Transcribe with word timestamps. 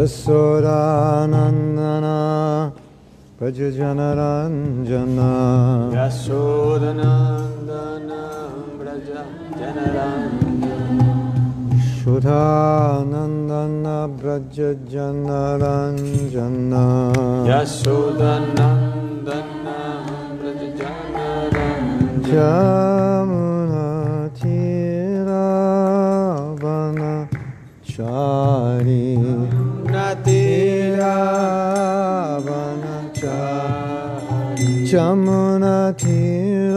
Jasodanandana 0.00 2.72
Brajanaranjana 3.38 5.28
Jasodanandana 5.92 8.20
Brajanaranjana 8.80 11.08
Shuddhanandana 12.00 13.96
Brajanaranjana 14.16 16.84
Jasodanandana 17.50 19.76
Brajanaranjana 20.40 22.24
Jamuna 22.32 23.84
Tiravana 24.38 25.50
Chari 27.84 29.04
Tiravana 31.00 32.96
Jamuna 34.84 35.76
Tiravana 35.96 36.74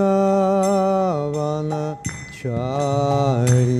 Chari 2.31 3.79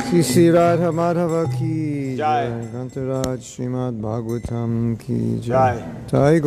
Sri 0.10 0.24
Sri 0.24 0.50
Radha 0.50 0.92
Madhava 0.92 1.46
ki 1.56 2.16
Jai. 2.18 2.48
jai, 2.48 2.68
Gantaraj 2.74 3.40
Srimad 3.40 4.00
Bhagavatam 4.02 4.98
ki 5.00 5.40
Jai. 5.42 5.84
jai, 6.10 6.40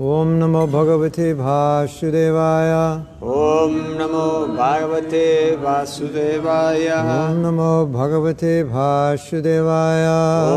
ओम 0.00 0.28
नमो 0.28 0.60
भगवते 0.66 1.32
वासुदेवाय। 1.32 2.72
ओम 3.28 3.72
नमो 3.98 4.26
भगवते 4.54 5.24
वासुदेवाय। 5.56 6.86
ओम 6.90 7.40
नमो 7.40 7.70
भगवते 7.86 8.62
वासुदेवाय। 8.62 10.06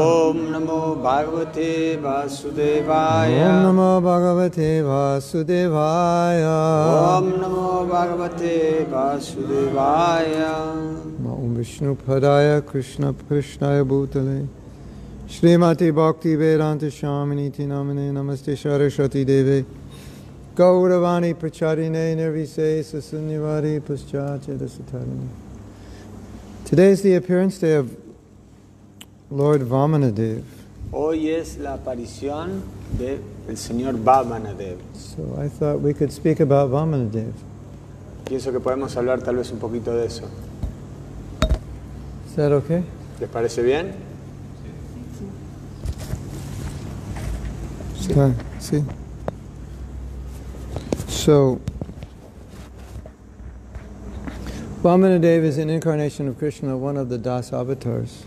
ओम 0.09 0.37
नमो 0.51 0.77
भगवते 1.05 1.71
वासुदेवाय। 1.95 3.33
ओम 3.39 3.57
नमो 3.65 3.89
भगवते 4.01 4.69
वासुदेवाय। 4.81 6.45
ओम 6.45 7.33
नमो 7.41 7.67
भगवते 7.89 8.55
वासुदेवाय। 8.93 10.33
ॐ 11.25 11.53
कृष्ण 12.73 13.13
कृष्णाय 13.29 13.83
भूतले। 13.83 14.60
Srimati 15.31 15.95
Bhakti 15.95 16.35
Vedanta 16.35 16.87
Shamini 16.87 17.49
Namane 17.59 18.11
Namaste 18.11 18.53
Saraswati 18.57 19.23
Deve. 19.23 19.65
Gauravani 20.53 21.33
Pracharine 21.33 22.17
Nirvise 22.17 22.83
Sasunyavadi 22.83 23.79
Paschacheta 23.79 24.67
Satarini. 24.67 25.29
Today 26.65 26.89
is 26.89 27.01
the 27.01 27.15
appearance 27.15 27.59
day 27.59 27.75
of 27.75 27.95
Lord 29.29 29.61
Vamanadev. 29.61 30.43
Hoy 30.91 31.29
es 31.29 31.57
la 31.57 31.77
aparición 31.77 32.61
del 32.99 33.21
señor 33.55 34.03
Vamanadev. 34.03 34.79
So 34.93 35.41
I 35.41 35.47
thought 35.47 35.79
we 35.79 35.93
could 35.93 36.11
speak 36.11 36.41
about 36.41 36.71
Vamanadev. 36.71 37.31
Pienso 38.25 38.51
que 38.51 38.59
podemos 38.59 38.97
hablar 38.97 39.23
tal 39.23 39.37
vez 39.37 39.49
un 39.53 39.59
poquito 39.59 39.95
de 39.95 40.07
eso. 40.07 40.25
Is 42.27 42.35
that 42.35 42.51
okay? 42.51 42.83
¿Les 43.21 43.29
parece 43.29 43.63
bien? 43.63 44.10
Sí. 48.01 48.13
sí. 48.59 48.83
So, 51.07 51.59
Vamanadev 54.81 55.43
is 55.43 55.57
an 55.59 55.69
incarnation 55.69 56.27
of 56.27 56.37
Krishna, 56.39 56.75
one 56.75 56.97
of 56.97 57.09
the 57.09 57.17
Das 57.17 57.53
avatars. 57.53 58.25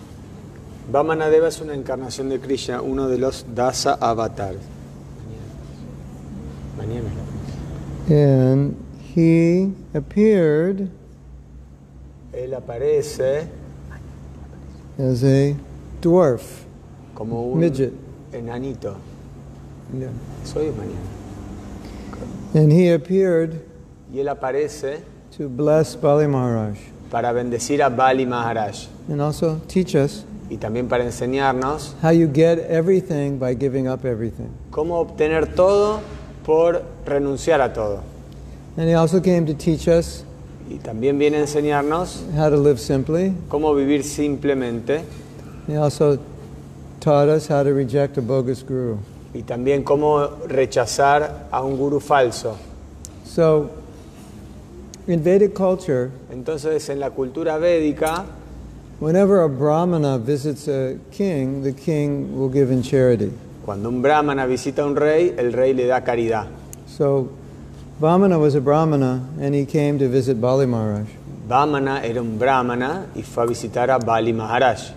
Vamanadeva 0.90 1.48
es 1.48 1.60
una 1.60 1.74
encarnación 1.74 2.28
de 2.28 2.38
Krishna, 2.38 2.80
uno 2.82 3.08
de 3.08 3.18
los 3.18 3.44
Dasa 3.54 3.98
avatars. 4.00 4.60
Mañana. 6.76 7.10
And 8.08 8.76
he 9.14 9.72
appeared 9.94 10.90
Él 12.32 12.52
aparece 12.54 13.48
as 14.98 15.24
a 15.24 15.56
dwarf, 16.02 16.64
como 17.14 17.50
un 17.50 17.60
midget. 17.60 17.92
enanito. 18.32 18.94
Yeah. 19.92 20.08
Soy 20.44 20.70
mañana. 20.70 21.12
And 22.54 22.72
he 22.72 22.92
appeared 22.92 23.60
Y 24.12 24.20
él 24.20 24.28
aparece 24.28 25.00
to 25.36 25.48
bless 25.48 25.96
Bali 25.96 26.26
Maharaj 26.28 26.76
para 27.10 27.32
bendecir 27.32 27.82
a 27.82 27.88
Bali 27.90 28.24
Maharaj 28.26 28.86
and 29.08 29.20
also 29.20 29.60
teach 29.68 29.94
us 29.96 30.24
y 30.50 30.56
también 30.56 30.88
para 30.88 31.04
enseñarnos 31.04 31.94
how 32.02 32.10
you 32.10 32.28
get 32.28 32.58
everything 32.70 33.38
by 33.38 33.54
giving 33.54 33.88
up 33.88 34.04
everything. 34.04 34.48
cómo 34.70 34.98
obtener 35.00 35.54
todo 35.54 36.00
por 36.44 36.82
renunciar 37.06 37.60
a 37.60 37.72
todo. 37.72 38.02
And 38.76 38.88
he 38.88 38.94
also 38.94 39.20
came 39.20 39.46
to 39.46 39.54
teach 39.54 39.88
us 39.88 40.24
Y 40.70 40.78
también 40.78 41.18
viene 41.18 41.36
a 41.38 41.40
enseñarnos 41.40 42.22
how 42.36 42.48
to 42.50 42.56
live 42.56 42.78
simply. 42.78 43.32
cómo 43.48 43.74
vivir 43.74 44.04
simplemente 44.04 45.02
He 45.66 45.76
also 45.76 46.18
taught 47.00 47.28
us 47.28 47.48
how 47.48 47.62
to 47.64 47.72
reject 47.72 48.16
a 48.18 48.22
bogus 48.22 48.62
guru. 48.62 48.98
Y 49.34 49.42
también 49.42 49.82
cómo 49.82 50.28
rechazar 50.46 51.48
a 51.50 51.62
un 51.62 51.76
gurú 51.76 52.00
falso. 52.00 52.56
So, 53.26 53.68
in 55.06 55.22
Vedic 55.22 55.52
culture, 55.54 56.10
Entonces, 56.32 56.88
en 56.88 57.00
la 57.00 57.10
cultura 57.10 57.58
védica, 57.58 58.24
whenever 59.00 59.42
a 59.42 59.48
brahmana 59.48 60.18
visits 60.18 60.68
a 60.68 60.96
king, 61.10 61.62
the 61.62 61.72
king 61.72 62.38
will 62.38 62.48
give 62.50 62.72
in 62.72 62.82
charity. 62.82 63.30
cuando 63.64 63.88
un 63.88 64.00
brahmana 64.02 64.46
visita 64.46 64.82
a 64.82 64.86
un 64.86 64.94
rey, 64.94 65.34
el 65.36 65.52
rey 65.52 65.72
le 65.74 65.86
da 65.86 66.02
caridad. 66.02 66.46
So, 66.86 67.28
Vamana 68.00 68.38
was 68.38 68.54
a 68.54 68.60
brahmana 68.60 69.22
and 69.40 69.54
he 69.54 69.64
came 69.64 69.98
to 69.98 70.08
visit 70.08 70.40
Bali 70.40 70.66
Maharaj. 70.66 71.06
Vamana 71.48 72.02
era 72.04 72.20
un 72.20 72.38
brahmana 72.38 73.06
y 73.14 73.22
fue 73.22 73.42
a 73.44 73.46
visitar 73.46 73.90
a 73.90 73.98
Bali 73.98 74.32
Maharaj. 74.32 74.92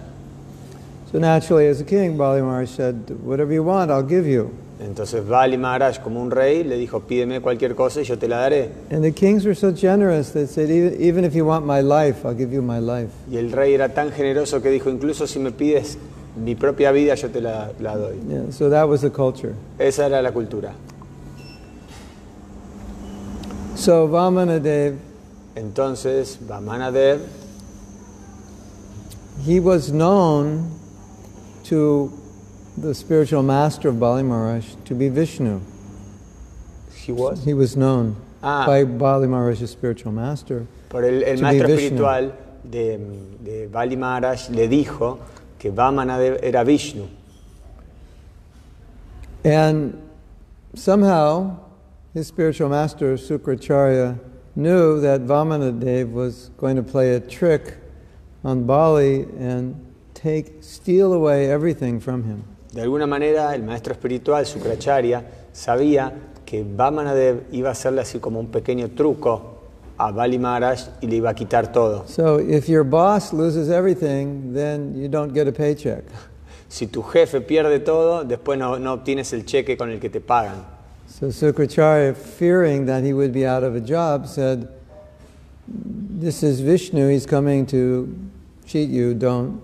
So, 1.11 1.19
naturally, 1.19 1.67
as 1.67 1.79
a 1.79 1.85
king, 1.85 2.17
Bali 2.17 2.41
Maharaj 2.41 2.69
said, 2.69 3.09
Whatever 3.21 3.53
you 3.53 3.63
want, 3.63 3.91
I'll 3.91 4.03
give 4.03 4.27
you. 4.27 4.53
Entonces 4.79 5.27
Bali 5.27 5.57
Maharaj, 5.57 5.99
como 6.03 6.21
un 6.21 6.29
rey, 6.29 6.63
le 6.63 6.77
dijo, 6.77 7.01
pídeme 7.01 7.41
cualquier 7.41 7.75
cosa 7.75 8.01
y 8.01 8.03
yo 8.03 8.17
te 8.17 8.27
la 8.27 8.37
daré. 8.37 8.69
And 8.91 9.03
the 9.03 9.11
kings 9.11 9.43
were 9.43 9.55
so 9.55 9.71
generous 9.71 10.31
that 10.33 10.49
said, 10.49 10.69
Even, 10.69 11.01
even 11.01 11.25
if 11.25 11.33
you 11.33 11.45
want 11.45 11.65
my 11.65 11.81
life, 11.81 12.25
I'll 12.25 12.35
give 12.35 12.53
you 12.53 12.61
my 12.61 12.79
life. 12.79 13.09
Y 13.31 13.37
el 13.37 13.51
rey 13.51 13.73
era 13.73 13.89
tan 13.89 14.11
generoso 14.11 14.61
que 14.61 14.69
dijo, 14.69 14.89
incluso 14.91 15.25
si 15.25 15.39
me 15.39 15.51
pides 15.51 15.97
mi 16.35 16.53
propia 16.53 16.91
vida, 16.91 17.15
yo 17.15 17.29
te 17.29 17.41
la, 17.41 17.71
la 17.79 17.95
doy. 17.95 18.19
Yeah, 18.27 18.51
so 18.51 18.69
that 18.69 18.87
was 18.87 19.01
the 19.01 19.09
culture. 19.09 19.55
Esa 19.79 20.05
era 20.05 20.21
la 20.21 20.31
cultura. 20.31 20.73
So, 23.75 24.07
Vamanadev, 24.07 24.97
Entonces, 25.55 26.37
Vamanadev, 26.37 27.21
he 29.43 29.59
was 29.59 29.91
known 29.91 30.76
to 31.69 32.11
the 32.77 32.93
spiritual 32.93 33.43
master 33.43 33.89
of 33.89 33.99
Bali 33.99 34.23
Maharaj 34.23 34.65
to 34.85 34.93
be 34.95 35.09
Vishnu. 35.09 35.59
he 36.93 37.11
was, 37.11 37.43
He 37.43 37.53
was 37.53 37.75
known 37.75 38.15
Ah. 38.43 38.65
by 38.65 38.83
Bali 38.83 39.27
Maharaj's 39.27 39.69
spiritual 39.71 40.11
master. 40.11 40.65
por 40.89 41.03
el, 41.03 41.23
el 41.23 41.37
maestro 41.41 41.67
espiritual 41.69 42.31
de, 42.69 42.97
de 43.43 43.67
Bali 43.67 43.95
Maharaj, 43.95 44.49
le 44.51 44.67
dijo 44.67 45.19
que 45.59 45.71
Vamanadev 45.71 46.39
era 46.43 46.63
Vishnu. 46.63 47.07
And 49.43 49.99
somehow 50.75 51.57
his 52.13 52.27
spiritual 52.27 52.69
master, 52.69 53.15
Sukracharya, 53.17 54.19
knew 54.55 54.99
that 55.01 55.21
Vamanadev 55.21 56.11
was 56.11 56.49
going 56.57 56.75
to 56.75 56.83
play 56.83 57.13
a 57.15 57.19
trick 57.19 57.75
on 58.43 58.65
Bali 58.65 59.23
and 59.39 59.75
take, 60.27 60.61
steal 60.61 61.13
away 61.13 61.49
everything 61.49 61.99
from 61.99 62.23
him. 62.23 62.43
De 62.73 62.81
alguna 62.81 63.07
manera, 63.07 63.55
el 63.55 63.63
maestro 63.63 63.93
espiritual, 63.93 64.45
Sukracharya, 64.45 65.23
sabía 65.53 66.11
que 66.45 66.63
Vamanadev 66.63 67.43
iba 67.51 67.69
a 67.69 67.71
hacerle 67.71 68.01
así 68.01 68.19
como 68.19 68.39
un 68.39 68.47
pequeño 68.47 68.89
truco 68.89 69.55
a 69.97 70.11
Bali 70.11 70.37
Maharaj 70.37 70.79
y 71.01 71.07
le 71.07 71.15
iba 71.15 71.29
a 71.29 71.33
quitar 71.33 71.71
todo. 71.71 72.05
So 72.07 72.39
if 72.39 72.67
your 72.67 72.83
boss 72.83 73.33
loses 73.33 73.69
everything, 73.69 74.53
then 74.53 74.95
you 74.95 75.07
don't 75.07 75.33
get 75.33 75.47
a 75.47 75.51
paycheck. 75.51 76.03
Si 76.69 76.87
tu 76.87 77.01
jefe 77.01 77.39
pierde 77.39 77.79
todo, 77.79 78.25
después 78.25 78.59
no, 78.59 78.77
no 78.77 78.91
obtienes 78.91 79.31
el 79.31 79.45
cheque 79.45 79.77
con 79.77 79.89
el 79.89 80.01
que 80.01 80.09
te 80.09 80.19
pagan. 80.19 80.65
So 81.07 81.27
Sukracharya, 81.27 82.13
fearing 82.13 82.85
that 82.87 83.05
he 83.05 83.13
would 83.13 83.31
be 83.31 83.45
out 83.45 83.63
of 83.63 83.73
a 83.73 83.79
job, 83.79 84.27
said, 84.27 84.67
This 85.65 86.43
is 86.43 86.59
Vishnu, 86.59 87.07
he's 87.07 87.25
coming 87.25 87.65
to 87.67 88.13
cheat 88.65 88.89
you, 88.89 89.13
don't, 89.13 89.61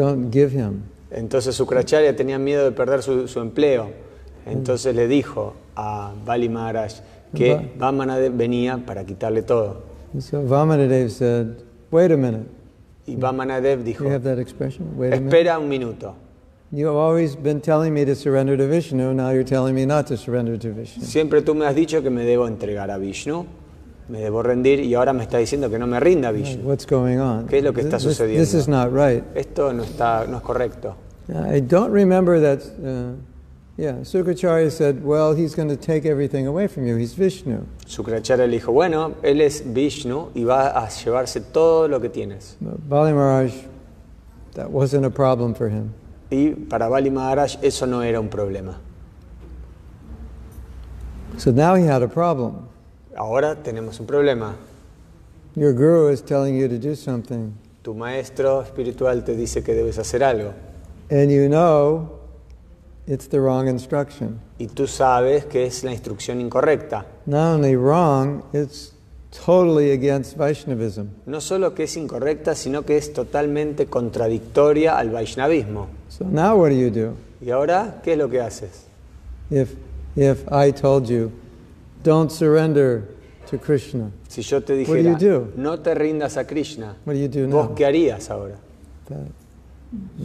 don't 0.00 0.30
give 0.30 0.52
him. 0.52 0.82
Entonces 1.10 1.54
Sukracharya 1.54 2.14
tenía 2.14 2.38
miedo 2.38 2.64
de 2.64 2.72
perder 2.72 3.02
su, 3.02 3.28
su 3.28 3.40
empleo. 3.40 3.90
Entonces 4.44 4.94
le 4.94 5.08
dijo 5.08 5.54
a 5.74 6.12
Bali 6.24 6.48
Maharaj 6.48 7.00
que 7.34 7.72
Vamanadev 7.78 8.36
venía 8.36 8.78
para 8.84 9.04
quitarle 9.04 9.42
todo. 9.42 9.82
So 10.18 10.42
Vamanadev 10.42 11.10
said, 11.10 11.46
Wait 11.90 12.10
a 12.12 12.16
minute. 12.16 12.46
Y 13.06 13.16
Vamanadev 13.16 13.84
dijo, 13.84 14.04
You 14.04 14.10
have 14.10 14.24
that 14.24 14.38
expression? 14.38 14.96
Wait 14.96 15.12
a 15.12 15.16
espera 15.16 15.58
un 15.58 15.68
minuto. 15.68 16.14
Always 16.72 17.36
been 17.36 17.60
telling 17.60 17.94
me 17.94 18.04
to 18.04 18.14
surrender 18.14 18.56
to 18.56 18.66
Vishnu, 18.66 19.14
now 19.14 19.30
you're 19.30 19.44
telling 19.44 19.74
me 19.74 19.86
not 19.86 20.06
to 20.08 20.16
surrender 20.16 20.58
to 20.58 20.72
Vishnu. 20.72 21.04
Siempre 21.04 21.40
tú 21.42 21.54
me 21.54 21.64
has 21.64 21.74
dicho 21.74 22.02
que 22.02 22.10
me 22.10 22.24
debo 22.24 22.48
entregar 22.48 22.90
a 22.90 22.98
Vishnu, 22.98 23.46
me 24.08 24.20
debo 24.20 24.42
rendir 24.42 24.80
y 24.80 24.94
ahora 24.94 25.12
me 25.12 25.22
está 25.24 25.38
diciendo 25.38 25.68
que 25.68 25.78
no 25.78 25.86
me 25.86 25.98
rinda 26.00 26.28
a 26.28 26.32
Vishnu. 26.32 26.62
What's 26.68 26.86
going 26.86 27.18
on? 27.18 27.46
¿Qué 27.46 27.58
es 27.58 27.64
lo 27.64 27.72
que 27.72 27.80
está 27.82 27.96
This- 27.96 28.04
this- 28.06 28.16
sucediendo? 28.16 28.40
This 28.44 28.54
is 28.54 28.68
not 28.68 28.92
right. 28.92 29.24
Esto 29.34 29.72
no, 29.72 29.82
está, 29.82 30.26
no 30.26 30.36
es 30.38 30.42
correcto. 30.42 30.94
I 31.28 31.60
don't 31.60 31.92
remember 31.92 32.40
that. 32.40 32.60
Uh, 32.80 33.16
yeah, 33.76 33.94
Sukracharya 34.04 34.70
said, 34.70 35.02
"Well, 35.04 35.34
he's 35.34 35.56
going 35.56 35.68
to 35.68 35.76
take 35.76 36.06
everything 36.08 36.46
away 36.46 36.68
from 36.68 36.86
you. 36.86 36.96
He's 36.96 37.14
Vishnu." 37.14 37.64
Sukracharya 37.84 38.46
le 38.46 38.58
dijo, 38.60 38.70
bueno, 38.72 39.14
él 39.22 39.40
es 39.40 39.64
Vishnu 39.66 40.30
y 40.34 40.44
va 40.44 40.68
a 40.68 40.88
llevarse 40.88 41.40
todo 41.40 41.88
lo 41.88 42.00
que 42.00 42.08
tienes. 42.08 42.56
But 42.60 42.88
Bali 42.88 43.12
Maharaj, 43.12 43.52
that 44.54 44.70
wasn't 44.70 45.04
a 45.04 45.10
problem 45.10 45.54
for 45.54 45.68
him. 45.68 45.92
Y 46.30 46.50
para 46.68 46.88
Bali 46.88 47.10
Maharaj 47.10 47.56
eso 47.62 47.86
no 47.86 48.02
era 48.02 48.20
un 48.20 48.28
problema. 48.28 48.78
So 51.38 51.50
now 51.50 51.74
he 51.74 51.84
had 51.86 52.02
a 52.02 52.08
problem. 52.08 52.68
Ahora 53.16 53.54
tenemos 53.62 53.98
un 54.00 54.06
problema. 54.06 54.54
Your 55.54 55.72
guru 55.72 56.10
is 56.10 56.22
telling 56.22 56.54
you 56.58 56.68
to 56.68 56.78
do 56.78 56.94
something, 56.94 57.52
Tu 57.82 57.94
maestro 57.94 58.60
espiritual 58.62 59.24
te 59.24 59.34
dice 59.36 59.62
que 59.62 59.72
debes 59.74 59.98
hacer 59.98 60.22
algo 60.24 60.52
and 61.08 61.30
you 61.30 61.48
know 61.48 62.10
it's 63.06 63.28
the 63.28 63.38
wrong 63.40 63.68
instruction. 63.68 64.40
y 64.58 64.66
tú 64.66 64.86
sabes 64.86 65.44
que 65.46 65.64
es 65.66 65.82
la 65.84 65.92
instrucción 65.92 66.40
incorrecta. 66.40 67.06
Not 67.26 67.54
only 67.56 67.76
wrong, 67.76 68.42
it's 68.52 68.92
totally 69.46 69.92
against 69.92 70.36
Vaishnavism. 70.36 71.06
No 71.26 71.40
solo 71.40 71.74
que 71.74 71.84
es 71.84 71.96
incorrecta, 71.96 72.54
sino 72.54 72.84
que 72.84 72.96
es 72.96 73.12
totalmente 73.12 73.86
contradictoria 73.86 74.98
al 74.98 75.10
Vaishnavismo. 75.10 75.86
So 76.08 76.24
now 76.24 76.56
what 76.56 76.70
do 76.70 76.76
you 76.76 76.90
do? 76.90 77.14
¿Y 77.40 77.50
ahora 77.50 78.00
qué 78.02 78.12
es 78.12 78.18
lo 78.18 78.28
que 78.28 78.40
haces? 78.40 78.86
If 79.50 79.74
if 80.16 80.44
I 80.50 80.72
told 80.72 81.06
you, 81.08 81.30
don't 82.02 82.30
surrender 82.30 83.02
to 83.50 83.58
Krishna, 83.58 84.10
Si 84.28 84.42
yo 84.42 84.60
te 84.60 84.74
What 84.84 84.86
do 84.86 84.96
you 85.02 85.14
dijera, 85.14 85.18
do? 85.18 85.52
no 85.56 85.78
te 85.78 85.94
rindas 85.94 86.36
a 86.36 86.44
Krishna, 86.44 86.96
what 87.04 87.14
do 87.14 87.18
you 87.20 87.28
do 87.28 87.46
¿vos 87.48 87.68
now? 87.68 87.74
qué 87.74 87.84
harías 87.86 88.28
ahora? 88.30 88.56
That- 89.08 89.18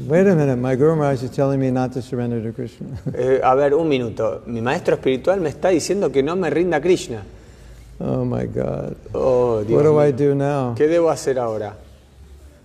Wait 0.07 0.25
a 0.27 0.35
minute, 0.35 0.56
my 0.57 0.75
Guru 0.75 0.95
Maharaj 0.95 1.21
is 1.23 1.29
telling 1.29 1.59
me 1.59 1.69
not 1.69 1.94
to 1.94 2.01
surrender 2.01 2.41
to 2.41 2.51
Krishna. 2.51 2.88
Eh, 3.13 3.39
a 3.44 3.53
ver, 3.56 3.75
un 3.75 3.88
minuto. 3.88 4.41
Mi 4.47 4.59
maestro 4.59 4.95
espiritual 4.95 5.39
me 5.39 5.50
está 5.50 5.69
diciendo 5.69 6.12
que 6.12 6.23
no 6.23 6.35
me 6.35 6.50
rinda 6.50 6.77
a 6.77 6.81
Krishna. 6.81 7.23
oh 8.00 8.25
my 8.25 8.47
God. 8.47 8.95
Oh, 9.13 9.63
Dios 9.63 9.77
What 9.77 9.83
do 9.83 10.00
I 10.01 10.12
mío. 10.12 10.17
do 10.17 10.35
now? 10.35 10.75
¿Qué 10.75 10.88
debo 10.88 11.12
hacer 11.12 11.38
ahora? 11.38 11.75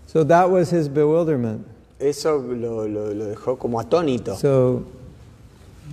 So 0.07 0.25
that 0.25 0.49
was 0.51 0.71
his 0.73 0.89
bewilderment. 0.89 1.67
Eso 2.01 2.39
lo, 2.39 2.89
lo- 2.89 3.13
lo 3.13 3.25
dejó 3.27 3.59
como 3.59 3.79
atónito. 3.79 4.35
So 4.37 4.83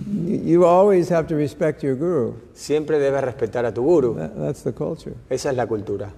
you, 0.06 0.64
always 0.64 1.08
have 1.08 1.26
to 1.28 1.34
respect 1.36 1.82
your 1.82 1.94
Guru. 1.96 2.34
Siempre 2.54 2.98
debes 2.98 3.22
respetar 3.22 3.64
a 3.64 3.72
tu 3.72 3.82
guru. 3.82 4.14
That, 4.16 4.36
that's 4.36 4.62
the 4.62 4.72
culture. 4.72 5.14
Esa 5.30 5.50
es 5.50 5.56
la 5.56 5.66
cultura. 5.66 6.10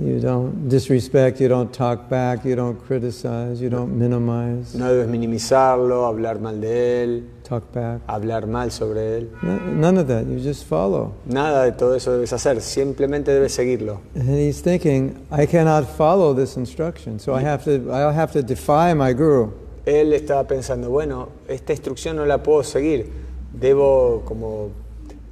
You 0.00 0.20
don't 0.20 0.68
disrespect, 0.68 1.40
you 1.40 1.48
don't 1.48 1.72
talk 1.72 2.08
back, 2.08 2.44
you 2.44 2.54
don't 2.54 2.78
criticize, 2.86 3.60
you 3.60 3.68
don't 3.68 3.98
minimize, 3.98 4.72
No 4.78 4.86
debes 4.92 5.08
minimizarlo, 5.08 6.06
hablar 6.06 6.38
mal 6.38 6.60
de 6.60 7.02
él, 7.02 7.24
talk 7.42 7.72
back. 7.72 8.02
hablar 8.06 8.46
mal 8.46 8.70
sobre 8.70 9.16
él. 9.18 9.30
No- 9.42 9.58
None 9.58 9.98
of 9.98 10.06
that. 10.06 10.24
You 10.28 10.38
just 10.38 10.66
follow. 10.66 11.14
Nada 11.26 11.64
de 11.64 11.72
todo 11.72 11.94
eso 11.96 12.12
debes 12.12 12.32
hacer, 12.32 12.60
simplemente 12.60 13.32
debes 13.32 13.54
seguirlo. 13.54 13.98
And 14.14 14.28
he's 14.38 14.60
thinking, 14.62 15.16
I 15.32 15.46
cannot 15.46 15.88
follow 15.88 16.32
this 16.32 16.56
instruction, 16.56 17.18
so 17.18 17.34
I 17.34 17.40
have 17.40 17.64
to, 17.64 17.90
I'll 17.90 18.12
have 18.12 18.30
to 18.34 18.42
defy 18.44 18.94
my 18.94 19.12
Guru. 19.12 19.50
Él 19.88 20.12
estaba 20.12 20.46
pensando, 20.46 20.90
bueno, 20.90 21.28
esta 21.48 21.72
instrucción 21.72 22.16
no 22.16 22.26
la 22.26 22.42
puedo 22.42 22.62
seguir, 22.62 23.10
debo 23.52 24.22
como 24.26 24.68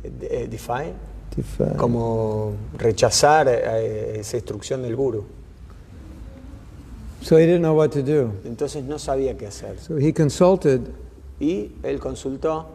eh, 0.02 0.48
defy, 0.50 0.92
Defy. 1.36 1.76
como 1.76 2.54
rechazar 2.78 3.48
eh, 3.48 4.20
esa 4.20 4.36
instrucción 4.38 4.82
del 4.82 4.96
guru. 4.96 5.24
So 7.20 7.36
he 7.38 7.44
didn't 7.46 7.60
know 7.62 7.74
what 7.74 7.90
to 7.90 8.02
do. 8.02 8.30
Entonces 8.44 8.84
no 8.84 8.98
sabía 8.98 9.36
qué 9.36 9.46
hacer. 9.46 9.78
So 9.78 9.98
he 9.98 10.12
consulted 10.12 10.80
Y 11.40 11.72
él 11.82 11.98
consultó 12.00 12.66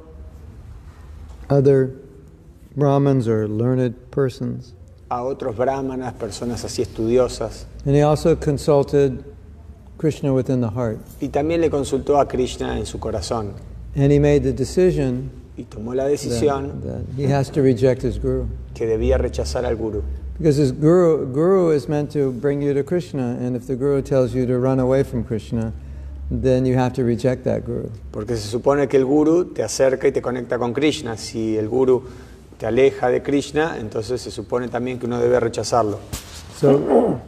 other 1.50 1.90
Brahmins 2.76 3.28
or 3.28 3.48
learned 3.50 3.96
persons. 4.12 4.74
a 5.10 5.24
otros 5.24 5.58
brahmanas, 5.58 6.14
personas 6.14 6.64
así 6.64 6.82
estudiosas, 6.84 7.66
And 7.86 7.96
he 7.96 8.02
also 8.04 8.36
consulted 8.38 9.24
Krishna 10.02 10.34
within 10.34 10.62
the 10.62 10.70
heart. 10.70 10.98
y 11.22 11.28
también 11.30 11.62
le 11.62 11.70
consultó 11.70 12.20
a 12.20 12.28
Krishna 12.28 12.80
en 12.80 12.88
su 12.88 12.98
corazón. 13.00 13.54
And 13.96 14.12
he 14.12 14.20
made 14.20 14.40
the 14.42 14.52
decision 14.54 15.30
Y 15.56 15.64
tomó 15.66 15.94
la 15.94 16.06
that, 16.06 16.10
decisión 16.12 16.82
that 16.84 17.02
he 17.16 17.32
has 17.32 17.52
to 17.52 17.62
reject 17.62 18.02
his 18.04 18.18
guru. 18.20 18.48
que 18.74 18.88
debía 18.88 19.18
rechazar 19.20 19.64
al 19.66 19.76
guru. 19.76 20.02
Because 20.40 20.58
his 20.60 20.72
guru, 20.72 21.28
guru 21.32 21.70
is 21.72 21.88
meant 21.88 22.12
to 22.14 22.32
bring 22.32 22.64
you 22.64 22.74
to 22.74 22.84
Krishna, 22.84 23.38
and 23.40 23.56
if 23.56 23.68
the 23.68 23.76
guru 23.76 24.02
tells 24.02 24.34
you 24.34 24.48
to 24.48 24.58
run 24.58 24.80
away 24.80 25.04
from 25.04 25.24
Krishna, 25.24 25.72
then 26.32 26.66
you 26.66 26.76
have 26.76 26.94
to 26.94 27.04
reject 27.04 27.44
that 27.44 27.64
guru. 27.64 27.90
Porque 28.12 28.36
se 28.38 28.48
supone 28.50 28.88
que 28.88 28.98
el 28.98 29.06
guru 29.06 29.54
te 29.54 29.62
acerca 29.62 30.08
y 30.08 30.12
te 30.12 30.22
conecta 30.22 30.58
con 30.58 30.74
Krishna. 30.74 31.16
Si 31.16 31.56
el 31.58 31.68
guru 31.70 32.02
te 32.58 32.66
aleja 32.66 33.10
de 33.10 33.22
Krishna, 33.22 33.78
entonces 33.78 34.20
se 34.22 34.32
supone 34.32 34.68
también 34.70 34.98
que 34.98 35.06
uno 35.06 35.20
debe 35.20 35.40
rechazarlo. 35.40 36.00
So 36.60 37.20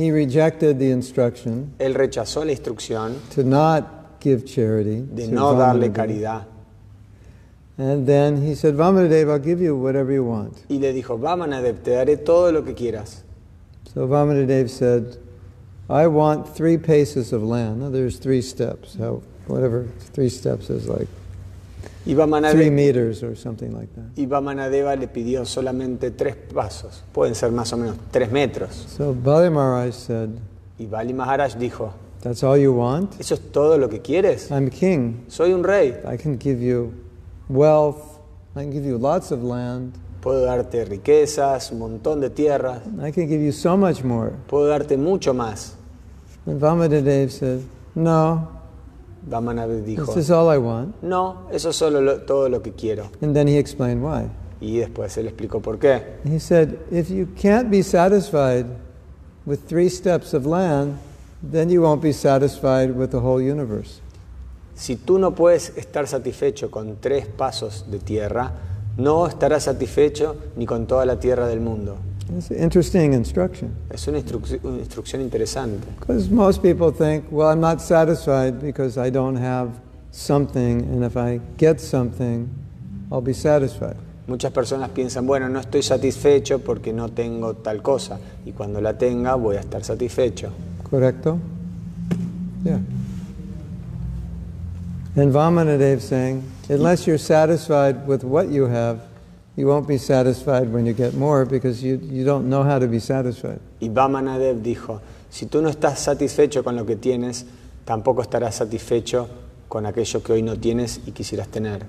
he 0.00 0.10
rejected 0.10 0.78
the 0.78 0.90
instruction 0.90 1.74
Él 1.78 1.94
rechazó 1.94 2.44
la 2.44 2.52
instrucción 2.52 3.18
to 3.34 3.44
not 3.44 4.18
give 4.20 4.46
charity. 4.46 5.02
de 5.02 5.26
to 5.26 5.32
no 5.32 5.54
darle 5.54 5.92
caridad. 5.92 6.46
And 7.76 8.06
then 8.06 8.42
he 8.42 8.54
said, 8.54 8.74
Vamanadev, 8.74 9.30
I'll 9.30 9.38
give 9.38 9.60
you 9.60 9.74
whatever 9.74 10.12
you 10.12 10.24
want. 10.24 10.64
Y 10.68 10.76
le 10.76 10.92
dijo, 10.92 11.18
Vamanadev, 11.18 11.82
te 11.82 11.92
daré 11.92 12.22
todo 12.22 12.52
lo 12.52 12.62
que 12.62 12.74
quieras. 12.74 13.22
So 13.94 14.06
Vamanadev 14.06 14.68
said, 14.68 15.16
I 15.88 16.06
want 16.06 16.46
three 16.46 16.76
paces 16.76 17.32
of 17.32 17.42
land. 17.42 17.80
Now 17.80 17.90
there's 17.90 18.18
three 18.18 18.42
steps. 18.42 18.96
How, 18.96 19.22
whatever 19.46 19.88
three 20.12 20.28
steps 20.28 20.70
is 20.70 20.88
like 20.88 21.08
three 22.52 22.70
meters 22.70 23.22
or 23.22 23.36
something 23.36 23.70
like 23.72 23.92
that. 23.94 24.04
y 24.16 24.26
Vamanadeva 24.26 24.96
le 24.96 25.08
pidió 25.08 25.44
solamente 25.44 26.10
tres 26.10 26.36
pasos. 26.36 27.02
Pueden 27.12 27.34
ser 27.34 27.52
más 27.52 27.72
o 27.72 27.76
menos 27.76 27.96
tres 28.10 28.30
metros. 28.30 28.70
So 28.96 29.14
Bali 29.14 29.50
Maharaj 29.50 29.92
said, 29.94 30.28
Y 30.78 30.86
Bali 30.86 31.12
Maharaj 31.12 31.56
dijo, 31.56 31.92
That's 32.22 32.42
all 32.42 32.58
you 32.58 32.72
want? 32.74 33.18
¿eso 33.18 33.34
es 33.34 33.40
todo 33.52 33.78
lo 33.78 33.88
que 33.88 34.00
quieres? 34.00 34.50
I'm 34.50 34.68
king. 34.70 35.24
Soy 35.28 35.52
un 35.52 35.64
rey. 35.64 35.94
I 36.04 36.16
can 36.16 36.38
give 36.38 36.60
you 36.60 36.92
wealth. 37.48 38.18
I 38.54 38.60
can 38.62 38.72
give 38.72 38.84
you 38.86 38.98
lots 38.98 39.30
of 39.32 39.42
land. 39.42 39.94
Puedo 40.20 40.42
darte 40.42 40.84
riquezas, 40.84 41.72
un 41.72 41.78
montón 41.78 42.20
de 42.20 42.28
tierras. 42.28 42.82
I 43.02 43.10
can 43.10 43.26
give 43.26 43.42
you 43.42 43.52
so 43.52 43.76
much 43.76 44.04
more. 44.04 44.32
Puedo 44.48 44.66
darte 44.66 44.98
mucho 44.98 45.32
más. 45.32 45.74
And 46.46 46.60
Vamanadev 46.60 47.30
said, 47.30 47.60
No, 47.94 48.48
Vamanadeva 49.28 49.80
dijo, 49.84 50.06
this 50.14 50.24
is 50.24 50.30
all 50.30 50.48
I 50.54 50.58
want. 50.58 50.94
no, 51.02 51.46
eso 51.52 51.70
es 51.70 51.76
solo 51.76 52.00
lo- 52.00 52.20
todo 52.22 52.48
lo 52.48 52.60
que 52.62 52.72
quiero. 52.72 53.04
And 53.20 53.34
then 53.34 53.46
he 53.48 53.58
explained 53.58 54.02
why. 54.02 54.28
Y 54.60 54.78
después 54.78 55.16
él 55.16 55.26
explicó 55.28 55.60
por 55.60 55.78
qué. 55.78 56.02
He 56.24 56.38
said, 56.38 56.78
If 56.90 57.08
you 57.10 57.26
can't 57.40 57.70
be 57.70 57.82
satisfied 57.82 58.66
with 59.46 59.60
three 59.66 59.88
steps 59.88 60.34
of 60.34 60.44
land, 60.46 60.98
then 61.42 61.70
you 61.70 61.80
won't 61.82 62.02
be 62.02 62.12
satisfied 62.12 62.94
with 62.96 63.10
the 63.10 63.20
whole 63.20 63.40
universe. 63.40 64.00
Si 64.74 64.96
tú 64.96 65.18
no 65.18 65.34
puedes 65.34 65.72
estar 65.76 66.06
satisfecho 66.06 66.70
con 66.70 66.96
tres 67.00 67.26
pasos 67.26 67.86
de 67.90 67.98
tierra, 67.98 68.52
no 68.98 69.26
estarás 69.26 69.64
satisfecho 69.64 70.36
ni 70.56 70.66
con 70.66 70.86
toda 70.86 71.04
la 71.06 71.18
tierra 71.18 71.46
del 71.46 71.60
mundo. 71.60 71.96
It's 72.36 72.50
an 72.50 72.56
interesting 72.58 73.12
instruction. 73.12 73.74
Es 73.90 74.06
una, 74.06 74.18
instruc- 74.20 74.60
una 74.62 74.78
instrucción 74.78 75.20
interesante. 75.20 75.86
Because 75.98 76.30
most 76.30 76.62
people 76.62 76.92
think, 76.92 77.24
well, 77.30 77.48
I'm 77.48 77.60
not 77.60 77.80
satisfied 77.80 78.60
because 78.60 78.96
I 78.96 79.10
don't 79.10 79.36
have 79.36 79.70
something, 80.12 80.82
and 80.82 81.04
if 81.04 81.16
I 81.16 81.40
get 81.56 81.80
something, 81.80 82.48
I'll 83.10 83.20
be 83.20 83.34
satisfied. 83.34 83.96
Muchas 84.28 84.52
personas 84.52 84.90
piensan, 84.90 85.26
bueno, 85.26 85.48
no 85.48 85.58
estoy 85.58 85.82
satisfecho 85.82 86.60
porque 86.60 86.92
no 86.92 87.08
tengo 87.08 87.54
tal 87.56 87.82
cosa 87.82 88.20
y 88.46 88.52
cuando 88.52 88.80
la 88.80 88.96
tenga 88.96 89.34
voy 89.34 89.56
a 89.56 89.60
estar 89.60 89.82
satisfecho. 89.82 90.52
Correcto? 90.88 91.38
Yeah. 92.62 92.78
And 95.16 95.32
Vamanadev 95.32 96.00
saying, 96.00 96.44
unless 96.68 97.08
you're 97.08 97.18
satisfied 97.18 98.06
with 98.06 98.22
what 98.22 98.48
you 98.50 98.66
have, 98.66 99.00
you 99.60 99.66
won't 99.68 99.86
be 99.86 99.98
satisfied 99.98 100.72
when 100.72 100.86
you 100.86 100.94
get 100.94 101.14
more 101.14 101.44
because 101.44 101.82
you, 101.82 102.00
you 102.10 102.24
don't 102.24 102.48
know 102.48 102.62
how 102.62 102.78
to 102.78 102.86
be 102.88 102.98
satisfied. 103.00 103.60
Y 103.80 103.88
Vamanadev 103.90 104.62
dijo, 104.62 105.00
si 105.28 105.46
tú 105.46 105.60
no 105.60 105.68
estás 105.68 105.98
satisfecho 105.98 106.64
con 106.64 106.74
lo 106.76 106.84
que 106.86 106.96
tienes, 106.96 107.44
tampoco 107.84 108.22
estarás 108.22 108.54
satisfecho 108.56 109.28
con 109.68 109.84
aquello 109.86 110.22
que 110.22 110.32
hoy 110.32 110.42
no 110.42 110.56
tienes 110.58 111.00
y 111.06 111.12
quisieras 111.12 111.48
tener. 111.48 111.86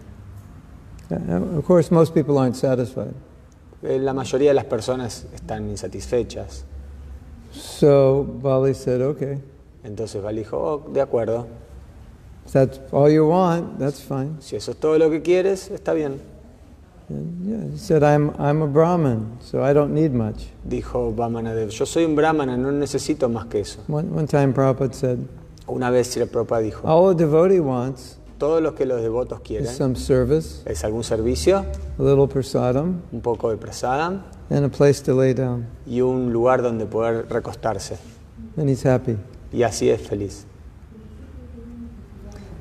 Uh, 1.09 1.57
Of 1.59 1.65
course, 1.65 1.91
most 1.91 2.13
people 2.13 2.37
aren't 2.37 2.55
satisfied. 2.55 3.13
Eh, 3.83 3.97
La 3.99 4.13
mayoría 4.13 4.49
de 4.49 4.53
las 4.55 4.65
personas 4.65 5.25
están 5.33 5.69
insatisfechas. 5.69 6.65
So 7.51 8.23
Bali 8.41 8.73
said, 8.73 9.01
okay, 9.01 9.39
Entonces 9.83 10.21
Val 10.21 10.35
dijo, 10.35 10.57
oh, 10.57 10.89
de 10.91 11.01
acuerdo, 11.01 11.47
if 12.45 12.51
that's 12.53 12.79
all 12.91 13.09
you 13.09 13.27
want, 13.27 13.79
that's 13.79 13.99
fine. 14.01 14.35
si 14.39 14.55
eso 14.55 14.71
es 14.71 14.77
todo 14.77 14.97
lo 14.97 15.09
que 15.09 15.21
quieres, 15.21 15.69
está 15.71 15.93
bien. 15.93 16.21
Dijo 20.63 21.13
Vamanadev, 21.13 21.69
yo 21.69 21.85
soy 21.85 22.05
un 22.05 22.15
brahmana, 22.15 22.57
no 22.57 22.71
necesito 22.71 23.29
más 23.29 23.45
que 23.47 23.61
eso. 23.61 23.79
One, 23.87 24.09
one 24.15 24.27
time 24.27 24.53
Prabhupada 24.53 24.93
said, 24.93 25.19
Una 25.67 25.89
vez 25.89 26.07
Sri 26.07 26.25
Prabhupada 26.25 26.61
dijo, 26.61 26.87
all 26.87 27.11
a 27.11 27.13
devotee 27.13 27.59
wants 27.59 28.17
todo 28.41 28.59
lo 28.59 28.73
que 28.73 28.87
los 28.87 29.03
devotos 29.03 29.39
is 29.41 29.47
quieren 29.47 29.67
some 29.67 29.95
service, 29.95 30.63
es 30.65 30.83
algún 30.83 31.03
servicio, 31.03 31.59
a 31.59 32.01
little 32.01 32.27
prasadam, 32.27 33.01
un 33.11 33.21
poco 33.21 33.51
de 33.51 33.57
prasadam 33.57 34.23
and 34.49 34.65
a 34.65 34.69
place 34.69 34.99
to 34.99 35.13
lay 35.13 35.31
down. 35.33 35.67
y 35.85 36.01
un 36.01 36.33
lugar 36.33 36.63
donde 36.63 36.87
poder 36.87 37.27
recostarse. 37.29 37.99
And 38.57 38.67
he's 38.67 38.83
happy. 38.83 39.15
Y 39.53 39.61
así 39.61 39.91
es 39.91 40.01
feliz. 40.01 40.47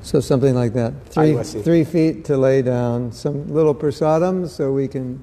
So 0.02 0.21
something 0.21 0.54
like 0.54 0.73
that. 0.75 0.92
Three, 1.11 1.37
three 1.62 1.85
feet 1.85 2.25
to 2.26 2.37
lay 2.37 2.62
down, 2.62 3.12
some 3.12 3.52
little 3.52 3.75
prasadam 3.75 4.49
so 4.49 4.73
we 4.73 4.88
can 4.88 5.21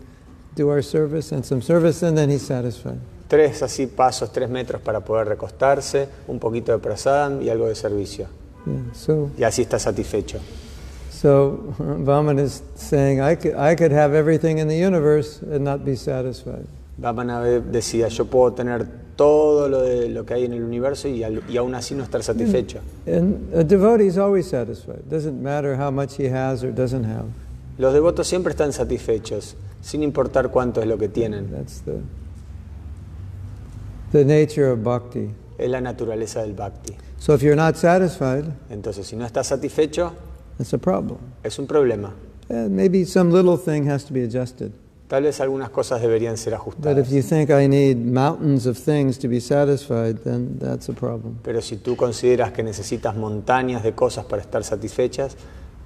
do 0.55 0.69
our 0.69 0.81
service 0.81 1.31
and 1.31 1.46
some 1.46 1.62
service, 1.62 2.03
and 2.03 2.17
then 2.17 2.29
he's 2.29 2.46
satisfied. 2.46 3.00
Tres 3.27 3.62
así 3.62 3.88
pasos, 3.88 4.31
tres 4.31 4.50
metros 4.50 4.79
para 4.81 5.01
poder 5.01 5.27
recostarse, 5.27 6.07
un 6.27 6.39
poquito 6.39 6.72
de 6.72 6.79
prasadam 6.79 7.41
y 7.41 7.50
algo 7.50 7.67
de 7.67 7.75
servicio. 7.75 8.27
Yeah. 8.65 8.93
So, 8.93 9.31
Y 9.38 9.43
así 9.43 9.62
está 9.63 9.79
satisfecho. 9.79 10.39
so 11.10 11.74
Vaman 11.79 12.38
is 12.39 12.62
saying, 12.75 13.19
I 13.22 13.36
could, 13.36 13.55
I 13.55 13.75
could 13.75 13.91
have 13.91 14.13
everything 14.13 14.60
in 14.60 14.67
the 14.67 14.77
universe 14.77 15.41
and 15.41 15.63
not 15.63 15.84
be 15.84 15.96
satisfied. 15.96 16.67
Vamanadev 17.00 17.72
decía, 17.72 18.07
yo 18.10 18.25
puedo 18.25 18.53
tener 18.55 18.88
todo 19.17 19.67
lo, 19.67 19.81
de, 19.81 20.07
lo 20.09 20.25
que 20.25 20.36
hay 20.36 20.45
en 20.45 20.53
el 20.53 20.63
universo 20.63 21.09
y, 21.09 21.24
al- 21.24 21.43
y 21.50 21.57
aún 21.57 21.75
así 21.75 21.93
no 21.95 22.03
estar 22.03 22.24
satisfecho. 22.24 22.79
And 23.05 23.53
a 23.53 23.63
devotee 23.65 24.05
is 24.07 24.17
always 24.17 24.47
satisfied. 24.47 25.01
Doesn't 25.09 25.41
matter 25.41 25.75
how 25.75 25.91
much 25.91 26.15
he 26.17 26.29
has 26.29 26.63
or 26.63 26.71
doesn't 26.71 27.03
have. 27.03 27.25
Los 27.77 27.93
devotos 27.93 28.27
siempre 28.27 28.51
están 28.53 28.71
satisfechos, 28.71 29.55
sin 29.81 30.01
importar 30.03 30.50
cuánto 30.51 30.79
es 30.81 30.88
lo 30.88 30.97
que 30.97 31.09
tienen. 31.09 31.50
That's 31.51 31.81
the 31.81 32.00
the 34.12 34.24
nature 34.24 34.71
of 34.71 34.83
bhakti. 34.83 35.29
Es 35.57 35.69
la 35.69 35.81
naturaleza 35.81 36.41
del 36.41 36.53
bhakti. 36.53 36.95
So 37.19 37.33
if 37.33 37.41
you're 37.41 37.55
not 37.55 37.75
satisfied, 37.75 38.45
Entonces, 38.69 39.07
si 39.07 39.15
no 39.15 39.25
estás 39.25 39.47
satisfecho, 39.47 40.13
that's 40.57 40.74
a 40.74 40.77
problem. 40.77 41.17
es 41.43 41.57
un 41.59 41.65
problema. 41.67 42.13
And 42.50 42.71
maybe 42.75 43.03
some 43.05 43.31
little 43.31 43.57
thing 43.57 43.88
has 43.89 44.05
to 44.05 44.13
be 44.13 44.21
adjusted. 44.24 44.71
Tal 45.07 45.23
vez 45.23 45.39
algunas 45.39 45.69
cosas 45.69 46.01
deberían 46.01 46.35
ser 46.37 46.51
But 46.51 46.59
ajustadas. 46.59 47.07
if 47.07 47.13
you 47.13 47.21
think 47.21 47.49
I 47.49 47.65
need 47.67 47.95
mountains 47.97 48.65
of 48.65 48.77
things 48.77 49.17
to 49.19 49.29
be 49.29 49.39
satisfied, 49.39 50.17
then 50.23 50.59
that's 50.59 50.89
a 50.89 50.93
problem. 50.93 51.37
Pero 51.43 51.61
si 51.61 51.77
tú 51.77 51.95
consideras 51.95 52.51
que 52.51 52.61
necesitas 52.61 53.15
montañas 53.15 53.83
de 53.83 53.93
cosas 53.93 54.25
para 54.25 54.41
estar 54.41 54.65
satisfechas, 54.65 55.37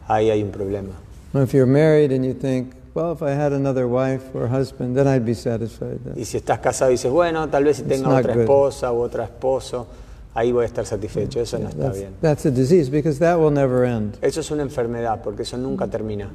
ahí 0.07 0.31
hay 0.31 0.41
un 0.41 0.49
problema. 0.49 0.93
Or 1.33 1.43
if 1.43 1.53
you're 1.53 1.71
married 1.71 2.11
and 2.11 2.25
you 2.25 2.33
think, 2.33 2.73
well, 2.95 3.13
if 3.13 3.21
I 3.21 3.29
had 3.31 3.53
another 3.53 3.85
wife 3.87 4.23
or 4.33 4.47
husband, 4.49 4.95
then 4.95 5.07
I'd 5.07 5.23
be 5.23 5.35
satisfied. 5.35 5.99
Y 6.15 6.25
si 6.25 6.37
estás 6.37 6.59
casado 6.59 6.89
y 6.89 6.95
dices, 6.95 7.11
bueno, 7.11 7.47
tal 7.47 7.63
vez 7.63 7.77
si 7.77 7.83
tenga 7.83 8.09
otra 8.09 8.33
esposa 8.33 8.91
u 8.91 9.01
otro 9.01 9.21
esposo, 9.23 9.85
ahí 10.33 10.51
voy 10.51 10.63
a 10.63 10.67
estar 10.67 10.85
satisfecho. 10.85 11.39
Eso 11.41 11.59
no 11.59 11.69
está 11.69 11.83
That's, 11.85 11.97
bien. 11.99 12.13
that's 12.21 12.45
a 12.45 12.51
disease 12.51 12.89
because 12.89 13.19
that 13.19 13.37
will 13.39 13.51
never 13.53 13.83
end. 13.85 14.17
Eso 14.21 14.39
es 14.41 14.49
una 14.51 14.63
enfermedad, 14.63 15.21
porque 15.21 15.41
eso 15.43 15.57
nunca 15.57 15.87
termina. 15.87 16.29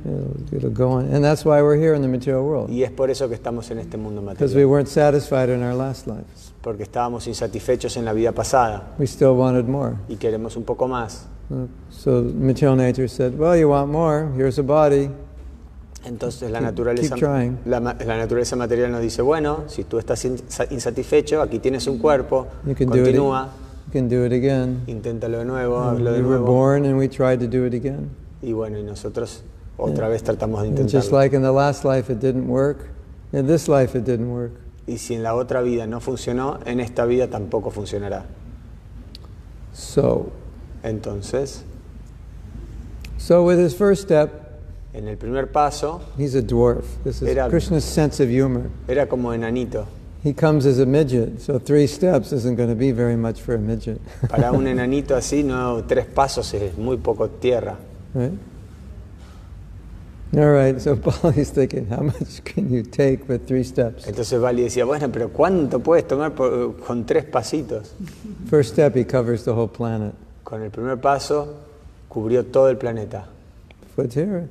It'll, 0.53 0.71
go 0.71 0.89
on. 0.93 1.15
And 1.15 1.25
that's 1.25 1.45
why 1.45 1.63
we're 1.63 1.77
here 1.79 1.95
in 1.95 2.03
the 2.03 2.09
material 2.09 2.43
world. 2.45 2.71
Y 2.71 2.83
es 2.83 2.91
por 2.91 3.11
eso 3.11 3.29
que 3.29 3.35
estamos 3.35 3.71
en 3.71 3.79
este 3.79 3.97
mundo 3.97 4.21
Because 4.21 4.55
we 4.55 4.65
material. 4.65 4.69
weren't 4.71 4.89
satisfied 4.89 5.49
in 5.49 5.63
our 5.63 5.75
last 5.75 6.07
lives. 6.07 6.53
Porque 6.63 6.83
estábamos 6.83 7.27
insatisfechos 7.27 7.97
en 7.97 8.05
la 8.05 8.13
vida 8.13 8.33
pasada 8.33 8.95
We 8.99 9.07
still 9.07 9.37
wanted 9.37 9.67
more. 9.67 9.95
y 10.09 10.17
queremos 10.17 10.57
un 10.57 10.65
poco 10.65 10.89
más. 10.89 11.27
Uh, 11.49 11.67
So 11.91 12.23
material 12.23 12.77
nature 12.77 13.07
said, 13.09 13.39
well, 13.39 13.57
you 13.57 13.69
want 13.71 13.91
more, 13.91 14.29
here's 14.37 14.59
a 14.59 14.63
body. 14.63 15.09
Entonces 16.05 16.51
la 16.51 16.61
naturaleza, 16.61 17.17
la, 17.65 17.81
la 17.81 18.57
material 18.57 18.93
nos 18.93 19.01
dice, 19.01 19.23
bueno, 19.23 19.65
si 19.67 19.83
tú 19.85 19.99
estás 19.99 20.25
insa- 20.25 20.67
insatisfecho, 20.71 21.43
aquí 21.43 21.59
tienes 21.59 21.87
un 21.89 21.99
cuerpo, 21.99 22.47
continúa, 22.65 23.49
You 23.87 23.93
can 23.93 24.09
do 24.09 24.25
it 24.25 24.33
again. 24.33 24.83
inténtalo 24.87 25.39
de 25.39 25.45
nuevo, 25.45 25.79
And 25.81 25.99
hazlo 25.99 26.13
de 26.13 26.19
we 26.23 26.23
were 26.29 26.39
nuevo. 26.39 26.47
born 26.47 26.85
and 26.85 26.99
we 26.99 27.09
tried 27.09 27.39
to 27.41 27.47
do 27.47 27.65
it 27.65 27.75
again. 27.75 28.11
Y 28.43 28.53
bueno, 28.53 28.79
y 28.79 28.83
nosotros 28.83 29.43
otra 29.79 30.09
vez 30.09 30.23
tratamos 30.23 30.63
de 30.63 30.69
And 30.69 30.79
just 30.79 30.95
intentarlo. 31.09 31.13
like 31.19 31.35
in 31.37 31.43
the 31.43 31.53
last 31.53 31.85
life 31.85 32.11
it 32.13 32.19
didn't 32.21 32.49
work, 32.49 32.89
in 33.33 33.47
this 33.47 33.69
life 33.69 33.97
it 33.97 34.05
didn't 34.05 34.31
work. 34.31 34.53
Y 34.89 34.99
si 34.99 35.15
en 35.15 35.23
la 35.23 35.35
otra 35.35 35.63
vida 35.63 35.87
no 35.87 36.01
funcionó, 36.01 36.59
en 36.65 36.81
esta 36.81 37.07
vida 37.07 37.29
tampoco 37.29 37.71
funcionará. 37.71 38.27
So, 39.73 40.31
Entonces, 40.83 41.63
so 43.19 43.43
with 43.45 43.59
his 43.59 43.75
first 43.75 44.03
step, 44.03 44.31
en 44.95 45.09
el 45.09 45.17
primer 45.17 45.51
paso, 45.51 46.01
he's 46.17 46.35
a 46.37 46.43
dwarf. 46.43 46.85
This 47.03 47.21
is 47.23 47.29
Era- 47.29 47.49
Krishna's 47.49 47.85
sense 47.85 48.21
of 48.23 48.29
humor. 48.31 48.71
era 48.89 49.07
como 49.09 49.33
enanito. 49.33 49.87
He 50.23 50.33
comes 50.33 50.67
as 50.67 50.79
a 50.81 50.87
midget, 50.87 51.41
so 51.41 51.59
three 51.59 51.87
steps 51.87 52.33
isn't 52.33 52.57
going 52.57 52.69
to 52.69 52.75
be 52.75 52.91
very 52.91 53.17
much 53.17 53.41
for 53.41 53.55
a 53.55 53.59
midget. 53.59 54.01
Para 54.29 54.51
un 54.53 54.67
enanito 54.67 55.15
así, 55.15 55.45
no, 55.45 55.85
tres 55.85 56.07
pasos 56.07 56.53
es 56.55 56.77
muy 56.77 56.97
poco 56.97 57.29
tierra. 57.29 57.77
right? 58.15 58.33
All 60.37 60.51
right, 60.53 60.81
so 60.81 60.97
Bali's 61.23 61.51
thinking, 61.51 61.87
how 61.87 62.01
much 62.03 62.43
can 62.45 62.69
you 62.71 62.83
take 62.83 63.29
with 63.29 63.47
three 63.47 63.63
steps? 63.63 64.07
Entonces 64.07 64.41
Bali 64.41 64.63
decía, 64.65 64.85
bueno, 64.85 65.09
pero 65.13 65.29
¿cuánto 65.29 65.79
puedes 65.81 66.07
tomar 66.09 66.33
por- 66.35 66.77
con 66.85 67.07
tres 67.07 67.25
pasitos? 67.25 67.93
First 68.51 68.73
step, 68.73 68.97
he 68.97 69.05
covers 69.05 69.45
the 69.45 69.53
whole 69.55 69.69
planet. 69.69 70.13
Con 70.43 70.63
el 70.63 70.71
primer 70.71 70.97
paso 71.01 71.55
cubrió 72.09 72.45
todo 72.45 72.69
el 72.69 72.77
planeta. 72.77 73.27
Foot 73.95 74.13
here, 74.15 74.49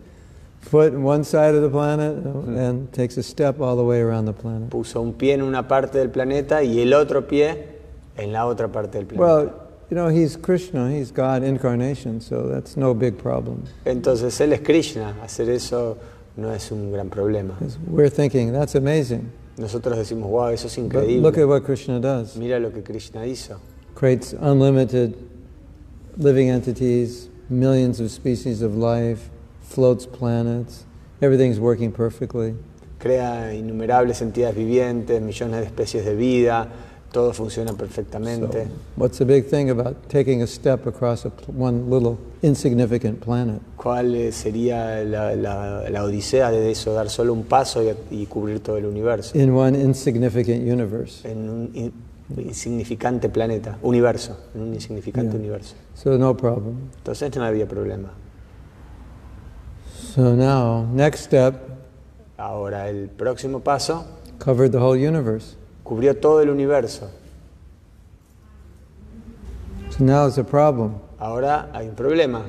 foot 0.65 0.93
in 0.93 1.03
one 1.03 1.23
side 1.23 1.53
of 1.55 1.61
the 1.61 1.69
planet, 1.69 2.17
and 2.57 2.91
takes 2.91 3.17
a 3.17 3.23
step 3.23 3.61
all 3.61 3.75
the 3.75 3.83
way 3.83 4.01
around 4.01 4.25
the 4.25 4.33
planet. 4.33 4.69
Puso 4.69 5.01
un 5.01 5.13
pie 5.13 5.33
en 5.33 5.41
una 5.41 5.67
parte 5.67 5.97
del 5.97 6.09
planeta 6.09 6.63
y 6.63 6.81
el 6.81 6.93
otro 6.93 7.27
pie 7.27 7.67
en 8.17 8.31
la 8.31 8.45
otra 8.45 8.67
parte 8.67 8.97
del 8.97 9.05
planeta. 9.05 9.21
Well, 9.21 9.53
you 9.89 9.95
know, 9.95 10.09
he's 10.09 10.35
Krishna, 10.35 10.91
he's 10.91 11.11
God 11.11 11.43
incarnation, 11.43 12.19
so 12.19 12.49
that's 12.49 12.75
no 12.75 12.93
big 12.93 13.17
problem. 13.17 13.63
Entonces 13.85 14.39
él 14.41 14.53
es 14.53 14.61
Krishna, 14.61 15.15
hacer 15.21 15.49
eso 15.49 15.97
no 16.35 16.51
es 16.51 16.71
un 16.71 16.91
gran 16.91 17.09
problema. 17.09 17.55
we're 17.87 18.09
thinking, 18.09 18.51
that's 18.51 18.75
amazing. 18.75 19.31
Nosotros 19.57 19.95
decimos, 19.97 20.29
wow, 20.29 20.47
eso 20.47 20.67
es 20.67 20.75
But 20.77 21.07
look 21.07 21.37
at 21.37 21.47
what 21.47 21.63
Krishna 21.63 21.99
does. 21.99 22.35
Mira 22.35 22.59
lo 22.59 22.71
que 22.71 22.81
Krishna 22.81 23.21
hizo. 23.25 23.59
Creates 23.93 24.33
unlimited 24.33 25.15
living 26.17 26.49
entities, 26.49 27.29
millions 27.49 27.99
of 27.99 28.09
species 28.11 28.61
of 28.61 28.75
life, 28.75 29.29
floats 29.75 30.07
planets, 30.07 30.85
everything's 31.21 31.59
working 31.59 31.91
perfectly. 31.91 32.53
Crea 32.97 33.53
innumerables 33.53 34.21
entidades 34.21 34.55
vivientes, 34.55 35.21
millones 35.21 35.59
de 35.59 35.65
especies 35.67 36.05
de 36.05 36.15
vida, 36.15 36.67
todo 37.11 37.33
funciona 37.33 37.71
So, 37.71 37.77
perfectamente. 37.77 38.67
what's 38.97 39.17
the 39.19 39.25
big 39.25 39.45
thing 39.45 39.69
about 39.69 39.95
taking 40.09 40.41
a 40.41 40.47
step 40.47 40.87
across 40.87 41.25
a, 41.25 41.31
one 41.55 41.89
little 41.89 42.17
insignificant 42.41 43.19
planet? 43.23 43.61
¿Cuál 43.77 44.15
eh, 44.15 44.31
sería 44.31 45.03
la, 45.03 45.35
la- 45.35 45.89
la 45.89 46.03
odisea 46.03 46.51
de 46.51 46.71
eso? 46.71 46.93
Dar 46.93 47.09
solo 47.09 47.31
un 47.33 47.43
paso 47.43 47.83
y, 47.83 47.93
y 48.11 48.25
cubrir 48.25 48.59
todo 48.61 48.77
el 48.77 48.85
universo. 48.85 49.37
In 49.37 49.51
one 49.51 49.77
insignificant 49.79 50.61
universe. 50.67 51.29
En 51.29 51.49
un 51.49 51.71
in- 51.73 51.93
insignificante 52.37 53.29
planeta, 53.29 53.77
universo, 53.83 54.35
en 54.55 54.61
un 54.61 54.73
insignificante 54.73 55.31
Yeah. 55.33 55.39
universo. 55.39 55.75
So 55.93 56.17
no 56.17 56.35
problem. 56.35 56.75
Entonces 56.97 57.35
no 57.35 57.43
había 57.45 57.67
problema. 57.67 58.11
So 59.95 60.35
now, 60.35 60.87
next 60.91 61.21
step, 61.21 61.71
Ahora 62.37 62.89
el 62.89 63.07
próximo 63.09 63.61
paso 63.61 64.05
covered 64.39 64.71
the 64.71 64.79
whole 64.79 64.97
universe. 64.97 65.55
cubrió 65.83 66.19
todo 66.19 66.41
el 66.41 66.49
universo. 66.49 67.09
So 69.91 70.03
now 70.03 70.27
it's 70.27 70.37
a 70.37 70.43
problem. 70.43 70.95
Ahora 71.19 71.69
hay 71.73 71.87
un 71.87 71.95
problema. 71.95 72.43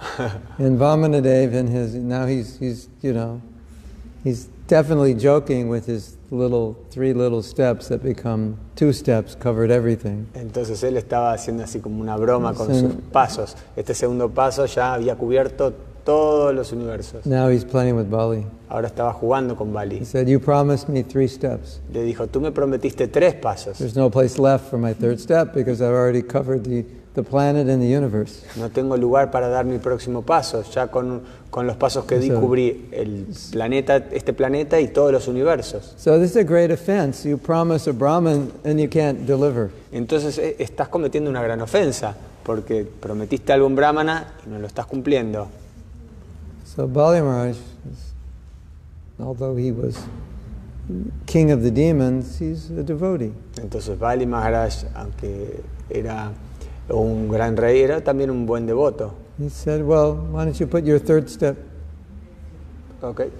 And 0.58 0.78
Vamanadev 0.78 1.54
in 1.54 1.68
his 1.68 1.94
now 1.94 2.26
he's 2.26 2.58
he's 2.58 2.88
you 3.02 3.12
know 3.12 3.40
he's 4.24 4.48
definitely 4.66 5.14
joking 5.14 5.68
with 5.68 5.86
his 5.86 6.16
little 6.30 6.76
three 6.90 7.12
little 7.12 7.42
steps 7.42 7.86
that 7.88 8.02
become 8.02 8.56
two 8.74 8.92
steps 8.92 9.36
covered 9.36 9.70
everything. 9.70 10.26
Entonces 10.34 10.82
él 10.82 10.96
estaba 10.96 11.32
haciendo 11.32 11.62
así 11.62 11.78
como 11.80 12.00
una 12.00 12.16
broma 12.16 12.52
con 12.54 12.74
sus 12.74 12.94
pasos. 13.12 13.54
Este 13.76 13.94
segundo 13.94 14.28
paso 14.30 14.66
ya 14.66 14.94
había 14.94 15.14
cubierto 15.14 15.72
todos 16.04 16.54
los 16.54 16.72
universos. 16.72 17.24
Now 17.26 17.48
he's 17.48 17.64
playing 17.64 17.96
with 17.96 18.06
Bali. 18.10 18.46
Ahora 18.68 18.88
estaba 18.88 19.12
jugando 19.12 19.56
con 19.56 19.68
He 19.70 19.72
Bali. 19.72 20.04
said, 20.04 20.28
"You 20.28 20.38
promised 20.40 20.88
me 20.88 21.02
three 21.02 21.28
steps. 21.28 21.80
Le 21.92 22.02
dijo, 22.02 22.26
tú 22.28 22.40
me 22.40 22.50
prometiste 22.52 23.08
tres 23.08 23.34
pasos. 23.34 23.78
There's 23.78 23.96
no 23.96 24.10
place 24.10 24.38
left 24.40 24.68
for 24.68 24.78
my 24.78 24.92
third 24.94 25.18
step 25.18 25.54
because 25.54 25.80
I've 25.82 25.94
already 25.94 26.22
covered 26.22 26.64
the, 26.64 26.84
the 27.14 27.22
planet 27.22 27.68
and 27.68 27.80
the 27.82 27.88
universe." 27.88 28.42
No 28.56 28.68
tengo 28.70 28.96
lugar 28.96 29.30
para 29.30 29.48
dar 29.48 29.64
mi 29.64 29.78
próximo 29.78 30.22
paso. 30.22 30.62
Ya 30.74 30.88
con, 30.88 31.22
con 31.50 31.66
los 31.66 31.76
pasos 31.76 32.04
que 32.04 32.18
di 32.18 32.28
Eso. 32.30 32.40
cubrí 32.40 32.88
el 32.92 33.26
planeta, 33.52 33.96
este 34.12 34.32
planeta 34.32 34.80
y 34.80 34.88
todos 34.88 35.12
los 35.12 35.28
universos. 35.28 35.94
So 35.96 36.18
this 36.18 36.30
is 36.32 36.36
a 36.36 36.44
great 36.44 36.70
offense. 36.70 37.28
You 37.28 37.38
promise 37.38 37.88
a 37.88 37.92
Brahman 37.92 38.50
and 38.64 38.78
you 38.80 38.88
can't 38.88 39.26
deliver. 39.26 39.70
Entonces 39.92 40.36
eh, 40.38 40.56
estás 40.58 40.88
cometiendo 40.88 41.30
una 41.30 41.42
gran 41.42 41.60
ofensa, 41.60 42.14
porque 42.42 42.84
prometiste 43.00 43.52
algo 43.52 43.66
a 43.66 43.68
un 43.68 43.76
brahmana 43.76 44.34
y 44.44 44.50
no 44.50 44.58
lo 44.58 44.66
estás 44.66 44.86
cumpliendo. 44.86 45.46
So 46.74 46.88
Bali 46.88 47.20
Maharaj, 47.20 47.56
although 49.20 49.54
he 49.54 49.70
was 49.70 49.96
king 51.24 51.52
of 51.52 51.62
the 51.62 51.70
demons, 51.70 52.40
he's 52.40 52.68
a 52.70 52.82
devotee. 52.82 53.32
Entonces 53.58 53.96
Bali 53.96 54.26
Maharaj, 54.26 54.82
aunque 54.96 55.62
era 55.88 56.32
un 56.88 57.28
gran 57.28 57.56
rey, 57.56 57.80
era 57.80 58.00
también 58.00 58.28
un 58.28 58.44
buen 58.44 58.66
devoto. 58.66 59.14
He 59.38 59.50
said, 59.50 59.82
"Well, 59.82 60.16
why 60.32 60.46
don't 60.46 60.58
you 60.58 60.66
put 60.66 60.84
your 60.84 60.98
third 60.98 61.28
step 61.28 61.56
Okay. 63.00 63.30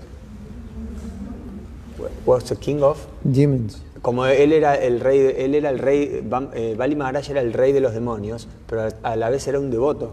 Was 2.24 2.44
the 2.44 2.54
king 2.54 2.84
of? 2.84 3.04
demons?" 3.24 3.82
Como 4.00 4.26
él 4.26 4.52
era 4.52 4.76
el 4.76 5.00
rey, 5.00 5.34
él 5.38 5.56
era 5.56 5.70
el 5.70 5.80
rey, 5.80 6.22
eh, 6.54 6.74
Bali 6.78 6.94
Maharaj 6.94 7.30
era 7.30 7.40
el 7.40 7.52
rey 7.52 7.72
de 7.72 7.80
los 7.80 7.94
demonios, 7.94 8.46
pero 8.68 8.90
a 9.02 9.16
la 9.16 9.28
vez 9.28 9.48
era 9.48 9.58
un 9.58 9.72
devoto. 9.72 10.12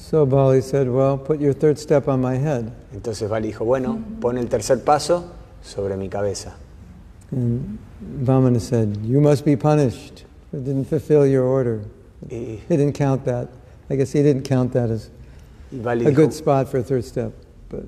So 0.00 0.26
Bali 0.26 0.60
said, 0.62 0.88
"Well, 0.88 1.18
put 1.18 1.40
your 1.40 1.52
third 1.52 1.78
step 1.78 2.08
on 2.08 2.20
my 2.20 2.36
head." 2.36 2.72
Entonces 2.92 3.28
Bali 3.28 3.52
dijo, 3.52 3.64
bueno, 3.64 4.02
pon 4.20 4.38
el 4.38 4.48
tercer 4.48 4.82
paso 4.82 5.30
sobre 5.62 5.96
mi 5.96 6.08
cabeza. 6.08 6.54
And 7.30 7.78
Vamana 8.24 8.60
said, 8.60 8.96
"You 9.04 9.20
must 9.20 9.44
be 9.44 9.56
punished. 9.56 10.24
You 10.52 10.60
didn't 10.60 10.86
fulfill 10.86 11.26
your 11.26 11.44
order." 11.44 11.82
Y, 12.28 12.58
He 12.68 12.76
didn't 12.76 12.94
count 12.94 13.24
that. 13.26 13.48
I 13.88 13.96
guess 13.96 14.10
he 14.12 14.22
didn't 14.22 14.44
count 14.44 14.72
that 14.72 14.90
as 14.90 15.10
Bali 15.70 16.06
a 16.06 16.10
dijo, 16.10 16.16
good 16.16 16.32
spot 16.32 16.68
for 16.68 16.78
a 16.78 16.82
third 16.82 17.04
step, 17.04 17.32
but 17.68 17.84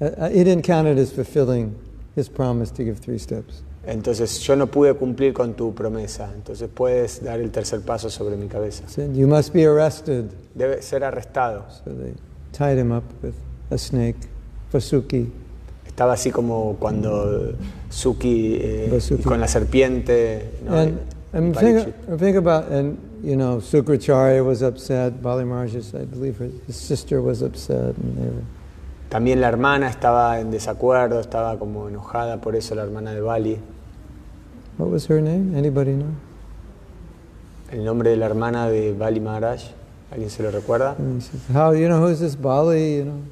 uh, 0.00 0.04
uh, 0.04 0.28
he 0.28 0.44
didn't 0.44 0.64
count 0.64 0.88
it 0.88 0.98
as 0.98 1.12
fulfilling 1.12 1.74
his 2.14 2.28
promise 2.28 2.70
to 2.72 2.84
give 2.84 2.98
three 2.98 3.18
steps. 3.18 3.62
Entonces 3.86 4.40
yo 4.40 4.56
no 4.56 4.66
pude 4.66 4.94
cumplir 4.94 5.32
con 5.32 5.54
tu 5.54 5.74
promesa, 5.74 6.30
entonces 6.34 6.68
puedes 6.72 7.22
dar 7.22 7.40
el 7.40 7.50
tercer 7.50 7.80
paso 7.80 8.10
sobre 8.10 8.36
mi 8.36 8.48
cabeza. 8.48 8.88
Said, 8.88 9.14
"You 9.14 9.28
must 9.28 9.52
be 9.52 9.66
arrested." 9.66 10.24
Debe 10.54 10.82
ser 10.82 11.04
arrestado. 11.04 11.64
So 11.84 11.92
they 11.92 12.14
tied 12.52 12.78
him 12.78 12.92
up 12.92 13.04
with 13.22 13.34
a 13.70 13.78
snake, 13.78 14.16
Vasuki. 14.72 15.30
Estaba 15.86 16.14
así 16.14 16.30
como 16.30 16.76
cuando 16.78 17.54
Suki 17.88 18.58
eh, 18.60 18.88
Vasuki. 18.92 19.22
con 19.22 19.40
la 19.40 19.48
serpiente. 19.48 20.50
¿no? 20.64 20.76
And, 20.76 20.98
and 21.32 21.56
think, 21.56 21.94
think 22.18 22.36
about, 22.36 22.70
and 22.70 22.98
you 23.22 23.36
know, 23.36 23.58
Sukracharya 23.58 24.44
was 24.44 24.62
upset. 24.62 25.22
Bali 25.22 25.44
Maharaj, 25.44 25.94
I 25.94 26.04
believe 26.04 26.38
her, 26.38 26.50
his 26.66 26.76
sister 26.76 27.22
was 27.22 27.40
upset, 27.42 27.96
and 27.96 28.16
they 28.18 28.28
were. 28.28 28.42
También 29.08 29.40
la 29.40 29.48
hermana 29.48 29.88
estaba 29.88 30.40
en 30.40 30.50
desacuerdo, 30.50 31.20
estaba 31.20 31.58
como 31.58 31.88
enojada 31.88 32.40
por 32.40 32.56
eso 32.56 32.74
la 32.74 32.82
hermana 32.82 33.14
de 33.14 33.20
Bali. 33.20 33.58
What 34.78 34.90
was 34.90 35.06
her 35.06 35.20
name? 35.20 35.54
Anybody 35.56 35.92
know? 35.92 36.14
El 37.72 37.84
nombre 37.84 38.10
de 38.10 38.16
la 38.16 38.26
hermana 38.26 38.68
de 38.68 38.92
Bali 38.92 39.20
Maharaj, 39.20 39.62
¿alguien 40.12 40.30
se 40.30 40.42
lo 40.42 40.50
recuerda? 40.50 40.94
Says, 41.20 41.40
"How 41.52 41.72
you 41.72 41.88
know 41.88 42.00
who's 42.00 42.20
this 42.20 42.36
Bali? 42.36 42.96
You 42.98 43.04
know, 43.04 43.22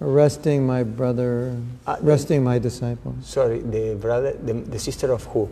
arresting 0.00 0.64
my 0.66 0.82
brother, 0.84 1.54
Ah, 1.86 1.98
arresting 2.02 2.42
my 2.42 2.58
disciple 2.58 3.14
Sorry, 3.22 3.58
the 3.60 3.94
brother, 4.00 4.32
the, 4.42 4.54
the 4.54 4.78
sister 4.78 5.12
of 5.12 5.24
who? 5.26 5.48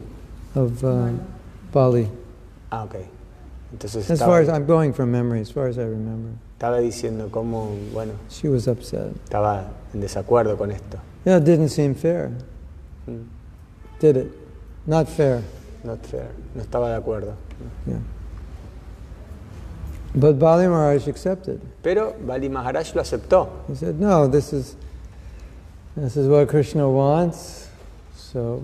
of 0.55 0.83
uh, 0.85 1.11
Bali." 1.73 2.09
Ah, 2.71 2.85
ok. 2.85 3.07
Entonces 3.75 4.09
As 4.11 4.19
far 4.21 4.41
as 4.41 4.49
I'm 4.49 4.65
going 4.67 4.93
from 4.93 5.11
memory, 5.11 5.41
as 5.41 5.51
far 5.51 5.67
as 5.67 5.77
I 5.79 5.85
remember, 5.85 6.31
estaba 6.59 6.79
diciendo 6.81 7.29
cómo, 7.31 7.77
bueno, 7.93 8.13
she 8.31 8.49
was 8.49 8.67
upset. 8.69 9.13
estaba 9.25 9.65
en 9.93 10.01
desacuerdo 10.01 10.57
con 10.57 10.71
esto. 10.71 10.99
Yeah, 11.25 11.37
it 11.39 11.45
didn't 11.45 11.69
seem 11.71 11.95
fair, 11.95 12.31
Mm, 13.09 13.25
did 14.01 14.17
it? 14.17 14.33
Not 14.87 15.09
fair. 15.09 15.43
Not 15.85 15.99
fair, 16.07 16.29
no 16.55 16.63
estaba 16.63 16.89
de 16.91 16.97
acuerdo. 16.97 17.35
Yeah. 17.87 17.99
But 20.15 20.39
Bali 20.39 20.69
Maharaj 20.69 21.09
accepted. 21.09 21.61
Pero 21.83 22.15
Bali 22.25 22.49
Maharaj 22.49 22.95
lo 22.95 23.01
aceptó. 23.03 23.49
He 23.69 23.75
said, 23.75 23.99
"No, 23.99 24.29
this 24.29 24.53
is 24.53 24.77
this 25.97 26.17
is 26.17 26.29
what 26.29 26.47
Krishna 26.49 26.89
wants. 26.89 27.69
So 28.15 28.63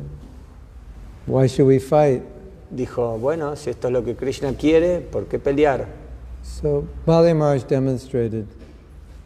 why 1.27 1.47
should 1.49 1.67
we 1.67 1.79
fight?" 1.79 2.23
Dijo, 2.71 3.19
bueno, 3.19 3.57
si 3.57 3.71
esto 3.71 3.89
es 3.89 3.93
lo 3.93 4.05
que 4.05 4.15
Krishna 4.15 4.53
quiere, 4.53 5.01
¿por 5.01 5.25
qué 5.25 5.39
pelear? 5.39 5.87
So 6.43 6.85
Bali 7.07 7.33
Maharaj 7.33 7.65
demonstrated 7.67 8.47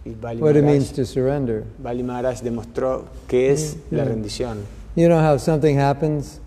Y 0.05 0.15
Bali 0.15 0.41
what 0.41 0.57
it 0.57 0.63
Maharaj, 0.63 0.65
means 0.65 0.93
to 0.93 1.05
surrender. 1.05 1.65
Bali 1.79 2.03
Maharaj 2.05 2.41
demostró 2.43 3.05
qué 3.27 3.51
es 3.53 3.77
Mm, 3.91 3.97
la 3.97 4.05
rendición. 4.05 4.59
You 4.95 5.09
know 5.09 5.19
how 5.21 5.37
something 5.39 5.77
happens 5.79 6.39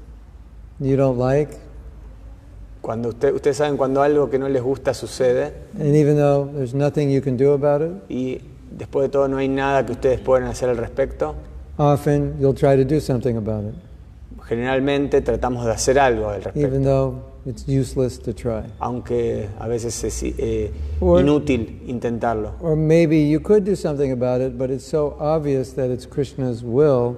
you 0.80 0.96
don't 0.96 1.18
like, 1.18 1.58
Cuando 2.82 3.10
usted, 3.10 3.34
ustedes 3.34 3.58
saben 3.58 3.78
cuando 3.78 4.02
algo 4.04 4.30
que 4.30 4.38
no 4.38 4.48
les 4.48 4.62
gusta 4.62 4.94
sucede 4.94 5.54
and 5.80 5.96
even 5.96 6.18
though 6.18 6.46
there's 6.54 6.76
nothing 6.76 7.10
you 7.10 7.22
can 7.22 7.36
do 7.36 7.54
about 7.54 7.82
it, 7.82 7.92
y 8.10 8.42
después 8.78 9.04
de 9.08 9.10
todo 9.10 9.28
no 9.28 9.38
hay 9.38 9.48
nada 9.48 9.84
que 9.86 9.94
ustedes 9.94 10.20
puedan 10.20 10.48
hacer 10.48 10.70
al 10.70 10.78
respecto, 10.78 11.34
often 11.78 12.36
you'll 12.40 12.54
try 12.54 12.76
to 12.76 12.84
do 12.86 13.00
something 13.00 13.38
about 13.38 13.64
it, 13.66 13.74
generalmente 14.48 15.22
tratamos 15.22 15.66
de 15.66 15.72
hacer 15.72 15.98
algo 15.98 16.30
al 16.30 16.44
respecto. 16.44 16.60
even 16.68 16.84
though 16.84 17.16
it's 17.48 17.68
useless 17.68 18.20
to 18.20 18.34
try. 18.34 18.62
aunque 18.80 19.48
a 19.60 19.68
veces 19.68 20.04
es 20.04 20.22
eh, 20.38 20.72
Or- 21.00 21.22
inútil 21.22 21.82
intentarlo. 21.88 22.52
Or 22.62 22.76
maybe 22.76 23.18
you 23.28 23.40
could 23.42 23.64
do 23.64 23.76
something 23.76 24.12
about 24.12 24.42
it, 24.42 24.56
but 24.58 24.70
it's 24.70 24.86
so 24.86 25.16
obvious 25.20 25.74
that 25.76 25.90
it's 25.90 26.06
Krishna's 26.08 26.62
will 26.64 27.18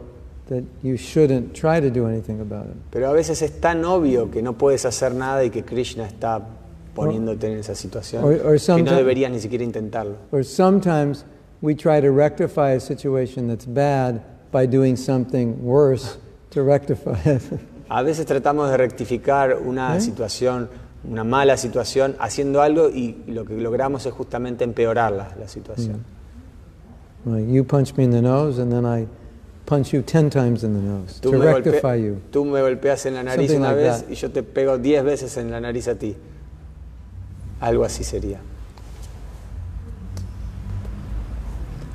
that 0.49 0.63
you 0.83 0.97
shouldn't 0.97 1.53
try 1.53 1.79
to 1.81 1.89
do 1.89 2.07
anything 2.07 2.39
about 2.41 2.65
it. 2.67 2.75
Pero 2.91 3.09
a 3.09 3.13
veces 3.13 3.41
es 3.41 3.59
tan 3.59 3.83
obvio 3.85 4.29
que 4.31 4.41
no 4.41 4.53
puedes 4.57 4.85
hacer 4.85 5.13
nada 5.13 5.43
y 5.43 5.49
que 5.49 5.63
Krishna 5.63 6.05
está 6.07 6.41
poniéndote 6.95 7.51
en 7.51 7.59
esa 7.59 7.75
situación 7.75 8.23
or- 8.23 8.41
or 8.45 8.57
que 8.57 8.83
no 8.83 8.95
deberías 8.95 9.31
ni 9.31 9.39
siquiera 9.39 9.63
intentarlo. 9.63 10.15
Or 10.31 10.43
sometimes 10.43 11.25
we 11.61 11.75
try 11.75 12.01
to 12.01 12.11
rectify 12.11 12.71
a 12.75 12.79
situation 12.79 13.47
that's 13.47 13.65
bad 13.67 14.21
by 14.51 14.65
doing 14.67 14.95
something 14.97 15.55
worse 15.61 16.17
to 16.51 16.63
rectify 16.63 17.17
it. 17.25 17.41
A 17.89 18.01
veces 18.03 18.25
tratamos 18.25 18.69
de 18.69 18.75
rectificar 18.77 19.57
una 19.63 19.95
¿Eh? 19.95 20.01
situación, 20.01 20.69
una 21.09 21.23
mala 21.23 21.55
situación, 21.55 22.15
haciendo 22.19 22.61
algo 22.61 22.89
y 22.89 23.23
lo 23.27 23.45
que 23.45 23.53
logramos 23.55 24.05
es 24.05 24.13
justamente 24.13 24.63
empeorarla, 24.65 25.35
la 25.39 25.47
situación. 25.47 26.03
like 27.25 27.47
you 27.49 27.63
punch 27.63 27.95
me 27.95 28.03
in 28.03 28.11
the 28.11 28.21
nose, 28.21 28.59
and 28.61 28.71
then 28.71 28.85
I 28.85 29.07
punch 29.67 29.91
you 29.93 30.01
ten 30.01 30.29
times 30.29 30.63
in 30.63 30.73
the 30.73 30.81
nose 30.81 31.19
Tú, 31.21 31.31
to 31.31 31.37
rectify 31.39 31.95
you. 31.97 32.21
tú 32.31 32.45
me 32.45 32.61
golpeas 32.61 33.05
en 33.05 33.15
la 33.15 33.21
nariz 33.23 33.47
Something 33.51 33.57
una 33.59 33.73
like 33.73 33.83
vez 33.83 34.01
that. 34.03 34.09
y 34.11 34.15
yo 34.15 34.31
te 34.31 34.41
pego 34.41 34.77
diez 34.77 35.03
veces 35.03 35.35
en 35.37 35.51
la 35.51 35.59
nariz 35.59 35.87
a 35.89 35.95
ti. 35.95 36.15
Algo 37.59 37.83
así 37.83 38.03
sería. 38.03 38.39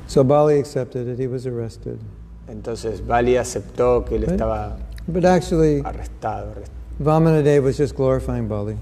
So 0.07 0.23
Bali 0.23 0.59
accepted 0.59 1.07
it. 1.07 1.19
He 1.19 1.27
was 1.27 1.45
arrested, 1.47 1.97
Entonces 2.47 3.01
Bali 3.05 3.37
aceptó 3.37 4.05
que 4.05 4.17
él 4.17 4.23
¿Eh? 4.25 4.27
estaba 4.31 4.77
but 5.07 5.25
actually, 5.25 5.81
arrestado. 5.83 6.51
arrest- 6.51 6.71
Vamanadev 6.99 7.63
was 7.63 7.77
just 7.77 7.95
glorifying 7.95 8.47
Bali, 8.47 8.75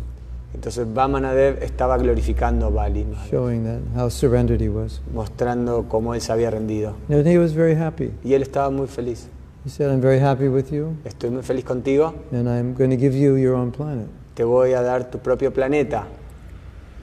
Entonces 0.54 0.86
Vamanadev 0.94 1.64
estaba 1.64 1.98
glorificando 1.98 2.68
a 2.68 2.70
Bali, 2.70 3.06
showing 3.30 3.64
that 3.64 3.80
how 3.96 4.10
surrendered 4.10 4.62
he 4.62 4.70
was, 4.70 5.02
mostrando 5.14 5.86
cómo 5.88 6.14
él 6.14 6.22
se 6.22 6.32
había 6.32 6.52
rendido. 6.52 6.96
and 7.10 7.26
he 7.26 7.38
was 7.38 7.54
very 7.54 7.76
happy. 7.76 8.12
Y 8.24 8.34
él 8.34 8.42
estaba 8.42 8.70
muy 8.70 8.88
feliz. 8.88 9.28
He 9.64 9.70
said, 9.70 9.92
"I'm 9.92 10.02
very 10.02 10.20
happy 10.20 10.48
with 10.48 10.72
you, 10.72 10.96
Estoy 11.06 11.30
muy 11.30 11.44
feliz 11.44 11.64
contigo, 11.64 12.14
and 12.32 12.48
I'm 12.50 12.74
going 12.74 12.90
to 12.90 12.98
give 12.98 13.16
you 13.16 13.38
your 13.38 13.56
own 13.56 13.72
planet." 13.72 14.08
te 14.34 14.44
voy 14.44 14.74
a 14.74 14.82
dar 14.82 15.10
tu 15.10 15.20
propio 15.20 15.52
planeta. 15.52 16.06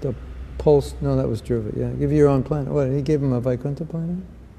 The 0.00 0.12
pulse. 0.56 0.94
No, 1.00 1.16
that 1.16 1.28
was 1.28 1.42
Dhruva. 1.42 1.70
Yeah, 1.76 1.90
give 1.98 2.12
you 2.12 2.18
your 2.18 2.28
own 2.28 2.42
planet. 2.42 2.72
What? 2.72 2.88
He 2.88 3.02
gave 3.02 3.22
him 3.22 3.32
a 3.32 3.40
Vaikuntha 3.40 3.84
planet. 3.84 4.16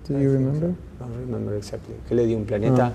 Do 0.07 0.17
I 0.17 0.21
you 0.21 0.31
think 0.33 0.45
remember? 0.45 0.75
so. 0.99 1.05
No 1.05 1.15
remember 1.17 1.55
exactly. 1.55 1.95
¿Qué 2.07 2.15
le 2.15 2.25
dio 2.25 2.37
un 2.37 2.45
planeta? 2.45 2.93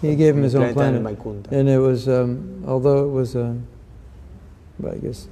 He 0.00 0.16
gave 0.16 0.36
him 0.36 0.42
his 0.42 0.54
own 0.54 0.64
en 0.64 0.74
planet, 0.74 1.06
and 1.52 1.68
it 1.68 1.78
was, 1.78 2.08
um, 2.08 2.64
although 2.66 3.06
it 3.06 3.12
was, 3.12 3.36
uh, 3.36 3.54
I 4.90 4.96
guess, 4.96 5.28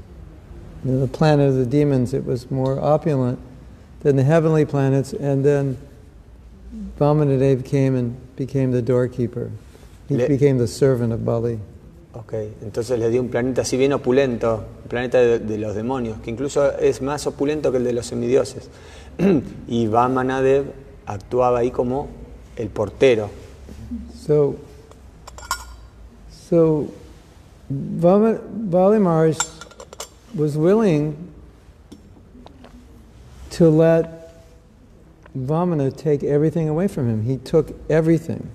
you 0.85 0.93
know, 0.93 1.01
the 1.01 1.09
planet 1.09 1.49
of 1.49 1.57
the 1.57 1.67
demons, 1.67 2.15
it 2.15 2.25
was 2.25 2.51
more 2.51 2.79
opulent 2.81 3.39
than 4.01 4.17
the 4.17 4.25
heavenly 4.25 4.65
planets. 4.65 5.13
And 5.13 5.45
then 5.45 5.77
Vamanadev 6.99 7.65
came 7.65 7.97
and 7.97 8.17
became 8.37 8.71
the 8.73 8.83
doorkeeper. 8.83 9.51
He 10.09 10.17
Le- 10.17 10.29
became 10.29 10.59
the 10.59 10.69
servant 10.69 11.13
of 11.13 11.25
Bali. 11.25 11.59
Ok, 12.13 12.35
entonces 12.63 12.99
le 12.99 13.09
dio 13.09 13.21
un 13.21 13.29
planeta 13.29 13.63
así 13.63 13.77
bien 13.77 13.93
opulento, 13.93 14.65
un 14.83 14.89
planeta 14.89 15.19
de, 15.19 15.39
de 15.39 15.59
los 15.59 15.77
demonios, 15.77 16.19
que 16.21 16.31
incluso 16.31 16.77
es 16.77 17.01
más 17.03 17.25
opulento 17.29 17.71
que 17.71 17.79
el 17.79 17.85
de 17.85 17.93
los 17.93 18.07
semidioses. 18.07 18.69
y 19.69 19.87
Vamanadev 19.87 20.65
actuaba 21.07 21.61
ahí 21.61 21.71
como 21.71 22.09
el 22.57 22.69
portero. 22.69 23.31
So, 24.27 24.57
so 26.49 26.89
Maharaj 27.71 29.39
was 30.35 30.57
willing 30.57 31.33
to 33.51 33.69
let 33.69 34.33
Vamana 35.37 35.97
take 35.97 36.25
everything 36.25 36.69
away 36.69 36.89
from 36.89 37.09
him. 37.09 37.23
He 37.23 37.37
took 37.37 37.73
everything. 37.89 38.51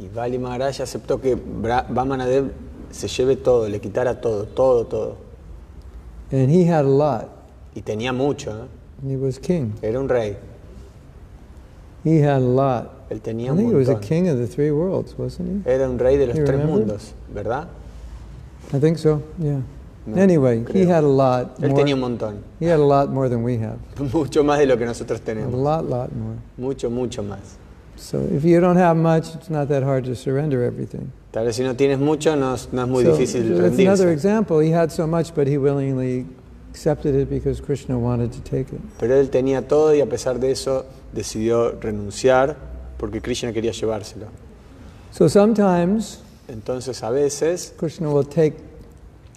Y 0.00 0.08
Bali 0.08 0.38
Maharaj 0.38 0.80
aceptó 0.80 1.20
que 1.20 1.36
Vamanadev 1.36 2.52
se 2.90 3.08
lleve 3.08 3.36
todo, 3.36 3.68
le 3.68 3.80
quitara 3.80 4.20
todo, 4.20 4.44
todo, 4.46 4.84
todo. 4.84 5.16
And 6.30 6.50
he 6.50 6.64
had 6.64 6.84
a 6.84 6.88
lot. 6.88 7.30
Y 7.74 7.82
tenía 7.82 8.12
mucho, 8.12 8.50
¿eh? 8.50 8.68
He 9.06 9.16
was 9.16 9.38
king. 9.38 9.72
era 9.82 9.98
un 9.98 10.08
rey. 10.08 10.36
He 12.04 12.20
had 12.20 12.36
a 12.36 12.40
lot. 12.40 13.08
Él 13.10 13.20
tenía 13.20 13.48
I 13.48 13.50
un 13.50 13.56
think 13.56 13.70
he 13.70 13.74
was 13.74 13.88
a 13.88 13.98
king 13.98 14.28
of 14.28 14.38
the 14.38 14.46
three 14.46 14.70
worlds, 14.70 15.16
wasn't 15.18 15.66
he? 15.66 15.70
Era 15.70 15.88
un 15.88 15.98
rey 15.98 16.16
de 16.16 16.26
los 16.26 16.36
tres 16.36 16.48
remember? 16.48 16.76
mundos, 16.76 17.12
¿verdad? 17.32 17.68
I 18.72 18.80
think 18.80 18.98
so, 18.98 19.22
yeah. 19.38 19.60
No, 20.06 20.20
anyway, 20.20 20.64
he 20.70 20.84
had 20.84 21.02
a 21.02 21.08
lot. 21.08 21.58
Él 21.60 21.70
more- 21.70 21.82
tenía 21.82 21.94
un 21.94 22.00
montón, 22.00 22.42
he 22.60 22.66
had 22.66 22.78
a 22.78 22.84
lot 22.84 23.10
more 23.10 23.28
than 23.28 23.42
we 23.42 23.58
have. 23.58 23.78
mucho 24.12 24.42
más 24.42 24.58
de 24.58 24.66
lo 24.66 24.76
que 24.76 24.84
nosotros 24.84 25.20
tenemos. 25.20 25.52
A 25.52 25.56
lot, 25.56 25.84
lot 25.84 26.12
more. 26.12 26.36
mucho, 26.58 26.90
mucho 26.90 27.22
más. 27.22 27.56
So 27.96 28.18
if 28.32 28.44
you 28.44 28.60
don't 28.60 28.76
have 28.76 28.96
much, 28.96 29.34
it's 29.34 29.48
not 29.48 29.68
that 29.68 29.82
hard 29.82 30.04
to 30.04 30.14
surrender 30.14 30.62
everything. 30.62 31.12
Tal 31.32 31.44
vez 31.44 31.56
si 31.56 31.62
no 31.62 31.74
tienes 31.74 31.98
mucho 31.98 32.36
no, 32.36 32.56
no 32.72 32.82
es 32.82 32.88
muy 32.88 33.04
so, 33.04 33.16
difícil 33.16 33.56
so 33.56 33.62
that's 33.62 33.78
another 33.78 34.10
example. 34.10 34.58
He 34.60 34.70
had 34.70 34.92
so 34.92 35.06
much, 35.06 35.34
but 35.34 35.46
he 35.46 35.58
willingly 35.58 36.26
accepted 36.70 37.14
it 37.14 37.30
because 37.30 37.60
Krishna 37.60 37.98
wanted 37.98 38.32
to 38.32 38.40
take 38.40 38.72
it. 38.72 38.80
Pero 38.98 39.14
él 39.14 39.30
tenía 39.30 39.66
todo 39.66 39.94
y 39.94 40.00
a 40.00 40.06
pesar 40.06 40.38
de 40.38 40.50
eso 40.50 40.84
decidió 41.12 41.80
renunciar 41.80 42.56
porque 42.98 43.20
Krishna 43.20 43.52
quería 43.52 43.72
llevárselo. 43.72 44.26
So 45.12 45.28
sometimes 45.28 46.18
Entonces 46.48 47.02
a 47.02 47.10
veces, 47.10 47.72
Krishna 47.76 48.10
will 48.10 48.26
take, 48.26 48.54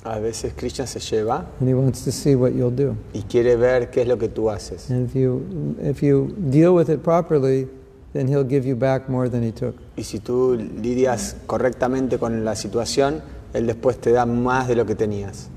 a 0.03 0.19
veces 0.19 0.53
Krishna 0.53 0.85
se 0.85 0.99
lleva 0.99 1.45
and 1.59 1.69
he 1.69 1.73
wants 1.73 2.03
to 2.03 2.11
see 2.11 2.35
what 2.35 2.53
you'll 2.53 2.75
do. 2.75 2.95
y 3.13 3.23
quiere 3.23 3.55
ver 3.55 3.89
qué 3.89 4.01
es 4.01 4.07
lo 4.07 4.17
que 4.17 4.27
tú 4.27 4.49
haces. 4.49 4.89
And 4.89 5.07
if 5.07 5.15
you 5.15 5.75
if 5.81 6.01
you 6.01 6.33
deal 6.49 6.73
with 6.75 6.89
it 6.89 7.03
properly, 7.03 7.67
then 8.13 8.27
he'll 8.27 8.47
give 8.47 8.65
you 8.65 8.75
back 8.75 9.09
more 9.09 9.29
than 9.29 9.43
he 9.43 9.51
took. 9.51 9.75
Y 9.95 10.03
si 10.03 10.19
tú 10.19 10.55
lidias 10.55 11.35
correctamente 11.45 12.17
con 12.17 12.43
la 12.43 12.55
situación, 12.55 13.21
él 13.53 13.67
después 13.67 13.97
te 13.99 14.11
da 14.11 14.25
más 14.25 14.67
de 14.67 14.75
lo 14.75 14.85
que 14.85 14.95
tenías. 14.95 15.49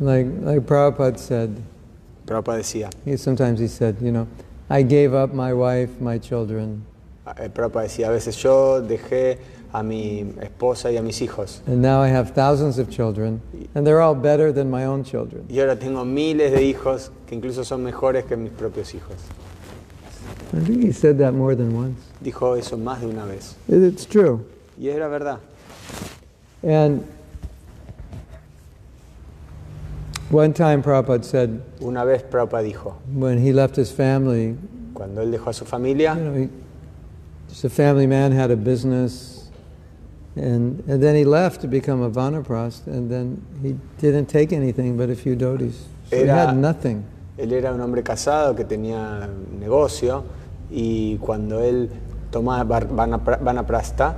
Like 0.00 0.28
like 0.42 0.66
Prabhupada 0.66 1.18
said, 1.18 1.50
Prabhupada 2.26 2.58
decía, 2.58 2.90
he 3.04 3.16
sometimes 3.16 3.60
he 3.60 3.68
said, 3.68 3.96
you 4.00 4.10
know, 4.10 4.26
I 4.68 4.82
gave 4.82 5.14
up 5.14 5.32
my 5.32 5.52
wife, 5.52 6.00
my 6.00 6.18
children, 6.18 6.84
eh, 7.36 7.48
Prabhupada 7.50 7.84
decía, 7.84 8.08
a 8.08 8.10
veces 8.10 8.36
yo 8.36 8.80
dejé 8.80 9.38
a 9.72 9.82
mi 9.82 10.24
esposa 10.40 10.90
y 10.90 10.96
a 10.96 11.02
mis 11.02 11.20
hijos 11.20 11.62
and 11.66 11.80
now 11.80 12.02
I 12.02 12.08
have 12.08 12.32
thousands 12.32 12.78
of 12.78 12.90
children, 12.90 13.40
and 13.74 13.86
they're 13.86 14.00
all 14.00 14.14
better 14.14 14.52
than 14.52 14.70
my 14.70 14.84
own 14.84 15.04
children. 15.04 15.46
y 15.48 15.60
ahora 15.60 15.76
tengo 15.76 16.04
miles 16.04 16.52
de 16.52 16.64
hijos 16.64 17.10
que 17.26 17.34
incluso 17.34 17.64
son 17.64 17.84
mejores 17.84 18.24
que 18.24 18.36
mis 18.36 18.52
propios 18.52 18.94
hijos. 18.94 19.16
I 20.52 20.60
think 20.60 20.82
he 20.82 20.92
said 20.92 21.18
that 21.18 21.32
more 21.32 21.54
than 21.54 21.74
once. 21.74 22.00
Dijo 22.20 22.56
eso 22.58 22.76
más 22.76 23.00
de 23.00 23.06
una 23.06 23.24
vez. 23.24 23.54
It's 23.68 24.04
true. 24.04 24.44
Y 24.76 24.88
era 24.88 25.08
verdad. 25.08 25.38
And 26.62 27.06
one 30.30 30.52
time 30.52 30.82
Prabhupada 30.82 31.24
said, 31.24 31.62
Una 31.80 32.04
vez 32.04 32.22
Prabhupada 32.22 32.64
dijo, 32.64 32.94
when 33.12 33.38
he 33.38 33.52
left 33.52 33.76
his 33.76 33.92
family, 33.92 34.56
cuando 34.94 35.22
él 35.22 35.30
dejó 35.30 35.48
a 35.48 35.52
su 35.52 35.64
you 35.64 35.70
familia, 35.70 36.14
know, 36.14 36.34
he, 36.34 36.48
just 37.48 37.64
a 37.64 37.70
family 37.70 38.06
man 38.06 38.32
had 38.32 38.50
a 38.50 38.56
business, 38.56 39.39
and, 40.36 40.82
and 40.88 41.02
then 41.02 41.14
he 41.14 41.24
left 41.24 41.60
to 41.62 41.68
become 41.68 42.02
a 42.02 42.10
vanaprast, 42.10 42.86
and 42.86 43.10
then 43.10 43.40
he 43.62 43.76
didn't 44.00 44.26
take 44.26 44.52
anything 44.52 44.96
but 44.96 45.10
a 45.10 45.14
few 45.14 45.34
dhotis. 45.36 45.74
So 46.10 46.16
he 46.16 46.22
Era- 46.22 46.46
had 46.48 46.56
nothing. 46.56 47.04
él 47.38 47.52
era 47.52 47.72
un 47.72 47.80
hombre 47.80 48.02
casado 48.02 48.54
que 48.54 48.64
tenía 48.64 49.28
negocio 49.58 50.24
y 50.70 51.16
cuando 51.18 51.60
él 51.62 51.88
tomaba 52.30 52.80
vanaprasta, 53.40 54.14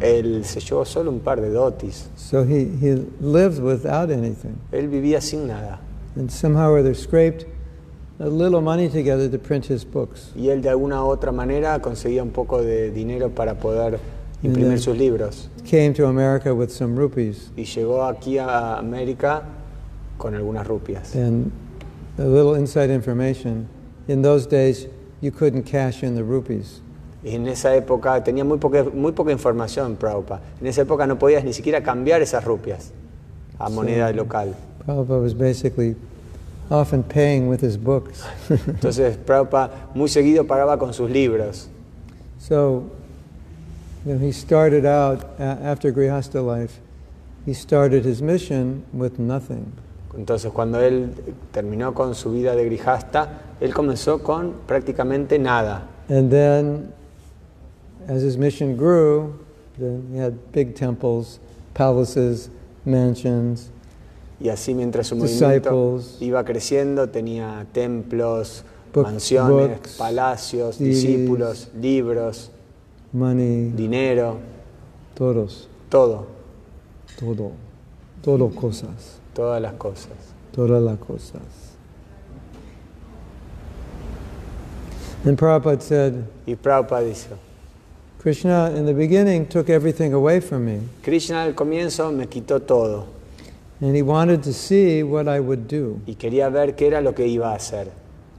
él 0.00 0.44
se 0.44 0.60
llevó 0.60 0.84
solo 0.84 1.10
un 1.10 1.20
par 1.20 1.40
de 1.40 1.50
dotis. 1.50 2.08
So 2.16 2.44
he, 2.44 2.64
he 2.80 3.04
lived 3.20 3.60
without 3.60 4.10
anything. 4.10 4.56
Él 4.72 4.88
vivía 4.88 5.20
sin 5.20 5.46
nada. 5.48 5.80
And 6.16 6.30
somehow 6.30 6.70
or 6.72 6.78
other 6.78 6.94
scraped 6.94 7.46
a 8.20 8.28
little 8.28 8.60
money 8.60 8.88
together 8.88 9.28
to 9.28 9.38
print 9.38 9.66
his 9.66 9.84
books. 9.84 10.30
Y 10.36 10.48
él 10.48 10.62
de 10.62 10.70
alguna 10.70 11.04
otra 11.04 11.30
manera 11.32 11.78
conseguía 11.80 12.22
un 12.22 12.30
poco 12.30 12.62
de 12.62 12.90
dinero 12.90 13.30
para 13.30 13.54
poder 13.58 13.98
imprimir 14.42 14.68
then- 14.70 14.78
sus 14.78 14.96
libros. 14.96 15.48
Came 15.64 15.92
to 15.94 16.06
America 16.06 16.52
with 16.54 16.70
some 16.70 16.96
rupees 16.98 17.50
Y 17.56 17.64
llegó 17.64 18.04
aquí 18.04 18.38
a 18.38 18.78
América 18.78 19.42
con 20.18 20.34
algunas 20.34 20.66
rupias. 20.66 21.14
and 21.14 21.50
a 22.18 22.24
little 22.24 22.54
inside 22.56 22.90
information. 22.92 23.66
In 24.08 24.22
those 24.22 24.46
days, 24.46 24.86
you 25.20 25.30
couldn't 25.30 25.62
cash 25.64 26.02
in 26.02 26.14
the 26.14 26.22
rupees. 26.24 26.80
Y 27.24 27.36
en 27.36 27.46
esa 27.46 27.74
época 27.76 28.22
tenía 28.24 28.44
muy 28.44 28.58
poca, 28.58 28.84
muy 28.92 29.12
poca 29.12 29.30
información 29.30 29.94
Prabhupada. 29.96 30.40
En 30.60 30.66
esa 30.66 30.82
época 30.82 31.06
no 31.06 31.16
podías 31.18 31.44
ni 31.44 31.52
siquiera 31.52 31.80
cambiar 31.82 32.20
esas 32.20 32.44
rupias 32.44 32.90
a 33.60 33.68
moneda 33.70 34.12
local. 34.12 34.54
Prabhupada 34.84 35.20
was 35.22 35.32
basically 35.32 35.94
often 36.68 37.04
paying 37.04 37.48
with 37.48 37.62
his 37.62 37.76
books. 37.76 38.24
Entonces 38.66 39.16
Prabhupada 39.16 39.70
muy 39.94 40.08
seguido 40.08 40.44
pagaba 40.48 40.76
con 40.78 40.92
sus 40.92 41.08
libros. 41.10 41.68
so, 42.40 42.82
you 44.04 44.14
know, 44.14 44.18
he 44.18 44.32
started 44.32 44.84
out 44.86 45.24
after 45.38 45.92
Grihastha 45.92 46.44
life. 46.44 46.80
He 47.46 47.54
started 47.54 48.04
his 48.04 48.22
mission 48.22 48.84
with 48.92 49.18
nothing. 49.18 49.72
Entonces 50.16 50.52
cuando 50.52 50.80
él 50.80 51.10
terminó 51.52 51.94
con 51.94 52.14
su 52.14 52.30
vida 52.32 52.54
de 52.54 52.64
grijasta, 52.66 53.40
él 53.60 53.72
comenzó 53.72 54.22
con 54.22 54.52
prácticamente 54.66 55.38
nada. 55.38 55.88
And 56.08 56.30
then, 56.30 56.92
as 58.08 58.22
his 58.22 58.36
mission 58.36 58.76
grew, 58.76 59.38
then 59.78 60.06
he 60.12 60.18
had 60.18 60.34
big 60.52 60.74
temples, 60.74 61.38
palaces, 61.74 62.50
mansions, 62.84 63.70
Y 64.40 64.48
así 64.48 64.74
mientras 64.74 65.06
su 65.06 65.14
movimiento 65.16 66.00
iba 66.20 66.44
creciendo, 66.44 67.08
tenía 67.08 67.64
templos, 67.72 68.64
Book- 68.92 69.04
mansiones, 69.04 69.68
books, 69.78 69.96
palacios, 69.96 70.78
discípulos, 70.78 71.70
libros, 71.80 72.50
money, 73.12 73.70
dinero, 73.70 74.38
todos, 75.14 75.68
todo, 75.88 76.26
todo, 77.18 77.52
todo 78.22 78.48
cosas, 78.50 79.20
todas 79.34 79.60
las 79.60 79.74
cosas. 79.74 80.12
todas 80.52 80.82
las 80.82 80.98
cosas. 80.98 81.42
And 85.24 85.38
Prabhupada 85.38 85.80
said, 85.80 86.24
Y 86.46 86.54
Prabhupada 86.54 87.04
dice, 87.06 87.28
Krishna 88.18 88.72
in 88.76 88.86
the 88.86 88.94
beginning 88.94 89.46
took 89.46 89.68
everything 89.68 90.12
away 90.14 90.40
from 90.40 90.64
me, 90.64 90.80
Krishna 91.02 91.42
al 91.42 91.54
comienzo 91.54 92.10
me 92.12 92.26
quitó 92.26 92.66
todo 92.66 93.06
and 93.80 93.96
he 93.96 94.02
wanted 94.02 94.42
to 94.44 94.52
see 94.52 95.02
what 95.02 95.26
I 95.28 95.40
would 95.40 95.66
do. 95.68 96.00
y 96.06 96.14
quería 96.14 96.48
ver 96.50 96.74
qué 96.76 96.86
era 96.86 97.00
lo 97.00 97.12
que 97.14 97.26
iba 97.26 97.52
a 97.52 97.56
hacer. 97.56 97.88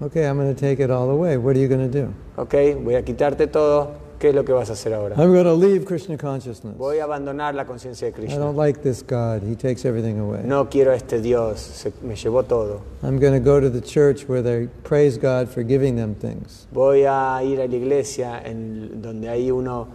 Okay, 0.01 0.25
I'm 0.27 0.37
going 0.37 0.53
to 0.53 0.59
take 0.59 0.79
it 0.83 0.89
all 0.89 1.09
away. 1.11 1.37
What 1.37 1.55
are 1.55 1.59
you 1.59 1.67
going 1.67 1.89
to 1.89 2.01
do? 2.01 2.13
Ok, 2.37 2.53
voy 2.83 2.95
a 2.95 3.03
quitarte 3.03 3.47
todo, 3.47 3.91
¿qué 4.23 4.29
es 4.29 4.35
lo 4.35 4.45
que 4.45 4.53
vas 4.53 4.69
a 4.69 4.73
hacer 4.73 4.93
ahora? 4.93 5.17
I'm 5.17 5.33
going 5.33 5.43
to 5.43 5.53
leave 5.53 5.83
Krishna 5.83 6.17
consciousness. 6.17 6.77
Voy 6.77 6.99
a 6.99 7.03
abandonar 7.03 7.53
la 7.55 7.65
conciencia 7.65 8.09
de 8.09 8.23
I 8.25 8.37
don't 8.37 8.55
like 8.55 8.81
this 8.81 9.03
God. 9.03 9.43
He 9.43 9.53
takes 9.53 9.83
everything 9.83 10.17
away. 10.17 10.43
No 10.45 10.69
quiero 10.69 10.91
a 10.91 10.95
este 10.95 11.19
Dios, 11.21 11.59
se- 11.59 11.91
me 12.01 12.15
llevó 12.15 12.47
todo. 12.47 12.83
I'm 13.03 13.19
going 13.19 13.33
to 13.33 13.41
go 13.41 13.59
to 13.59 13.69
the 13.69 13.81
church 13.81 14.25
where 14.29 14.41
they 14.41 14.67
praise 14.85 15.17
God 15.17 15.49
for 15.49 15.61
giving 15.61 15.97
them 15.97 16.15
things. 16.15 16.67
Voy 16.71 17.03
a 17.03 17.43
ir 17.43 17.59
a 17.59 17.67
la 17.67 17.75
iglesia 17.75 18.41
en 18.45 19.01
donde 19.01 19.27
ahí 19.27 19.51
uno 19.51 19.89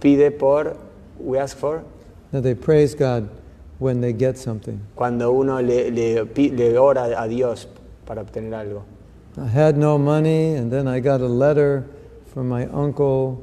pide 0.00 0.30
por, 0.30 0.76
we 1.18 1.36
ask 1.36 1.56
for, 1.56 1.82
No, 2.30 2.40
they 2.40 2.54
praise 2.54 2.94
God 2.94 3.28
when 3.80 4.00
they 4.00 4.12
get 4.12 4.38
something. 4.38 4.78
cuando 4.94 5.32
uno 5.32 5.60
le, 5.60 5.90
le, 5.90 6.24
le 6.24 6.78
ora 6.78 7.20
a 7.20 7.26
Dios 7.26 7.66
para 8.06 8.22
obtener 8.22 8.54
algo. 8.54 8.84
I 9.36 9.48
had 9.48 9.76
no 9.76 9.98
money, 9.98 10.54
and 10.54 10.70
then 10.70 10.86
I 10.86 11.00
got 11.00 11.20
a 11.20 11.26
letter 11.26 11.84
from 12.32 12.48
my 12.48 12.66
uncle. 12.66 13.42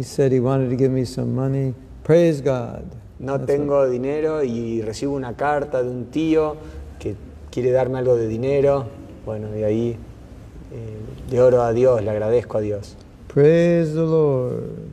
He 0.00 0.04
said 0.04 0.32
he 0.32 0.40
wanted 0.40 0.70
to 0.70 0.76
give 0.76 0.90
me 0.90 1.04
some 1.04 1.34
money. 1.34 1.74
Praise 2.04 2.40
God. 2.40 2.90
No 3.18 3.36
That's 3.36 3.48
tengo 3.48 3.86
dinero 3.86 4.42
y 4.42 4.80
recibo 4.80 5.12
una 5.12 5.36
carta 5.36 5.82
de 5.82 5.90
un 5.90 6.06
tío 6.06 6.56
que 6.98 7.16
quiere 7.50 7.70
darme 7.70 7.98
algo 7.98 8.16
de 8.16 8.26
dinero. 8.26 8.86
Bueno, 9.26 9.50
de 9.50 9.62
ahí 9.62 9.98
eh, 10.72 10.96
le 11.30 11.40
oro 11.42 11.60
a 11.60 11.74
Dios, 11.74 12.02
le 12.02 12.10
agradezco 12.10 12.56
a 12.56 12.60
Dios. 12.62 12.96
Praise 13.28 13.92
the 13.92 14.06
Lord. 14.06 14.88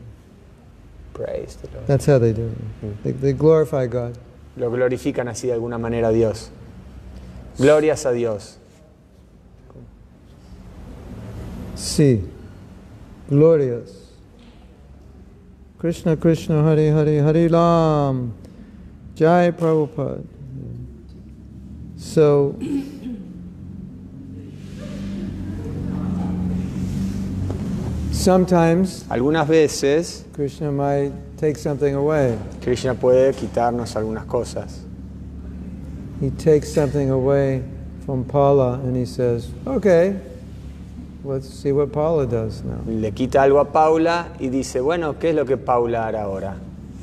Praise 1.14 1.56
the 1.56 1.70
Lord. 1.74 1.88
That's 1.88 2.06
how 2.06 2.20
they 2.20 2.34
do 2.34 2.48
it. 2.48 3.04
They, 3.06 3.14
they 3.14 3.32
glorify 3.32 3.88
God. 3.88 4.18
Lo 4.58 4.70
glorifican 4.70 5.30
así 5.30 5.48
de 5.48 5.54
alguna 5.54 5.78
manera 5.78 6.10
a 6.10 6.12
Dios. 6.12 6.52
Glorias 7.58 8.06
a 8.06 8.12
Dios. 8.12 8.58
Sí. 11.78 12.26
Glorious. 13.30 14.07
Krishna 15.80 16.18
Krishna 16.18 16.64
Hari 16.64 16.90
Hari 16.90 17.20
Hari 17.20 17.48
Ram. 17.48 18.34
Jai 19.16 19.52
Prabhupada. 19.52 20.26
So 21.98 22.56
sometimes 28.12 29.04
Algunas 29.04 29.48
veces 29.48 30.24
Krishna 30.34 30.72
might 30.72 31.12
take 31.38 31.58
something 31.58 31.94
away. 31.94 32.40
Krishna 32.64 32.96
puede 32.96 33.36
quitarnos 33.36 33.96
algunas 33.96 34.26
cosas. 34.26 34.84
He 36.20 36.32
takes 36.32 36.74
something 36.74 37.12
away 37.12 37.64
from 38.04 38.24
Paula 38.24 38.80
and 38.80 38.96
he 38.96 39.06
says, 39.06 39.52
Okay, 39.68 40.20
let's 41.24 41.48
see 41.48 41.72
what 41.72 41.92
Paula 41.92 42.26
does 42.26 42.64
now. 42.64 42.80
Le 42.88 43.12
quita 43.12 43.44
algo 43.44 43.60
a 43.60 43.72
Paula 43.72 44.30
y 44.40 44.50
dice, 44.50 44.82
bueno, 44.82 45.18
¿qué 45.20 45.30
es 45.30 45.36
lo 45.36 45.46
que 45.46 45.58
Paula 45.58 46.08
hará 46.08 46.24
ahora? 46.24 46.58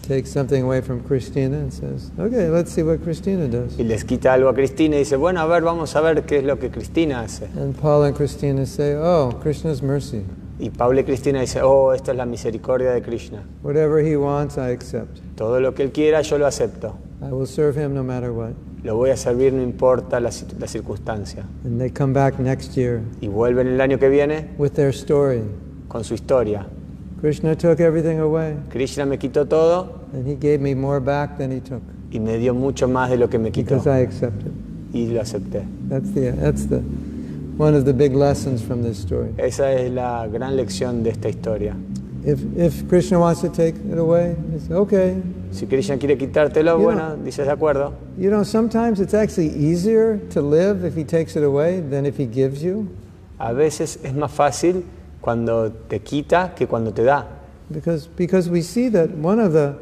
Takes 0.07 0.31
something 0.31 0.63
away 0.63 0.83
from 0.83 1.01
Christina 1.03 1.57
and 1.57 1.73
says, 1.73 2.11
Okay, 2.19 2.51
let's 2.51 2.71
see 2.71 2.83
what 2.83 3.03
Christina 3.03 3.49
does. 3.49 3.79
Y 3.79 3.85
les 3.85 4.05
quita 4.05 4.35
algo 4.35 4.51
a 4.51 4.55
Cristina 4.55 4.97
y 4.97 4.99
dice, 5.01 5.17
bueno, 5.17 5.41
a 5.41 5.47
ver, 5.47 5.63
vamos 5.63 5.97
a 5.97 6.01
ver 6.03 6.25
qué 6.25 6.39
es 6.39 6.45
lo 6.45 6.59
que 6.59 6.71
Cristina 6.71 7.21
hace. 7.21 7.47
And 7.57 7.75
Paula 7.75 8.09
and 8.09 8.17
Christina 8.17 8.67
say, 8.67 8.95
Oh, 8.97 9.33
Krishna's 9.43 9.83
mercy. 9.83 10.23
Y 10.59 10.71
Paula 10.71 11.01
y 11.01 11.05
Cristina 11.05 11.41
dice, 11.41 11.63
oh, 11.63 11.93
esta 11.93 12.13
es 12.13 12.17
la 12.17 12.27
misericordia 12.27 12.93
de 12.93 13.03
Krishna. 13.03 13.43
Whatever 13.63 14.05
he 14.05 14.17
wants, 14.17 14.57
I 14.57 14.71
accept. 14.71 15.19
Todo 15.37 15.59
lo 15.61 15.75
que 15.75 15.83
él 15.83 15.91
quiera, 15.91 16.21
yo 16.23 16.39
lo 16.39 16.47
acepto. 16.47 16.97
I 17.21 17.33
will 17.33 17.47
serve 17.47 17.77
him 17.77 17.95
no 17.95 18.05
matter 18.05 18.31
what. 18.31 18.53
Lo 18.85 18.97
voy 18.97 19.11
a 19.11 19.17
servir, 19.17 19.53
no 19.53 19.63
importa 19.63 20.21
la, 20.21 20.31
la 20.59 20.67
circunstancia. 20.69 21.45
And 21.65 21.81
they 21.81 21.91
come 21.91 22.13
back 22.13 22.39
next 22.39 22.77
year 22.77 23.01
Y 23.21 23.29
vuelven 23.29 23.67
el 23.67 23.81
año 23.81 23.99
que 23.99 24.09
viene 24.11 24.51
with 24.59 24.73
their 24.75 24.91
story. 24.91 25.41
con 25.89 26.05
su 26.05 26.15
historia. 26.15 26.67
Krishna 27.21 27.57
took 27.57 27.81
everything 27.81 28.19
away, 28.21 28.55
Krishna 28.69 29.07
me 29.07 29.17
quitó 29.19 29.49
todo 29.49 30.01
and 30.13 30.27
he 30.27 30.35
gave 30.35 30.59
me 30.61 30.75
more 30.75 31.01
back 31.01 31.39
than 31.39 31.51
he 31.51 31.61
took 31.61 31.81
y 32.13 32.19
me 32.21 32.37
dio 32.39 32.53
mucho 32.55 32.87
más 32.87 33.09
de 33.11 33.17
lo 33.17 33.29
que 33.29 33.39
me 33.39 33.51
quitó. 33.51 33.77
because 33.77 33.87
I 33.87 34.03
accepted. 34.03 34.53
Y 34.93 35.07
lo 35.09 35.21
acepté. 35.23 35.65
That's 35.89 36.13
the 36.13 36.33
that's 36.33 36.67
the 36.69 36.83
one 37.57 37.75
of 37.75 37.85
the 37.87 37.95
big 37.95 38.15
lessons 38.15 38.61
from 38.63 38.83
this 38.83 38.99
story. 38.99 39.31
Esa 39.39 39.73
es 39.73 39.91
la 39.91 40.27
gran 40.27 40.57
lección 40.57 41.03
de 41.03 41.11
esta 41.11 41.29
historia. 41.31 41.75
If 42.25 42.41
if 42.57 42.87
Krishna 42.89 43.19
wants 43.19 43.41
to 43.41 43.49
take 43.49 43.77
it 43.91 43.99
away, 43.99 44.37
it's 44.55 44.71
okay. 44.71 45.17
Si 45.55 45.67
Krishna 45.67 45.97
quiere 45.99 46.19
quitártelo, 46.19 46.77
Yeah. 46.79 46.85
bueno, 46.85 47.17
dices 47.25 47.47
de 47.47 47.53
acuerdo. 47.53 47.93
You 48.19 48.29
know, 48.31 48.43
sometimes 48.45 48.99
it's 49.01 49.15
actually 49.15 49.51
easier 49.57 50.19
to 50.31 50.43
live 50.43 50.85
if 50.85 50.97
he 50.97 51.05
takes 51.05 51.37
it 51.37 51.45
away 51.45 51.81
than 51.81 52.05
if 52.07 52.19
he 52.19 52.27
gives 52.27 52.61
you, 52.61 52.89
A 53.39 53.53
veces 53.53 53.99
es 54.03 54.13
más 54.15 54.31
fácil 54.33 54.85
cuando 55.21 55.71
te 55.71 56.01
quita 56.01 56.55
que 56.55 56.67
cuando 56.67 56.93
te 56.93 57.05
da. 57.05 57.27
because 57.71 58.09
because 58.17 58.51
we 58.51 58.61
see 58.63 58.89
that 58.91 59.09
one 59.23 59.39
of 59.41 59.53
the 59.53 59.75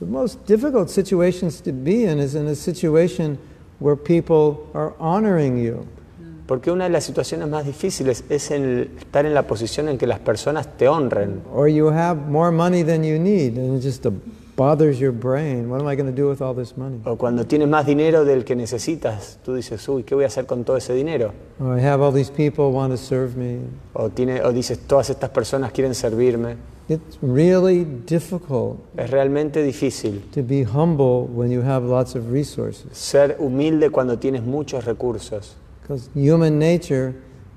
the 0.00 0.06
most 0.06 0.44
difficult 0.46 0.88
situations 0.90 1.60
to 1.60 1.72
be 1.72 2.04
in 2.04 2.18
is 2.18 2.34
in 2.34 2.46
a 2.48 2.54
situation 2.54 3.38
where 3.80 3.96
people 3.96 4.66
are 4.74 4.92
honoring 4.98 5.58
you. 5.62 5.84
Porque 6.46 6.70
una 6.70 6.84
de 6.84 6.90
las 6.90 7.04
situaciones 7.04 7.48
más 7.48 7.64
difíciles 7.64 8.24
es 8.28 8.50
el 8.50 8.90
estar 8.98 9.24
en 9.24 9.32
la 9.34 9.42
posición 9.46 9.88
en 9.88 9.96
que 9.96 10.06
las 10.06 10.18
personas 10.18 10.66
te 10.76 10.88
honren. 10.88 11.40
Or 11.54 11.68
you 11.68 11.88
have 11.90 12.16
more 12.28 12.50
money 12.50 12.82
than 12.82 13.02
you 13.04 13.18
need, 13.18 13.56
and 13.56 13.80
just 13.82 14.04
uh, 14.04 14.10
bothers 14.56 15.00
your 15.00 15.12
brain. 15.12 15.68
What 15.68 15.80
am 15.80 15.86
I 15.86 15.94
going 15.94 16.06
to 16.10 16.14
do 16.14 16.28
with 16.28 16.40
all 16.40 16.54
this 16.54 16.76
money? 16.76 17.00
O 17.04 17.16
cuando 17.16 17.44
tienes 17.44 17.68
más 17.68 17.86
dinero 17.86 18.24
del 18.24 18.44
que 18.44 18.54
necesitas, 18.54 19.38
tú 19.44 19.54
dices, 19.54 19.86
uy, 19.88 20.02
¿qué 20.04 20.14
voy 20.14 20.24
a 20.24 20.28
hacer 20.28 20.46
con 20.46 20.64
todo 20.64 20.76
ese 20.76 20.94
dinero? 20.94 21.32
Or 21.60 21.76
I 21.78 21.80
have 21.80 22.00
all 22.02 22.12
these 22.12 22.30
people 22.30 22.72
want 22.72 22.92
to 22.92 22.96
serve 22.96 23.36
me. 23.36 23.60
O, 23.94 24.10
tiene, 24.10 24.42
o 24.42 24.52
dices, 24.52 24.78
todas 24.86 25.10
estas 25.10 25.30
personas 25.30 25.72
quieren 25.72 25.94
servirme. 25.94 26.56
It's 26.86 27.16
really 27.22 27.84
difficult 27.84 28.78
Es 28.98 29.10
realmente 29.10 29.62
difícil 29.62 30.22
to 30.32 30.42
be 30.42 30.64
humble 30.64 31.26
when 31.34 31.50
you 31.50 31.62
have 31.62 31.82
lots 31.82 32.14
of 32.14 32.30
resources. 32.30 32.92
ser 32.92 33.36
humilde 33.38 33.90
cuando 33.90 34.18
tienes 34.18 34.42
muchos 34.42 34.84
recursos. 34.84 35.56
Because 35.80 36.10
human 36.14 36.58
nature, 36.58 37.14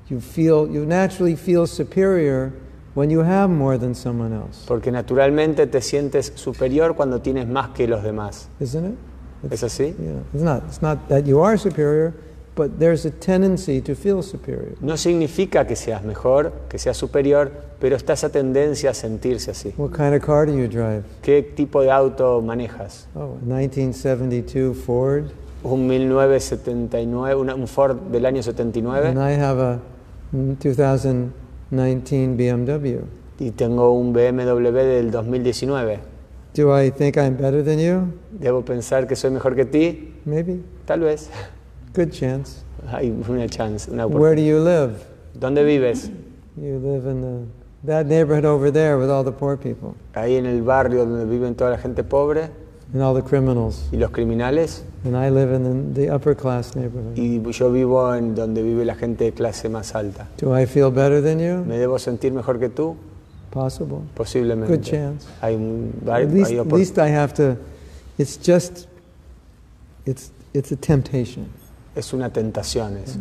you 0.09 0.21
feel 0.21 0.67
you 0.69 0.85
naturally 0.85 1.35
feel 1.35 1.67
superior 1.67 2.53
when 2.97 3.11
you 3.11 3.21
have 3.21 3.47
more 3.47 3.77
than 3.77 3.93
someone 3.93 4.33
else, 4.33 4.65
Porque 4.67 4.91
naturalmente 4.91 5.67
te 5.67 5.81
sientes 5.81 6.31
superior 6.35 6.95
cuando 6.95 7.19
tienes 7.21 7.47
más 7.47 7.69
que 7.69 7.87
los 7.87 8.01
demás. 8.03 8.49
isn't 8.59 8.85
it? 8.85 9.51
¿Es 9.51 9.61
así? 9.63 9.93
Yeah, 9.99 10.23
it's 10.33 10.43
not. 10.43 10.63
It's 10.67 10.81
not 10.81 11.07
that 11.09 11.25
you 11.25 11.43
are 11.43 11.57
superior, 11.59 12.11
but 12.55 12.79
there's 12.79 13.05
a 13.05 13.11
tendency 13.11 13.81
to 13.81 13.93
feel 13.93 14.23
superior. 14.23 14.73
No 14.81 14.97
significa 14.97 15.67
que 15.67 15.75
seas 15.75 16.03
mejor, 16.03 16.51
que 16.69 16.79
seas 16.79 16.97
superior, 16.97 17.51
pero 17.79 17.95
está 17.95 18.13
esa 18.13 18.29
tendencia 18.29 18.89
a 18.89 18.93
sentirse 18.95 19.51
así. 19.51 19.75
What 19.77 19.91
kind 19.91 20.15
of 20.15 20.25
car 20.25 20.47
do 20.47 20.53
you 20.53 20.67
drive? 20.67 21.03
¿Qué 21.21 21.43
tipo 21.43 21.83
de 21.83 21.91
auto 21.91 22.41
manejas? 22.41 23.07
Oh, 23.15 23.37
a 23.39 23.45
1972 23.45 24.75
Ford, 24.75 25.25
Un 25.63 25.85
1979, 25.87 27.35
una- 27.35 27.53
un 27.55 27.67
Ford 27.67 27.95
del 28.11 28.25
año 28.25 28.41
79 28.41 29.09
and 29.09 29.19
I 29.19 29.33
have 29.39 29.59
a 29.61 29.79
2019 31.71 32.35
BMW. 32.35 32.99
y 33.39 33.51
tengo 33.51 33.91
un 33.91 34.13
BMW 34.13 34.71
del 34.71 35.11
2019. 35.11 35.99
Do 36.55 36.75
I 36.75 36.89
think 36.89 37.17
I'm 37.17 37.37
better 37.37 37.63
than 37.63 37.77
you? 37.77 38.13
¿Debo 38.31 38.63
pensar 38.63 39.05
que 39.07 39.15
soy 39.15 39.31
mejor 39.31 39.55
que 39.55 39.65
ti? 39.65 40.15
Maybe. 40.25 40.61
Tal 40.85 41.01
vez. 41.01 41.29
Good 41.93 42.11
chance. 42.11 42.63
Hay 42.91 43.11
una 43.27 43.47
chance, 43.47 43.91
una 43.91 44.07
Where 44.07 44.35
do 44.35 44.41
you 44.41 44.59
live? 44.59 44.93
¿Dónde 45.39 45.63
vives? 45.63 46.09
You 46.55 46.79
live 46.79 47.05
in 47.05 47.21
the, 47.21 47.91
that 47.91 48.07
neighborhood 48.07 48.45
over 48.45 48.71
there 48.71 48.97
with 48.97 49.09
all 49.11 49.23
the 49.23 49.31
poor 49.31 49.55
people 49.57 49.93
Ahí 50.15 50.35
en 50.37 50.47
el 50.47 50.63
barrio 50.63 51.05
donde 51.05 51.25
viven 51.25 51.53
toda 51.53 51.71
la 51.71 51.77
gente 51.77 52.03
pobre 52.03 52.49
and 52.93 53.01
all 53.01 53.13
the 53.13 53.21
criminals. 53.21 53.87
y 53.91 53.97
los 53.97 54.11
criminales. 54.11 54.83
And 55.05 55.15
I 55.15 55.29
live 55.29 55.53
in 55.55 55.93
the, 55.93 56.09
upper 56.13 56.35
class 56.35 56.75
neighborhood. 56.75 57.17
Y 57.17 57.41
yo 57.51 57.71
vivo 57.71 58.13
en 58.15 58.35
donde 58.35 58.61
vive 58.63 58.83
la 58.85 58.95
gente 58.95 59.25
de 59.25 59.31
clase 59.33 59.69
más 59.69 59.95
alta. 59.95 60.27
Do 60.39 60.57
I 60.57 60.65
feel 60.65 60.91
better 60.91 61.21
than 61.21 61.39
you? 61.39 61.63
¿Me 61.65 61.77
debo 61.77 61.97
sentir 61.99 62.31
mejor 62.33 62.59
que 62.59 62.69
tú? 62.69 62.95
Possible. 63.51 63.99
Posiblemente. 64.15 64.75
Good 64.75 64.83
chance. 64.83 65.27
Hay, 65.41 65.55
un- 65.55 65.93
hay- 66.07 66.25
At 66.25 66.31
least, 66.33 66.51
hay 66.51 66.57
at 66.59 66.65
opor- 66.65 66.77
least 66.77 66.97
I 66.97 67.09
have 67.09 67.33
to, 67.35 67.57
it's 68.17 68.37
just, 68.37 68.87
it's, 70.05 70.31
it's 70.53 70.71
a 70.71 70.75
temptation. 70.75 71.45
es 71.95 72.13
una 72.13 72.29
tentación 72.31 72.97
eso. 72.97 73.19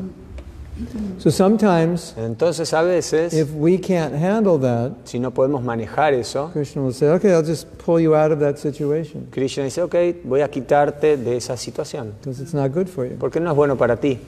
So 1.19 1.31
sometimes, 1.31 2.15
Entonces 2.19 2.75
a 2.75 2.83
veces, 2.83 3.33
if 3.33 3.51
we 3.55 3.79
can't 3.79 4.15
handle 4.15 4.59
that, 4.59 4.93
si 5.05 5.19
no 5.19 5.31
podemos 5.31 5.63
manejar 5.63 6.13
eso, 6.13 6.51
Krishna 6.53 6.83
will 6.83 6.93
say, 6.93 7.09
okay, 7.09 7.33
I'll 7.33 7.43
just 7.43 7.67
pull 7.79 7.99
you 7.99 8.15
out 8.15 8.31
of 8.31 8.41
that 8.41 8.59
situation 8.59 9.29
Krishna 9.31 9.65
dice, 9.65 9.81
ok, 9.83 10.23
voy 10.25 10.43
a 10.43 10.49
quitarte 10.49 11.17
de 11.17 11.37
esa 11.37 11.57
situación, 11.57 12.13
because 12.21 12.41
it's 12.41 12.53
not 12.53 12.73
good 12.73 12.89
for 12.89 13.07
you. 13.07 13.17
porque 13.19 13.41
no 13.41 13.51
es 13.51 13.57
bueno 13.57 13.77
para 13.77 13.97
ti. 13.97 14.19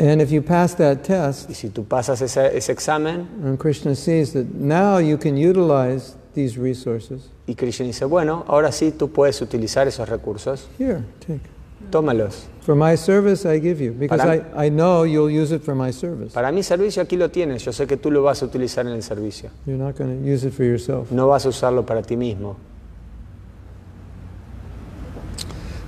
And 0.00 0.20
if 0.20 0.30
you 0.30 0.42
pass 0.42 0.76
that 0.76 1.02
test, 1.02 1.48
Y 1.50 1.54
si 1.54 1.70
tú 1.70 1.84
pasas 1.84 2.20
ese, 2.20 2.54
ese 2.56 2.70
examen 2.70 3.26
and 3.42 3.58
Krishna 3.58 3.96
sees 3.96 4.32
that 4.34 4.46
now 4.54 4.98
you 4.98 5.16
can 5.16 5.36
utilize 5.36 6.16
these 6.34 6.58
resources, 6.58 7.30
y 7.46 7.54
Krishna 7.54 7.86
dice, 7.86 8.04
bueno, 8.04 8.44
ahora 8.46 8.70
sí 8.72 8.92
tú 8.92 9.10
puedes 9.10 9.40
utilizar 9.40 9.88
esos 9.88 10.06
recursos, 10.08 10.68
here, 10.78 11.02
take. 11.26 11.57
Tómalos. 11.90 12.46
For 12.62 12.74
my 12.74 12.96
service, 12.96 13.46
I 13.46 13.58
give 13.60 13.80
you 13.82 13.92
because 13.92 14.20
Para- 14.20 14.46
I, 14.54 14.66
I 14.66 14.70
know 14.70 15.04
you'll 15.04 15.30
use 15.30 15.52
it 15.54 15.62
for 15.62 15.74
my 15.74 15.90
service. 15.90 16.34
Para 16.34 16.52
mi 16.52 16.62
servicio 16.62 17.02
aquí 17.02 17.16
lo 17.16 17.30
tienes, 17.30 17.64
yo 17.64 17.72
sé 17.72 17.86
que 17.86 17.96
tú 17.96 18.10
lo 18.10 18.22
vas 18.22 18.42
a 18.42 18.46
utilizar 18.46 18.86
en 18.86 18.92
el 18.92 19.02
servicio. 19.02 19.50
You're 19.66 19.82
not 19.82 19.96
going 19.96 20.22
to 20.22 20.28
use 20.28 20.46
it 20.46 20.52
for 20.52 20.64
yourself. 20.64 21.10
No 21.10 21.28
vas 21.28 21.46
a 21.46 21.48
usarlo 21.48 21.86
para 21.86 22.02
ti 22.02 22.16
mismo. 22.16 22.56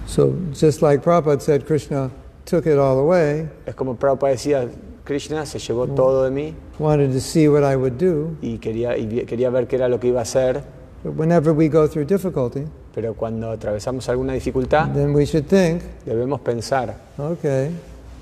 So 0.07 0.35
just 0.53 0.83
like 0.83 1.03
Prabhupada 1.03 1.41
said, 1.41 1.67
Krishna 1.67 2.11
took 2.45 2.67
it 2.67 2.79
all 2.79 2.99
away, 2.99 3.49
Es 3.67 3.75
como 3.75 3.95
Prabhupada 3.97 4.33
decía, 4.33 4.69
Krishna 5.05 5.47
se 5.47 5.59
llevó 5.59 5.87
todo 5.95 6.25
de 6.25 6.31
mí 6.31 6.55
wanted 6.79 7.13
to 7.13 7.21
see 7.21 7.47
what 7.49 7.63
I 7.63 7.77
would 7.77 7.99
do. 7.99 8.37
y 8.41 8.59
quería, 8.59 8.97
y 8.97 9.25
quería 9.27 9.51
ver 9.51 9.67
qué 9.69 9.77
era 9.77 9.89
lo 9.89 10.01
que 10.01 10.09
iba 10.09 10.21
a 10.21 10.23
hacer, 10.23 10.63
whenever 11.05 11.53
we 11.53 11.69
go 11.69 11.87
through 11.87 12.07
difficulty, 12.07 12.67
pero 12.95 13.15
cuando 13.15 13.51
atravesamos 13.51 14.09
alguna 14.09 14.33
dificultad, 14.35 14.93
then 14.93 15.15
we 15.15 15.25
should 15.25 15.47
think, 15.47 15.83
debemos 16.05 16.41
pensar, 16.41 16.95
okay, 17.19 17.71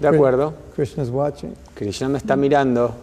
de 0.00 0.08
acuerdo, 0.08 0.54
Krishna's 0.74 1.10
watching. 1.10 1.54
Krishna 1.74 2.08
me 2.08 2.18
está 2.18 2.36
mirando, 2.36 2.94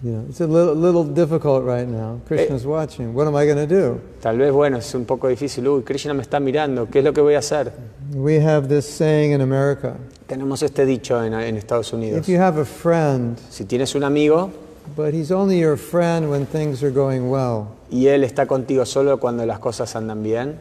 You 0.00 0.12
know, 0.12 0.24
it's 0.28 0.40
a 0.40 0.46
little, 0.46 0.76
little 0.76 1.02
difficult 1.02 1.64
right 1.64 1.88
now. 1.88 2.20
Krishna's 2.28 2.64
watching. 2.64 3.14
What 3.14 3.26
am 3.26 3.34
I 3.34 3.44
going 3.46 3.56
to 3.56 3.66
do? 3.66 4.00
Tal 4.20 4.36
vez, 4.36 4.52
bueno, 4.52 4.78
es 4.78 4.94
un 4.94 5.04
poco 5.04 5.26
difícil. 5.26 5.66
Uy, 5.66 5.82
Krishna 5.82 6.14
me 6.14 6.22
está 6.22 6.38
mirando. 6.38 6.86
¿Qué 6.88 7.00
es 7.00 7.04
lo 7.04 7.12
que 7.12 7.20
voy 7.20 7.34
a 7.34 7.40
hacer? 7.40 7.72
We 8.14 8.38
have 8.40 8.68
this 8.68 8.86
saying 8.86 9.32
in 9.32 9.40
America 9.40 9.96
Tenemos 10.28 10.62
este 10.62 10.86
dicho 10.86 11.20
en, 11.24 11.34
en 11.34 11.56
Estados 11.56 11.92
Unidos. 11.92 12.20
if 12.20 12.28
you 12.28 12.40
have 12.40 12.60
a 12.60 12.64
friend, 12.64 13.36
Si 13.50 13.64
tienes 13.64 13.96
un 13.96 14.04
amigo 14.04 14.50
but 14.96 15.12
he's 15.14 15.30
only 15.30 15.58
your 15.58 15.76
friend 15.76 16.30
when 16.30 16.46
things 16.46 16.82
are 16.82 16.90
going 16.90 17.30
well, 17.30 17.68
y 17.90 18.06
él 18.06 18.24
está 18.24 18.46
contigo 18.46 18.84
solo 18.86 19.18
cuando 19.18 19.44
las 19.46 19.58
cosas 19.58 19.94
andan 19.96 20.22
bien, 20.22 20.58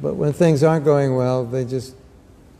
but 0.00 0.14
when 0.14 0.32
things 0.32 0.62
aren't 0.62 0.84
going 0.84 1.14
well, 1.16 1.44
they 1.44 1.64
just, 1.64 1.94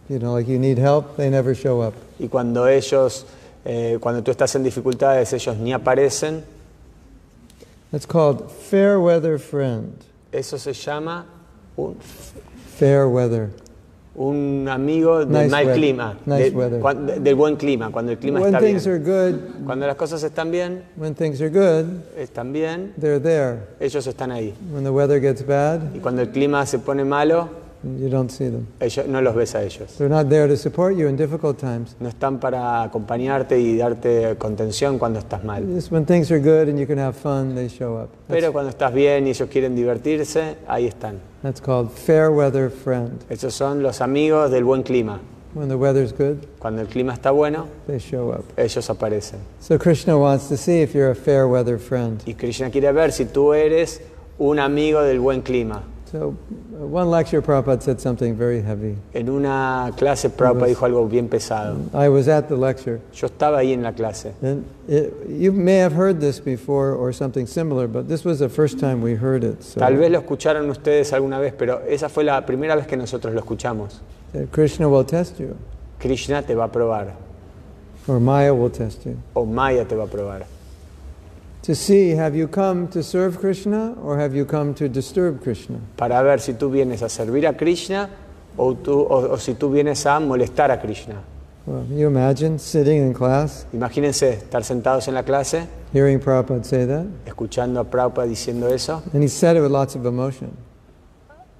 you 0.08 0.18
know, 0.18 0.32
like 0.32 0.46
you 0.48 0.58
need 0.58 0.78
help, 0.78 1.16
they 1.16 1.28
never 1.30 1.54
show 1.54 1.80
up. 1.80 1.94
y 2.18 2.28
cuando 2.28 2.66
ellos, 2.66 3.24
eh, 3.64 3.98
cuando 4.00 4.22
tú 4.22 4.30
estás 4.30 4.54
en 4.54 4.62
dificultades, 4.62 5.32
ellos 5.32 5.56
ni 5.58 5.72
aparecen, 5.72 6.42
That's 7.90 8.06
called 8.06 8.50
fair 8.50 8.98
weather 9.00 9.38
friend. 9.38 9.92
eso 10.32 10.56
se 10.56 10.72
llama 10.72 11.26
un, 11.76 11.96
Fair 12.76 13.06
weather. 13.08 13.50
Un 14.14 14.68
amigo 14.70 15.24
del 15.24 15.44
Nice 15.44 15.48
mal 15.50 15.72
clima, 15.72 16.18
Nice 16.26 16.50
de- 16.50 16.56
weather. 16.56 16.80
cuan- 16.80 17.06
de- 17.06 17.20
del 17.20 17.34
buen 17.34 17.56
clima, 17.56 17.90
cuando 17.90 18.12
el 18.12 18.18
clima 18.18 18.40
When 18.40 18.54
está 18.54 18.58
things 18.64 18.84
bien. 18.86 18.96
are 18.96 19.04
good, 19.32 19.40
Cuando 19.64 19.86
las 19.86 19.96
cosas 19.96 20.22
están 20.22 20.50
bien, 20.50 20.82
when 20.96 21.14
things 21.14 21.40
are 21.40 21.48
good, 21.50 21.86
están 22.18 22.52
bien, 22.52 22.92
they're 23.00 23.18
there. 23.20 23.60
ellos 23.80 24.06
están 24.06 24.30
ahí. 24.30 24.52
When 24.72 24.84
the 24.84 24.90
weather 24.90 25.20
gets 25.20 25.46
bad, 25.46 25.80
Y 25.94 25.98
cuando 26.00 26.20
el 26.22 26.28
clima 26.28 26.66
se 26.66 26.78
pone 26.78 27.04
malo, 27.04 27.48
you 27.84 28.08
don't 28.08 28.30
see 28.30 28.48
them. 28.48 28.66
ellos, 28.80 29.06
no 29.06 29.20
los 29.20 29.34
ves 29.34 29.54
a 29.54 29.62
ellos. 29.62 29.96
They're 29.98 30.08
not 30.08 30.28
there 30.28 30.46
to 30.48 30.56
support 30.56 30.96
you 30.96 31.08
in 31.08 31.16
difficult 31.16 31.58
times. 31.58 31.96
No 32.00 32.08
están 32.08 32.38
para 32.38 32.82
acompañarte 32.82 33.58
y 33.58 33.76
darte 33.76 34.36
contención 34.38 34.98
cuando 34.98 35.18
estás 35.18 35.44
mal. 35.44 35.64
When 35.90 36.04
things 36.06 36.30
are 36.30 36.40
good 36.40 36.68
and 36.68 36.78
you 36.78 36.86
can 36.86 36.98
have 36.98 37.14
fun, 37.16 37.54
they 37.54 37.68
show 37.68 37.96
up. 37.96 38.08
That's, 38.28 38.40
Pero 38.40 38.52
cuando 38.52 38.70
estás 38.70 38.92
bien 38.94 39.26
y 39.26 39.30
ellos 39.30 39.48
quieren 39.48 39.74
divertirse, 39.74 40.56
ahí 40.66 40.86
están. 40.86 41.20
that's 41.42 41.60
called 41.60 41.90
fair 41.90 42.30
weather 42.30 42.70
friend. 42.70 43.24
Esos 43.28 43.52
son 43.54 43.82
los 43.82 44.00
amigos 44.00 44.50
del 44.50 44.64
buen 44.64 44.82
clima. 44.82 45.20
When 45.54 45.68
the 45.68 45.76
weather's 45.76 46.12
good, 46.14 46.46
Cuando 46.58 46.80
el 46.80 46.88
clima 46.88 47.12
está 47.12 47.30
bueno, 47.30 47.66
they 47.86 47.98
show 47.98 48.30
up. 48.30 48.44
ellos 48.56 48.88
aparecen. 48.88 49.40
So 49.60 49.78
Krishna 49.78 50.16
wants 50.16 50.48
to 50.48 50.56
see 50.56 50.80
if 50.80 50.94
you're 50.94 51.10
a 51.10 51.14
fair 51.14 51.46
weather 51.46 51.78
friend. 51.78 52.22
Y 52.24 52.34
Krishna 52.34 52.70
quiere 52.70 52.90
ver 52.92 53.12
si 53.12 53.26
tú 53.26 53.52
eres 53.52 54.00
un 54.38 54.58
amigo 54.58 55.02
del 55.02 55.20
buen 55.20 55.42
clima. 55.42 55.82
So 56.12 56.36
uh, 56.78 56.86
one 56.86 57.10
lecture, 57.10 57.40
Prabhupada 57.40 57.82
said 57.82 57.98
something 57.98 58.34
very 58.36 58.60
heavy. 58.60 58.96
En 59.14 59.30
una 59.30 59.90
clase, 59.96 60.28
Prabhupada 60.28 60.66
dijo 60.66 60.84
algo 60.84 61.08
bien 61.08 61.26
pesado. 61.28 61.78
I 61.94 62.10
was 62.10 62.28
at 62.28 62.48
the 62.48 62.56
lecture, 62.56 63.00
Yo 63.14 63.28
estaba 63.28 63.60
ahí 63.60 63.72
en 63.72 63.82
la 63.82 63.92
clase. 63.92 64.34
and 64.42 64.64
it, 64.86 65.10
you 65.26 65.52
may 65.52 65.78
have 65.78 65.92
heard 65.94 66.20
this 66.20 66.38
before 66.38 66.92
or 66.92 67.14
something 67.14 67.46
similar, 67.46 67.88
but 67.88 68.08
this 68.08 68.26
was 68.26 68.40
the 68.40 68.48
first 68.50 68.78
time 68.78 69.00
we 69.00 69.14
heard 69.14 69.42
it. 69.42 69.62
So 69.64 69.80
Tal 69.80 69.96
vez 69.96 70.10
lo 70.10 70.20
escucharon 70.20 70.68
ustedes 70.68 71.14
alguna 71.14 71.40
vez, 71.40 71.54
pero 71.56 71.80
esa 71.88 72.10
fue 72.10 72.24
la 72.24 72.44
primera 72.44 72.76
vez 72.76 72.86
que 72.86 72.96
nosotros 72.98 73.32
lo 73.32 73.40
escuchamos. 73.40 74.00
Krishna 74.50 74.88
will 74.90 75.04
test 75.04 75.40
you, 75.40 75.56
Krishna 75.98 76.42
te 76.42 76.54
va 76.54 76.64
a 76.64 76.68
probar, 76.70 77.14
or 78.06 78.20
Maya 78.20 78.52
will 78.52 78.70
test 78.70 79.06
you. 79.06 79.16
o 79.34 79.46
Maya 79.46 79.86
te 79.86 79.96
va 79.96 80.04
a 80.04 80.08
probar. 80.08 80.44
To 81.62 81.74
see, 81.76 82.10
have 82.10 82.34
you 82.34 82.48
come 82.48 82.88
to 82.88 83.02
serve 83.04 83.38
Krishna 83.38 83.94
or 84.02 84.18
have 84.18 84.34
you 84.34 84.44
come 84.44 84.74
to 84.74 84.88
disturb 84.88 85.42
Krishna? 85.42 85.78
Para 85.96 86.20
ver 86.24 86.40
si 86.40 86.54
tú 86.54 86.70
vienes 86.70 87.02
a 87.02 87.08
servir 87.08 87.46
a 87.46 87.56
Krishna 87.56 88.10
o, 88.56 88.74
tú, 88.74 89.06
o, 89.08 89.32
o 89.32 89.36
si 89.38 89.54
tú 89.54 89.70
vienes 89.70 90.04
a 90.06 90.18
molestar 90.18 90.72
a 90.72 90.80
Krishna. 90.80 91.22
Well, 91.64 91.84
you 91.88 92.08
imagine 92.08 92.58
sitting 92.58 92.98
in 93.00 93.14
class, 93.14 93.66
Imagínense 93.72 94.30
estar 94.42 94.64
sentados 94.64 95.06
en 95.06 95.14
la 95.14 95.22
clase, 95.22 95.68
hearing 95.92 96.18
Prabhupada 96.18 96.64
say 96.64 96.84
that, 96.86 97.06
escuchando 97.24 97.78
a 97.78 97.84
Prabhupada 97.84 98.26
diciendo 98.26 98.68
eso. 98.68 99.00
and 99.12 99.22
he 99.22 99.28
said 99.28 99.56
it 99.56 99.60
with 99.60 99.70
lots 99.70 99.94
of 99.94 100.04
emotion. 100.04 100.50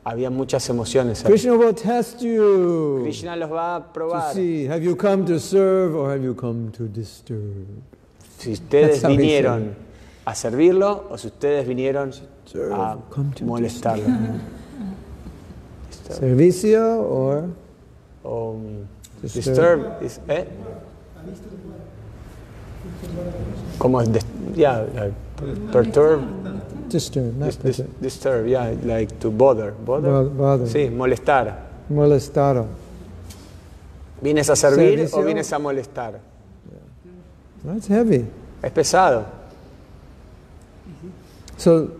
Había 0.05 0.31
muchas 0.31 0.69
emociones. 0.69 1.23
ahí. 1.23 1.27
Krishna 1.29 1.55
will 1.57 1.73
test 1.73 2.21
you 2.21 3.03
Krishna 3.05 3.37
los 3.37 3.49
va 3.49 3.77
a 3.77 3.81
to 3.81 3.93
probar. 3.93 4.33
see, 4.35 4.65
have 4.65 4.83
you 4.83 4.97
come 4.97 5.25
to 5.25 5.39
serve 5.39 5.95
or 5.95 6.11
have 6.11 6.25
you 6.25 6.35
come 6.35 6.73
to 6.73 6.89
disturb? 6.89 7.69
Si 8.39 8.51
ustedes 8.51 9.05
vinieron 9.05 9.77
a 10.25 10.35
servirlo 10.35 11.07
o 11.11 11.19
si 11.19 11.27
ustedes 11.29 11.67
vinieron 11.67 12.11
a 12.73 12.97
molestarlo. 13.45 14.05
Servicio 16.11 17.01
or 17.03 17.45
O, 18.25 18.51
um, 18.53 18.87
Disturb. 19.23 20.01
disturb. 20.01 20.03
is- 20.03 20.21
¿eh? 20.29 20.47
Como 23.79 24.03
dis- 24.03 24.25
yeah, 24.55 24.85
like 24.95 25.13
perturb, 25.73 26.21
disturb, 26.89 27.37
not 27.37 27.49
dis- 27.49 27.59
dis- 27.79 27.87
disturb. 28.01 28.47
yeah, 28.47 28.71
like 28.85 29.13
to 29.19 29.31
bother. 29.31 29.73
Bother? 29.73 30.11
Bo- 30.11 30.29
bother. 30.31 30.69
Sí, 30.69 30.89
molestar. 30.91 31.59
Molestado. 31.89 32.67
¿Vienes 34.21 34.49
a 34.51 34.57
servir 34.57 34.99
Servicio. 34.99 35.19
o 35.19 35.23
vienes 35.25 35.53
a 35.53 35.59
molestar? 35.59 36.21
That's 37.65 37.89
heavy. 37.89 38.25
Es 38.63 38.71
pesado. 38.71 39.25
So 41.63 41.91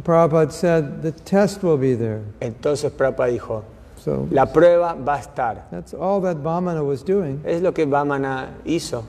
Prabhupada 0.00 0.50
said 0.50 1.00
the 1.02 1.12
test 1.12 1.62
will 1.62 1.76
be 1.78 1.94
there. 1.94 2.22
Entonces 2.40 2.90
Prabhupada 2.90 3.30
dijo, 3.38 3.62
So 3.98 4.26
la 4.32 4.46
prueba 4.46 4.94
va 4.94 5.14
a 5.14 5.18
estar. 5.20 5.62
that's 5.70 5.94
all 5.94 6.20
that 6.22 6.38
Vamana 6.38 6.84
was 6.84 7.02
doing. 7.04 7.40
Es 7.44 7.62
lo 7.62 7.70
que 7.72 7.86
Vamana 7.86 8.48
hizo. 8.64 9.04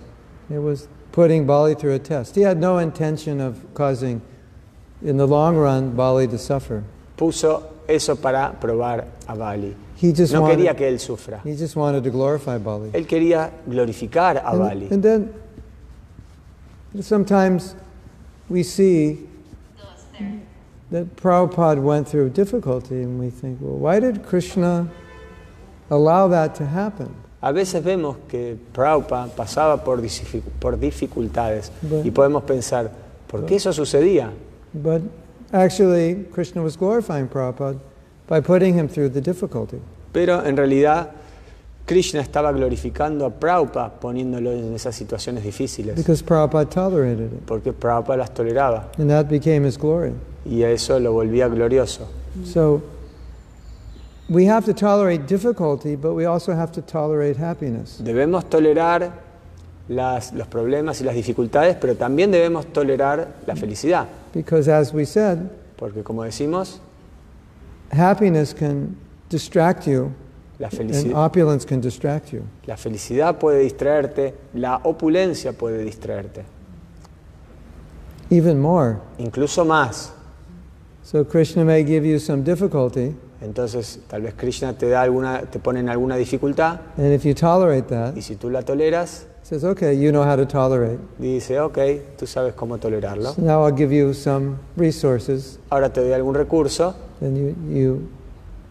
It 0.52 0.60
was 0.60 0.88
putting 1.12 1.48
Bali 1.48 1.74
through 1.76 1.94
a 1.94 2.00
test. 2.00 2.36
He 2.36 2.42
had 2.42 2.60
no 2.60 2.78
intention 2.78 3.42
of 3.42 3.58
causing, 3.74 4.22
in 5.02 5.18
the 5.18 5.26
long 5.26 5.56
run, 5.58 5.96
Bali 5.96 6.28
to 6.28 6.38
suffer. 6.38 6.84
Puso 7.18 7.64
eso 7.88 8.16
para 8.16 8.56
probar 8.62 9.06
a 9.28 9.36
Bali. 9.36 9.76
He 9.96 10.12
just 10.14 10.32
No 10.34 10.42
quería 10.44 10.74
wanted, 10.74 10.78
que 10.78 10.88
él 10.88 11.00
sufra. 11.00 11.42
he 11.44 11.56
just 11.56 11.76
wanted 11.76 12.04
to 12.04 12.12
glorify 12.12 12.58
Bali. 12.60 12.92
Él 12.92 13.08
quería 13.08 13.50
glorificar 13.68 14.38
a 14.38 14.50
And, 14.52 14.60
Bali. 14.60 14.88
and 14.92 15.02
then 15.04 15.34
sometimes 17.02 17.76
we 18.50 18.62
see 18.64 19.28
that 20.92 21.16
Prabhupada 21.16 21.82
went 21.82 22.08
through 22.08 22.30
difficulty 22.30 23.02
and 23.02 23.20
we 23.20 23.30
think, 23.30 23.60
well, 23.62 23.78
why 23.78 24.00
did 24.00 24.24
Krishna 24.26 24.88
allow 25.90 26.28
that 26.28 26.54
to 26.56 26.66
happen? 26.66 27.10
A 27.42 27.52
veces 27.52 27.84
vemos 27.84 28.18
que 28.28 28.58
Prabhupada 28.74 29.30
pasaba 29.36 29.84
por, 29.84 30.00
por 30.60 30.78
dificultades 30.78 31.72
Bueno. 31.82 32.04
y 32.06 32.12
podemos 32.12 32.44
pensar, 32.44 32.92
¿por 33.28 33.46
qué 33.46 33.56
eso 33.56 33.72
sucedía? 33.74 34.32
But 34.74 35.02
actually, 35.52 36.26
Krishna 36.32 36.62
was 36.62 36.78
glorifying 36.78 37.28
Prabhupada 37.28 37.80
by 38.28 38.42
putting 38.42 38.76
him 38.78 38.88
through 38.88 39.10
the 39.10 39.22
difficulty. 39.22 39.80
Pero 40.14 40.46
en 40.46 40.56
realidad 40.56 41.10
Krishna 41.88 42.22
estaba 42.22 42.52
glorificando 42.52 43.26
a 43.26 43.32
Prabhupada 43.32 44.00
poniéndolo 44.00 44.52
en 44.52 44.74
esas 44.76 44.96
situaciones 44.96 45.44
difíciles, 45.44 45.96
Because 45.96 46.22
Prabhupada 46.24 46.70
tolerated 46.70 47.34
it. 47.34 47.46
porque 47.48 47.74
Prabhupada 47.74 48.18
las 48.20 48.34
toleraba 48.34 48.92
And 49.00 49.10
that 49.10 49.28
became 49.30 49.66
his 49.66 49.78
glory. 49.78 50.14
Y 50.46 50.64
a 50.64 50.70
eso 50.72 51.00
lo 51.00 51.14
volvía 51.14 51.48
glorioso. 51.48 52.08
So 52.46 52.82
we 54.30 54.46
have 54.48 54.66
to 54.66 54.74
tolerate 54.74 55.26
difficulty, 55.28 55.96
but 55.96 56.14
we 56.14 56.26
also 56.26 56.54
have 56.54 56.72
to 56.72 56.82
tolerate 56.82 57.38
happiness. 57.38 58.00
Debemos 58.04 58.46
tolerar 58.50 59.12
las- 59.90 60.32
los 60.34 60.48
problemas 60.48 61.02
y 61.02 61.04
las 61.04 61.16
dificultades, 61.16 61.76
pero 61.76 61.96
también 61.96 62.32
debemos 62.32 62.66
tolerar 62.72 63.28
la 63.46 63.56
felicidad, 63.56 64.08
Because 64.34 64.72
as 64.72 64.94
we 64.94 65.06
said, 65.06 65.38
porque 65.78 66.02
como 66.04 66.24
decimos, 66.24 66.80
happiness 67.92 68.54
can 68.54 68.96
distract 69.30 69.86
you 69.88 70.12
la, 70.60 70.68
and 70.68 70.78
felici- 70.78 71.14
opulence 71.14 71.66
can 71.68 71.82
distract 71.82 72.32
you. 72.32 72.44
la 72.66 72.78
felicidad 72.78 73.38
puede 73.38 73.60
distraerte, 73.60 74.34
la 74.54 74.80
opulencia 74.84 75.52
puede 75.52 75.84
distraerte, 75.84 76.46
Even 78.30 78.60
more. 78.62 78.98
incluso 79.18 79.66
más. 79.66 80.14
So 81.04 81.26
Krishna 81.26 81.66
may 81.66 81.84
give 81.84 82.06
you 82.06 82.20
some 82.20 82.44
difficulty, 82.44 83.16
Entonces, 83.42 84.00
tal 84.08 84.22
vez 84.22 84.36
Krishna 84.36 84.74
te 84.78 84.88
da 84.88 85.02
alguna, 85.02 85.42
te 85.50 85.58
pone 85.60 85.80
en 85.80 85.90
alguna 85.90 86.16
dificultad 86.16 86.80
and 86.96 87.12
if 87.12 87.26
you 87.26 87.34
tolerate 87.34 87.88
that, 87.90 88.16
y 88.16 88.22
si 88.22 88.36
tú 88.36 88.52
la 88.52 88.62
toleras, 88.62 89.26
says, 89.42 89.64
okay, 89.64 89.96
you 89.96 90.12
know 90.12 90.24
how 90.24 90.36
to 90.36 90.46
tolerate. 90.46 91.00
dice, 91.18 91.60
ok, 91.60 91.78
tú 92.18 92.28
sabes 92.28 92.54
cómo 92.54 92.78
tolerarlo. 92.78 93.34
So 93.34 93.42
now 93.42 93.64
I'll 93.66 93.76
give 93.76 93.92
you 93.92 94.14
some 94.14 94.58
resources, 94.78 95.58
Ahora 95.72 95.92
te 95.92 96.02
doy 96.02 96.14
algún 96.14 96.36
recurso, 96.36 96.96
you, 97.20 97.56
you, 97.68 98.10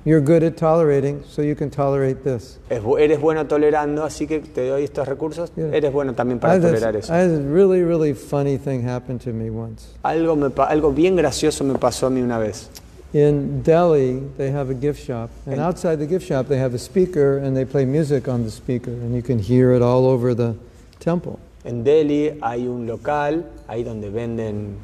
you're 0.04 0.20
good 0.20 0.42
at 0.42 0.56
tolerating, 0.56 1.22
so 1.28 1.42
you 1.42 1.54
can 1.54 1.70
tolerate 1.70 2.22
this. 2.24 2.58
es 2.70 2.80
eres 2.98 3.20
bueno 3.20 3.46
tolerando, 3.46 4.04
así 4.04 4.26
que 4.26 4.40
te 4.40 4.68
doy 4.68 4.84
estos 4.84 5.06
recursos, 5.06 5.52
Yeah. 5.56 5.74
eres 5.74 5.92
bueno 5.92 6.14
también 6.14 6.38
I 6.38 6.40
para 6.40 6.54
this, 6.60 6.70
tolerar 6.70 6.96
eso. 6.96 7.12
I 7.12 7.18
had 7.18 7.28
this 7.30 7.40
really, 7.44 7.82
really 7.82 8.14
funny 8.14 8.56
thing 8.58 8.82
happen 8.86 9.18
to 9.20 9.30
me 9.32 9.50
once. 9.50 9.88
Algo, 10.02 10.36
me 10.36 10.48
algo 10.68 10.92
bien 10.92 11.16
gracioso 11.16 11.64
me 11.64 11.74
pasó 11.78 12.06
a 12.06 12.10
mí 12.10 12.20
una 12.22 12.38
vez. 12.38 12.68
In 13.12 13.62
Delhi, 13.64 14.22
they 14.38 14.52
have 14.52 14.70
a 14.70 14.74
gift 14.74 15.00
shop, 15.04 15.30
and 15.44 15.54
And- 15.54 15.60
outside 15.62 15.96
the 15.98 16.06
gift 16.06 16.26
shop, 16.28 16.46
they 16.46 16.58
have 16.60 16.74
a 16.74 16.78
speaker, 16.78 17.38
and 17.38 17.56
they 17.56 17.64
play 17.64 17.84
music 17.84 18.28
on 18.28 18.44
the 18.44 18.50
speaker, 18.50 18.92
and 18.92 19.14
you 19.16 19.22
can 19.22 19.38
hear 19.40 19.72
it 19.74 19.82
all 19.82 20.06
over 20.06 20.32
the 20.34 20.54
temple. 21.00 21.38
En 21.64 21.82
Delhi 21.84 22.38
hay 22.40 22.66
un 22.68 22.86
local, 22.86 23.44
ahí 23.68 23.82
donde 23.82 24.08
venden 24.10 24.76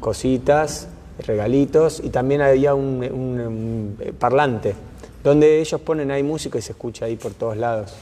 cositas, 0.00 0.86
regalitos, 1.18 2.00
y 2.02 2.10
también 2.10 2.40
había 2.42 2.74
un, 2.74 3.02
un- 3.12 3.40
un, 3.40 3.96
parlante, 4.18 4.74
donde 5.22 5.60
ellos 5.60 5.80
ponen 5.80 6.10
ahí 6.10 6.22
música 6.22 6.58
y 6.58 6.62
se 6.62 6.72
escucha 6.72 7.04
ahí 7.06 7.16
por 7.16 7.32
todos 7.32 7.56
lados. 7.56 7.94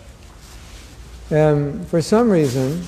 And 1.31 1.87
for 1.87 2.03
some 2.03 2.33
reason, 2.33 2.83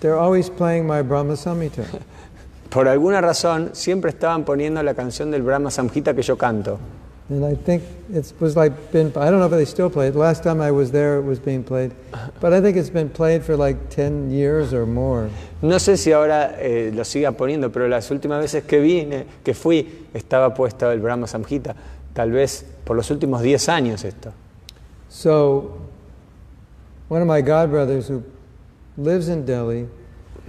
they're 0.00 0.18
always 0.18 0.48
playing 0.50 0.86
my 0.86 1.02
Brahma 1.02 1.34
Samhita. 1.36 1.82
Por 2.70 2.86
alguna 2.86 3.20
razón, 3.22 3.70
siempre 3.72 4.10
estaban 4.10 4.44
poniendo 4.44 4.82
la 4.82 4.92
canción 4.94 5.30
del 5.30 5.42
Brahma 5.42 5.70
Samhita 5.70 6.14
que 6.14 6.20
yo 6.22 6.36
canto. 6.36 6.78
And 7.30 7.44
I 7.44 7.54
think 7.54 7.82
it 8.12 8.32
was 8.40 8.56
like 8.56 8.90
been, 8.90 9.08
I 9.08 9.30
don't 9.30 9.38
know 9.38 9.44
if 9.44 9.50
they 9.50 9.66
still 9.66 9.90
play 9.90 10.08
it. 10.08 10.16
Last 10.16 10.42
time 10.42 10.62
I 10.62 10.70
was 10.70 10.90
there, 10.90 11.18
it 11.18 11.22
was 11.22 11.38
being 11.38 11.62
played. 11.62 11.92
But 12.40 12.54
I 12.54 12.60
think 12.62 12.78
it's 12.78 12.88
been 12.88 13.10
played 13.10 13.44
for 13.44 13.54
like 13.54 13.90
10 13.90 14.30
years 14.30 14.72
or 14.72 14.86
more. 14.86 15.28
No 15.60 15.76
sé 15.76 15.98
si 15.98 16.12
ahora 16.12 16.56
eh, 16.58 16.90
lo 16.94 17.04
siga 17.04 17.32
poniendo, 17.32 17.70
pero 17.70 17.86
las 17.86 18.10
últimas 18.10 18.40
veces 18.40 18.64
que 18.64 18.80
vine, 18.80 19.26
que 19.44 19.52
fui, 19.52 20.06
estaba 20.14 20.54
puesto 20.54 20.90
el 20.90 21.00
Brahma 21.00 21.26
Samhita. 21.26 21.76
Tal 22.14 22.32
vez 22.32 22.64
por 22.84 22.96
los 22.96 23.10
últimos 23.10 23.42
10 23.42 23.68
años 23.68 24.04
esto. 24.04 24.32
So, 25.10 25.82
one 27.08 27.20
of 27.20 27.28
my 27.28 27.42
godbrothers 27.42 28.08
who 28.08 28.22
lives 28.96 29.28
in 29.28 29.44
Delhi, 29.44 29.86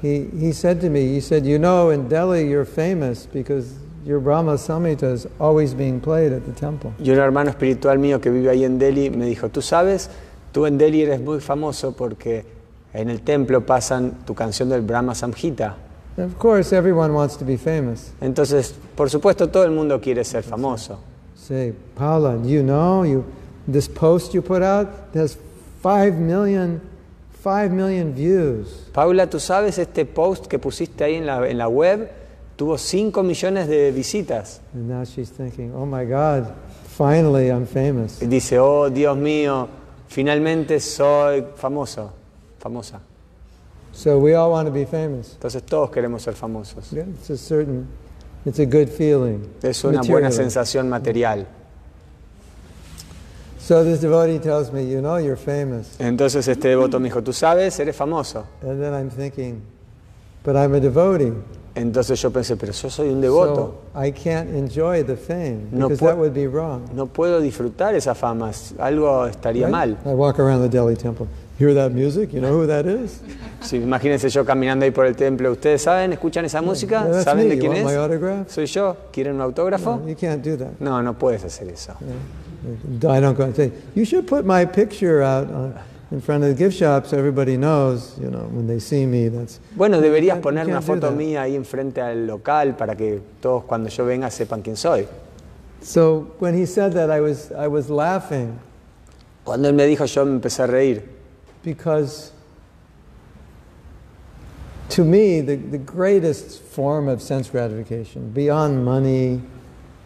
he, 0.01 0.27
he 0.27 0.53
said 0.53 0.79
to 0.79 0.89
me, 0.89 1.07
he 1.09 1.19
said, 1.19 1.45
You 1.45 1.59
know, 1.59 1.89
in 1.89 2.07
Delhi 2.07 2.47
you're 2.47 2.63
famous 2.63 3.25
because 3.25 3.75
your 4.05 4.19
Brahma 4.19 4.53
Samhita 4.53 5.11
is 5.13 5.27
always 5.39 5.73
being 5.73 5.99
played 5.99 6.31
at 6.31 6.45
the 6.45 6.51
temple. 6.51 6.93
Y 6.99 7.09
un 7.11 7.19
hermano 7.19 7.49
espiritual 7.49 7.99
mío 7.99 8.19
que 8.21 8.29
vive 8.29 8.49
ahí 8.49 8.63
en 8.63 8.79
Delhi 8.79 9.09
me 9.09 9.25
dijo, 9.25 9.49
tú 9.49 9.61
sabes, 9.61 10.09
tú 10.51 10.65
en 10.65 10.77
Delhi 10.77 11.03
eres 11.03 11.21
muy 11.21 11.39
famoso 11.39 11.95
porque 11.95 12.45
en 12.93 13.09
el 13.09 13.21
templo 13.21 13.65
pasan 13.65 14.25
tu 14.25 14.33
canción 14.33 14.69
del 14.69 14.81
Brahma 14.81 15.13
Samhita. 15.13 15.75
And 16.17 16.25
of 16.25 16.37
course, 16.37 16.73
everyone 16.73 17.13
wants 17.13 17.37
to 17.37 17.45
be 17.45 17.57
famous. 17.57 18.11
Entonces, 18.19 18.73
por 18.95 19.09
supuesto, 19.09 19.47
todo 19.47 19.63
el 19.63 19.71
mundo 19.71 20.01
quiere 20.01 20.23
ser 20.23 20.43
famoso. 20.43 20.99
Say, 21.35 21.73
Paula, 21.95 22.37
you 22.43 22.61
know 22.61 23.03
you 23.03 23.23
this 23.67 23.87
post 23.87 24.33
you 24.33 24.41
put 24.41 24.61
out 24.61 24.87
has 25.13 25.37
five 25.81 26.15
million, 26.15 26.81
five 27.31 27.71
million 27.71 28.13
views. 28.13 28.89
Paula, 28.93 29.27
tú 29.27 29.39
sabes, 29.39 29.77
este 29.77 30.05
post 30.05 30.47
que 30.47 30.59
pusiste 30.59 31.03
ahí 31.03 31.15
en 31.15 31.25
la, 31.25 31.47
en 31.47 31.57
la 31.57 31.67
web 31.67 32.09
tuvo 32.59 32.77
5 32.77 33.23
millones 33.23 33.69
de 33.69 33.89
visitas. 33.93 34.59
And 34.73 34.89
now 34.89 35.05
she's 35.05 35.29
thinking, 35.29 35.73
oh 35.73 35.85
my 35.85 36.03
God, 36.03 36.53
finally 36.97 37.47
I'm 37.49 37.65
famous. 37.65 38.21
Y 38.21 38.27
dice, 38.27 38.59
oh 38.59 38.89
Dios 38.89 39.15
mío, 39.17 39.69
finalmente 40.09 40.81
soy 40.81 41.45
famoso, 41.55 42.11
famosa. 42.59 42.99
So 43.93 44.19
we 44.19 44.35
all 44.35 44.51
want 44.51 44.67
to 44.67 44.73
be 44.73 44.85
famous. 44.85 45.35
Entonces 45.35 45.63
todos 45.63 45.89
queremos 45.89 46.21
ser 46.21 46.33
famosos. 46.33 46.91
Yeah, 46.91 47.05
It's 47.05 47.29
a 47.29 47.37
certain, 47.37 47.87
it's 48.45 48.59
a 48.59 48.65
good 48.65 48.89
feeling. 48.89 49.49
Es 49.63 49.85
una 49.85 50.01
buena 50.01 50.29
sensación 50.29 50.89
material. 50.89 51.47
So 53.57 53.85
this 53.85 54.01
devotee 54.01 54.39
tells 54.39 54.69
me, 54.73 54.83
you 54.83 54.99
know, 54.99 55.15
you're 55.15 55.37
famous. 55.37 55.95
Entonces 55.97 56.45
este 56.49 56.67
devoto 56.67 56.99
me 56.99 57.07
dijo, 57.07 57.23
tú 57.23 57.31
sabes, 57.31 57.79
eres 57.79 57.95
famoso. 57.95 58.45
And 58.61 58.81
then 58.81 58.93
I'm 58.93 59.09
thinking, 59.09 59.61
but 60.43 60.57
I'm 60.57 60.73
a 60.73 60.81
devotee. 60.81 61.31
Entonces 61.79 62.21
yo 62.21 62.29
pensé, 62.31 62.55
pero 62.57 62.71
yo 62.73 62.89
soy 62.89 63.09
un 63.09 63.21
devoto. 63.21 63.81
So 63.93 64.03
I 64.03 64.11
can't 64.11 64.49
enjoy 64.55 65.03
the 65.03 65.15
fame 65.15 65.67
No 65.71 65.87
because 65.87 65.99
pu- 65.99 66.05
that 66.07 66.17
would 66.17 66.33
be 66.33 66.47
wrong. 66.47 66.83
No 66.93 67.05
puedo 67.07 67.39
disfrutar 67.39 67.95
esa 67.95 68.13
fama, 68.15 68.51
algo 68.79 69.25
estaría 69.27 69.65
right? 69.67 69.71
mal. 69.71 69.97
I 70.05 70.13
walk 70.13 70.39
around 70.39 70.61
the 70.61 70.69
Delhi 70.69 70.95
temple. 70.95 71.27
Hear 71.57 71.73
that 71.73 71.91
music? 71.91 72.31
You 72.31 72.39
know 72.39 72.53
who 72.53 72.67
that 72.67 72.85
is? 72.85 73.19
Si, 73.61 73.77
imagínense 73.77 74.29
yo 74.29 74.45
caminando 74.45 74.85
ahí 74.85 74.91
por 74.91 75.05
el 75.05 75.15
templo. 75.15 75.51
¿Ustedes 75.51 75.81
saben, 75.81 76.13
escuchan 76.13 76.45
esa 76.45 76.61
música? 76.61 77.05
Yeah, 77.05 77.21
¿Saben 77.23 77.49
me. 77.49 77.55
de 77.55 77.59
quién 77.59 77.73
es? 77.73 78.51
Soy 78.51 78.65
yo. 78.65 78.95
¿Quieren 79.11 79.35
un 79.35 79.41
autógrafo? 79.41 79.97
No, 79.97 80.07
you 80.07 80.15
can't 80.15 80.41
do 80.41 80.55
that. 80.57 80.79
No, 80.79 81.01
no 81.03 81.13
puedes 81.17 81.43
hacer 81.43 81.67
eso. 81.67 81.93
I 83.03 83.19
don't 83.19 83.37
go 83.37 83.43
and 83.43 83.55
say, 83.55 83.71
you 83.95 84.05
should 84.05 84.25
put 84.25 84.45
my 84.45 84.65
picture 84.65 85.21
out 85.21 85.47
in 86.11 86.21
front 86.21 86.43
of 86.43 86.49
the 86.49 86.55
gift 86.55 86.77
shop 86.77 87.05
so 87.05 87.17
everybody 87.17 87.55
knows, 87.55 88.17
you 88.19 88.29
know, 88.29 88.47
when 88.51 88.67
they 88.67 88.79
see 88.79 89.05
me, 89.05 89.29
that's... 89.29 89.59
Bueno, 89.75 90.01
deberías 90.01 90.39
poner 90.39 90.67
una 90.67 90.81
foto 90.81 91.11
mía 91.11 91.43
ahí 91.43 91.55
enfrente 91.55 92.01
al 92.01 92.25
local 92.25 92.75
para 92.75 92.95
que 92.95 93.21
todos 93.41 93.63
cuando 93.65 93.89
yo 93.89 94.05
venga 94.05 94.29
sepan 94.29 94.61
quién 94.61 94.75
soy. 94.75 95.07
So 95.81 96.35
when 96.39 96.55
he 96.55 96.65
said 96.65 96.93
that, 96.93 97.09
I 97.09 97.21
was, 97.21 97.51
I 97.51 97.67
was 97.67 97.89
laughing 97.89 98.59
Cuando 99.49 99.69
él 99.69 99.73
me 99.73 99.87
dijo, 99.87 100.05
yo 100.05 100.25
me 100.25 100.33
empecé 100.33 100.63
a 100.63 100.67
reír. 100.67 101.03
because 101.63 102.31
to 104.89 105.03
me, 105.03 105.41
the, 105.41 105.55
the 105.55 105.77
greatest 105.77 106.61
form 106.61 107.07
of 107.07 107.21
sense 107.21 107.49
gratification, 107.49 108.31
beyond 108.31 108.83
money, 108.83 109.41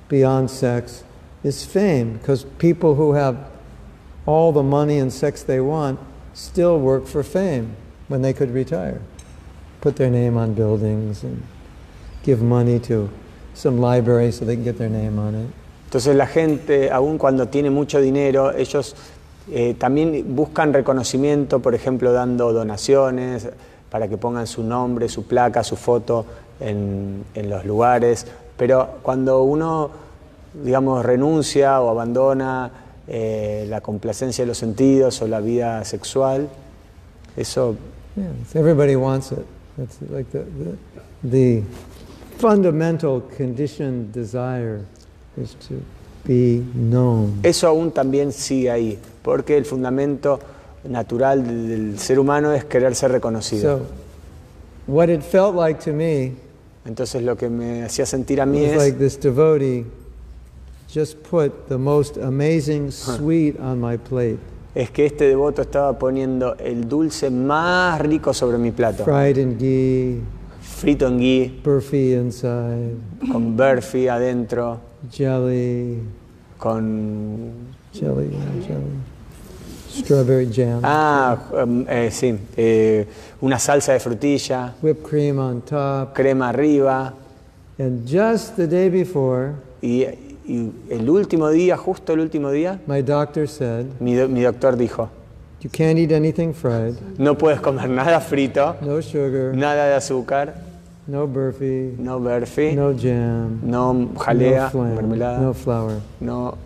beyond 0.10 0.50
sex, 0.50 1.04
is 1.44 1.66
fame. 1.66 2.14
Because 2.18 2.44
people 2.58 2.96
who 2.96 3.14
have 3.14 3.38
all 4.26 4.52
the 4.52 4.64
money 4.64 5.00
and 5.00 5.12
sex 5.12 5.44
they 5.44 5.60
want 5.60 6.00
still 6.34 6.80
work 6.80 7.06
for 7.06 7.24
fame 7.24 7.76
when 8.08 8.22
they 8.22 8.34
could 8.34 8.52
retire. 8.52 9.00
Put 9.82 9.96
their 9.96 10.10
name 10.10 10.38
on 10.38 10.54
buildings 10.54 11.24
and 11.24 11.44
give 12.24 12.42
money 12.42 12.80
to 12.80 13.10
some 13.54 13.80
library 13.80 14.32
so 14.32 14.46
they 14.46 14.56
can 14.56 14.64
get 14.64 14.78
their 14.78 14.90
name 14.90 15.20
on 15.20 15.36
it. 15.36 15.50
Entonces 15.90 16.16
la 16.16 16.26
gente, 16.26 16.90
aun 16.90 17.18
cuando 17.20 17.48
tiene 17.50 17.70
mucho 17.70 18.02
dinero, 18.02 18.52
ellos 18.52 18.96
eh, 19.52 19.76
también 19.78 20.36
buscan 20.36 20.74
reconocimiento, 20.74 21.60
por 21.60 21.76
ejemplo, 21.76 22.12
dando 22.14 22.52
donaciones 22.52 23.50
para 23.92 24.08
que 24.08 24.18
pongan 24.18 24.48
su 24.48 24.64
nombre, 24.64 25.08
su 25.08 25.26
placa, 25.28 25.64
su 25.64 25.76
foto 25.76 26.26
en, 26.60 27.24
en 27.36 27.50
los 27.50 27.64
lugares. 27.66 28.26
Pero 28.58 28.98
cuando 29.04 29.44
uno, 29.44 29.92
digamos, 30.64 31.06
renuncia 31.06 31.80
o 31.80 31.90
abandona 31.90 32.83
eh, 33.08 33.66
la 33.70 33.82
complacencia 33.82 34.44
de 34.44 34.48
los 34.48 34.58
sentidos 34.58 35.22
o 35.22 35.28
la 35.28 35.40
vida 35.42 35.84
sexual, 35.86 36.50
eso 37.38 37.76
Yeah, 38.16 38.26
it's- 38.42 38.56
everybody 38.56 38.96
wants 38.96 39.32
it. 39.32 39.40
That's 39.78 39.98
like 40.12 40.30
the, 40.32 40.44
the, 41.24 41.28
the 41.28 41.64
fundamental 42.38 43.22
conditioned 43.36 44.14
desire 44.14 44.82
is 45.36 45.56
to 45.68 45.76
be 46.26 46.64
known. 46.76 47.40
Eso 47.44 47.68
aún 47.68 47.92
también 47.92 48.32
sigue 48.32 48.70
ahí, 48.70 49.00
porque 49.24 49.58
el 49.58 49.66
fundamento 49.66 50.40
natural 50.88 51.44
del 51.44 51.98
ser 51.98 52.20
humano 52.20 52.54
es 52.54 52.66
querer 52.66 52.94
ser 52.94 53.12
reconocido. 53.12 53.80
So, 53.80 53.86
what 54.86 55.10
it 55.10 55.22
felt 55.24 55.56
like 55.56 55.80
to 55.84 55.92
me 55.94 56.34
Entonces 56.86 57.24
lo 57.24 57.38
que 57.38 57.50
me 57.50 57.84
hacía 57.84 58.06
sentir 58.06 58.42
a 58.42 58.46
mí 58.46 58.64
es 58.66 58.76
like 58.78 58.98
this 58.98 59.18
devotee 59.20 59.86
just 60.94 61.24
put 61.24 61.68
the 61.70 61.78
most 61.78 62.18
amazing 62.18 62.92
sweet 63.18 63.60
on 63.60 63.82
my 63.82 63.98
plate, 63.98 64.38
es 64.76 64.92
que 64.92 65.08
este 65.08 65.26
devoto 65.28 65.64
estaba 65.64 65.98
poniendo 65.98 66.56
el 66.58 66.88
dulce 66.88 67.32
más 67.32 68.00
rico 68.00 68.34
sobre 68.34 68.60
mi 68.60 68.72
plato, 68.72 69.04
fried 69.04 69.38
in 69.38 69.58
ghee, 69.58 70.22
frito 70.62 71.08
en 71.08 71.18
ghee, 71.18 71.62
burfi 71.64 72.14
inside, 72.14 72.96
con 73.32 73.58
burfi 73.58 74.08
adentro, 74.08 74.80
jelly, 75.12 76.00
con... 76.60 77.74
jelly, 77.92 78.30
yeah, 78.30 78.68
jelly, 78.68 79.00
strawberry 79.90 80.48
jam, 80.52 80.82
Ah, 80.84 81.38
em, 81.58 81.86
eh, 81.90 82.10
sí, 82.12 82.38
eh, 82.56 83.08
una 83.42 83.58
salsa 83.58 83.94
de 83.94 84.00
frutilla, 84.00 84.76
whipped 84.82 85.04
cream 85.04 85.40
on 85.40 85.62
top, 85.62 86.14
crema 86.14 86.50
arriba, 86.50 87.14
and 87.80 88.08
just 88.08 88.56
the 88.56 88.68
day 88.68 88.90
before, 88.90 89.56
y, 89.82 90.23
y 90.46 90.72
el 90.90 91.10
último 91.10 91.50
día, 91.50 91.78
justo 91.78 92.14
el 92.14 92.20
último 92.20 92.52
día, 92.52 92.80
my 92.88 93.02
doctor 93.02 93.48
said, 93.48 93.86
mi, 94.00 94.14
do- 94.16 94.28
mi 94.28 94.42
doctor 94.42 94.76
dijo, 94.78 95.10
You 95.62 95.70
can't 95.70 95.98
eat 95.98 96.12
anything 96.12 96.54
fried, 96.54 96.96
no 97.18 97.38
puedes 97.38 97.62
comer 97.62 97.90
nada 97.90 98.20
frito, 98.20 98.76
no 98.82 99.02
sugar, 99.02 99.56
nada 99.56 99.88
de 99.88 99.94
azúcar, 99.96 100.56
no 101.08 101.26
burfi, 101.28 101.96
no 101.98 102.20
burfi, 102.20 102.74
no 102.76 102.94
jam, 102.98 103.60
no 103.64 103.94
no, 103.94 104.20
jalea, 104.20 104.70
flan, 104.70 104.96
mermelada, 104.96 105.40
no 105.40 105.54
flour. 105.54 106.00
no 106.20 106.58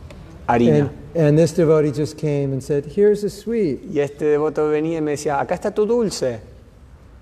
harina. 0.48 0.90
And, 1.14 1.28
and 1.28 1.38
this 1.38 1.54
devotee 1.54 1.92
just 1.92 2.18
came 2.18 2.54
and 2.54 2.62
said, 2.64 2.86
Here's 2.86 3.24
a 3.24 3.30
sweet. 3.30 3.82
Y 3.92 4.00
este 4.00 4.26
devoto 4.26 4.68
venía 4.70 4.98
y 4.98 5.02
me 5.02 5.12
decía, 5.12 5.40
acá 5.40 5.54
está 5.56 5.72
tu 5.72 5.86
dulce. 5.86 6.40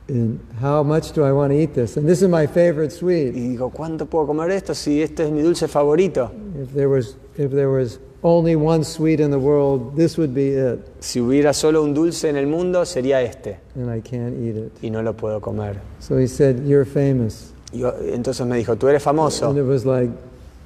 And 0.08 0.40
how 0.62 0.84
much 0.84 1.14
do 1.14 1.24
I 1.24 1.32
want 1.32 1.52
to 1.52 1.58
eat 1.60 1.74
this? 1.74 1.98
And 1.98 2.08
this 2.08 2.22
is 2.22 2.28
my 2.30 2.46
favorite 2.46 2.92
Y 2.94 2.98
sweet. 3.00 3.32
digo, 3.34 3.72
¿cuánto 3.72 4.06
puedo 4.06 4.28
comer 4.28 4.52
esto 4.52 4.76
si 4.76 5.02
este 5.02 5.24
es 5.24 5.32
mi 5.32 5.42
dulce 5.42 5.68
favorito? 5.68 6.30
If 6.62 6.74
there 6.74 6.88
was, 6.88 7.18
if 7.38 7.52
there 7.52 7.70
was 7.70 8.00
only 8.22 8.56
one 8.56 8.84
sweet 8.84 9.20
in 9.20 9.32
the 9.32 9.40
world, 9.40 9.96
this 9.96 10.18
would 10.18 10.34
be 10.34 10.50
it. 10.50 10.80
Si 11.00 11.20
hubiera 11.20 11.54
solo 11.54 11.82
un 11.84 11.94
dulce 11.96 12.30
en 12.30 12.36
el 12.36 12.46
mundo, 12.46 12.86
sería 12.86 13.22
este. 13.24 13.58
And 13.76 13.90
I 13.90 14.00
can't 14.02 14.36
eat 14.40 14.56
it. 14.56 14.72
Y 14.84 14.90
no 14.92 15.02
lo 15.02 15.14
puedo 15.14 15.42
comer. 15.42 15.82
So 16.00 16.18
he 16.20 16.28
said, 16.28 16.66
You're 16.68 16.86
famous. 16.86 17.52
Y 17.74 17.80
yo- 17.80 17.94
entonces 18.14 18.46
me 18.46 18.58
dijo, 18.58 18.76
tú 18.78 18.88
eres 18.88 19.02
famoso. 19.02 19.50
And 19.50 19.58
it 19.58 19.66
was 19.66 19.86
like, 19.86 20.12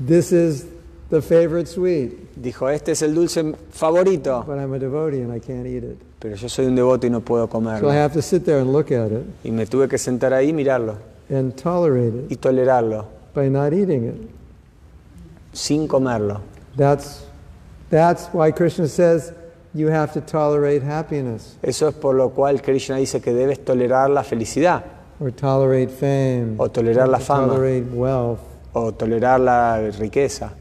This 0.06 0.34
is 0.34 0.66
the 1.10 1.22
favorite 1.22 1.68
sweet. 1.68 2.12
Dijo, 2.36 2.70
este 2.70 2.92
es 2.92 3.02
el 3.04 3.14
dulce 3.16 3.42
favorito. 3.72 4.44
But 4.46 4.58
I'm 4.60 4.74
a 4.74 4.80
devotee 4.80 5.22
and 5.22 5.32
I 5.34 5.40
can't 5.40 5.66
eat 5.66 5.84
it. 5.86 5.98
Pero 6.20 6.36
yo 6.36 6.50
soy 6.50 6.66
un 6.66 6.76
devoto 6.76 7.08
y 7.08 7.10
no 7.10 7.22
puedo 7.22 7.46
So 7.46 7.50
I 7.50 7.52
comerlo. 7.52 7.92
have 7.92 8.14
to 8.14 8.22
sit 8.22 8.44
there 8.46 8.60
and 8.60 8.72
look 8.74 8.92
at 8.92 9.12
it 9.12 9.26
Y 9.44 9.52
me 9.52 9.66
tuve 9.66 9.88
que 9.88 9.98
sentar 9.98 10.34
ahí 10.34 10.50
y 10.50 10.54
mirarlo 10.54 10.96
and 11.30 11.54
tolerate 11.56 12.26
y 12.30 12.34
it 12.34 12.42
tolerarlo 12.42 13.06
by 13.34 13.50
not 13.50 13.72
eating 13.74 14.06
it. 14.08 14.16
sin 15.54 15.88
comerlo. 15.88 16.42
That's, 16.76 17.26
that's 17.90 18.28
why 18.34 18.52
Krishna 18.52 18.88
says 18.88 19.34
you 19.74 19.88
have 19.88 20.14
to 20.14 20.22
tolerate 20.22 20.82
happiness 20.84 21.58
Eso 21.62 21.88
es 21.88 21.96
por 21.96 22.16
lo 22.16 22.30
cual 22.32 22.62
Krishna 22.62 22.98
dice 22.98 23.22
que 23.22 23.32
debes 23.34 23.64
tolerar 23.64 24.10
la 24.10 24.24
felicidad 24.24 24.84
or 25.20 25.32
tolerate 25.32 25.90
fame 25.92 26.56
O 26.60 26.70
tolerar 26.70 27.06
or 27.06 27.12
la 27.12 27.18
to 27.20 27.24
fama. 27.24 27.48
tolerate 27.54 27.86
wealth 27.94 28.40
o 28.74 28.92
tolerar 28.94 29.40
la 29.40 29.78
riqueza, 30.00 30.52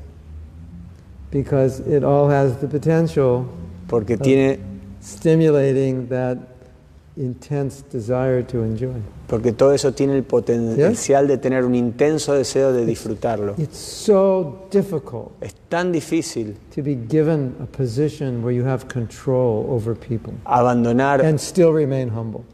because 1.31 1.81
it 1.81 2.03
all 2.03 2.29
has 2.31 2.57
the 2.59 2.67
potential 2.67 3.45
porque 3.87 4.17
tiene, 4.17 4.59
stimulating 5.09 6.09
that 6.09 6.39
intense 7.17 7.83
desire 7.91 8.43
to 8.43 8.63
enjoy. 8.63 8.95
porque 9.27 9.53
todo 9.53 9.73
eso 9.73 9.93
tiene 9.93 10.15
el 10.17 10.23
potencial 10.23 11.27
de 11.27 11.37
tener 11.39 11.65
un 11.65 11.75
intenso 11.75 12.33
deseo 12.35 12.73
de 12.73 12.87
disfrutarlo. 12.87 13.55
It's 13.59 13.77
so 13.79 14.69
difficult 14.71 15.33
Es 15.41 15.55
tan 15.69 15.93
difícil 15.93 16.57
to 16.75 16.83
be 16.83 16.95
given 16.95 17.57
a 17.61 17.67
position 17.67 18.43
where 18.43 18.55
you 18.55 18.65
have 18.65 18.87
control 18.89 19.67
over 19.69 19.95
people 19.95 20.35
abandonar, 20.45 21.21
and 21.25 21.39
still 21.39 21.73
remain 21.73 22.09
humble. 22.11 22.45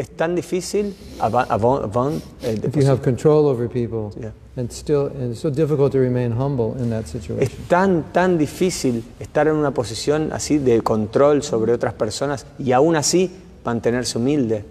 Es 0.00 0.08
tan 0.16 0.34
difícil 0.34 0.94
ava- 1.20 1.46
avon- 1.48 1.84
avon- 1.84 2.22
eh, 2.42 2.58
If 2.64 2.74
you 2.76 2.86
have 2.86 3.00
control 3.02 3.46
over 3.46 3.68
people 3.68 4.10
Yeah. 4.20 4.32
and 4.56 4.70
still, 4.72 5.06
and 5.08 5.32
it's 5.32 5.40
so 5.40 5.50
difficult 5.50 5.92
to 5.92 5.98
remain 5.98 6.32
humble 6.32 6.74
in 6.82 6.90
that 6.90 7.04
Es 7.04 7.10
situation. 7.10 7.52
tan, 7.68 8.04
tan 8.12 8.38
difícil 8.38 9.02
estar 9.20 9.46
en 9.46 9.56
una 9.56 9.72
posición 9.72 10.32
así 10.32 10.58
de 10.58 10.80
control 10.82 11.42
sobre 11.42 11.72
otras 11.72 11.92
personas 11.94 12.46
y 12.58 12.72
aún 12.72 12.96
así 12.96 13.30
mantenerse 13.64 14.16
humilde. 14.18 14.64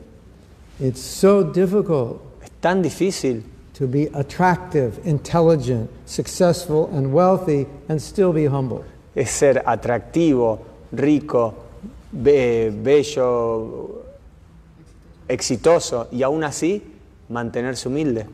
It's 0.79 0.99
so 1.01 1.43
difficult 1.43 2.21
Es 2.43 2.49
tan 2.59 2.81
difícil 2.81 3.43
to 3.77 3.87
be 3.87 4.09
attractive, 4.13 4.93
intelligent, 5.05 5.89
successful, 6.05 6.89
and 6.93 7.13
wealthy 7.13 7.65
and 7.87 7.99
still 7.99 8.33
be 8.33 8.47
humble. 8.47 8.81
es 9.15 9.29
ser 9.29 9.61
atractivo, 9.65 10.59
rico, 10.91 11.53
be- 12.11 12.71
bello, 12.71 13.98
exitoso 15.29 16.09
y 16.11 16.23
aún 16.23 16.43
así 16.43 16.83
mantenerse 17.29 17.87
humilde. 17.87 18.25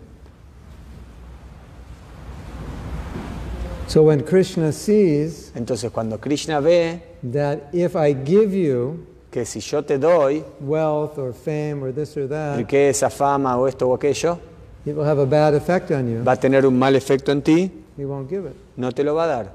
So 3.87 4.01
when 4.03 4.21
Krishna 4.23 4.71
sees 4.71 5.51
Entonces 5.55 5.91
cuando 5.91 6.17
Krishna 6.19 6.59
ve 6.59 7.01
that 7.31 7.69
if 7.73 7.95
I 7.95 8.13
give 8.13 8.53
you 8.53 9.05
que 9.29 9.45
si 9.45 9.59
yo 9.59 9.83
te 9.83 9.97
doy 9.97 10.43
wealth 10.61 11.17
or 11.19 11.33
fame 11.33 11.83
or 11.83 11.91
this 11.93 12.15
or 12.17 12.27
that, 12.27 12.57
riqueza, 12.57 13.09
fama 13.09 13.57
o 13.57 13.67
esto 13.67 13.87
o 13.89 13.93
aquello, 13.97 14.39
it 14.85 14.95
will 14.95 15.03
have 15.05 15.19
a 15.19 15.25
bad 15.25 15.53
effect 15.53 15.91
on 15.91 16.07
you. 16.07 16.23
va 16.23 16.31
a 16.33 16.37
tener 16.37 16.65
un 16.65 16.77
mal 16.79 16.95
efecto 16.95 17.31
en 17.31 17.41
ti, 17.41 17.71
He 17.97 18.05
won't 18.05 18.29
give 18.29 18.45
it 18.45 18.55
no 18.77 18.91
te 18.91 19.03
lo 19.03 19.13
va 19.13 19.25
a 19.25 19.27
dar. 19.27 19.51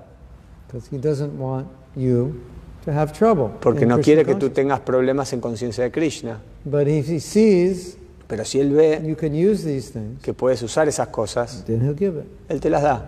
because 0.66 0.86
he 0.88 0.98
doesn't 0.98 1.32
want 1.38 1.66
you 1.96 2.40
to 2.84 2.92
have 2.92 3.12
trouble. 3.12 3.50
Porque 3.60 3.86
no 3.86 4.00
quiere 4.00 4.24
que 4.24 4.34
tú 4.34 4.50
tengas 4.50 4.80
problemas 4.80 5.32
en 5.32 5.40
conciencia 5.40 5.84
de 5.84 5.90
Krishna. 5.90 6.40
But 6.64 6.88
if 6.88 7.08
he 7.08 7.20
sees 7.20 7.96
Pero 8.26 8.44
si 8.44 8.60
él 8.60 8.72
ve 8.72 9.00
you 9.04 9.16
can 9.16 9.34
use 9.34 9.64
these 9.64 9.90
things, 9.90 10.22
que 10.22 10.32
puedes 10.32 10.62
usar 10.62 10.88
esas 10.88 11.08
cosas, 11.08 11.64
then 11.66 11.80
he'll 11.80 11.96
give 11.96 12.18
it. 12.18 12.26
él 12.48 12.60
te 12.60 12.70
las 12.70 12.82
da. 12.82 13.02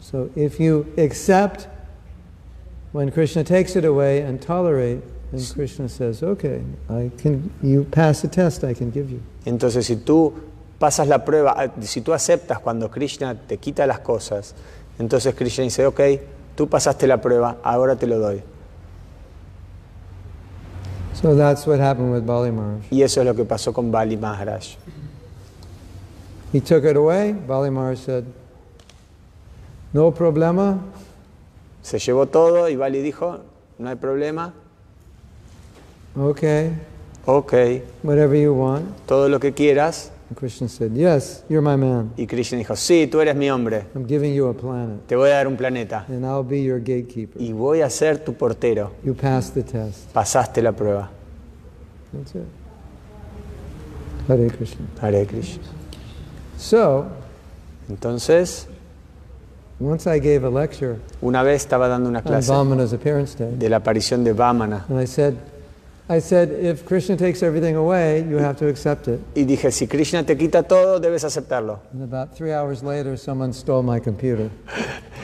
So 0.00 0.30
if 0.34 0.58
you 0.58 0.86
accept 0.96 1.68
when 2.92 3.10
Krishna 3.10 3.44
takes 3.44 3.76
it 3.76 3.84
away 3.84 4.22
and 4.22 4.40
tolerate, 4.40 5.02
then 5.30 5.44
Krishna 5.54 5.88
says, 5.88 6.22
"Okay, 6.22 6.62
I 6.88 7.10
can. 7.22 7.50
You 7.62 7.84
pass 7.84 8.22
the 8.22 8.28
test. 8.28 8.64
I 8.64 8.74
can 8.74 8.90
give 8.90 9.10
you." 9.10 9.20
Entonces, 9.44 9.86
si 9.86 9.96
tú 9.96 10.32
pasas 10.78 11.08
la 11.08 11.24
prueba, 11.24 11.54
ah, 11.56 11.70
si 11.80 12.00
tú 12.00 12.12
aceptas 12.12 12.60
cuando 12.60 12.90
Krishna 12.90 13.34
te 13.34 13.58
quita 13.58 13.86
las 13.86 14.00
cosas, 14.00 14.54
entonces 14.98 15.34
Krishna 15.34 15.64
dice, 15.64 15.86
ok, 15.86 16.00
tú 16.54 16.68
pasaste 16.68 17.06
la 17.06 17.20
prueba, 17.20 17.58
ahora 17.62 17.96
te 17.96 18.06
lo 18.06 18.18
doy. 18.18 18.42
So 21.20 21.34
that's 21.34 21.66
what 21.66 21.80
happened 21.80 22.12
with 22.12 22.24
Bali 22.24 22.52
Maharaj. 22.52 22.92
Y 22.92 23.02
eso 23.02 23.20
es 23.20 23.26
lo 23.26 23.34
que 23.34 23.44
pasó 23.44 23.72
con 23.72 23.90
Bali 23.90 24.16
Maharaj. 24.16 24.76
He 26.52 26.60
took 26.60 26.84
it 26.84 26.96
away. 26.96 27.32
Bali 27.32 27.70
Maharaj 27.70 27.98
said, 27.98 28.24
"No 29.92 30.12
problema. 30.12 30.78
Se 31.82 31.98
llevó 31.98 32.26
todo 32.26 32.68
y 32.68 32.76
Bali 32.76 33.00
dijo, 33.02 33.40
no 33.78 33.88
hay 33.88 33.96
problema, 33.96 34.52
Okay, 36.16 36.72
ok, 37.24 37.52
whatever 38.02 38.36
you 38.36 38.52
want." 38.54 38.84
todo 39.06 39.28
lo 39.28 39.40
que 39.40 39.52
quieras. 39.52 40.10
And 40.28 40.36
Krishna 40.36 40.68
said, 40.68 40.92
"Yes, 40.94 41.42
you're 41.48 41.62
my 41.62 41.76
man. 41.76 42.12
Y 42.16 42.26
Krishna 42.26 42.58
dijo, 42.58 42.76
sí, 42.76 43.06
tú 43.06 43.20
eres 43.20 43.34
mi 43.34 43.48
hombre, 43.48 43.86
I'm 43.94 44.06
giving 44.06 44.34
you 44.34 44.46
a 44.48 44.54
planet, 44.54 45.06
te 45.06 45.16
voy 45.16 45.30
a 45.30 45.34
dar 45.34 45.46
un 45.46 45.56
planeta 45.56 46.04
and 46.08 46.24
I'll 46.24 46.42
be 46.44 46.62
your 46.62 46.80
gatekeeper. 46.80 47.40
y 47.40 47.52
voy 47.52 47.80
a 47.80 47.88
ser 47.88 48.18
tu 48.22 48.34
portero. 48.34 48.92
You 49.02 49.14
passed 49.14 49.54
the 49.54 49.62
test. 49.62 50.12
Pasaste 50.12 50.60
la 50.62 50.72
prueba. 50.72 51.08
That's 52.12 52.34
it." 52.34 52.42
Hare 54.28 54.48
Krishna. 54.50 54.84
Hare 55.00 55.26
Krishna. 55.26 55.62
So 56.58 57.06
Entonces, 57.88 58.66
once 59.80 60.06
I 60.06 60.18
gave 60.20 60.44
a 60.44 60.50
lecture 60.50 60.96
una 61.22 61.42
vez 61.42 61.62
estaba 61.62 61.88
dando 61.88 62.10
una 62.10 62.18
on 62.18 62.24
clase 62.24 62.50
Vamana's 62.52 62.92
appearance 62.92 63.38
day. 63.38 63.54
de 63.56 63.68
la 63.70 63.76
aparición 63.76 64.24
de 64.24 64.34
Vamana 64.34 64.84
And 64.90 65.00
I 65.00 65.06
said, 65.06 65.34
I 66.10 66.20
said, 66.20 66.50
if 66.50 66.86
Krishna 66.86 67.16
takes 67.16 67.42
everything 67.42 67.76
away, 67.76 68.24
you 68.26 68.38
have 68.38 68.56
to 68.58 68.68
accept 68.68 69.08
it. 69.08 69.20
y 69.34 69.44
dije, 69.44 69.70
si 69.70 69.86
Krishna 69.86 70.24
te 70.24 70.36
quita 70.38 70.62
todo, 70.62 70.98
debes 70.98 71.22
aceptarlo. 71.22 71.80
And 71.92 72.02
about 72.02 72.34
three 72.34 72.52
hours 72.52 72.82
later, 72.82 73.18
someone 73.18 73.52
stole 73.52 73.82
my 73.82 74.00
computer. 74.00 74.48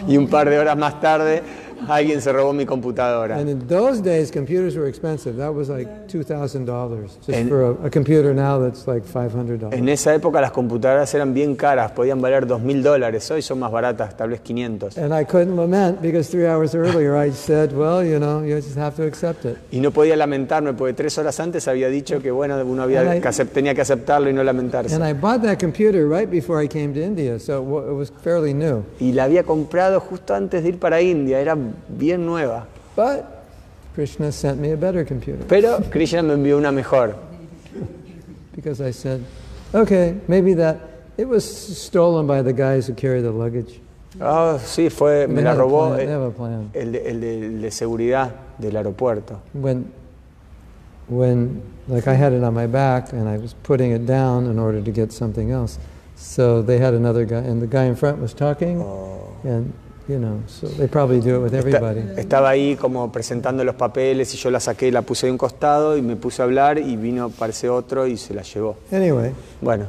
Y 0.07 0.19
un 0.19 0.29
par 0.29 0.51
de 0.51 0.59
horas 0.59 0.77
más 0.77 1.01
tarde, 1.01 1.43
alguien 1.89 2.21
se 2.21 2.33
robó 2.33 2.53
mi 2.53 2.65
computadora. 2.67 3.37
And 3.39 3.49
in 3.49 3.67
those 3.67 4.03
days, 4.03 4.31
computers 4.31 4.77
were 4.77 4.89
expensive. 4.89 5.37
That 5.37 5.53
was 5.55 5.69
like 5.69 5.89
$2,000 6.09 7.09
just 7.27 7.29
And- 7.31 7.49
for 7.49 7.63
a, 7.83 7.87
a 7.87 7.91
computer 7.91 8.35
now 8.35 8.59
that's 8.61 8.87
like 8.87 9.05
$500. 9.07 9.73
En 9.73 9.89
esa 9.89 10.15
época 10.15 10.41
las 10.41 10.51
computadoras 10.53 11.13
eran 11.15 11.33
bien 11.35 11.55
caras, 11.57 11.93
podían 11.93 12.21
valer 12.21 12.47
dólares, 12.47 13.31
hoy 13.31 13.43
son 13.43 13.59
más 13.61 13.71
baratas, 13.71 14.17
tal 14.17 14.31
vez 14.31 14.41
500. 14.41 14.99
And 14.99 15.13
I 15.15 15.25
couldn't 15.25 15.57
lament 15.57 16.01
because 16.01 16.29
three 16.31 16.47
hours 16.47 16.75
earlier 16.75 17.17
I 17.17 17.31
said, 17.33 17.73
well, 17.73 18.05
you 18.05 18.19
know, 18.19 18.43
you 18.45 18.57
just 18.57 18.77
have 18.77 18.97
to 18.97 19.05
accept 19.05 19.45
it. 19.45 19.57
Y 19.71 19.81
no 19.81 19.91
podía 19.91 20.17
lamentarme 20.17 20.73
porque 20.75 20.95
tres 20.95 21.17
horas 21.19 21.39
antes 21.41 21.67
había 21.69 21.89
dicho 21.89 22.21
que 22.21 22.31
bueno, 22.31 22.57
uno 22.65 22.83
había 22.83 23.01
And 23.01 23.15
I- 23.19 23.21
que 23.21 23.29
acep- 23.29 23.49
tenía 23.51 23.75
que 23.75 23.81
aceptarlo 23.83 24.29
y 24.29 24.33
no 24.33 24.43
lamentarse. 24.43 24.95
And 24.95 25.05
I 25.05 25.13
bought 25.13 25.43
that 25.43 25.59
computer 25.59 26.07
right 26.09 26.29
before 26.31 26.63
I 26.63 26.69
came 26.69 26.93
to 26.95 27.01
India, 27.01 27.39
so 27.39 27.61
it 27.63 27.95
was 27.97 28.11
fairly 28.23 28.55
new. 28.55 28.83
Y 29.01 29.13
la 29.13 29.25
había 29.25 29.45
comprado 29.45 30.01
justo 30.01 30.35
antes 30.35 30.63
de 30.63 30.71
ir 30.71 30.79
para 30.79 31.01
India, 31.01 31.41
era 31.41 31.57
bien 31.89 32.25
nueva. 32.27 32.67
But 32.97 33.45
Krishna 33.95 34.33
sent 34.33 34.61
me 34.61 34.73
a 34.73 34.77
better 34.77 35.05
computer. 35.05 35.45
Pero 35.49 35.81
Krishna 35.91 36.23
me 36.23 36.35
envió 36.35 36.57
una 36.59 36.73
mejor. 36.73 37.15
because 38.55 38.81
I 38.81 38.93
said, 38.93 39.23
okay, 39.75 40.17
maybe 40.29 40.55
that 40.55 40.79
it 41.17 41.27
was 41.29 41.45
stolen 41.79 42.27
by 42.27 42.41
the 42.43 42.53
guys 42.53 42.87
who 42.87 42.95
carry 42.95 43.21
the 43.21 43.31
luggage. 43.33 43.81
Ah, 44.21 44.59
sí, 44.63 44.91
fue, 44.91 45.27
me 45.27 45.43
la 45.43 45.55
robó 45.55 45.89
plan- 45.89 45.97
they 45.99 46.07
have 46.07 46.23
a 46.23 46.31
plan. 46.31 46.71
el 46.73 46.93
de, 46.93 47.09
el 47.11 47.21
de- 47.21 47.47
el 47.47 47.61
de 47.63 47.71
seguridad 47.71 48.31
del 48.61 48.77
aeropuerto. 48.77 49.41
When, 49.55 49.93
when, 51.09 51.63
like 51.89 52.07
I 52.07 52.15
had 52.15 52.33
it 52.33 52.43
on 52.45 52.55
my 52.55 52.67
back 52.69 53.13
and 53.13 53.29
I 53.29 53.39
was 53.39 53.55
putting 53.65 53.91
it 53.91 54.07
down 54.07 54.47
in 54.47 54.59
order 54.59 54.81
to 54.81 54.91
get 54.93 55.13
something 55.13 55.51
else. 55.51 55.79
So 56.17 56.63
they 56.63 56.79
had 56.79 56.95
another 56.95 57.25
guy, 57.25 57.39
and 57.39 57.61
the 57.61 57.67
guy 57.67 57.85
in 57.85 57.97
front 57.97 58.21
was 58.21 58.33
talking, 58.33 58.81
and 59.43 59.73
you 60.09 60.19
know, 60.19 60.41
so 60.47 60.67
they 60.69 60.87
probably 60.87 61.21
do 61.21 61.37
it 61.37 61.43
with 61.43 61.55
everybody. 61.55 62.01
estaba 62.19 62.51
ahí 62.51 62.77
como 62.77 63.11
presentando 63.11 63.65
los 63.65 63.75
papeles 63.75 64.35
y 64.35 64.37
yo 64.37 64.51
la 64.51 64.61
saqué, 64.61 64.91
la 64.93 65.03
puse 65.03 65.27
de 65.27 65.33
un 65.33 65.39
costado 65.39 65.97
y 65.97 66.03
me 66.03 66.17
puse 66.17 66.43
a 66.43 66.45
hablar 66.45 66.79
y 66.79 66.97
vino, 66.97 67.31
parece 67.31 67.69
otro 67.71 68.07
y 68.07 68.17
se 68.17 68.35
la 68.35 68.43
llevó. 68.43 68.77
Anyway, 68.93 69.33
Bueno, 69.63 69.87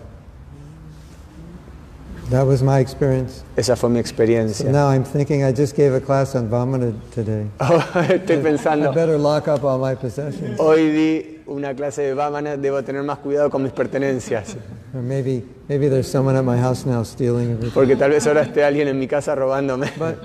that 2.29 2.45
was 2.47 2.63
my 2.63 2.79
experience. 2.79 3.43
esa 3.55 3.75
fue 3.75 3.89
mi 3.89 3.97
So 3.97 3.99
experiencia. 4.01 4.71
now 4.71 4.87
I'm 4.89 5.03
thinking 5.03 5.43
I 5.43 5.51
just 5.51 5.75
gave 5.75 5.93
a 5.93 5.99
class 6.01 6.33
on 6.35 6.49
Vamana 6.49 6.93
today. 7.13 7.45
Estoy 7.59 8.37
I 8.37 8.41
pensando, 8.41 8.93
better 8.93 9.17
lock 9.17 9.47
up 9.47 9.63
all 9.63 9.77
my 9.77 9.95
possessions. 9.95 10.57
hoy 10.59 10.91
di 10.91 11.34
una 11.47 11.73
clase 11.75 12.01
de 12.01 12.13
Vamana, 12.13 12.57
debo 12.57 12.81
tener 12.83 13.03
más 13.03 13.19
cuidado 13.19 13.49
con 13.49 13.63
mis 13.63 13.71
pertenencias, 13.71 14.55
maybe, 14.93 15.43
maybe 15.67 15.89
there's 15.89 16.07
someone 16.07 16.35
at 16.37 16.43
my 16.43 16.57
house 16.57 16.85
now 16.85 17.03
stealing 17.03 17.51
everything. 17.51 17.71
porque 17.73 17.95
tal 17.95 18.09
vez 18.11 18.25
ahora 18.27 18.41
esté 18.43 18.63
alguien 18.63 18.87
en 18.87 18.97
mi 18.99 19.07
casa 19.07 19.35
robándome. 19.35 19.87
But, 19.97 20.15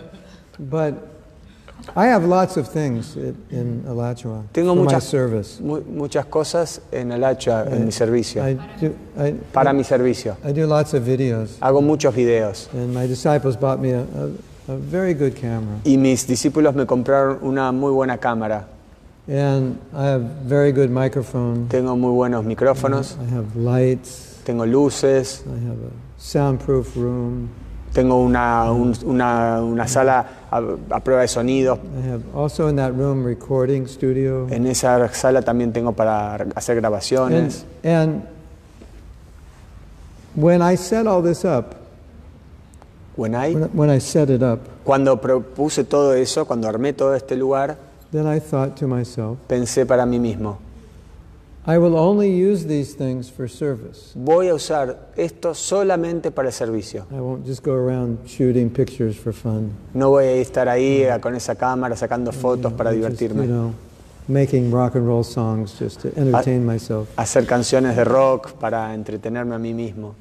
but 0.58 0.94
I 1.96 2.06
have 2.08 2.24
lots 2.26 2.56
of 2.56 2.68
things 2.68 3.16
in, 3.16 3.84
Alachua 3.88 4.44
Tengo 4.52 4.74
for 4.74 4.76
my 4.76 4.82
muchas, 4.84 5.04
service. 5.04 5.60
mu- 5.62 5.80
muchas 5.80 6.26
cosas 6.26 6.82
en 6.92 7.10
Alacha, 7.10 7.64
en 7.70 7.86
mi 7.86 7.92
servicio, 7.92 8.46
I 8.46 8.54
do, 8.80 8.92
I, 9.18 9.32
para 9.52 9.72
mi 9.72 9.82
servicio. 9.84 10.36
I 10.44 10.52
do 10.52 10.66
lots 10.66 10.94
of 10.94 11.02
videos, 11.04 11.56
Hago 11.60 11.80
muchos 11.82 12.14
videos 12.14 12.68
and 12.74 12.92
my 12.94 13.06
disciples 13.06 13.56
bought 13.58 13.80
me 13.80 13.92
a, 13.92 14.00
a, 14.02 14.72
a 14.72 14.76
very 14.76 15.14
good 15.14 15.32
camera. 15.34 15.80
y 15.84 15.96
mis 15.96 16.26
discípulos 16.26 16.74
me 16.74 16.84
compraron 16.86 17.38
una 17.42 17.72
muy 17.72 17.92
buena 17.92 18.18
cámara. 18.18 18.68
And 19.28 19.78
I 19.94 20.06
have 20.06 20.22
very 20.44 20.72
good 20.72 20.90
microphone. 20.90 21.68
Tengo 21.68 21.96
muy 21.96 22.12
buenos 22.12 22.44
micrófonos, 22.44 23.16
I 23.20 23.34
have 23.34 23.54
lights. 23.56 24.40
tengo 24.44 24.64
luces, 24.66 25.44
I 25.46 25.50
have 25.68 25.78
a 25.78 25.90
soundproof 26.18 26.96
room. 26.96 27.48
tengo 27.92 28.16
una, 28.22 28.70
un- 28.72 28.94
una- 29.04 29.60
una 29.62 29.86
sala 29.88 30.24
a, 30.50 30.58
a 30.90 31.00
prueba 31.00 31.22
de 31.22 31.28
sonido. 31.28 31.78
I 32.04 32.08
have 32.08 32.22
also 32.34 32.68
in 32.68 32.76
that 32.76 32.92
room 32.94 33.24
recording 33.24 33.86
studio. 33.88 34.46
En 34.50 34.66
esa 34.66 35.12
sala 35.12 35.42
también 35.42 35.72
tengo 35.72 35.92
para 35.92 36.34
hacer 36.54 36.76
And, 36.76 36.82
grabaciones. 36.84 37.64
and 37.84 38.22
when 40.36 40.62
I 40.62 40.76
set 40.76 41.06
all 41.06 41.22
this 41.22 41.44
up, 41.44 41.76
When 43.16 43.34
I- 43.34 43.52
when, 43.54 43.70
when 43.74 43.90
I 43.90 43.98
set 44.00 44.30
it 44.30 44.42
up, 44.42 44.60
cuando 44.84 45.20
propuse 45.20 45.84
todo 45.84 46.14
eso, 46.14 46.46
cuando 46.46 46.68
armé 46.68 46.92
todo 46.94 47.14
este 47.14 47.36
lugar, 47.36 47.76
then 48.12 48.26
I 48.26 48.40
thought 48.40 48.76
to 48.78 48.86
myself, 48.86 49.38
pensé 49.48 49.86
para 49.86 50.04
mí 50.06 50.18
mismo, 50.18 50.58
I 51.66 51.76
will 51.76 51.94
only 51.96 52.30
use 52.30 52.64
these 52.66 52.94
things 52.94 53.30
for 53.30 53.46
service. 53.48 54.12
voy 54.14 54.48
a 54.48 54.54
usar 54.54 55.10
esto 55.16 55.54
solamente 55.54 56.30
para 56.30 56.48
el 56.48 56.54
servicio. 56.54 57.06
I 57.12 57.20
won't 57.20 57.44
just 57.46 57.62
go 57.62 57.74
around 57.74 58.18
shooting 58.26 58.70
pictures 58.70 59.14
for 59.16 59.32
fun. 59.32 59.72
No 59.94 60.10
voy 60.10 60.24
a 60.24 60.36
estar 60.40 60.68
ahí 60.68 61.02
eh, 61.02 61.18
con 61.20 61.34
esa 61.34 61.54
cámara 61.56 61.96
sacando 61.96 62.32
fotos 62.32 62.72
para 62.72 62.90
Or 62.90 62.96
just, 62.96 63.20
divertirme. 63.20 63.46
you 63.46 63.52
know, 63.52 63.74
making 64.26 64.70
rock 64.72 64.94
and 64.96 65.06
roll 65.06 65.22
songs 65.22 65.78
just 65.78 66.00
to 66.00 66.08
entertain 66.18 66.64
myself. 66.64 67.08
Hacer 67.16 67.46
canciones 67.46 67.94
de 67.94 68.04
rock 68.04 68.52
para 68.58 68.94
entretenerme 68.94 69.54
a 69.54 69.58
mí 69.58 69.74
mismo. 69.74 70.14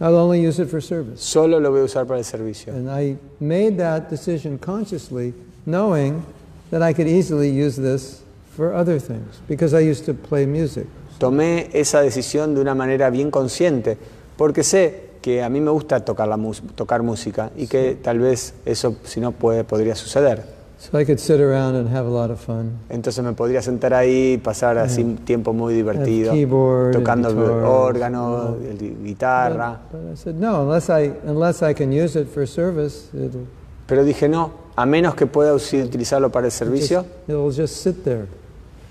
I'll 0.00 0.16
only 0.16 0.40
use 0.44 0.58
it 0.60 0.68
for 0.68 0.80
service. 0.80 1.22
Solo 1.22 1.60
lo 1.60 1.70
voy 1.70 1.80
a 1.80 1.84
usar 1.84 2.06
para 2.06 2.18
el 2.18 2.24
servicio. 2.24 2.72
And 2.72 2.90
I 2.90 3.18
made 3.38 3.76
that 3.76 4.08
decision 4.08 4.58
consciously, 4.58 5.34
knowing 5.66 6.24
that 6.72 6.82
I 6.82 6.94
could 6.94 7.06
easily 7.06 7.50
use 7.50 7.76
this 7.76 8.22
for 8.56 8.74
other 8.74 8.98
things 8.98 9.40
because 9.46 9.74
I 9.74 9.80
used 9.80 10.06
to 10.06 10.14
play 10.14 10.46
music. 10.46 10.86
Tomé 11.18 11.68
esa 11.74 12.00
decisión 12.00 12.54
de 12.54 12.62
una 12.62 12.74
manera 12.74 13.10
bien 13.10 13.30
consciente, 13.30 13.96
porque 14.36 14.64
sé 14.64 15.10
que 15.20 15.42
a 15.42 15.48
mí 15.48 15.60
me 15.60 15.70
gusta 15.70 16.00
tocar, 16.00 16.26
la 16.26 16.38
tocar 16.74 17.02
música 17.02 17.50
y 17.56 17.68
que 17.68 17.96
tal 18.02 18.18
vez 18.18 18.54
eso, 18.64 18.96
si 19.04 19.20
no 19.20 19.30
puede, 19.32 19.62
podría 19.62 19.94
suceder. 19.94 20.62
So 20.78 20.98
I 20.98 21.04
could 21.04 21.20
sit 21.20 21.38
around 21.38 21.76
and 21.76 21.88
have 21.94 22.06
a 22.06 22.10
lot 22.10 22.32
of 22.32 22.40
fun. 22.40 22.72
Entonces 22.88 23.22
me 23.22 23.34
podría 23.34 23.62
sentar 23.62 23.94
ahí 23.94 24.32
y 24.32 24.38
pasar 24.38 24.78
así 24.78 25.04
tiempo 25.24 25.52
muy 25.52 25.74
divertido, 25.74 26.32
keyboard 26.32 26.90
tocando 26.92 27.28
el 27.28 27.38
órgano, 27.38 28.56
you 28.80 28.96
guitarra. 29.04 29.80
But, 29.92 30.02
but 30.02 30.12
I 30.12 30.16
said, 30.16 30.34
no, 30.34 30.62
unless 30.62 30.90
I, 30.90 31.12
unless 31.24 31.62
I 31.62 31.72
can 31.72 31.92
use 31.92 32.18
it 32.18 32.26
for 32.26 32.48
service, 32.48 33.10
it'll, 33.14 33.46
Pero 33.86 34.04
dije, 34.04 34.28
no, 34.28 34.61
a 34.76 34.86
menos 34.86 35.14
que 35.14 35.26
pueda 35.26 35.54
utilizarlo 35.54 36.30
para 36.30 36.46
el 36.46 36.52
servicio, 36.52 37.02
just, 37.02 37.28
it'll 37.28 37.52
just 37.52 37.76
sit 37.82 38.02
there. 38.04 38.26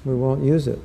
We 0.06 0.14
won't 0.16 0.44
use 0.44 0.70
it. 0.70 0.78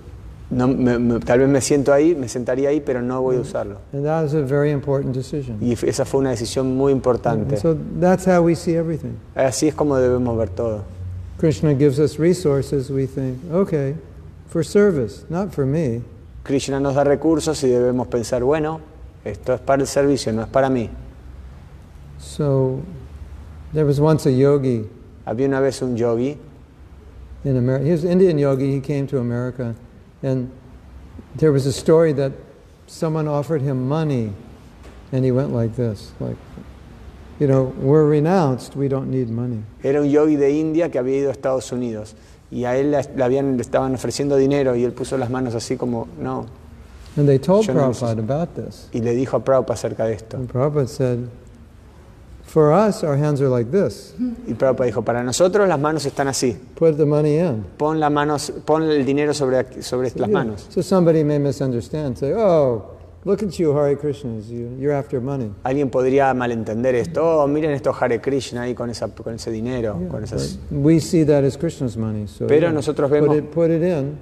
no, 0.49 0.69
me- 0.69 0.99
me- 0.99 1.19
tal 1.21 1.41
vez 1.41 1.49
me 1.49 1.61
siento 1.61 1.93
ahí, 1.93 2.15
me 2.15 2.29
sentaría 2.29 2.69
ahí, 2.69 2.81
pero 2.81 3.03
no 3.03 3.21
voy 3.21 3.37
a 3.37 3.41
usarlo. 3.41 3.79
And 3.93 4.05
that 4.05 4.23
was 4.23 4.35
a 4.35 4.43
very 4.43 4.71
important 4.71 5.15
decision. 5.15 5.59
Y 5.61 5.73
esa 5.73 6.05
fue 6.05 6.21
una 6.21 6.31
decisión 6.31 6.77
muy 6.77 6.93
importante. 6.93 7.57
So 7.57 7.77
that's 8.01 8.27
how 8.27 8.43
we 8.43 8.55
see 8.55 8.75
everything. 8.77 9.15
Así 9.35 9.67
es 9.69 9.75
como 9.75 9.97
debemos 9.97 10.37
ver 10.39 10.51
todo. 10.51 10.83
Krishna 11.39 11.75
gives 11.75 11.99
us 11.99 12.17
resources, 12.19 12.91
we 12.91 13.07
think, 13.07 13.39
okay, 13.53 13.95
for 14.49 14.65
service, 14.65 15.25
not 15.29 15.51
for 15.53 15.67
me. 15.67 16.01
Krishna 16.45 16.79
nos 16.79 16.95
da 16.95 17.03
recursos 17.05 17.63
y 17.65 17.69
debemos 17.69 18.07
pensar, 18.07 18.43
bueno, 18.45 18.81
esto 19.25 19.53
es 19.55 19.61
para 19.61 19.83
el 19.83 19.89
servicio, 19.89 20.33
no 20.33 20.43
es 20.43 20.49
para 20.49 20.71
mí. 20.71 20.89
So 22.19 22.79
there 23.77 23.85
was 23.85 24.01
once 24.01 24.25
a 24.25 24.33
yogi 24.33 24.89
Había 25.27 25.47
una 25.47 25.61
vez 25.61 25.83
un 25.83 25.97
yogi, 25.97 26.39
in 27.45 27.57
America. 27.57 27.85
He 27.85 27.91
was 27.91 28.05
an 28.05 28.13
Indian 28.13 28.39
yogi. 28.39 28.73
He 28.73 28.81
came 28.81 29.07
to 29.09 29.19
America, 29.19 29.75
and 30.23 30.51
there 31.35 31.53
was 31.53 31.67
a 31.67 31.73
story 31.73 32.13
that 32.15 32.33
someone 32.87 33.29
offered 33.29 33.61
him 33.61 33.89
money, 33.89 34.33
and 35.13 35.25
he 35.25 35.33
went 35.33 35.53
like 35.53 35.75
this, 35.77 36.13
like, 36.21 36.37
you 37.39 37.47
know, 37.49 37.65
we're 37.79 38.07
renounced. 38.07 38.77
We 38.77 38.89
don't 38.89 39.11
need 39.11 39.29
money. 39.29 39.63
era 39.83 40.01
un 40.01 40.09
yogi 40.09 40.37
de 40.37 40.49
India 40.49 40.89
que 40.89 41.01
había 41.01 41.19
ido 41.19 41.29
a 41.29 41.33
Estados 41.33 41.71
Unidos 41.73 42.15
y 42.51 42.65
a 42.65 42.77
él 42.77 42.93
le, 42.93 43.23
habían, 43.23 43.57
le 43.57 43.63
estaban 43.63 43.95
ofreciendo 43.95 44.37
dinero 44.37 44.75
y 44.77 44.85
él 44.85 44.93
puso 44.93 45.19
las 45.19 45.29
manos 45.29 45.55
así 45.55 45.77
como, 45.77 46.09
no, 46.19 46.47
And 47.17 47.27
they 47.27 47.39
told 47.39 47.67
Yo 47.67 47.75
no 47.75 47.81
Prabhupada 47.81 48.21
about 48.21 48.55
this. 48.55 48.89
y 48.93 49.01
le 49.01 49.15
dijo 49.15 49.37
a 49.37 49.45
Prabhupada 49.45 49.75
acerca 49.75 50.07
de 50.07 50.15
esto. 50.15 50.37
And 50.37 50.49
Prabhupada 50.49 50.89
said, 50.89 51.29
for 52.47 52.73
us, 52.73 53.03
our 53.05 53.17
hands 53.17 53.41
are 53.41 53.49
like 53.49 53.71
this. 53.71 54.15
Y 54.47 54.55
Prabhupada 54.55 54.87
dijo, 54.87 55.03
para 55.05 55.23
nosotros 55.23 55.69
las 55.69 55.79
manos 55.79 56.07
están 56.07 56.29
así, 56.29 56.57
Put 56.77 56.97
the 56.97 57.05
money 57.05 57.39
in. 57.39 57.65
pon, 57.77 57.99
las 58.01 58.11
manos, 58.11 58.53
pon 58.65 58.83
el 58.85 59.05
dinero 59.05 59.35
sobre, 59.35 59.83
sobre 59.83 60.09
las 60.09 60.15
Yeah. 60.17 60.27
manos. 60.29 60.67
So 60.71 60.83
somebody 60.83 61.23
may 61.25 61.39
misunderstand, 61.39 62.17
say, 62.17 62.33
oh, 62.35 62.85
look 63.25 63.43
at 63.43 63.51
you, 63.59 63.73
Hare 63.77 63.97
Krishnas, 63.97 64.49
you, 64.49 64.71
you're 64.79 64.95
after 64.95 65.21
money. 65.21 65.51
Alguien 65.65 65.91
podría 65.91 66.33
malentender 66.35 66.95
esto, 66.95 67.43
oh, 67.43 67.47
miren 67.49 67.73
estos 67.73 67.95
Hare 68.01 68.21
Krishna 68.21 68.63
ahí 68.63 68.75
con, 68.75 68.89
esa, 68.91 69.09
con 69.09 69.35
ese 69.35 69.51
dinero, 69.51 69.97
Yeah, 70.01 70.09
con 70.09 70.23
esas... 70.25 70.59
we 70.71 71.01
see 71.01 71.25
that 71.25 71.43
as 71.45 71.57
Krishna's 71.59 71.97
money. 71.97 72.27
So 72.29 72.47
Pero 72.47 72.69
yeah, 72.69 72.73
nosotros 72.73 73.11
put 73.11 73.21
vemos- 73.21 73.37
it, 73.39 73.51
put 73.51 73.71
it 73.71 73.83
in, 73.83 74.17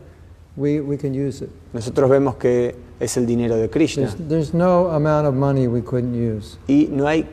we, 0.57 0.81
we 0.81 0.97
can 0.97 1.13
use 1.15 1.43
it. 1.45 1.51
Nosotros 1.75 2.09
vemos 2.11 2.37
que 2.37 2.75
es 2.99 3.17
el 3.19 3.27
dinero 3.27 3.57
de 3.57 3.69
Krishna 3.69 4.07
There's, 4.07 4.29
there's 4.29 4.55
no 4.55 4.89
amount 4.93 5.27
of 5.27 5.35
money 5.35 5.67
we 5.69 5.83
couldn't 5.83 6.15
use. 6.15 6.57
y 6.67 6.89
no 6.91 7.07
hay 7.07 7.27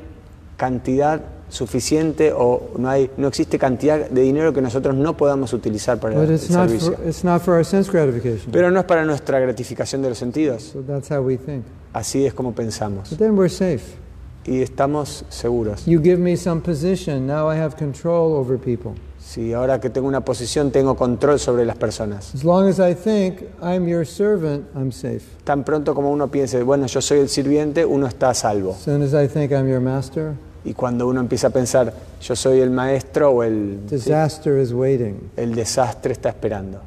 cantidad 0.62 1.20
suficiente 1.50 2.32
o 2.32 2.70
no, 2.78 2.88
hay, 2.88 3.10
no 3.18 3.28
existe 3.28 3.58
cantidad 3.58 4.08
de 4.08 4.22
dinero 4.22 4.54
que 4.54 4.62
nosotros 4.62 4.94
no 4.94 5.18
podamos 5.18 5.54
utilizar 5.54 6.00
para 6.00 6.14
But 6.14 6.30
el 6.30 6.38
servicio. 6.38 6.94
for, 6.94 7.08
it's 7.08 7.24
not 7.24 7.42
for 7.42 7.56
our 7.56 7.66
sense 7.66 7.92
gratification. 7.92 8.52
Pero 8.52 8.70
no 8.70 8.80
es 8.80 8.86
para 8.86 9.04
nuestra 9.04 9.40
gratificación 9.40 10.04
de 10.04 10.10
los 10.10 10.20
sentidos. 10.20 10.62
So 10.62 10.84
that's 10.84 11.10
how 11.10 11.22
we 11.22 11.36
think. 11.36 11.66
Así 11.94 12.28
es 12.28 12.36
como 12.36 12.54
pensamos. 12.54 13.10
But 13.10 13.18
then 13.18 13.36
we're 13.36 13.50
safe. 13.50 13.98
Y 14.46 14.62
estamos 14.62 15.26
seguros. 15.30 15.88
You 15.88 16.00
give 16.00 16.18
me 16.18 16.38
some 16.38 16.62
position, 16.62 17.26
now 17.26 17.52
I 17.52 17.58
have 17.60 17.76
control 17.76 18.34
over 18.34 18.60
people. 18.60 18.92
Si 19.20 19.54
ahora 19.54 19.80
que 19.80 19.90
tengo 19.90 20.08
una 20.08 20.22
posición 20.26 20.72
tengo 20.72 20.96
control 20.96 21.40
sobre 21.40 21.66
las 21.66 21.78
personas. 21.78 22.36
As 22.36 22.44
long 22.44 22.68
as 22.68 22.80
I 22.80 22.94
think 22.94 23.42
I'm 23.64 23.88
your 23.88 24.06
servant, 24.06 24.66
I'm 24.76 24.92
safe. 24.92 25.24
Tan 25.44 25.64
pronto 25.64 25.96
como 25.96 26.12
uno 26.12 26.30
piense, 26.30 26.62
bueno, 26.64 26.86
yo 26.88 27.02
soy 27.02 27.20
el 27.20 27.30
sirviente, 27.30 27.86
uno 27.86 28.08
está 28.08 28.30
a 28.30 28.34
salvo. 28.34 28.72
As 28.72 28.84
soon 28.84 29.02
as 29.02 29.14
I 29.14 29.28
think 29.28 29.52
I'm 29.52 29.68
your 29.68 29.80
master, 29.80 30.34
Y 30.64 30.74
cuando 30.74 31.08
uno 31.08 31.20
empieza 31.20 31.48
a 31.48 31.50
pensar, 31.50 31.94
yo 32.22 32.36
soy 32.36 32.60
el 32.60 32.70
maestro 32.70 33.32
o 33.32 33.44
el, 33.44 33.88
disaster 33.90 34.60
is 34.60 34.72
waiting. 34.72 35.32
el 35.36 35.56
desastre 35.56 36.14
está 36.14 36.30
esperando. 36.30 36.82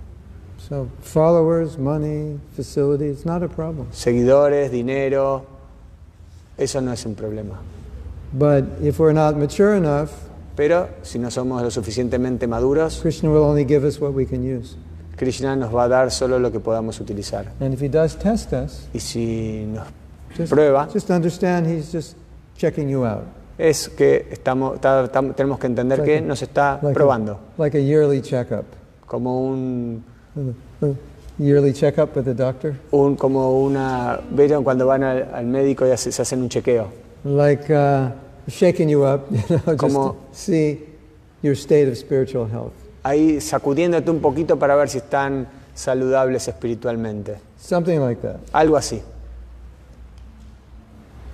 So 0.69 0.89
followers, 1.03 1.77
money, 1.77 2.39
facility, 2.57 3.07
it's 3.07 3.27
not 3.27 3.43
a 3.43 3.49
problem. 3.49 3.87
Seguidores, 3.93 4.71
dinero, 4.71 5.45
eso 6.57 6.81
no 6.81 6.93
es 6.93 7.05
un 7.05 7.15
problema. 7.15 7.59
But 8.33 8.65
if 8.83 8.99
we're 8.99 9.13
not 9.13 9.37
mature 9.37 9.77
enough, 9.77 10.11
Pero 10.57 10.89
si 11.03 11.19
no 11.19 11.31
somos 11.31 11.63
lo 11.63 11.71
suficientemente 11.71 12.47
maduros, 12.47 13.01
Krishna 13.03 13.29
will 13.29 13.43
only 13.43 13.65
give 13.65 13.85
us 13.85 14.01
what 14.01 14.13
we 14.13 14.25
can 14.25 14.43
use. 14.45 14.77
Krishna 15.17 15.57
nos 15.57 15.75
va 15.75 15.85
a 15.85 15.89
dar 15.89 16.11
solo 16.11 16.39
lo 16.39 16.51
que 16.51 16.61
podamos 16.61 17.01
utilizar. 17.01 17.53
And 17.61 17.75
if 17.75 17.81
he 17.81 17.89
does 17.89 18.17
test 18.17 18.53
us, 18.53 18.89
Y 18.93 19.01
si 19.01 19.67
nos 19.67 19.87
just, 20.37 20.53
prueba, 20.53 20.89
just 20.93 21.11
understand 21.11 21.67
he's 21.67 21.93
just 21.93 22.17
checking 22.57 22.89
you 22.89 23.05
out. 23.05 23.25
Es 23.59 23.89
que 23.89 24.27
estamos, 24.31 24.81
ta- 24.81 25.11
tam- 25.13 25.35
tenemos 25.35 25.59
que 25.59 25.67
entender 25.67 26.03
que 26.03 26.21
nos 26.21 26.43
está 26.43 26.79
Like 26.83 26.95
probando, 26.95 27.33
A, 27.59 27.63
like 27.63 27.79
a 27.79 27.81
yearly 27.81 28.21
checkup. 28.21 28.65
como 29.07 29.41
un, 29.49 30.03
A 30.83 30.87
yearly 31.39 31.73
checkup 31.73 32.17
with 32.17 32.25
the 32.25 32.35
doctor. 32.35 32.75
un- 32.91 33.17
como 33.17 33.61
una, 33.63 34.19
vieron 34.31 34.65
cuando 34.65 34.87
van 34.87 35.03
al, 35.05 35.29
al 35.35 35.45
médico 35.47 35.87
y 35.87 35.91
hace- 35.91 36.11
se 36.13 36.23
hacen 36.23 36.43
un 36.43 36.49
chequeo, 36.49 36.89
Like 37.25 37.73
uh, 37.73 38.11
shaking 38.49 38.89
you 38.89 39.05
up, 39.07 39.23
you 39.31 39.39
know, 39.49 39.59
just 39.67 39.77
Como- 39.79 40.11
to 40.13 40.17
see 40.33 40.85
your 41.43 41.55
state 41.55 41.89
of 41.89 41.97
spiritual 41.97 42.47
health. 42.51 42.73
ahí 43.03 43.41
sacudiéndote 43.41 44.11
un 44.11 44.21
poquito 44.21 44.59
para 44.59 44.75
ver 44.77 44.89
si 44.89 44.99
están 44.99 45.47
saludables 45.75 46.49
espiritualmente, 46.49 47.37
Something 47.59 48.01
like 48.01 48.21
that. 48.23 48.37
algo 48.53 48.77
así. 48.77 49.01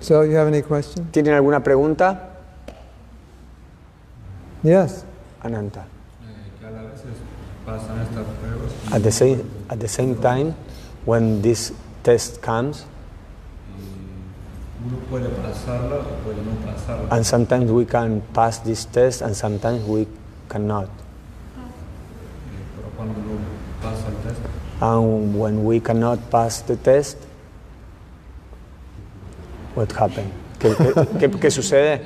So, 0.01 0.23
you 0.23 0.35
have 0.35 0.47
any 0.47 0.61
question? 0.63 1.05
¿Tienen 1.11 1.33
alguna 1.35 1.61
pregunta? 1.63 2.29
Yes. 4.63 5.05
Ananta. 5.43 5.81
Eh, 5.81 6.59
que 6.59 6.65
a 6.65 6.71
la 6.71 6.81
veces 6.89 7.17
pasan 7.65 7.99
estas 8.01 8.25
pruebas 8.41 8.71
y, 8.89 8.95
At 8.95 9.01
the 9.03 9.11
same, 9.11 9.43
at 9.69 9.79
the 9.79 9.87
same 9.87 10.15
time, 10.15 10.55
when 11.05 11.41
this 11.41 11.71
test 12.03 12.41
comes, 12.41 12.85
y 14.81 14.87
uno 14.87 14.97
puede 15.09 15.29
pasarla 15.29 15.97
o 15.97 16.23
puede 16.25 16.41
no 16.43 16.53
pasarla. 16.65 17.15
and 17.15 17.25
sometimes 17.25 17.71
we 17.71 17.85
can 17.85 18.21
pass 18.33 18.59
this 18.59 18.85
test 18.85 19.21
and 19.21 19.35
sometimes 19.35 19.83
we 19.87 20.07
cannot. 20.49 20.85
Eh, 20.85 20.89
pero 22.75 22.89
cuando 22.97 23.13
uno 23.19 23.37
pasa 23.81 24.07
el 24.09 24.15
test, 24.27 24.39
And 24.81 25.37
when 25.37 25.63
we 25.63 25.79
cannot 25.79 26.31
pass 26.31 26.61
the 26.63 26.75
test, 26.75 27.17
what 29.75 29.91
happened? 29.93 30.31
¿Qué, 30.59 30.73
qué- 30.75 31.07
qué- 31.19 31.39
qué 31.39 31.51
sucede? 31.51 32.01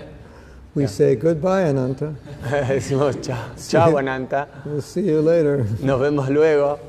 we 0.76 0.84
Yeah. 0.84 0.90
say 0.90 1.16
goodbye, 1.16 1.64
Ananta. 1.70 2.14
Decimos 2.68 3.20
chao, 3.22 3.38
chao 3.70 3.98
Ananta, 3.98 4.48
We'll 4.66 4.82
see 4.82 5.02
you 5.08 5.22
later. 5.22 5.66
nos 5.82 6.00
vemos 6.02 6.30
luego. 6.30 6.80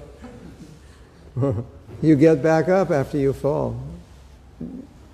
You 2.03 2.17
get 2.17 2.43
back 2.43 2.69
up 2.69 2.91
after 2.91 3.19
you 3.19 3.33
fall. 3.33 3.75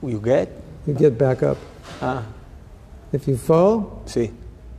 You 0.02 0.20
get? 0.20 0.48
You 0.86 0.94
get 0.94 1.16
back 1.18 1.42
up. 1.42 1.56
Ah, 2.00 2.22
If 3.12 3.26
you 3.28 3.36
fall, 3.36 4.02
sí. 4.06 4.30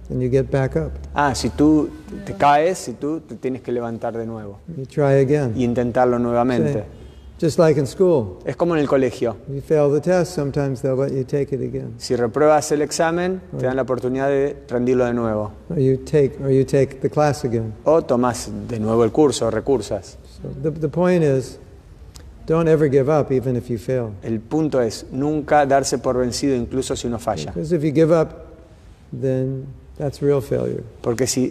then 0.10 0.20
you 0.22 0.30
get 0.30 0.50
back 0.50 0.76
up. 0.76 0.92
Ah, 1.14 1.34
si 1.36 1.50
tú 1.50 1.90
te 2.26 2.34
caes, 2.34 2.78
si 2.80 2.94
tú 2.94 3.20
te 3.22 3.36
tienes 3.36 3.62
que 3.62 3.72
levantar 3.72 4.18
de 4.18 4.26
nuevo 4.26 4.60
You 4.76 4.86
try 4.86 5.22
again. 5.22 5.54
y 5.56 5.64
intentarlo 5.64 6.18
nuevamente. 6.20 6.74
Sí. 6.74 6.80
Just 7.44 7.60
like 7.60 7.78
in 7.78 7.86
school. 7.86 8.38
Es 8.46 8.56
como 8.56 8.74
en 8.74 8.80
el 8.80 8.88
colegio. 8.88 9.36
If 9.50 9.56
you 9.56 9.62
fail 9.62 9.92
the 9.92 10.00
test, 10.00 10.34
sometimes 10.34 10.82
they'll 10.82 10.96
let 10.96 11.12
you 11.12 11.26
take 11.26 11.54
it 11.54 11.62
again. 11.62 11.96
Si 11.98 12.16
repruebas 12.16 12.72
el 12.72 12.82
examen, 12.82 13.42
te 13.60 13.66
dan 13.66 13.76
la 13.76 13.82
oportunidad 13.82 14.30
de 14.30 14.56
rendirlo 14.70 15.04
de 15.06 15.14
nuevo. 15.14 15.52
Or 15.70 15.78
you 15.78 15.98
take, 15.98 16.40
or 16.42 16.50
you 16.52 16.64
take 16.64 17.02
the 17.02 17.10
class 17.10 17.44
again. 17.44 17.74
O 17.84 18.02
tomas 18.02 18.50
de 18.70 18.80
nuevo 18.80 19.04
el 19.04 19.12
curso, 19.12 19.52
recursas. 19.52 20.18
So 20.42 20.48
the, 20.62 20.72
the 20.72 20.88
point 20.88 21.22
is, 21.22 21.60
don't 22.46 22.70
ever 22.70 22.88
give 22.90 23.10
up, 23.10 23.30
even 23.30 23.58
if 23.58 23.70
you 23.70 23.78
fail. 23.78 24.14
El 24.24 24.40
punto 24.40 24.80
es 24.82 25.06
nunca 25.12 25.66
darse 25.66 25.98
por 25.98 26.16
vencido, 26.18 26.56
incluso 26.56 26.96
si 26.96 27.08
uno 27.08 27.20
falla. 27.20 27.52
Because 27.52 27.76
if 27.76 27.84
you 27.84 27.92
give 27.92 28.14
up, 28.14 28.30
then 29.12 29.66
that's 29.98 30.22
real 30.22 30.40
failure. 30.42 30.82
Porque 31.02 31.28
si, 31.28 31.50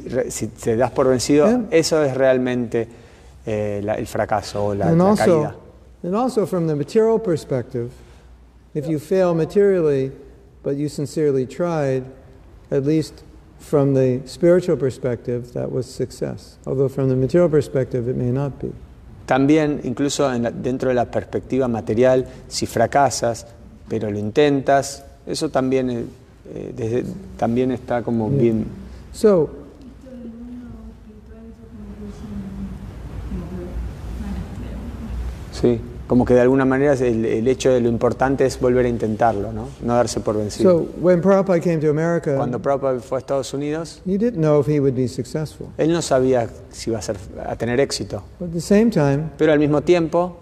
te 0.65 0.75
das 0.75 0.91
por 0.93 1.07
vencido, 1.07 1.65
eso 1.71 2.03
es 2.03 2.17
realmente 2.17 2.89
eh, 3.45 3.83
la- 3.85 3.97
el 3.97 4.07
fracaso 4.07 4.65
o 4.69 4.75
la, 4.75 4.89
and 4.89 4.97
la 4.99 5.05
also, 5.11 5.25
caída. 5.43 5.57
And 6.03 6.15
also 6.15 6.47
from 6.47 6.67
the 6.67 6.75
material 6.77 7.19
perspective, 7.19 7.91
if 8.75 8.87
you 8.89 8.99
fail 8.99 9.35
materially, 9.35 10.11
but 10.63 10.77
you 10.77 10.89
sincerely 10.89 11.47
tried, 11.47 12.05
at 12.71 12.85
least 12.85 13.23
from 13.59 13.95
the 13.95 14.21
spiritual 14.27 14.77
perspective, 14.77 15.53
that 15.53 15.71
was 15.71 15.87
success. 15.87 16.57
Although 16.67 16.89
from 16.89 17.09
the 17.09 17.17
material 17.17 17.49
perspective, 17.49 18.09
it 18.09 18.17
may 18.17 18.31
not 18.33 18.59
be. 18.61 18.73
También, 19.27 19.81
incluso 19.85 20.33
en 20.33 20.43
la- 20.43 20.51
dentro 20.51 20.89
de 20.89 20.95
la 20.97 21.05
perspectiva 21.11 21.69
material, 21.69 22.27
si 22.49 22.67
fracasas, 22.67 23.47
pero 23.89 24.11
lo 24.11 24.19
intentas, 24.19 25.05
eso 25.27 25.49
también, 25.49 25.91
eh, 25.91 26.05
eh, 26.55 26.73
desde- 26.77 27.05
también 27.37 27.71
está 27.71 28.03
como 28.03 28.29
Yeah. 28.31 28.41
bien. 28.43 28.67
So, 29.13 29.49
Pero 30.03 30.17
el 30.17 30.31
mundo 30.31 30.67
espiritual 30.91 31.45
eso 31.47 31.65
como 31.71 31.95
que 31.95 32.09
es 32.11 32.19
un- 32.25 32.51
como 33.31 33.45
que 33.51 33.63
van 34.21 34.35
a 34.35 34.41
extremo. 34.43 35.79
Sí, 35.79 35.92
como 36.07 36.25
que 36.25 36.35
de 36.35 36.41
alguna 36.41 36.65
manera 36.65 36.93
el, 36.95 37.25
el 37.25 37.49
hecho 37.49 37.71
de 37.71 37.81
lo 37.81 37.89
importante 37.89 38.45
es 38.45 38.59
volver 38.61 38.87
a 38.87 38.89
intentarlo, 38.89 39.53
no, 39.53 39.69
no 39.83 39.95
darse 39.95 40.21
por 40.21 40.37
vencido. 40.37 40.71
so 40.71 40.89
when 41.01 41.21
Prabhupada 41.23 41.61
came 41.61 41.79
to 41.79 41.91
America, 41.91 42.37
Cuando 42.37 42.61
Prabhupada 42.61 43.01
fue 43.01 43.19
a 43.19 43.21
Estados 43.21 43.53
Unidos, 43.55 44.01
he 44.05 44.19
didn't 44.19 44.39
know 44.41 44.61
if 44.61 44.67
he 44.67 44.81
would 44.81 44.95
be 44.95 45.09
successful. 45.09 45.69
él 45.79 45.93
no 45.93 46.03
sabía 46.03 46.49
si 46.71 46.91
iba 46.91 46.99
a, 46.99 47.03
ser, 47.03 47.17
a 47.47 47.57
tener 47.57 47.81
éxito, 47.81 48.23
But 48.39 48.49
at 48.49 48.55
the 48.55 48.61
same 48.61 48.91
time, 48.91 49.31
pero 49.39 49.53
al 49.53 49.59
mismo 49.59 49.83
tiempo 49.83 50.37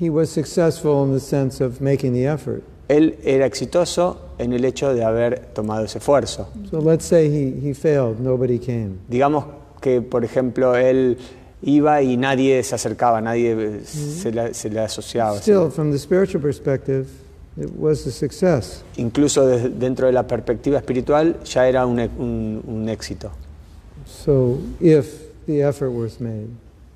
he 0.00 0.08
was 0.10 0.30
successful 0.30 1.04
in 1.04 1.12
the 1.12 1.20
sense 1.20 1.62
of 1.62 1.80
making 1.80 2.12
the 2.12 2.26
effort. 2.26 2.62
él 2.88 3.16
era 3.22 3.46
exitoso 3.46 4.30
en 4.38 4.52
el 4.52 4.64
hecho 4.64 4.92
de 4.94 5.04
haber 5.04 5.52
tomado 5.52 5.84
ese 5.84 5.98
esfuerzo. 5.98 6.48
So 6.70 6.80
let's 6.80 7.04
say 7.04 7.28
he, 7.28 7.68
he 7.68 7.74
failed, 7.74 8.18
nobody 8.18 8.58
came. 8.58 8.98
Digamos 9.08 9.44
que, 9.80 10.00
por 10.02 10.24
ejemplo, 10.24 10.74
él 10.74 11.16
iba 11.62 12.00
y 12.02 12.16
nadie 12.16 12.62
se 12.62 12.74
acercaba, 12.74 13.20
nadie 13.20 13.52
eh, 13.52 13.80
se, 13.84 14.30
le, 14.32 14.54
se 14.54 14.78
asociaba. 14.78 15.38
Still, 15.38 15.70
from 15.70 15.90
the 15.92 15.98
spiritual 15.98 16.40
perspective, 16.42 17.06
it 17.56 17.70
was 17.76 18.06
a 18.06 18.10
success. 18.10 18.82
Incluso 18.96 19.46
desde- 19.46 19.68
dentro 19.70 20.06
de 20.06 20.12
la 20.12 20.26
perspectiva 20.26 20.78
espiritual 20.78 21.36
ya 21.44 21.68
era 21.68 21.84
un, 21.86 21.98
un- 22.00 22.62
un 22.66 22.88
éxito. 22.88 23.30
So 24.06 24.58
if 24.80 25.06
the 25.46 25.60
effort 25.68 25.90
was 25.92 26.20
made, 26.20 26.48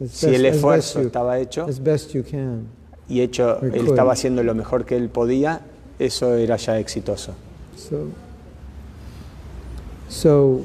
as 0.03 0.11
Si 0.13 0.27
best, 0.27 0.39
el 0.39 0.47
esfuerzo 0.47 1.01
you, 1.01 1.07
estaba 1.09 1.39
hecho 1.39 1.67
as 1.67 1.79
best 1.83 2.13
you 2.13 2.23
can. 2.25 2.67
y 3.09 3.21
hecho, 3.21 3.61
él 3.63 3.71
could. 3.73 3.89
estaba 3.91 4.13
haciendo 4.13 4.43
lo 4.43 4.55
mejor 4.55 4.85
que 4.85 4.97
él 4.97 5.09
podía, 5.11 5.61
eso 5.99 6.35
era 6.35 6.57
ya 6.57 6.79
exitoso. 6.79 7.35
So, 7.77 8.07
so 10.09 10.63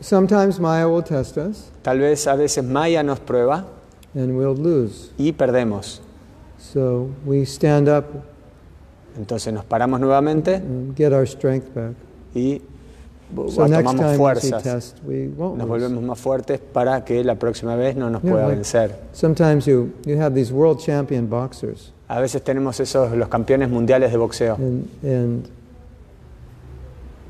sometimes 0.00 0.58
Maya 0.60 0.88
will 0.88 1.02
test 1.02 1.36
us 1.36 1.70
Tal 1.86 2.00
vez 2.00 2.26
a 2.26 2.34
veces 2.34 2.64
Maya 2.64 3.04
nos 3.04 3.20
prueba 3.20 3.64
and 4.16 4.36
we'll 4.36 4.56
lose. 4.60 5.12
y 5.16 5.30
perdemos. 5.30 6.00
So 6.58 7.10
we 7.24 7.42
stand 7.46 7.88
up 7.88 8.04
Entonces 9.16 9.52
nos 9.54 9.64
paramos 9.64 10.00
nuevamente 10.00 10.56
and 10.56 10.96
get 10.96 11.12
our 11.12 11.26
strength 11.28 11.72
back. 11.72 11.92
y 12.34 12.60
So 13.48 13.68
next 13.68 13.84
tomamos 13.84 13.94
time 13.96 14.06
we 14.06 14.34
see 14.40 14.50
fuerzas. 14.50 14.62
test, 14.62 14.98
we 15.06 15.28
won't 15.28 15.58
Nos 15.58 15.68
lose. 15.68 15.84
volvemos 15.86 16.02
más 16.02 16.18
fuertes 16.18 16.58
para 16.60 17.04
que 17.04 17.22
la 17.22 17.36
próxima 17.36 17.76
vez 17.76 17.94
no 17.96 18.10
nos 18.10 18.20
Yeah, 18.22 18.30
pueda 18.32 18.44
like- 18.48 18.56
vencer. 18.56 18.96
Sometimes 19.12 19.64
you, 19.66 19.90
you 20.04 20.18
have 20.20 20.34
these 20.34 20.52
world 20.52 20.80
champion 20.80 21.28
boxers, 21.30 21.92
A 22.08 22.20
veces 22.20 22.42
tenemos 22.42 22.80
esos 22.80 23.12
los 23.16 23.28
campeones 23.28 23.68
mundiales 23.70 24.10
de 24.10 24.16
boxeo 24.18 24.54
and, 24.56 24.88
and 25.04 25.48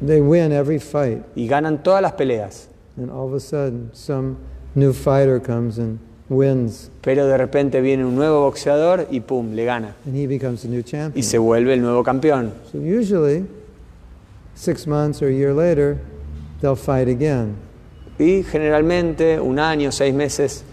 they 0.07 0.21
win 0.21 0.53
every 0.53 0.79
fight. 0.79 1.23
y 1.35 1.47
ganan 1.47 1.83
todas 1.83 2.03
las 2.03 2.13
peleas, 2.13 2.69
And 2.97 3.11
all 3.11 3.27
of 3.27 3.35
a 3.35 3.41
sudden, 3.41 3.91
some 3.93 4.37
new 4.75 4.93
fighter 4.93 5.39
comes 5.41 5.79
and 5.79 5.99
wins, 6.29 6.91
pero 7.03 7.27
de 7.27 7.37
repente 7.37 7.81
viene 7.81 8.05
un 8.05 8.17
nuevo 8.17 8.41
boxeador 8.43 9.07
y 9.11 9.21
pum, 9.21 9.55
le 9.55 9.65
gana 9.65 9.95
and 10.05 10.17
he 10.17 10.27
becomes 10.27 10.65
a 10.65 10.69
new 10.69 10.81
y 10.81 10.83
champion. 10.83 11.23
se 11.23 11.39
vuelve 11.39 11.75
el 11.75 11.81
nuevo 11.81 12.03
campeón. 12.03 12.53
So 12.73 12.79
usually, 12.79 13.45
six 14.55 14.87
months 14.87 15.23
or 15.23 15.29
a 15.29 15.33
year 15.33 15.53
later, 15.55 15.99
they'll 16.61 16.77
fight 16.77 17.09
again. 17.09 17.57
Y 18.19 18.43
generalmente 18.43 19.39
un 19.39 19.59
año, 19.59 19.93
seis 19.93 20.15
meses 20.15 20.65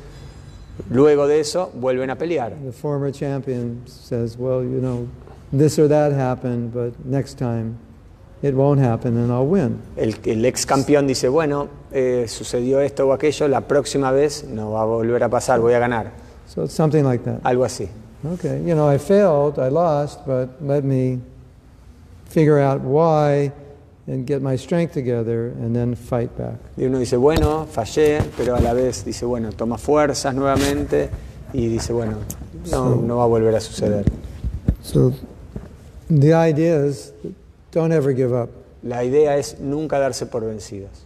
luego 0.89 1.28
de 1.28 1.39
eso 1.39 1.71
vuelven 1.76 2.09
a 2.09 2.17
pelear. 2.17 2.53
The 2.63 2.71
former 2.71 3.11
champion 3.11 3.82
says, 3.86 4.38
"Well, 4.38 4.63
you 4.63 4.80
know, 4.80 5.07
this 5.51 5.78
or 5.78 5.88
that 5.88 6.13
happened, 6.13 6.74
but 6.74 6.93
next 7.05 7.38
time, 7.38 7.78
it 8.41 8.55
won't 8.55 8.82
happen, 8.82 9.17
and 9.17 9.32
I'll 9.32 9.45
win." 9.45 9.80
El, 9.97 10.15
el 10.26 10.45
ex 10.45 10.65
campeón 10.65 11.05
dice, 11.05 11.28
bueno, 11.28 11.67
eh, 11.94 12.26
sucedió 12.28 12.80
esto 12.82 13.08
o 13.08 13.14
aquello, 13.14 13.48
la 13.48 13.62
próxima 13.62 14.12
vez 14.12 14.44
no 14.44 14.72
va 14.72 14.82
a 14.82 14.86
volver 14.86 15.24
a 15.24 15.30
pasar, 15.30 15.60
voy 15.60 15.74
a 15.74 15.80
ganar. 15.80 16.12
So 16.48 16.64
it's 16.64 16.74
something 16.74 17.04
like 17.04 17.24
that. 17.24 17.41
Algo 17.44 17.64
así. 17.64 17.88
Okay, 18.34 18.64
you 18.66 18.74
know, 18.74 18.89
I 18.89 18.98
failed, 18.98 19.60
I 19.60 19.70
lost, 19.70 20.26
but 20.26 20.50
let 20.62 20.84
me 20.84 21.20
figure 22.26 22.60
out 22.60 22.82
why 22.82 23.52
and 24.08 24.26
get 24.26 24.41
my 24.41 24.56
strength 24.56 24.94
together 24.94 25.54
and 25.60 25.76
then 25.76 25.96
fight 25.96 26.36
back. 26.38 26.56
Y 26.78 26.86
uno 26.86 27.00
dice, 27.00 27.18
bueno, 27.18 27.68
fallé, 27.70 28.22
pero 28.38 28.56
a 28.56 28.60
la 28.60 28.74
vez 28.74 29.04
dice, 29.06 29.26
bueno, 29.26 29.52
toma 29.52 29.78
fuerzas 29.78 30.34
nuevamente 30.34 31.10
y 31.54 31.68
dice, 31.68 31.94
bueno, 31.94 32.18
no, 32.72 32.96
no 32.96 33.18
va 33.18 33.24
a 33.24 33.28
volver 33.28 33.56
a 33.56 33.62
suceder. 33.62 34.06
So 34.82 35.14
the 36.10 36.34
idea 36.34 36.86
is 36.86 37.14
don't 37.72 37.91
ever 37.91 38.14
give 38.14 38.34
up. 38.34 38.50
La 38.84 39.04
idea 39.04 39.38
es 39.38 39.60
nunca 39.60 40.00
darse 40.00 40.26
por 40.26 40.44
vencidos, 40.46 41.06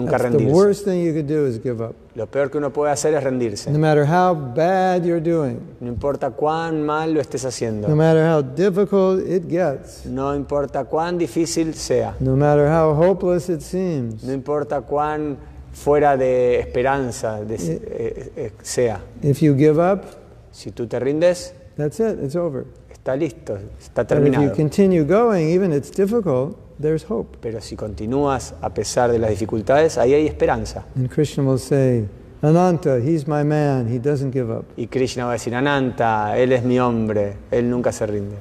nunca 0.00 0.18
That's 0.18 0.36
the 0.36 0.44
worst 0.46 0.84
thing 0.84 1.04
you 1.04 1.12
could 1.12 1.26
do 1.28 1.46
is 1.46 1.60
give 1.62 1.82
up. 1.82 1.94
Lo 2.14 2.26
peor 2.26 2.50
que 2.50 2.58
uno 2.58 2.72
puede 2.72 2.90
hacer 2.92 3.14
es 3.14 3.22
rendirse. 3.22 3.70
No 3.70 3.78
matter 3.78 4.04
how 4.04 4.34
bad 4.34 5.04
you're 5.04 5.20
doing, 5.20 5.58
No 5.80 5.88
importa 5.88 6.30
cuán 6.30 6.82
mal 6.82 7.12
lo 7.14 7.20
estés 7.20 7.42
no 7.44 7.48
haciendo, 7.48 7.88
matter 7.94 8.26
how 8.28 8.42
difficult 8.42 9.20
it 9.26 9.48
gets, 9.48 10.04
no 10.06 10.34
importa 10.34 10.84
cuán 10.84 11.18
difícil 11.18 11.74
sea, 11.74 12.14
no 12.20 12.36
matter 12.36 12.66
how 12.68 12.92
hopeless 12.94 13.48
it 13.48 13.60
seems, 13.60 14.24
no 14.24 14.32
importa 14.32 14.80
cuán 14.80 15.36
fuera 15.72 16.16
de 16.16 16.58
esperanza 16.60 17.40
de- 17.44 17.54
eh, 17.54 18.32
eh, 18.36 18.52
sea. 18.62 19.00
if 19.22 19.40
you 19.40 19.54
give 19.56 19.78
up, 19.80 20.02
Si 20.50 20.72
tú 20.72 20.86
te 20.88 20.98
rindes, 20.98 21.54
that's 21.76 22.00
it, 22.00 22.18
it's 22.22 22.34
over. 22.34 22.64
está 22.92 23.14
listo, 23.16 23.56
está 23.80 24.02
But 24.02 24.10
if 24.12 24.18
you 24.18 24.30
terminado. 24.32 24.56
continue 24.56 25.04
going, 25.04 25.48
even 25.54 25.72
it's 25.72 25.90
difficult, 25.92 26.56
there's 26.80 27.04
hope. 27.08 27.36
Pero 27.40 27.60
si 27.60 27.76
continúas 27.76 28.54
a 28.60 28.70
pesar 28.72 29.10
de 29.12 29.18
las 29.18 29.30
dificultades, 29.30 29.98
ahí 29.98 30.14
hay 30.14 30.26
esperanza. 30.26 30.84
And 30.96 31.10
Krishna 31.10 31.44
will 31.44 31.58
say, 31.58 32.06
Ananta, 32.42 32.98
he's 33.00 33.26
my 33.26 33.42
man, 33.44 33.86
he 33.88 33.98
doesn't 33.98 34.32
give 34.32 34.50
up. 34.50 34.64
Y 34.76 34.86
Krishna 34.86 35.24
va 35.24 35.30
a 35.30 35.34
decir, 35.34 35.54
Ananta, 35.54 36.36
él 36.38 36.52
es 36.52 36.64
mi 36.64 36.78
hombre, 36.78 37.36
él 37.50 37.68
nunca 37.68 37.92
se 37.92 38.06
rinde. 38.06 38.36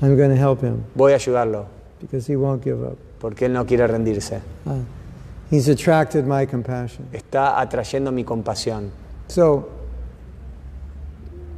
I'm 0.00 0.16
going 0.16 0.30
to 0.30 0.36
help 0.36 0.62
him 0.62 0.84
Voy 0.94 1.12
a 1.12 1.16
ayudarlo, 1.16 1.66
because 2.00 2.26
he 2.26 2.36
won't 2.36 2.62
give 2.62 2.82
up. 2.84 2.96
porque 3.20 3.46
él 3.46 3.52
no 3.52 3.66
quiere 3.66 3.86
rendirse. 3.86 4.40
Ah, 4.64 4.76
he's 5.50 5.68
attracted 5.68 6.24
my 6.24 6.46
compassion. 6.46 7.06
Está 7.12 7.60
atrayendo 7.60 8.12
mi 8.12 8.24
compasión. 8.24 8.90
So, 9.26 9.68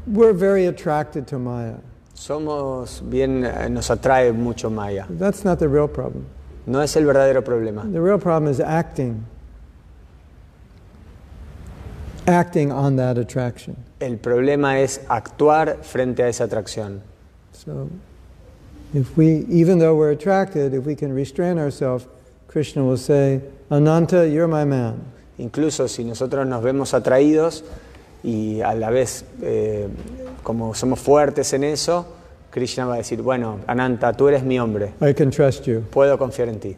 we're 0.06 0.32
very 0.32 0.66
attracted 0.66 1.26
to 1.28 1.38
Maya. 1.38 1.74
Somos 2.20 3.00
bien, 3.02 3.46
eh, 3.46 3.70
nos 3.70 3.90
atrae 3.90 4.30
mucho 4.30 4.68
Maya. 4.68 5.06
That's 5.08 5.42
not 5.42 5.58
the 5.58 5.66
real 5.66 5.88
problem. 5.88 6.26
No 6.66 6.82
es 6.82 6.94
el 6.96 7.06
verdadero 7.06 7.42
problema. 7.42 7.90
The 7.90 7.98
real 7.98 8.18
problem 8.18 8.52
is 8.52 8.60
acting. 8.60 9.24
Acting 12.26 12.72
on 12.72 12.96
that 12.96 13.16
attraction. 13.16 13.74
El 14.00 14.18
problema 14.18 14.80
es 14.80 15.00
actuar 15.08 15.82
frente 15.82 16.22
a 16.22 16.28
esa 16.28 16.44
atracción. 16.44 17.00
So, 17.52 17.88
if 18.92 19.16
we, 19.16 19.46
even 19.48 19.78
though 19.78 19.96
we're 19.96 20.10
attracted, 20.10 20.74
if 20.74 20.84
we 20.84 20.94
can 20.94 21.14
restrain 21.14 21.58
ourselves, 21.58 22.06
Krishna 22.48 22.84
will 22.84 22.98
say, 22.98 23.40
Ananta, 23.70 24.28
you're 24.28 24.46
my 24.46 24.66
man. 24.66 25.00
Incluso 25.38 25.88
si 25.88 26.04
nosotros 26.04 26.46
nos 26.46 26.62
vemos 26.62 26.92
atraídos 26.92 27.64
y 28.22 28.60
a 28.60 28.74
la 28.74 28.90
vez 28.90 29.24
eh, 29.42 29.88
como 30.42 30.74
somos 30.74 31.00
fuertes 31.00 31.52
en 31.52 31.64
eso, 31.64 32.06
Krishna 32.50 32.84
va 32.86 32.94
a 32.94 32.96
decir, 32.98 33.22
bueno, 33.22 33.58
Ananta, 33.66 34.12
tú 34.12 34.28
eres 34.28 34.42
mi 34.42 34.58
hombre, 34.58 34.92
I 35.00 35.14
can 35.14 35.30
trust 35.30 35.64
you. 35.66 35.82
puedo 35.90 36.18
confiar 36.18 36.48
en 36.48 36.60
ti. 36.60 36.76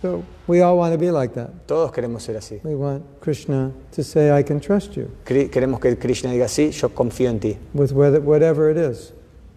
So 0.00 0.22
we 0.46 0.62
all 0.62 0.78
want 0.78 0.94
to 0.94 0.98
be 0.98 1.10
like 1.10 1.34
that. 1.34 1.50
Todos 1.66 1.92
queremos 1.92 2.22
ser 2.22 2.36
así. 2.36 2.58
We 2.64 2.74
want 2.74 3.02
Krishna 3.20 3.70
to 3.94 4.02
say, 4.02 4.30
I 4.30 4.42
can 4.42 4.58
trust 4.58 4.94
you 4.94 5.08
Queremos 5.24 5.78
que 5.78 5.94
Krishna 5.98 6.30
diga, 6.32 6.48
sí, 6.48 6.70
yo 6.70 6.88
confío 6.88 7.28
en 7.28 7.38
ti, 7.40 7.58
with 7.74 7.92
whether, 7.92 8.20
whatever 8.20 8.70
it 8.70 8.78
is. 8.78 9.12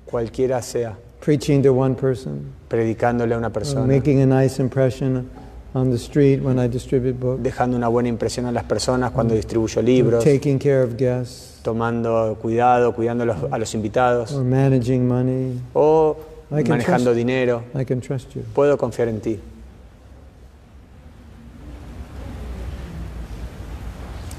cualquiera 0.05 0.61
sea, 0.61 0.97
Preaching 1.21 1.63
to 1.63 1.71
one 1.71 1.95
person, 1.95 2.53
predicándole 2.69 3.33
a 3.33 3.37
una 3.37 3.47
or 3.47 3.53
persona, 3.53 3.87
making 3.87 4.19
a 4.19 4.25
nice 4.25 4.59
impression 4.59 5.29
on 5.73 5.89
the 5.89 5.97
street 5.97 6.41
when 6.41 6.59
I 6.59 6.67
distribute 6.67 7.19
books, 7.19 7.41
dejando 7.41 7.75
una 7.77 7.87
buena 7.87 8.09
impresión 8.09 8.45
a 8.45 8.51
las 8.51 8.63
personas 8.63 9.11
cuando 9.11 9.33
distribuyo 9.33 9.81
libros, 9.81 10.23
taking 10.23 10.59
care 10.59 10.83
of 10.83 10.95
guests, 10.97 11.59
tomando 11.63 12.37
cuidado, 12.41 12.93
cuidando 12.93 13.23
a 13.23 13.27
los, 13.27 13.37
a 13.51 13.57
los 13.57 13.73
invitados, 13.73 14.31
or 14.33 14.43
managing 14.43 15.07
money. 15.07 15.59
o 15.73 16.15
I 16.51 16.61
can 16.63 16.77
manejando 16.77 17.11
trust- 17.11 17.17
dinero. 17.17 17.63
I 17.73 17.83
can 17.85 17.99
trust 18.01 18.33
you. 18.35 18.43
Puedo 18.53 18.77
confiar 18.77 19.07
en 19.07 19.19
ti. 19.21 19.39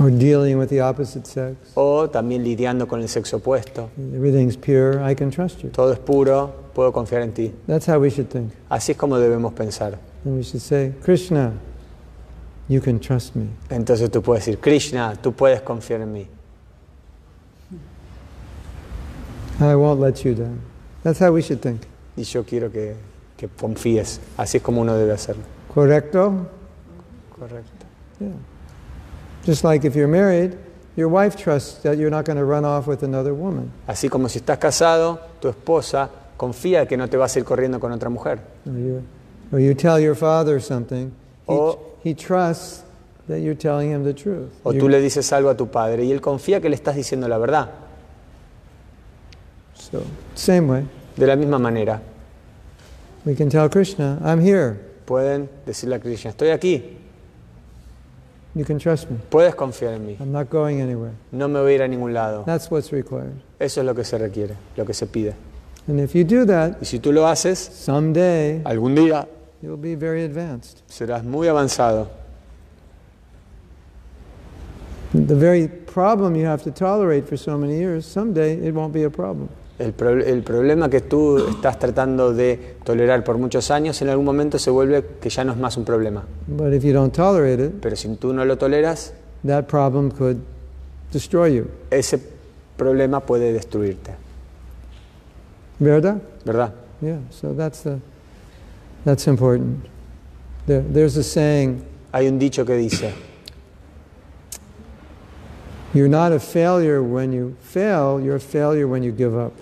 Or 0.00 0.10
dealing 0.10 0.58
with 0.58 0.68
the 0.70 0.80
opposite 0.80 1.24
sex. 1.26 1.56
O 1.74 2.08
también 2.10 2.42
lidiando 2.42 2.86
con 2.88 3.00
el 3.00 3.08
sexo 3.08 3.36
opuesto. 3.36 3.90
Everything's 4.14 4.56
pure. 4.56 5.00
I 5.00 5.14
can 5.14 5.30
trust 5.30 5.62
you. 5.62 5.70
Todo 5.70 5.92
es 5.92 5.98
puro, 6.00 6.52
puedo 6.74 6.92
confiar 6.92 7.22
en 7.22 7.32
ti. 7.32 7.52
That's 7.66 7.86
how 7.88 7.98
we 8.00 8.10
should 8.10 8.28
think. 8.28 8.52
Así 8.68 8.92
es 8.92 8.98
como 8.98 9.18
debemos 9.18 9.52
pensar. 9.52 9.98
And 10.24 10.36
we 10.36 10.42
should 10.42 10.62
say, 10.62 10.92
Krishna, 11.02 11.58
you 12.68 12.80
can 12.80 12.98
trust 12.98 13.36
me. 13.36 13.48
Entonces 13.68 14.10
tú 14.10 14.22
puedes 14.22 14.46
decir, 14.46 14.60
Krishna, 14.60 15.16
tú 15.20 15.32
puedes 15.32 15.60
confiar 15.60 16.00
en 16.00 16.12
mí. 16.12 16.26
I 19.60 19.74
won't 19.76 20.00
let 20.00 20.24
you 20.24 20.34
down. 20.34 20.60
That's 21.02 21.18
how 21.18 21.32
we 21.32 21.42
should 21.42 21.60
think. 21.60 21.82
Y 22.16 22.22
yo 22.24 22.42
quiero 22.42 22.70
que, 22.70 22.96
que 23.36 23.48
confíes. 23.48 24.18
Así 24.36 24.56
es 24.56 24.62
como 24.62 24.80
uno 24.80 24.96
debe 24.96 25.12
hacerlo. 25.12 25.44
Correcto? 25.72 26.48
Correcto. 27.38 27.86
Yeah. 28.18 28.28
Just 29.44 29.62
like 29.62 29.84
if 29.84 29.94
you're 29.94 30.08
married, 30.08 30.56
your 30.96 31.08
wife 31.08 31.36
trusts 31.36 31.82
that 31.82 31.98
you're 31.98 32.10
not 32.10 32.24
going 32.24 32.38
to 32.38 32.44
run 32.44 32.64
off 32.64 32.86
with 32.86 33.02
another 33.02 33.34
woman. 33.34 33.70
Así 33.86 34.08
como 34.08 34.28
si 34.28 34.38
estás 34.38 34.58
casado, 34.58 35.20
tu 35.40 35.48
esposa 35.48 36.10
confía 36.36 36.86
que 36.88 36.96
no 36.96 37.08
te 37.08 37.16
vas 37.16 37.36
a 37.36 37.40
ir 37.40 37.44
corriendo 37.44 37.78
con 37.78 37.92
otra 37.92 38.08
mujer. 38.08 38.40
You, 38.64 39.02
or 39.52 39.60
you 39.60 39.74
tell 39.74 39.98
your 40.00 40.14
father 40.14 40.60
something, 40.60 41.12
he, 41.46 41.52
O- 41.52 41.78
he 42.02 42.14
trusts 42.14 42.82
that 43.28 43.40
you're 43.40 43.54
telling 43.56 43.90
him 43.90 44.04
the 44.04 44.12
truth. 44.14 44.50
O 44.64 44.72
tú 44.72 44.88
le 44.88 45.00
dices 45.00 45.32
algo 45.32 45.48
a 45.50 45.56
tu 45.56 45.66
padre 45.70 46.04
y 46.04 46.12
él 46.12 46.20
confía 46.20 46.60
que 46.60 46.68
le 46.68 46.76
estás 46.76 46.96
diciendo 46.96 47.28
la 47.28 47.38
verdad. 47.38 47.70
so, 49.74 50.02
same 50.34 50.68
way, 50.68 50.84
De 51.16 51.26
la 51.26 51.36
misma 51.36 51.58
manera, 51.58 52.00
we 53.24 53.34
can 53.34 53.48
tell 53.48 53.68
Krishna, 53.68 54.18
I'm 54.24 54.40
here. 54.40 54.78
pueden 55.06 55.48
decirle 55.66 55.96
a 55.96 56.00
Krishna, 56.00 56.30
estoy 56.30 56.50
aquí, 56.50 56.98
You 58.56 58.64
can 58.64 58.78
trust 58.78 59.10
me. 59.10 59.18
puedes 59.30 59.54
confiar 59.54 59.94
en 59.94 60.06
mí, 60.06 60.16
I'm 60.20 60.30
not 60.32 60.48
going 60.48 60.80
anywhere. 60.80 61.12
no 61.32 61.48
me 61.48 61.60
voy 61.60 61.72
a 61.72 61.74
ir 61.76 61.82
a 61.82 61.88
ningún 61.88 62.12
lado. 62.14 62.44
That's 62.46 62.70
what's 62.70 62.92
required. 62.92 63.34
Eso 63.58 63.80
es 63.80 63.86
lo 63.86 63.94
que 63.94 64.04
se 64.04 64.16
requiere, 64.18 64.54
lo 64.76 64.84
que 64.84 64.94
se 64.94 65.06
pide. 65.06 65.34
And 65.86 66.00
if 66.00 66.14
you 66.14 66.24
do 66.24 66.46
that, 66.46 66.78
Y 66.80 66.84
si 66.86 66.98
tú 66.98 67.12
lo 67.12 67.26
haces, 67.28 67.58
someday 67.58 68.62
algún 68.64 68.94
día 68.94 69.26
you'll 69.62 69.76
be 69.80 69.94
very 69.96 70.22
advanced. 70.24 70.78
serás 70.88 71.24
muy 71.24 71.46
avanzado. 71.48 72.08
The 75.12 75.34
very 75.34 75.68
problem 75.68 76.34
you 76.34 76.46
have 76.46 76.62
to 76.64 76.70
tolerate 76.72 77.26
for 77.28 77.36
so 77.36 77.56
many 77.56 77.76
years, 77.78 78.04
someday 78.04 78.54
it 78.66 78.74
won't 78.74 78.92
be 78.92 79.04
a 79.04 79.10
problem. 79.10 79.48
El, 79.78 79.92
pro- 79.92 80.20
el 80.20 80.42
problema 80.42 80.88
que 80.88 81.00
tú 81.00 81.36
estás 81.38 81.78
tratando 81.78 82.32
de 82.32 82.76
tolerar 82.84 83.22
por 83.24 83.38
muchos 83.38 83.70
años, 83.70 84.00
en 84.02 84.08
algún 84.08 84.24
momento 84.24 84.58
se 84.58 84.70
vuelve 84.70 85.04
que 85.20 85.28
ya 85.30 85.44
no 85.44 85.52
es 85.52 85.58
más 85.58 85.76
un 85.76 85.84
problema. 85.84 86.24
But 86.48 86.72
if 86.72 86.82
you 86.84 86.92
don't 86.92 87.12
tolerate 87.14 87.60
it, 87.64 87.72
Pero 87.80 87.94
si 87.96 88.08
tú 88.16 88.32
no 88.32 88.44
lo 88.44 88.56
toleras, 88.56 89.12
that 89.46 89.64
problem 89.66 90.10
could 90.10 90.38
destroy 91.12 91.54
you. 91.56 91.66
ese 91.90 92.18
problema 92.76 93.20
puede 93.20 93.52
destruirte, 93.52 94.12
¿Verdad? 95.78 96.20
¿verdad? 96.44 96.72
Yeah, 97.00 97.18
so 97.30 97.52
that's 97.52 97.82
the 97.82 98.00
that's 99.04 99.26
important. 99.26 99.86
There, 100.66 100.80
there's 100.80 101.16
a 101.16 101.24
saying, 101.24 101.84
Hay 102.12 102.28
un 102.28 102.38
dicho 102.38 102.64
que 102.64 102.76
dice, 102.76 103.12
you're 105.92 106.08
not 106.08 106.32
a 106.32 106.40
failure 106.40 107.02
when 107.02 107.32
you 107.32 107.56
fail, 107.60 108.20
you're 108.20 108.36
a 108.36 108.40
failure 108.40 108.86
when 108.86 109.02
you 109.02 109.12
give 109.12 109.36
up. 109.36 109.52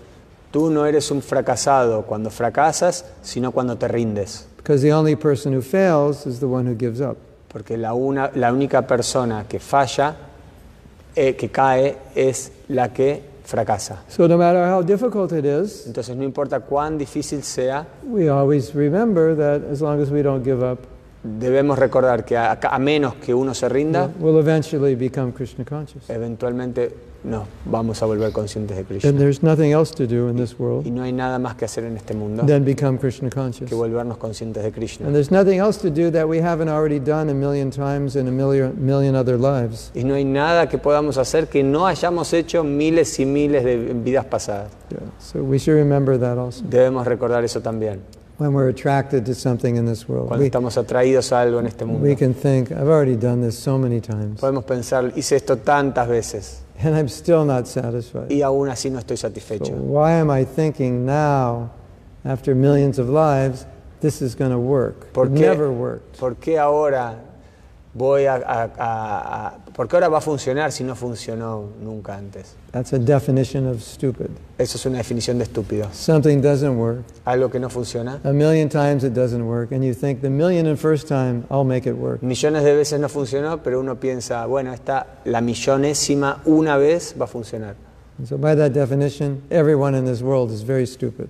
tú 0.53 0.71
no 0.71 0.85
eres 0.85 1.11
un 1.11 1.23
fracasado 1.23 2.03
cuando 2.03 2.31
fracasas, 2.31 3.05
sino 3.23 3.51
cuando 3.51 3.77
te 3.77 3.89
rindes. 3.89 4.47
Because 4.59 4.83
the 4.83 4.93
only 4.93 5.17
person 5.17 5.53
who 5.53 5.63
fails 5.63 6.27
is 6.27 6.39
the 6.39 6.47
one 6.47 6.67
who 6.67 6.77
gives 6.77 7.01
up. 7.01 7.17
Porque 7.49 7.77
la, 7.77 7.95
una, 7.95 8.31
la 8.35 8.53
única 8.53 8.87
persona 8.87 9.47
que 9.49 9.59
falla, 9.59 10.15
eh, 11.17 11.35
que 11.35 11.51
cae, 11.51 11.97
es 12.15 12.53
la 12.69 12.93
que 12.93 13.23
fracasa. 13.53 14.03
So 14.09 14.26
no 14.26 14.38
matter 14.38 14.64
how 14.64 14.82
difficult 14.82 15.32
it 15.32 15.44
is, 15.44 15.86
Entonces 15.86 16.16
no 16.16 16.24
importa 16.24 16.61
cuán 16.61 16.96
difícil 16.96 17.42
sea, 17.42 17.84
we 18.03 18.30
always 18.30 18.74
remember 18.74 19.36
that 19.36 19.62
as 19.70 19.82
long 19.82 20.00
as 20.00 20.11
we 20.11 20.22
don't 20.22 20.42
give 20.42 20.62
up, 20.64 20.78
debemos 21.22 21.78
recordar 21.78 22.24
que 22.24 22.36
a, 22.36 22.59
a 22.59 22.78
menos 22.78 23.14
que 23.16 23.34
uno 23.34 23.53
se 23.53 23.68
rinda, 23.68 24.11
we'll 24.18 24.40
eventually 24.40 24.94
become 24.94 25.32
Krishna 25.32 25.64
conscious. 25.64 26.09
eventualmente 26.09 27.12
nos 27.25 27.47
vamos 27.64 28.03
a 28.03 28.07
volver 28.07 28.33
conscientes 28.33 28.77
de 28.77 28.81
And 28.81 28.89
Krishna. 28.89 29.12
there's 29.12 29.43
nothing 29.43 29.73
else 29.73 29.93
to 29.95 30.07
do 30.07 30.29
in 30.29 30.37
this 30.37 30.53
Y 30.53 30.62
world 30.62 30.87
no 30.87 31.03
hay 31.03 31.12
nada 31.12 31.39
más 31.39 31.55
que 31.55 31.64
hacer 31.64 31.85
en 31.85 31.97
este 31.97 32.14
mundo 32.14 32.45
than 32.45 32.64
become 32.64 32.99
Krishna 32.99 33.31
conscious. 33.31 33.68
que 33.68 33.75
volvernos 33.77 34.16
conscientes 34.18 34.62
de 34.62 34.73
Krishna. 34.73 35.07
And 35.07 35.14
there's 35.14 35.31
nothing 35.31 35.59
else 35.61 35.79
to 35.83 35.91
do 35.91 36.11
that 36.11 36.29
we 36.29 36.39
haven't 36.41 36.68
already 36.68 36.99
done 36.99 37.31
a 37.31 37.35
million 37.35 37.70
times 37.70 38.16
in 38.16 38.27
a 38.27 38.33
million, 38.33 38.75
million 38.85 39.14
other 39.14 39.39
lives. 39.39 39.91
Y 39.95 40.03
no 40.05 40.14
hay 40.14 40.25
nada 40.25 40.68
que 40.68 40.79
podamos 40.79 41.16
hacer 41.16 41.49
que 41.49 41.62
no 41.62 41.87
hayamos 41.87 42.33
hecho 42.33 42.64
miles 42.64 43.18
y 43.20 43.25
miles 43.27 43.62
de 43.64 43.77
vidas 43.95 44.25
pasadas. 44.25 44.70
Yeah. 44.91 44.99
So 45.18 45.43
we 45.43 45.59
should 45.59 45.77
remember 45.77 46.18
that 46.18 46.39
also. 46.39 46.64
Debemos 46.64 47.07
recordar 47.07 47.45
eso 47.45 47.61
también. 47.61 48.01
When 48.39 48.55
we're 48.55 48.70
attracted 48.70 49.25
to 49.27 49.35
something 49.35 49.77
in 49.77 49.87
this 49.87 50.09
world, 50.09 50.27
Cuando 50.27 50.41
we, 50.43 50.47
estamos 50.47 50.77
atraídos 50.77 51.31
a 51.33 51.43
algo 51.43 51.61
en 51.61 51.66
este 51.68 51.85
mundo. 51.85 52.03
we 52.03 52.16
can 52.16 52.35
think, 52.35 52.73
I've 52.73 52.89
already 52.89 53.14
done 53.14 53.41
this 53.41 53.57
so 53.57 53.79
many 53.79 54.01
times, 54.01 54.41
Podemos 54.41 54.64
pensar, 54.64 55.12
hice 55.14 55.37
esto 55.37 55.59
tantas 55.59 56.09
veces 56.09 56.62
and 56.79 56.95
I'm 56.97 57.09
still 57.09 57.45
not 57.45 57.66
satisfied. 57.66 58.31
y 58.31 58.43
aún 58.43 58.68
así 58.70 58.91
no 58.91 58.99
estoy 58.99 59.16
So 59.16 59.29
satisfecho. 59.29 59.73
why 59.75 60.12
am 60.12 60.31
I 60.31 60.45
thinking 60.45 61.05
now, 61.07 61.70
after 62.25 62.55
millions 62.55 62.99
of 62.99 63.09
lives, 63.09 63.66
this 64.01 64.20
is 64.23 64.35
going 64.35 64.51
to 64.51 64.59
work? 64.59 65.12
¿Por 65.12 65.27
It 65.27 65.33
never 65.33 65.70
worked. 65.70 66.18
¿Por 66.18 66.35
qué 66.37 66.59
ahora 66.59 67.16
voy 67.95 68.24
a, 68.26 68.34
a- 68.36 68.70
a- 68.78 69.47
a- 69.49 69.59
¿Por 69.74 69.88
qué 69.88 69.97
ahora 69.97 70.09
va 70.09 70.18
a 70.18 70.20
funcionar 70.20 70.72
si 70.72 70.82
no 70.84 70.95
funcionó 70.95 71.64
nunca 71.82 72.16
antes? 72.16 72.55
That's 72.72 72.93
a 72.93 72.99
definition 72.99 73.66
of 73.66 73.82
stupid. 73.82 74.28
Eso 74.59 74.76
es 74.78 74.86
una 74.86 74.99
definición 74.99 75.38
de 75.38 75.45
estúpido. 75.45 75.88
Something 75.93 76.40
doesn't 76.40 76.76
work. 76.78 77.01
Algo 77.24 77.51
que 77.51 77.59
no 77.61 77.68
funciona. 77.68 78.18
A 78.24 78.32
million 78.32 78.68
times 78.68 79.05
it 79.05 79.12
doesn't 79.12 79.43
work, 79.47 79.72
and 79.72 79.82
you 79.84 79.93
think 79.95 80.20
the 80.22 80.30
million 80.30 80.66
and 80.66 80.78
first 80.78 81.07
time 81.09 81.45
I'll 81.51 81.64
make 81.64 81.86
it 81.88 81.95
work. 81.97 82.22
Millones 82.22 82.64
de 82.64 82.74
veces 82.74 82.99
no 83.01 83.09
funcionó, 83.09 83.62
pero 83.62 83.80
uno 83.80 83.97
piensa, 84.01 84.47
bueno, 84.47 84.72
esta 84.72 85.18
la 85.24 85.40
millonésima 85.40 86.40
una 86.47 86.76
vez 86.76 87.14
va 87.20 87.24
a 87.24 87.28
funcionar. 87.28 87.74
And 88.18 88.26
so, 88.28 88.36
by 88.38 88.55
that 88.57 88.72
definition, 88.72 89.43
everyone 89.51 89.95
in 89.97 90.05
this 90.05 90.22
world 90.22 90.51
is 90.53 90.62
very 90.62 90.86
stupid. 90.86 91.28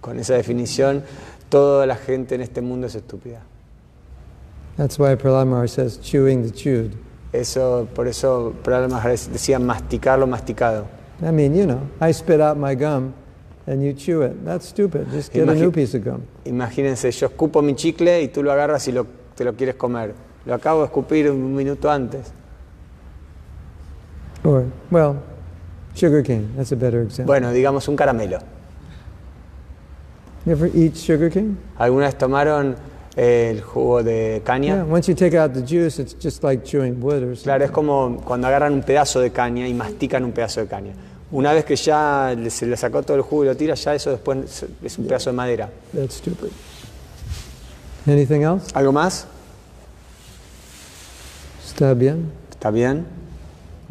Con 0.00 0.18
esa 0.18 0.34
definición, 0.34 1.02
toda 1.48 1.84
la 1.86 1.96
gente 1.96 2.34
en 2.34 2.42
este 2.42 2.60
mundo 2.60 2.86
es 2.86 2.94
estúpida. 2.94 3.40
That's 4.78 4.98
why 4.98 5.14
Prahlad 5.16 5.48
Maharaj 5.48 5.70
says, 5.70 5.98
chewing 5.98 6.42
the 6.42 6.50
chewed. 6.50 6.96
Eso, 7.34 7.86
por 7.94 8.06
eso 8.06 8.54
Prahlad 8.62 8.88
Maharaj 8.90 9.28
decía 9.28 9.58
masticar 9.58 10.18
lo 10.18 10.26
masticado. 10.26 10.86
I 11.20 11.30
mean, 11.32 11.54
you 11.54 11.66
know, 11.66 11.80
I 12.00 12.12
spit 12.12 12.40
out 12.40 12.56
my 12.56 12.74
gum 12.74 13.12
and 13.66 13.82
you 13.82 13.92
chew 13.92 14.22
it. 14.22 14.44
That's 14.44 14.66
stupid. 14.66 15.10
Just 15.10 15.32
get 15.32 15.46
a 15.48 15.52
Imagi- 15.52 15.60
new 15.60 15.72
piece 15.72 15.94
of 15.94 16.04
gum. 16.04 16.22
Imagínense, 16.46 17.10
yo 17.10 17.26
escupo 17.26 17.60
mi 17.60 17.74
chicle 17.74 18.22
y 18.22 18.28
tú 18.28 18.42
lo 18.42 18.52
agarras 18.52 18.86
y 18.88 18.92
lo, 18.92 19.04
te 19.34 19.44
lo 19.44 19.52
quieres 19.54 19.74
comer. 19.74 20.14
Lo 20.46 20.54
acabo 20.54 20.80
de 20.80 20.86
escupir 20.86 21.28
un 21.30 21.54
minuto 21.54 21.90
antes. 21.90 22.32
Or, 24.44 24.64
well, 24.90 25.16
sugar 25.94 26.22
cane. 26.22 26.48
That's 26.56 26.70
a 26.72 26.76
better 26.76 27.02
example. 27.02 27.26
Bueno, 27.26 27.50
digamos 27.52 27.88
un 27.88 27.96
caramelo. 27.96 28.38
You 30.46 30.52
ever 30.52 30.70
eat 30.72 30.94
sugar 30.94 31.28
cane? 31.30 31.56
¿Alguna 31.78 32.06
vez 32.06 32.16
tomaron 32.16 32.76
el 33.18 33.62
jugo 33.62 34.04
de 34.04 34.42
caña? 34.44 34.84
Once 34.88 35.08
you 35.08 35.16
take 35.16 35.36
out 35.36 35.52
the 35.52 35.62
juice, 35.62 36.00
it's 36.00 36.14
just 36.22 36.44
like 36.44 36.62
chewing 36.62 37.02
wood 37.02 37.22
or 37.22 37.34
something. 37.34 37.42
Claro, 37.42 37.64
es 37.64 37.70
como 37.72 38.20
cuando 38.24 38.46
agarran 38.46 38.72
un 38.72 38.82
pedazo 38.82 39.20
de 39.20 39.32
caña 39.32 39.66
y 39.66 39.74
mastican 39.74 40.24
un 40.24 40.30
pedazo 40.30 40.60
de 40.60 40.68
caña. 40.68 40.92
Una 41.32 41.52
vez 41.52 41.64
que 41.64 41.74
ya 41.74 42.34
se 42.48 42.66
le 42.66 42.76
sacó 42.76 43.02
todo 43.02 43.16
el 43.16 43.22
jugo 43.22 43.44
y 43.44 43.46
lo 43.48 43.56
tira, 43.56 43.74
ya 43.74 43.94
eso 43.94 44.10
después 44.10 44.64
es 44.82 44.98
un 44.98 45.06
pedazo 45.06 45.30
de 45.30 45.36
madera. 45.36 45.68
That's 45.92 46.14
stupid. 46.14 46.50
Anything 48.06 48.42
else? 48.42 48.70
¿Algo 48.72 48.92
más? 48.92 49.26
Está 51.66 51.94
bien? 51.94 52.30
¿Está 52.50 52.70
bien? 52.70 53.04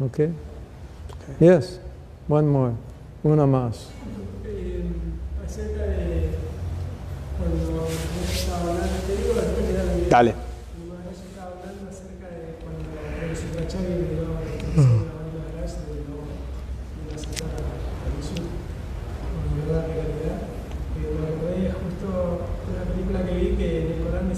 Okay. 0.00 0.30
Yes. 1.38 1.80
One 2.28 2.48
more. 2.48 2.72
Una 3.22 3.46
más. 3.46 3.88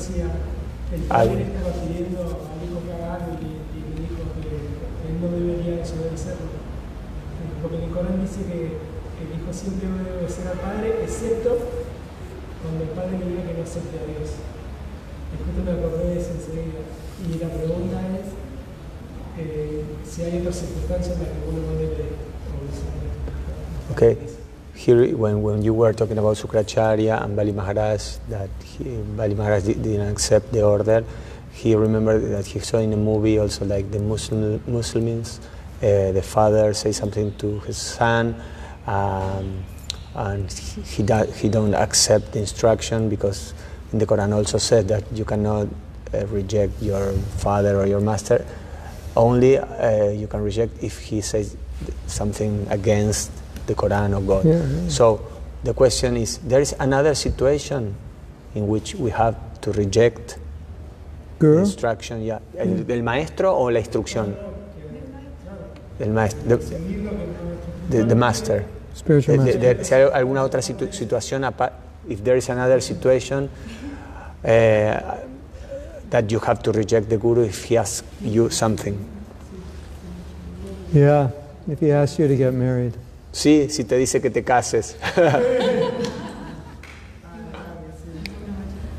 Decía 0.00 0.32
el 0.94 1.02
padre 1.02 1.42
estaba 1.44 1.72
pidiendo 1.84 2.20
al 2.24 2.58
hijo 2.64 2.80
que 2.82 2.92
haga 2.92 3.14
algo 3.14 3.36
y, 3.36 3.62
y 3.76 3.80
le 3.84 4.00
dijo 4.08 4.24
que 4.40 4.48
él 5.06 5.14
no 5.20 5.28
debería 5.28 5.76
desobedecerlo. 5.76 6.50
Eh, 6.50 7.52
Porque 7.62 7.76
en 7.76 7.82
el 7.84 7.90
Corán 7.90 8.20
dice 8.20 8.42
que, 8.48 8.80
que 8.80 9.22
el 9.28 9.30
hijo 9.36 9.52
siempre 9.52 9.86
debe 9.86 10.24
obedecer 10.24 10.48
al 10.48 10.58
padre, 10.58 11.04
excepto 11.04 11.50
cuando 12.64 12.80
el 12.84 12.90
padre 12.90 13.18
le 13.18 13.26
diga 13.28 13.44
que 13.44 13.54
no 13.54 13.62
acepte 13.62 13.96
a 14.00 14.08
Dios. 14.08 14.49
Me 15.64 15.72
acordé 15.72 16.04
de 16.08 16.16
enseguida. 16.16 16.80
Y 17.28 17.38
la 17.38 17.48
pregunta 17.48 18.00
es 18.18 18.26
eh, 19.38 19.84
si 20.08 20.22
hay 20.22 20.38
otras 20.40 20.56
circunstancias 20.56 21.16
en 21.16 21.22
las 21.22 21.28
que 21.30 21.48
uno 21.48 21.60
no 21.72 21.78
debe. 21.78 22.10
Okay. 23.92 24.16
Here, 24.74 25.14
when, 25.14 25.42
when 25.42 25.62
you 25.62 25.74
were 25.74 25.92
talking 25.92 26.16
about 26.16 26.36
Sukracharya 26.36 27.22
and 27.22 27.36
Bali 27.36 27.52
Maharaj, 27.52 28.16
that 28.30 28.48
he, 28.64 28.84
Bali 29.16 29.34
Maharaj 29.34 29.64
di- 29.64 29.74
didn't 29.74 30.08
accept 30.08 30.52
the 30.52 30.62
order, 30.62 31.04
he 31.52 31.74
remembered 31.74 32.22
that 32.30 32.46
he 32.46 32.60
saw 32.60 32.78
in 32.78 32.92
a 32.94 32.96
movie 32.96 33.38
also 33.38 33.66
like 33.66 33.90
the 33.90 33.98
Muslim, 33.98 34.62
Muslims, 34.66 35.40
uh, 35.82 36.12
the 36.12 36.22
father 36.22 36.72
say 36.72 36.92
something 36.92 37.34
to 37.36 37.58
his 37.60 37.76
son, 37.76 38.34
um, 38.86 39.62
and 40.14 40.50
he, 40.50 40.80
he, 40.80 41.04
he 41.36 41.48
don't 41.50 41.74
accept 41.74 42.32
the 42.32 42.38
instruction 42.38 43.10
because 43.10 43.52
the 43.92 44.06
Quran 44.06 44.32
also 44.34 44.58
said 44.58 44.88
that 44.88 45.04
you 45.12 45.24
cannot 45.24 45.66
uh, 46.14 46.26
reject 46.26 46.80
your 46.82 47.12
father 47.38 47.76
or 47.80 47.86
your 47.86 48.00
master. 48.00 48.44
Only 49.16 49.58
uh, 49.58 50.10
you 50.10 50.26
can 50.28 50.42
reject 50.42 50.82
if 50.82 50.98
he 51.00 51.20
says 51.20 51.56
something 52.06 52.66
against 52.70 53.30
the 53.66 53.74
Quran 53.74 54.16
or 54.16 54.20
God. 54.22 54.44
Yeah, 54.44 54.62
yeah. 54.62 54.88
So 54.88 55.20
the 55.64 55.74
question 55.74 56.16
is, 56.16 56.38
there 56.38 56.60
is 56.60 56.74
another 56.78 57.14
situation 57.14 57.94
in 58.54 58.68
which 58.68 58.94
we 58.94 59.10
have 59.10 59.36
to 59.62 59.72
reject 59.72 60.38
the 61.38 61.58
instruction, 61.58 62.22
yeah. 62.22 62.38
el, 62.58 62.84
del 62.84 63.02
maestro 63.02 63.52
o 63.54 63.70
la 63.70 63.80
instrucción? 63.80 64.36
Del 65.98 66.10
maestro, 66.10 66.56
the, 66.56 66.56
the, 67.90 68.04
the 68.04 68.14
master. 68.14 68.64
Spiritual 68.94 69.38
de- 69.38 69.44
master. 69.44 69.74
de- 69.76 69.84
si 69.84 69.94
hay 69.94 70.02
alguna 70.12 70.42
otra 70.44 70.62
situ- 70.62 70.92
situación, 70.92 71.44
if 72.08 72.22
there 72.24 72.36
is 72.36 72.48
another 72.48 72.80
situation 72.80 73.48
uh, 74.44 75.18
that 76.10 76.30
you 76.30 76.38
have 76.40 76.62
to 76.62 76.72
reject 76.72 77.08
the 77.08 77.16
guru 77.16 77.42
if 77.44 77.64
he 77.64 77.76
asks 77.76 78.06
you 78.20 78.50
something. 78.50 78.98
Yeah. 80.92 81.30
If 81.68 81.80
he 81.80 81.92
asks 81.92 82.18
you 82.18 82.26
to 82.26 82.36
get 82.36 82.52
married. 82.52 82.96
Sí, 83.32 83.70
si 83.70 83.84
te 83.84 83.96
dice 83.96 84.20
que 84.20 84.30
te 84.30 84.42
cases. 84.42 84.96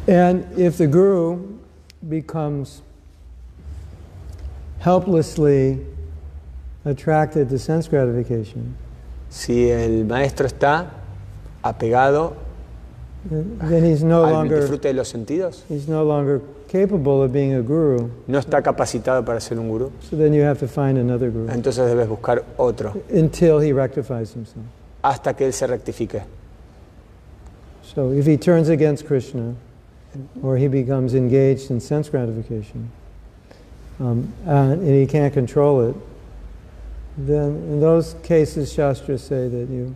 And 0.07 0.45
if 0.57 0.77
the 0.77 0.87
guru 0.87 1.59
becomes 2.07 2.81
helplessly 4.79 5.85
attracted 6.85 7.49
to 7.49 7.59
sense 7.59 7.87
gratification, 7.87 8.75
si 9.29 9.69
el 9.69 10.05
maestro 10.05 10.47
está 10.47 10.91
apegado 11.63 12.35
then 13.30 13.84
he's 13.86 14.03
no 14.03 14.26
al 14.26 14.34
longer 14.34 14.61
disfrute 14.61 14.89
de 14.89 14.93
los 14.93 15.09
sentidos, 15.09 15.63
he's 15.69 15.88
no 15.88 16.03
longer 16.03 16.41
capable 16.67 17.22
of 17.22 17.32
being 17.32 17.53
a 17.53 17.61
guru. 17.61 18.09
no 18.28 18.39
está 18.39 18.61
capacitado 18.61 19.24
para 19.24 19.39
ser 19.39 19.59
un 19.59 19.69
gurú, 19.69 19.91
So 20.01 20.15
then 20.15 20.34
you 20.34 20.41
have 20.41 20.59
to 20.59 20.67
find 20.67 20.97
another 20.97 21.30
guru 21.30 21.47
entonces 21.49 21.86
debes 21.88 22.07
buscar 22.07 22.43
otro 22.57 22.93
until 23.11 23.59
he 23.59 23.72
rectifies 23.74 24.34
himself. 24.34 24.65
hasta 25.03 25.34
que 25.34 25.45
él 25.45 25.53
se 25.53 25.67
rectifique. 25.67 26.24
So 27.84 28.11
if 28.11 28.26
he 28.26 28.38
turns 28.38 28.69
against 28.69 29.05
Krishna, 29.05 29.55
or 30.41 30.57
he 30.57 30.67
becomes 30.67 31.13
engaged 31.13 31.72
in 31.72 31.80
sense 31.80 32.09
gratification, 32.09 32.89
um, 33.99 34.32
and, 34.45 34.82
and 34.82 34.95
he 34.95 35.05
can't 35.05 35.34
control 35.34 35.89
it, 35.89 35.95
then 37.17 37.49
in 37.69 37.80
those 37.82 38.15
cases, 38.24 38.72
Shastras 38.72 39.22
say 39.24 39.47
that 39.49 39.69
you 39.69 39.95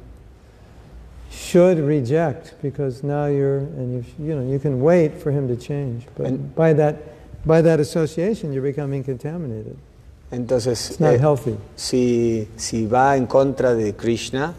should 1.36 1.80
reject 1.80 2.54
because 2.62 3.04
now 3.04 3.26
you're, 3.28 3.60
and 3.78 3.94
you, 4.20 4.26
you 4.26 4.36
know, 4.36 4.42
you 4.50 4.60
can 4.60 4.82
wait 4.82 5.14
for 5.22 5.32
him 5.32 5.48
to 5.48 5.56
change, 5.58 6.08
but 6.18 6.28
And- 6.28 6.56
by 6.56 6.74
that, 6.76 6.96
by 7.46 7.62
that 7.62 7.80
association, 7.80 8.54
you're 8.54 8.64
becoming 8.66 9.04
contaminated. 9.04 9.76
Entonces, 10.32 10.90
It's 10.92 11.00
not 11.00 11.14
eh, 11.14 11.20
healthy. 11.20 11.56
si, 11.76 12.48
si 12.56 12.88
va 12.88 13.16
en 13.18 13.28
contra 13.28 13.76
de 13.76 13.94
Krishna, 13.96 14.54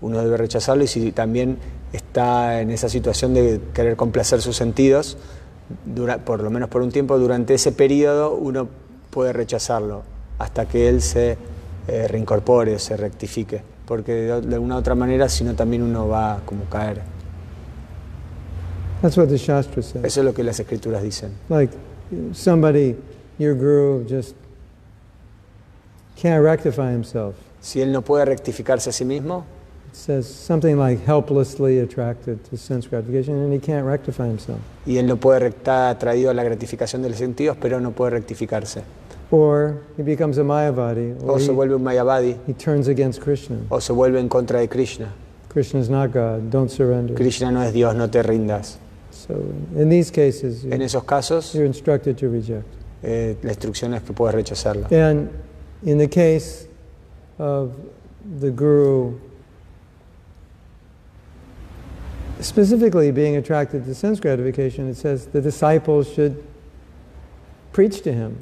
uno 0.00 0.20
debe 0.22 0.36
rechazarlo 0.36 0.82
y 0.84 0.88
si 0.88 1.12
también 1.12 1.58
está 1.92 2.60
en 2.60 2.70
esa 2.70 2.88
situación 2.88 3.34
de 3.34 3.60
querer 3.72 3.96
complacer 3.96 4.40
sus 4.40 4.56
sentidos, 4.56 5.16
dura- 5.86 6.18
por 6.24 6.42
lo 6.42 6.50
menos 6.50 6.68
por 6.68 6.82
un 6.82 6.90
tiempo, 6.90 7.18
durante 7.18 7.54
ese 7.54 7.70
periodo 7.72 8.34
uno 8.34 8.68
puede 9.10 9.32
rechazarlo 9.32 10.02
hasta 10.38 10.66
que 10.66 10.88
él 10.88 11.02
se 11.02 11.36
eh, 11.88 12.08
reincorpore, 12.08 12.78
se 12.78 12.96
rectifique, 12.96 13.62
porque 13.92 14.12
de, 14.12 14.54
alguna 14.54 14.78
otra 14.78 14.94
manera, 14.94 15.28
si 15.28 15.44
no 15.44 15.54
también 15.54 15.82
uno 15.82 16.08
va 16.08 16.40
como 16.46 16.64
caer. 16.64 17.02
That's 19.02 19.18
what 19.18 19.28
the 19.28 19.36
Shastra 19.36 19.82
says. 19.82 20.02
Eso 20.02 20.20
es 20.20 20.24
lo 20.24 20.32
que 20.32 20.42
las 20.42 20.58
escrituras 20.58 21.02
dicen. 21.02 21.32
like 21.50 21.74
somebody, 22.32 22.96
your 23.38 23.54
guru, 23.54 24.06
just 24.08 24.34
can't 26.16 26.42
rectify 26.42 26.90
himself. 26.90 27.34
Si 27.60 27.82
él 27.82 27.92
no 27.92 28.00
puede 28.00 28.24
rectificarse 28.24 28.88
a 28.88 28.92
sí 28.94 29.04
mismo, 29.04 29.44
It 29.90 29.96
says 29.96 30.26
something 30.26 30.78
like 30.78 31.04
helplessly 31.04 31.78
attracted 31.80 32.42
to 32.44 32.56
sense 32.56 32.88
gratification, 32.88 33.34
and 33.34 33.52
he 33.52 33.58
can't 33.58 33.84
rectify 33.86 34.26
himself. 34.26 34.58
y 34.86 34.96
él 34.96 35.06
no 35.06 35.18
puede 35.18 35.48
estar 35.48 35.90
atraído 35.90 36.30
a 36.30 36.34
la 36.34 36.44
gratificación 36.44 37.02
de 37.02 37.10
los 37.10 37.18
sentidos, 37.18 37.58
pero 37.60 37.78
no 37.78 37.90
puede 37.90 38.12
rectificarse. 38.12 38.84
Or 39.32 39.78
he 39.96 40.02
becomes 40.02 40.36
a 40.36 40.42
Mayavadi, 40.42 41.16
or 41.24 41.32
O 41.32 41.38
se 41.38 41.46
he, 41.46 41.52
vuelve 41.52 41.74
un 41.74 41.82
Mayavadi, 41.82 42.38
he 42.46 42.52
turns 42.52 42.86
against 42.88 43.20
Krishna. 43.22 43.56
o 43.70 43.78
se 43.80 43.92
vuelve 43.94 44.18
en 44.20 44.28
contra 44.28 44.60
de 44.60 44.68
Krishna. 44.68 45.10
Krishna 45.48 45.80
is 45.80 45.88
not 45.88 46.12
God, 46.12 46.50
don't 46.50 46.70
surrender. 46.70 47.14
Krishna 47.14 47.50
no 47.50 47.62
es 47.62 47.72
Dios, 47.72 47.94
no 47.94 48.08
te 48.08 48.22
rindas. 48.22 48.76
So 49.10 49.34
in 49.74 49.88
these 49.88 50.10
cases, 50.10 50.64
En 50.64 50.72
you're, 50.72 50.84
esos 50.84 51.04
casos, 51.04 51.54
you're 51.54 51.64
instructed 51.66 52.16
to 52.18 52.28
reject. 52.28 52.66
eh, 53.02 53.36
la 53.42 53.52
instrucción 53.52 53.94
es 53.94 54.02
que 54.02 54.12
puedes 54.12 54.34
rechazarlo. 54.34 54.86
And 54.92 55.30
in 55.82 55.96
the 55.98 56.08
case 56.08 56.66
of 57.38 57.72
the 58.38 58.50
guru 58.50 59.18
specifically 62.40 63.10
being 63.12 63.36
attracted 63.36 63.84
to 63.86 63.94
sense 63.94 64.20
gratification, 64.20 64.88
it 64.88 64.96
says 64.96 65.26
the 65.26 65.40
disciples 65.40 66.08
should 66.12 66.42
preach 67.72 68.02
to 68.02 68.12
him 68.12 68.36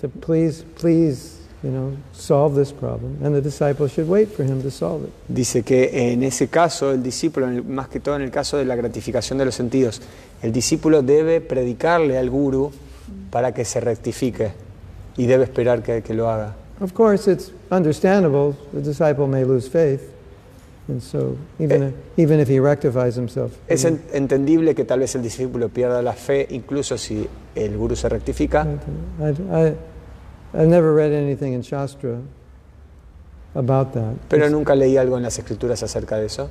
to 0.00 0.08
please, 0.08 0.64
please, 0.76 1.38
you 1.62 1.70
know, 1.70 1.96
solve 2.12 2.54
this 2.54 2.72
problem. 2.72 3.18
And 3.22 3.34
the 3.34 3.40
disciples 3.40 3.92
should 3.92 4.08
wait 4.08 4.28
for 4.28 4.44
him 4.44 4.62
to 4.62 4.70
solve 4.70 5.04
it. 5.04 5.12
Dice 5.28 5.62
que 5.62 6.12
en 6.12 6.22
ese 6.22 6.48
caso, 6.48 6.92
el 6.92 7.02
discípulo, 7.02 7.46
más 7.64 7.88
que 7.88 8.00
todo 8.00 8.16
en 8.16 8.22
el 8.22 8.30
caso 8.30 8.56
de 8.56 8.64
la 8.64 8.76
gratificación 8.76 9.38
de 9.38 9.44
los 9.46 9.54
sentidos, 9.54 10.00
el 10.42 10.52
discípulo 10.52 11.02
debe 11.02 11.40
predicarle 11.40 12.18
al 12.18 12.30
guru 12.30 12.70
para 13.30 13.52
que 13.52 13.64
se 13.64 13.80
rectifique 13.80 14.52
y 15.16 15.26
debe 15.26 15.44
esperar 15.44 15.82
que, 15.82 16.02
que 16.02 16.14
lo 16.14 16.28
haga. 16.28 16.54
Of 16.80 16.92
course, 16.92 17.30
it's 17.30 17.52
understandable. 17.70 18.56
The 18.72 18.80
disciple 18.80 19.26
may 19.26 19.44
lose 19.44 19.68
faith. 19.68 20.13
Es 23.68 23.84
en- 23.84 24.02
entendible 24.12 24.74
que 24.74 24.84
tal 24.84 25.00
vez 25.00 25.14
el 25.14 25.22
discípulo 25.22 25.68
pierda 25.70 26.02
la 26.02 26.12
fe, 26.12 26.46
incluso 26.50 26.98
si 26.98 27.26
el 27.54 27.76
guru 27.76 27.96
se 27.96 28.08
rectifica, 28.08 28.66
I, 29.18 29.24
I, 29.24 29.74
I've 30.52 30.68
never 30.68 30.94
read 30.94 31.12
anything 31.12 31.52
in 31.54 31.62
Shastra 31.62 32.18
about 33.54 33.92
that. 33.92 34.14
pero 34.28 34.50
nunca 34.50 34.74
leí 34.74 34.96
algo 34.96 35.16
en 35.16 35.22
las 35.22 35.38
escrituras 35.38 35.82
acerca 35.82 36.16
de 36.18 36.26
eso. 36.26 36.50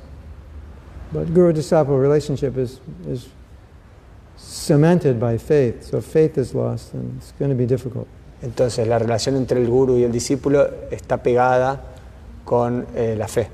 But 1.12 1.28
guru 1.32 1.52
disciple 1.52 1.96
relationship 1.98 2.58
is, 2.58 2.80
is 3.08 3.28
cemented 4.36 5.18
by 5.20 5.38
faith. 5.38 5.82
So 5.84 5.98
if 5.98 6.06
faith 6.06 6.38
is 6.38 6.54
lost, 6.54 6.92
then 6.92 7.14
it's 7.18 7.32
going 7.38 7.50
to 7.50 7.56
be 7.56 7.66
difficult. 7.66 8.06
Entonces 8.42 8.86
la 8.88 8.98
relación 8.98 9.36
entre 9.36 9.60
el 9.60 9.68
guru 9.68 9.96
y 9.96 10.02
el 10.04 10.12
discípulo 10.12 10.68
está 10.90 11.22
pegada 11.22 11.80
con 12.44 12.84
eh, 12.94 13.14
la 13.16 13.26
fe, 13.28 13.48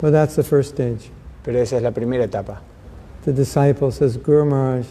But 0.00 0.12
that's 0.12 0.34
the 0.36 0.42
first 0.42 0.74
stage. 0.74 1.10
pero 1.44 1.58
esa 1.58 1.76
es 1.76 1.82
la 1.82 1.90
primera 1.90 2.24
etapa. 2.24 2.60
the 3.24 3.32
disciple 3.32 3.90
says, 3.90 4.16
Guru 4.18 4.44
Maharaj, 4.44 4.86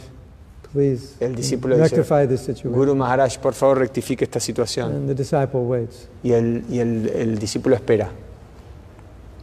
please 0.71 1.15
El 1.19 1.35
discípulo 1.35 1.75
dice, 1.77 1.95
rectify 1.95 2.25
this 2.25 2.41
situation. 2.41 2.73
Guru 2.73 2.95
Maharaj, 2.95 3.37
por 3.39 3.53
favor 3.53 3.77
rectifique 3.79 4.23
esta 4.23 4.39
situación. 4.39 4.91
And 4.91 5.07
the 5.07 5.13
disciple 5.15 5.61
waits. 5.61 6.07
Y 6.23 6.31
el, 6.31 6.63
y 6.69 6.79
el, 6.79 7.09
el 7.09 7.37
discípulo 7.37 7.75
espera. 7.75 8.09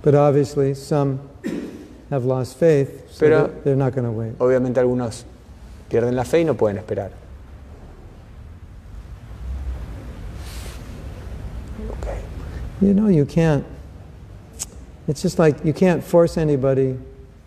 But 0.03 0.15
obviously, 0.15 0.75
some 0.75 1.21
have 2.11 2.25
lost 2.25 2.57
faith, 2.59 3.09
so 3.11 3.21
Pero- 3.21 3.51
they're- 3.65 3.77
not 3.77 3.93
going 3.95 4.05
to 4.07 4.11
wait. 4.13 4.35
Obviamente 4.39 4.81
algunos 4.81 5.25
pierden 5.89 6.17
la 6.17 6.25
fe 6.25 6.41
y 6.41 6.45
no 6.45 6.55
pueden 6.55 6.79
esperar. 6.79 7.11
Okay. 12.01 12.19
You 12.81 12.95
know, 12.95 13.09
you 13.09 13.25
can't, 13.27 13.65
it's 15.11 15.23
just 15.23 15.41
like 15.41 15.65
you 15.65 15.73
can't 15.73 16.05
force 16.05 16.39
anybody 16.39 16.97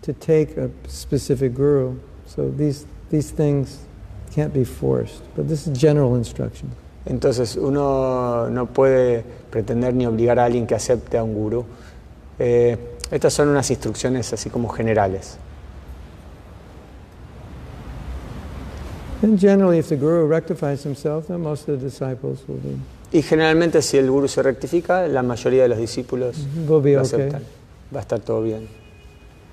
to 0.02 0.12
take 0.12 0.58
a 0.58 0.70
specific 0.86 1.54
guru. 1.54 1.98
So 2.26 2.50
these, 2.50 2.86
these 3.08 3.30
things 3.30 3.86
can't 4.32 4.52
be 4.52 4.64
forced. 4.64 5.22
But 5.34 5.48
this 5.48 5.66
is 5.66 5.78
general 5.78 6.14
instruction. 6.14 6.70
Entonces 7.06 7.56
uno 7.56 8.50
no 8.50 8.66
puede 8.66 9.24
pretender 9.50 9.94
ni 9.94 10.04
obligar 10.04 10.38
a 10.38 10.44
alguien 10.44 10.66
que 10.66 10.74
acepte 10.74 11.16
a 11.16 11.24
un 11.24 11.34
gurú. 11.34 11.64
Eh, 12.38 12.76
estas 13.10 13.32
son 13.32 13.48
unas 13.48 13.70
instrucciones 13.70 14.30
así 14.34 14.50
como 14.50 14.68
generales. 14.68 15.38
And 19.22 19.38
generally, 19.38 19.78
if 19.78 19.88
the 19.88 19.96
guru 19.96 20.26
rectifies 20.26 20.82
himself, 20.82 21.28
then 21.28 21.40
most 21.42 21.66
of 21.66 21.80
the 21.80 21.86
disciples 21.86 22.46
will 22.46 22.56
be, 22.56 22.78
Y 23.14 23.22
generalmente 23.22 23.80
si 23.80 23.96
el 23.96 24.10
gurú 24.10 24.26
se 24.28 24.42
rectifica, 24.42 25.06
la 25.08 25.22
mayoría 25.22 25.62
de 25.62 25.68
los 25.68 25.78
discípulos 25.78 26.36
be 26.66 26.66
lo 26.66 26.76
okay. 26.78 26.94
aceptan. 26.96 27.42
Va 27.94 28.00
a 28.00 28.02
estar 28.02 28.18
todo 28.20 28.42
bien. 28.42 28.66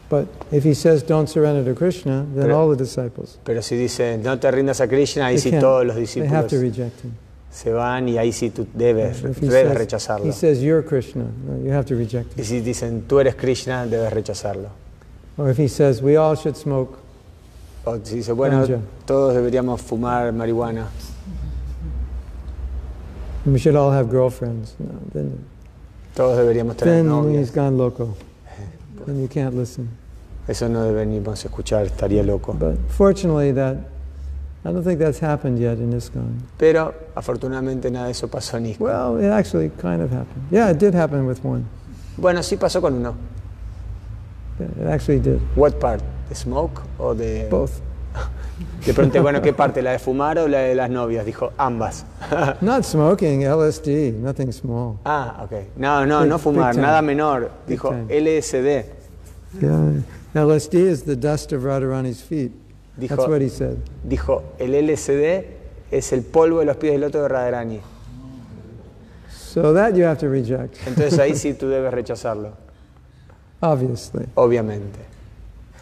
But 0.09 0.25
if 0.51 0.65
he 0.65 0.73
says 0.75 1.05
don't 1.05 1.29
surrender 1.29 1.63
to 1.63 1.73
Krishna, 1.73 2.25
then 2.35 2.47
Pero- 2.47 2.59
all 2.59 2.75
the 2.75 2.83
disciples, 2.83 3.37
Pero 3.45 3.61
si 3.61 3.75
dice 3.77 4.17
no 4.17 4.37
te 4.39 4.49
rindas 4.51 4.81
a 4.81 4.87
Krishna, 4.87 5.27
ahí 5.27 5.37
sí 5.37 5.51
todos 5.51 5.85
los 5.85 5.95
they 5.95 6.03
have 6.27 6.47
discípulos 6.47 6.47
to 6.47 6.59
reject 6.59 7.03
him. 7.05 7.11
se 7.51 7.71
van 7.71 8.09
y 8.09 8.17
ahí 8.17 8.31
sí 8.33 8.49
tú 8.49 8.65
debes, 8.73 9.21
debes 9.21 9.37
says, 9.37 9.77
rechazarlo. 9.77 10.25
he 10.25 10.31
says 10.33 10.59
you're 10.61 10.83
Krishna, 10.83 11.25
you 11.63 11.71
have 11.71 11.85
to 11.85 11.95
reject 11.95 12.33
Y 12.37 12.41
him. 12.41 12.45
si 12.47 12.59
dicen 12.61 13.03
tú 13.07 13.19
eres 13.19 13.35
Krishna, 13.35 13.85
debes 13.85 14.11
rechazarlo. 14.11 14.69
Or 15.37 15.49
if 15.51 15.57
he 15.59 15.69
says 15.69 16.01
we 16.01 16.17
all 16.17 16.35
should 16.35 16.55
smoke, 16.57 16.97
O 17.85 17.97
si 18.03 18.15
dice, 18.17 18.33
bueno, 18.33 18.59
Ganja. 18.67 18.79
todos 19.05 19.33
deberíamos 19.33 19.81
fumar 19.81 20.33
marihuana, 20.33 20.87
we 23.45 23.57
should 23.59 23.75
all 23.75 23.91
have 23.91 24.09
girlfriends, 24.09 24.75
no, 24.79 24.89
then, 25.13 25.45
todos 26.15 26.37
deberíamos 26.37 26.77
tener 26.77 26.97
then 26.97 27.07
novias. 27.07 27.39
he's 27.39 27.51
gone 27.51 27.77
loco. 27.77 28.15
Eh, 28.47 29.07
and 29.07 29.21
you 29.21 29.27
can't 29.27 29.55
listen. 29.55 29.89
Eso 30.47 30.67
no 30.67 30.81
deberíamos 30.83 31.43
escuchar, 31.45 31.85
estaría 31.85 32.23
loco. 32.25 32.53
But 32.53 32.77
fortunately, 32.89 33.51
that 33.53 33.77
I 34.63 34.71
don't 34.71 34.83
think 34.83 34.99
that's 34.99 35.19
happened 35.19 35.57
yet 35.59 35.77
in 35.79 35.91
ISKCON. 35.93 36.39
Pero 36.57 36.93
afortunadamente 37.15 37.89
nada 37.89 38.05
de 38.05 38.11
eso 38.11 38.27
pasó 38.27 38.57
en 38.57 38.65
ISKCON. 38.67 38.79
Well, 38.87 39.17
it 39.17 39.31
actually 39.31 39.69
kind 39.81 40.01
of 40.01 40.11
happened. 40.11 40.45
Yeah, 40.51 40.69
it 40.69 40.77
did 40.77 40.93
happen 40.93 41.25
with 41.25 41.43
one. 41.43 41.65
Bueno, 42.17 42.41
sí 42.43 42.57
pasó 42.57 42.81
con 42.81 42.93
uno. 42.95 43.15
Yeah, 44.59 44.67
It 44.83 44.87
actually 44.87 45.19
did. 45.19 45.39
What 45.55 45.79
part? 45.79 46.01
The 46.29 46.35
smoke 46.35 46.83
or 46.99 47.15
the 47.15 47.47
Both. 47.49 47.81
Le 48.85 48.93
pregunté, 48.93 49.19
bueno, 49.19 49.41
¿qué 49.41 49.53
parte? 49.53 49.81
¿La 49.81 49.91
de 49.91 49.99
fumar 49.99 50.37
o 50.39 50.47
la 50.47 50.59
de 50.59 50.75
las 50.75 50.89
novias? 50.89 51.25
Dijo, 51.25 51.51
ambas. 51.57 52.05
Not 52.61 52.83
smoking, 52.83 53.41
LSD, 53.45 54.13
nothing 54.19 54.51
small. 54.51 54.97
ah, 55.05 55.41
ok. 55.43 55.51
No, 55.77 56.05
no, 56.05 56.21
Big- 56.21 56.29
no 56.29 56.39
fumar, 56.39 56.75
nada 56.75 57.01
menor. 57.01 57.51
Dijo. 57.67 57.91
LSD. 58.09 58.85
Yeah, 59.59 59.91
LSD 60.33 60.75
is 60.75 61.03
the 61.03 61.15
dust 61.15 61.51
of 61.53 61.63
Radharani's 61.63 62.21
feet. 62.21 62.51
That's 62.97 63.11
Dijo, 63.13 63.27
what 63.29 63.41
he 63.41 63.49
said. 63.49 63.77
dijo, 64.03 64.43
el 64.59 64.71
LSD 64.73 65.45
es 65.91 66.11
el 66.13 66.21
polvo 66.23 66.59
de 66.59 66.65
los 66.65 66.77
pies 66.77 66.93
del 66.93 67.01
loto 67.01 67.21
de 67.21 67.27
Radharani. 67.27 67.79
So 69.29 69.73
that 69.73 69.95
you 69.95 70.05
have 70.05 70.17
to 70.19 70.29
reject, 70.29 70.77
Entonces 70.87 71.19
ahí 71.19 71.35
sí 71.35 71.53
tú 71.53 71.67
debes 71.69 71.91
rechazarlo, 71.93 72.51
obviously. 73.61 74.25
obviamente. 74.35 74.99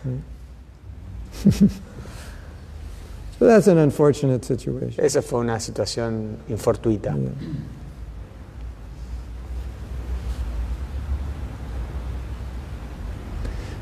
So 3.40 3.46
that's 3.48 3.68
an 3.68 3.78
unfortunate 3.78 4.44
situation. 4.44 5.04
Esa 5.04 5.22
fue 5.22 5.40
una 5.40 5.60
situación 5.62 6.36
infortuita. 6.50 7.16
Yeah. 7.16 7.30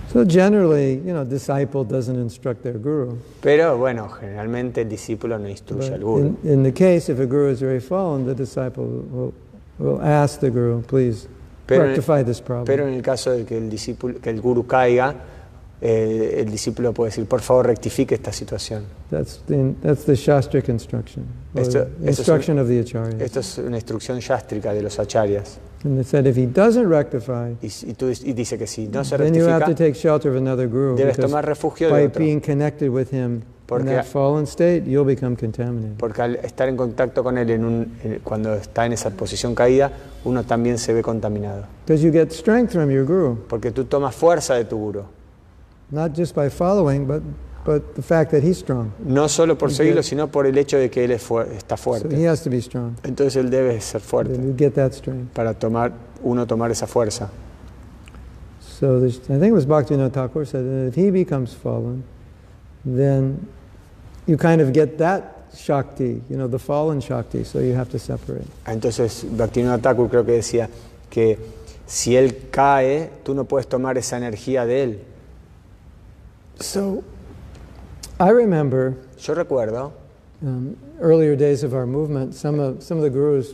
So 0.09 0.23
generally, 0.23 0.93
you 0.95 1.13
know, 1.13 1.25
disciple 1.25 1.83
doesn't 1.83 2.15
instruct 2.15 2.63
their 2.63 2.77
guru. 2.79 3.17
Pero 3.41 3.77
bueno, 3.77 4.07
generalmente 4.07 4.81
el 4.81 4.89
discípulo 4.89 5.37
no 5.37 5.49
instruye 5.49 5.89
But 5.89 5.93
al 5.93 5.99
guru. 5.99 6.37
in, 6.43 6.49
in 6.49 6.63
the 6.63 6.71
case, 6.71 7.09
if 7.09 7.19
a 7.19 7.25
guru 7.25 7.49
is 7.51 7.59
very 7.59 7.81
fallen, 7.81 8.25
the 8.25 8.33
disciple 8.33 8.85
will, 8.85 9.33
will 9.79 10.01
ask 10.01 10.39
the 10.39 10.49
guru, 10.49 10.81
please 10.83 11.27
Pero- 11.67 11.87
rectify 11.87 12.23
this 12.23 12.39
problem. 12.39 12.65
Pero 12.65 12.87
en 12.87 12.93
el 12.93 13.01
caso 13.01 13.31
de 13.31 13.43
que 13.43 13.57
el 13.57 13.69
discípulo, 13.69 14.21
que 14.21 14.29
el 14.29 14.39
guru 14.39 14.65
caiga, 14.65 15.13
eh, 15.81 16.37
el 16.45 16.49
discípulo 16.49 16.91
puede 16.93 17.09
decir, 17.11 17.25
por 17.25 17.41
favor, 17.41 17.67
rectifique 17.67 18.15
esta 18.15 18.31
situación. 18.31 18.83
that's, 19.11 19.41
the, 19.47 19.73
that's 19.83 20.05
the 20.05 20.15
Shastric 20.15 20.69
instruction, 20.69 21.23
Esto- 21.55 21.85
the 21.85 21.89
esto 21.89 22.01
es 22.03 22.17
instruction 22.19 22.59
of 22.59 22.67
the 22.67 22.79
Acharyas. 22.79 23.21
Esto 23.21 23.39
es 23.41 23.57
una 23.59 23.77
instrucción 23.77 24.19
yástrica 24.19 24.73
de 24.73 24.81
los 24.81 24.97
acharyas. 24.99 25.59
And 25.85 25.95
they 25.95 26.03
said 26.03 26.25
if 26.25 26.35
he 26.35 26.47
doesn't 26.47 26.89
rectify, 26.89 27.51
Y, 27.61 27.67
y 27.89 27.93
tú- 27.93 28.09
y 28.09 28.33
dice 28.33 28.57
que 28.57 28.65
si 28.65 28.87
no 28.87 29.03
se 29.05 29.15
then 29.17 29.33
you 29.33 29.43
have 29.47 29.59
rectifica, 29.59 29.65
to 29.65 29.75
take 29.75 29.93
shelter 29.93 30.31
of 30.31 30.37
another 30.37 30.67
guru. 30.67 30.95
debes 30.95 31.17
tomar 31.17 31.45
refugio 31.45 31.87
de 31.87 31.93
by 31.93 32.05
otro. 32.07 32.19
being 32.19 32.39
connected 32.41 32.89
with 32.89 33.11
him 33.13 33.35
in 33.35 33.43
Porque- 33.67 33.85
that 33.91 34.05
fallen 34.05 34.45
state, 34.47 34.83
you'll 34.87 35.05
become 35.05 35.35
contaminated. 35.35 35.97
Porque 35.99 36.21
al 36.23 36.35
estar 36.37 36.67
en 36.67 36.75
contacto 36.77 37.23
con 37.23 37.37
él 37.37 37.51
en 37.51 37.63
un- 37.63 37.93
en- 38.03 38.19
cuando 38.23 38.55
está 38.55 38.87
en 38.87 38.93
esa 38.93 39.11
posición 39.11 39.53
caída, 39.53 39.91
uno 40.25 40.43
también 40.43 40.79
se 40.79 40.93
ve 40.93 41.03
contaminado. 41.03 41.65
Because 41.85 42.03
you 42.03 42.11
get 42.11 42.31
strength 42.31 42.71
from 42.73 42.89
your 42.89 43.05
guru, 43.05 43.37
Porque 43.47 43.71
tú 43.71 43.85
tomas 43.85 44.15
fuerza 44.15 44.55
de 44.55 44.65
tu 44.65 44.77
guru. 44.77 45.03
Not 45.91 46.13
just 46.15 46.35
by 46.35 46.49
following, 46.49 47.05
but, 47.05 47.21
but 47.65 47.95
the 47.95 48.01
fact 48.01 48.31
that 48.31 48.43
he's 48.43 48.57
strong. 48.57 48.91
No 49.03 49.27
solo 49.27 49.55
por 49.55 49.69
seguirlo, 49.71 50.03
sino 50.03 50.27
por 50.27 50.45
el 50.45 50.57
hecho 50.57 50.77
de 50.77 50.89
que 50.89 51.03
él 51.05 51.11
es 51.11 51.21
fuer- 51.23 51.51
está 51.51 51.77
So 51.77 51.93
he 51.95 51.99
fuerte. 52.01 52.27
has 52.27 52.41
to 52.43 52.49
be 52.49 52.61
strong. 52.61 52.95
Entonces 53.03 53.35
él 53.37 53.49
debe 53.49 53.79
ser 53.81 54.01
Then 54.01 54.07
fuerte 54.09 54.31
you 54.35 54.53
get 54.57 54.73
that 54.75 54.93
strength. 54.93 55.33
para 55.33 55.53
tomar, 55.53 55.91
uno 56.23 56.45
tomar 56.45 56.71
esa 56.71 56.87
fuerza. 56.87 57.29
So 58.59 59.03
I 59.05 59.09
think 59.09 59.43
it 59.43 59.51
was 59.53 59.65
Bhaktivinoda 59.65 60.11
Thakur 60.11 60.45
said 60.45 60.63
that 60.63 60.87
if 60.89 60.95
he 60.95 61.09
becomes 61.09 61.53
fallen, 61.53 62.03
then 62.85 63.47
you 64.27 64.37
kind 64.37 64.61
of 64.61 64.71
get 64.71 64.97
that 64.99 65.33
Shakti, 65.55 66.21
you 66.29 66.37
know, 66.37 66.47
the 66.47 66.59
fallen 66.59 66.99
Shakti, 67.01 67.43
so 67.43 67.59
you 67.59 67.73
have 67.73 67.89
to 67.89 67.97
separate. 67.97 68.45
Entonces 68.67 69.23
Bhaktivinoda 69.25 69.81
Thakur 69.81 70.09
creo 70.09 70.23
que 70.25 70.33
decía 70.33 70.69
que 71.09 71.39
si 71.87 72.15
él 72.15 72.49
cae, 72.51 73.09
tú 73.23 73.33
no 73.33 73.45
puedes 73.45 73.67
tomar 73.67 73.97
esa 73.97 74.17
energía 74.17 74.65
de 74.65 74.83
él. 74.83 74.99
So 76.59 77.03
I 78.19 78.29
remember 78.31 78.95
Yo 79.25 79.33
recuerdo 79.35 79.91
um, 80.41 80.75
earlier 80.99 81.35
days 81.35 81.63
of 81.63 81.73
our 81.73 81.85
movement, 81.85 82.33
some 82.33 82.59
of, 82.59 82.81
some 82.83 82.97
of 82.97 83.03
the 83.03 83.09
gurus 83.09 83.53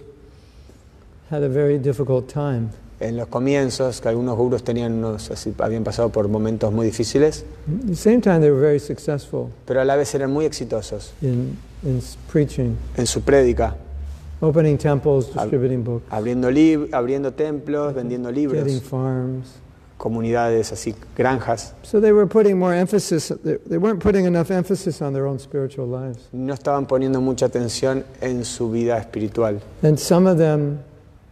had 1.30 1.44
a 1.44 1.50
very 1.50 1.78
difficult 1.78 2.28
time. 2.28 2.70
en 3.00 3.18
los 3.18 3.28
comienzos 3.28 4.00
que 4.00 4.08
algunos 4.08 4.38
gurus 4.38 4.64
tenían 4.64 4.94
unos, 4.94 5.30
así, 5.30 5.54
habían 5.60 5.84
pasado 5.84 6.10
por 6.10 6.28
momentos 6.30 6.72
muy 6.72 6.86
difíciles, 6.86 7.44
At 7.68 7.88
the 7.88 7.96
same 7.96 8.22
time, 8.22 8.40
they 8.40 8.50
were 8.50 8.62
very 8.62 8.80
successful 8.80 9.50
pero 9.66 9.82
a 9.82 9.86
la 9.86 9.96
vez 9.98 10.14
eran 10.16 10.32
muy 10.32 10.46
exitosos 10.46 11.12
in, 11.22 11.58
in 11.84 12.02
preaching, 12.32 12.78
en 12.96 13.06
su 13.06 13.20
prédica, 13.22 13.76
opening 14.42 14.78
temples, 14.78 15.34
distributing 15.34 15.84
books, 15.84 16.06
abriendo, 16.12 16.50
lib- 16.50 16.88
abriendo 16.94 17.34
templos, 17.34 17.94
vendiendo 17.94 18.30
getting 18.30 18.50
libros, 18.50 18.82
farms. 18.84 19.48
Comunidades 19.98 20.72
así, 20.72 20.96
granjas. 21.16 21.74
So 21.84 22.00
they 22.00 22.12
were 22.12 22.28
putting 22.28 22.58
more 22.58 22.74
emphasis, 22.74 23.32
they 23.44 23.78
weren't 23.78 24.02
putting 24.02 24.26
enough 24.26 24.52
emphasis 24.52 25.02
on 25.02 25.14
their 25.14 25.26
own 25.26 25.40
spiritual 25.40 25.88
lives. 25.88 26.30
No 26.32 26.54
estaban 26.54 26.86
poniendo 26.86 27.22
mucha 27.22 27.46
atención 27.46 28.04
en 28.22 28.44
su 28.44 28.70
vida 28.72 28.98
espiritual. 28.98 29.62
And 29.82 29.98
some 29.98 30.28
of 30.28 30.38
them 30.38 30.84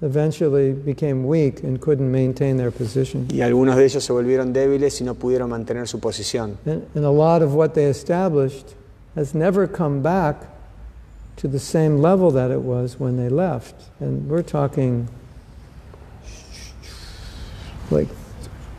eventually 0.02 0.74
became 0.74 1.26
weak 1.26 1.64
and 1.64 1.80
couldn't 1.80 2.12
maintain 2.12 2.58
their 2.58 2.72
position. 2.72 3.28
Y 3.32 3.42
algunos 3.42 3.76
de 3.76 3.86
ellos 3.86 4.04
se 4.04 4.14
volvieron 4.14 4.54
débiles 4.54 5.00
y 5.02 5.04
no 5.04 5.16
pudieron 5.16 5.50
mantener 5.50 5.88
su 5.88 6.00
posición. 6.00 6.58
And, 6.66 6.88
and 6.96 7.06
a 7.06 7.12
lot 7.12 7.42
of 7.42 7.54
what 7.54 7.74
they 7.74 7.86
established 7.86 8.76
has 9.16 9.36
never 9.36 9.68
come 9.68 10.02
back 10.02 10.48
to 11.38 11.48
the 11.48 11.60
same 11.60 12.02
level 12.02 12.32
that 12.32 12.52
it 12.52 12.62
was 12.62 13.00
when 13.00 13.18
they 13.18 13.30
left. 13.30 13.76
And 14.00 14.28
we're 14.30 14.44
talking 14.44 15.08
like, 17.90 18.08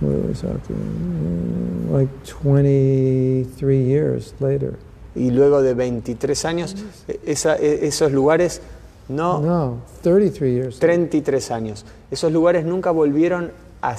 what 0.03 0.15
are 0.15 0.29
we 0.29 0.35
talking? 0.35 1.93
Like 1.93 2.11
23 2.25 3.85
years 3.85 4.35
later. 4.41 4.75
Y 5.15 5.31
luego 5.31 5.63
de 5.63 5.75
23 5.75 6.45
años, 6.45 6.75
e- 7.09 7.21
esa- 7.27 7.57
e- 7.59 7.87
esos 7.87 8.13
lugares 8.13 8.61
no, 9.09 9.41
No, 9.41 9.79
33 10.03 10.53
years. 10.55 10.75
later. 10.77 10.81
33 10.97 11.51
años, 11.51 11.85
esos 12.11 12.33
lugares 12.33 12.65
nunca 12.65 12.91
volvieron 12.93 13.51
a 13.83 13.97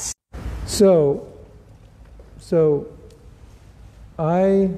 so 0.66 1.28
I, 4.18 4.70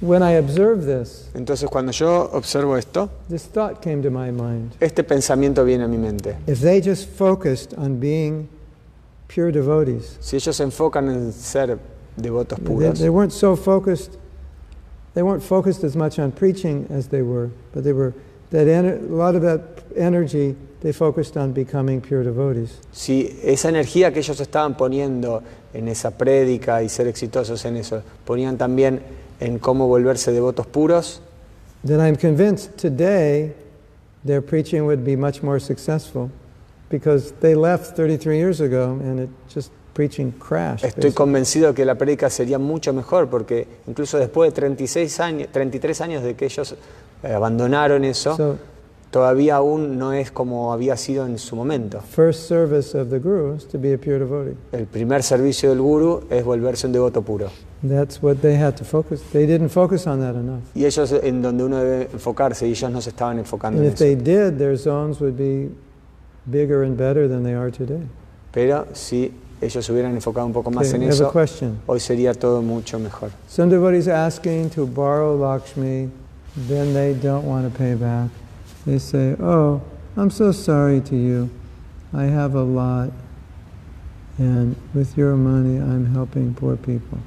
when 0.00 0.22
I 0.22 0.36
observe 0.38 0.86
this, 0.86 1.28
Entonces 1.34 1.68
cuando 1.68 1.92
yo 1.92 2.30
observo 2.32 2.76
esto, 2.76 3.10
this 3.28 3.42
thought 3.44 3.80
came 3.82 4.02
to 4.02 4.10
my 4.10 4.30
mind. 4.30 4.72
este 4.80 5.04
pensamiento 5.04 5.64
viene 5.64 5.84
a 5.84 5.88
mi 5.88 5.98
mente. 5.98 6.36
If 6.46 6.60
they 6.60 6.80
just 6.80 7.08
focused 7.08 7.74
on 7.76 7.98
being 8.00 8.48
pure 9.32 9.50
devotees, 9.50 10.18
Si 10.20 10.36
ellos 10.36 10.56
se 10.56 10.62
enfocan 10.62 11.08
en 11.08 11.32
ser 11.32 11.78
devotos 12.16 12.58
they, 12.58 12.64
puros, 12.64 12.98
they 12.98 13.08
weren't 13.08 13.32
so 13.32 13.56
focused, 13.56 14.18
they 15.14 15.22
weren't 15.22 15.42
focused 15.42 15.84
as 15.84 15.96
much 15.96 16.18
on 16.18 16.32
preaching 16.32 16.86
as 16.90 17.08
they 17.08 17.22
were, 17.22 17.50
but 17.72 17.82
they 17.84 17.92
were, 17.92 18.12
that 18.50 18.66
ener- 18.66 18.98
a 19.00 19.14
lot 19.14 19.34
of 19.34 19.42
that 19.42 19.60
energy 19.96 20.54
they 20.80 20.92
focused 20.92 21.36
on 21.36 21.52
becoming 21.52 22.00
pure 22.00 22.22
devotees. 22.24 22.78
si 22.92 23.38
esa 23.42 23.68
energía 23.68 24.12
que 24.12 24.20
ellos 24.20 24.40
estaban 24.40 24.76
poniendo 24.76 25.42
en 25.72 25.88
esa 25.88 26.10
prédica 26.10 26.82
y 26.82 26.88
ser 26.88 27.06
exitosos 27.06 27.64
en 27.64 27.76
eso, 27.76 28.02
ponían 28.26 28.58
también 28.58 29.00
en 29.40 29.58
cómo 29.58 29.86
volverse 29.88 30.32
devotos 30.32 30.66
puros, 30.66 31.20
then 31.84 32.00
I'm 32.00 32.16
convinced 32.16 32.76
today 32.76 33.54
their 34.24 34.42
preaching 34.42 34.84
would 34.84 35.04
be 35.04 35.16
much 35.16 35.42
more 35.42 35.58
successful 35.58 36.30
because 36.92 37.32
they 37.40 37.54
left 37.56 37.96
33 37.96 38.36
years 38.36 38.60
ago 38.60 38.92
and 39.02 39.18
it 39.20 39.30
just 39.52 39.72
preaching 39.94 40.30
crashed. 40.38 40.84
estoy 40.84 41.02
basically. 41.10 41.12
convencido 41.14 41.74
que 41.74 41.84
la 41.84 41.96
prédica 41.96 42.30
sería 42.30 42.58
mucho 42.58 42.92
mejor 42.92 43.28
porque 43.28 43.66
incluso 43.88 44.18
después 44.18 44.50
de 44.50 44.54
36 44.54 45.18
años, 45.20 45.48
33 45.50 46.00
años 46.02 46.22
de 46.22 46.34
que 46.36 46.44
ellos 46.44 46.76
eh, 47.24 47.32
abandonaron 47.32 48.04
eso, 48.04 48.36
So, 48.36 48.56
todavía 49.10 49.56
aún 49.56 49.98
no 49.98 50.12
es 50.14 50.30
como 50.30 50.72
había 50.72 50.96
sido 50.96 51.26
en 51.26 51.38
su 51.38 51.56
momento. 51.56 52.00
first 52.00 52.48
service 52.48 52.96
of 52.98 53.10
the 53.10 53.18
guru 53.18 53.54
is 53.56 53.66
to 53.68 53.78
be 53.78 53.92
a 53.92 53.98
pure 53.98 54.18
devotee. 54.20 54.56
El 54.72 54.86
primer 54.86 55.22
servicio 55.22 55.68
del 55.70 55.80
guru 55.80 56.22
es 56.30 56.42
volverse 56.44 56.86
un 56.86 56.92
devoto 56.94 57.20
puro. 57.22 57.50
That's 57.86 58.22
what 58.22 58.36
they 58.36 58.54
had 58.56 58.74
to 58.76 58.84
focus. 58.84 59.20
They 59.32 59.44
didn't 59.44 59.70
focus 59.70 60.06
on 60.06 60.20
that 60.20 60.36
enough. 60.36 60.62
Y 60.74 60.84
ellos 60.86 61.12
en 61.12 61.42
donde 61.42 61.64
uno 61.64 61.78
debe 61.82 62.08
enfocarse 62.12 62.66
y 62.66 62.70
ellos 62.70 62.90
no 62.90 63.00
se 63.02 63.10
estaban 63.10 63.38
enfocando 63.40 63.78
And 63.80 63.86
en 63.88 63.92
if 63.92 64.00
eso. 64.00 64.04
they 64.04 64.14
did, 64.16 64.56
their 64.56 64.78
zones 64.78 65.20
would 65.20 65.36
be 65.36 65.68
bigger 66.50 66.82
and 66.82 66.96
better 66.96 67.28
than 67.28 67.42
they 67.42 67.54
are 67.54 67.70
today. 67.70 68.02
Pero 68.52 68.86
si 68.92 69.32
ellos 69.60 69.84
se 69.84 69.92
hubieran 69.92 70.14
enfocado 70.14 70.46
un 70.46 70.52
poco 70.52 70.70
más 70.70 70.88
Okay, 70.88 71.02
en 71.04 71.08
eso, 71.08 71.32
hoy 71.86 72.00
sería 72.00 72.34
todo 72.34 72.62
mucho 72.62 72.98
mejor. 72.98 73.30
Some 73.48 73.70
devotees 73.70 74.08
asking 74.08 74.70
to 74.70 74.86
borrow 74.86 75.36
Lakshmi, 75.36 76.10
then 76.56 76.92
they 76.92 77.14
don't 77.14 77.44
want 77.44 77.70
to 77.70 77.78
pay 77.78 77.94
back. 77.94 78.30
They 78.84 78.98
say, 78.98 79.36
Oh, 79.40 79.80
I'm 80.16 80.30
so 80.30 80.52
sorry 80.52 81.00
to 81.02 81.16
you. 81.16 81.48
I 82.12 82.24
have 82.24 82.54
a 82.54 82.62
lot, 82.62 83.10
and 84.38 84.76
with 84.92 85.16
your 85.16 85.34
money, 85.36 85.78
I'm 85.78 86.12
helping 86.12 86.54
poor 86.54 86.76
people. 86.76 87.18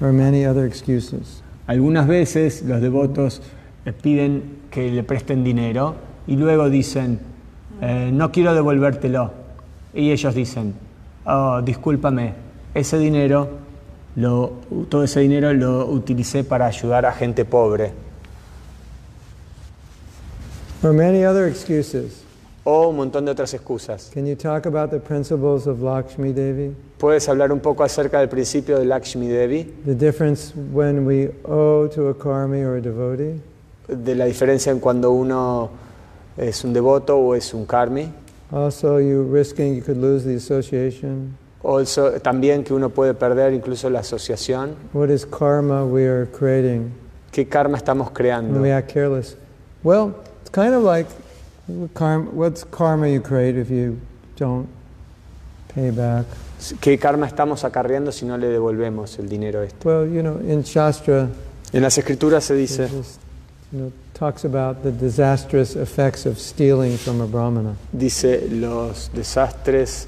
Or 0.00 0.12
many 0.12 0.44
other 0.46 0.64
excuses. 0.64 1.42
Algunas 1.66 2.06
veces 2.06 2.62
los 2.62 2.80
devotos 2.80 3.40
eh, 3.84 3.92
piden 3.92 4.62
que 4.70 4.90
le 4.90 5.02
presten 5.02 5.44
dinero 5.44 5.96
y 6.26 6.36
luego 6.36 6.70
dicen, 6.70 7.18
eh, 7.82 8.10
no 8.12 8.30
quiero 8.30 8.54
devolvértelo. 8.54 9.32
Y 9.92 10.12
ellos 10.12 10.34
dicen, 10.34 10.74
oh, 11.26 11.60
discúlpame, 11.62 12.32
ese 12.74 12.96
dinero, 12.96 13.48
lo, 14.14 14.52
todo 14.88 15.02
ese 15.02 15.20
dinero 15.20 15.52
lo 15.52 15.86
utilicé 15.86 16.44
para 16.44 16.66
ayudar 16.66 17.04
a 17.04 17.12
gente 17.12 17.44
pobre. 17.44 17.92
Or 20.82 20.92
many 20.92 21.24
other 21.24 21.48
excuses. 21.48 22.22
O 22.64 22.88
un 22.88 22.96
montón 22.96 23.24
de 23.24 23.32
otras 23.32 23.52
excusas. 23.52 24.10
Can 24.14 24.26
you 24.26 24.36
talk 24.36 24.66
about 24.66 24.90
the 24.90 25.00
principles 25.00 25.66
of 25.66 25.82
Lakshmi 25.82 26.32
Devi? 26.32 26.72
¿Puedes 26.98 27.28
hablar 27.28 27.50
un 27.50 27.58
poco 27.58 27.82
acerca 27.82 28.20
del 28.20 28.28
principio 28.28 28.78
de 28.78 28.84
Lakshmi 28.84 29.26
Devi? 29.26 29.64
The 29.84 29.96
difference 29.96 30.54
when 30.72 31.04
we 31.04 31.30
owe 31.44 31.88
to 31.88 32.08
a 32.10 32.14
karmi 32.14 32.62
or 32.62 32.76
a 32.76 32.80
devotee? 32.80 33.40
De 33.88 34.14
la 34.14 34.26
diferencia 34.26 34.70
en 34.70 34.78
cuando 34.78 35.10
uno 35.10 35.70
es 36.36 36.64
un 36.64 36.72
devoto 36.72 37.16
o 37.18 37.34
es 37.34 37.52
un 37.54 37.66
karmi. 37.66 38.12
Also, 38.50 38.98
you 38.98 39.22
risking 39.22 39.74
you 39.74 39.82
could 39.82 39.98
lose 39.98 40.24
the 40.24 40.34
association. 40.34 41.36
Also, 41.62 42.20
también 42.20 42.64
que 42.64 42.74
uno 42.74 42.90
puede 42.90 43.14
perder 43.14 43.54
incluso 43.54 43.88
la 43.88 44.00
asociación. 44.00 44.74
What 44.92 45.10
is 45.10 45.24
karma 45.24 45.84
we 45.84 46.06
are 46.06 46.26
creating 46.26 46.92
¿Qué 47.30 47.48
karma 47.48 47.78
estamos 47.78 48.10
creando? 48.10 48.60
we 48.60 48.70
act 48.70 48.92
careless? 48.92 49.36
Well, 49.82 50.14
it's 50.42 50.50
kind 50.50 50.74
of 50.74 50.82
like 50.82 51.06
karma, 51.94 52.30
what's 52.30 52.64
karma 52.64 53.08
you 53.08 53.20
create 53.20 53.56
if 53.56 53.70
you 53.70 53.98
don't 54.36 54.68
pay 55.74 55.90
back? 55.90 56.26
¿Qué 56.80 56.98
karma 56.98 57.26
estamos 57.26 57.64
acarreando 57.64 58.12
si 58.12 58.26
no 58.26 58.36
le 58.36 58.48
devolvemos 58.48 59.18
el 59.18 59.28
dinero 59.28 59.62
este? 59.62 59.88
Well, 59.88 60.06
you 60.06 60.20
know, 60.20 60.38
in 60.40 60.62
Shastra, 60.62 61.28
En 61.72 61.80
las 61.80 61.96
escrituras 61.96 62.44
se 62.44 62.54
dice, 62.54 62.86
just, 62.88 63.18
you 63.72 63.78
know, 63.78 63.92
talks 64.22 64.44
about 64.44 64.84
the 64.84 64.92
disastrous 64.92 65.74
effects 65.74 66.26
of 66.26 66.38
stealing 66.38 66.96
from 66.96 67.20
a 67.20 67.26
brahmana. 67.26 67.74
dice 67.92 68.48
los 68.52 69.10
desastres 69.12 70.06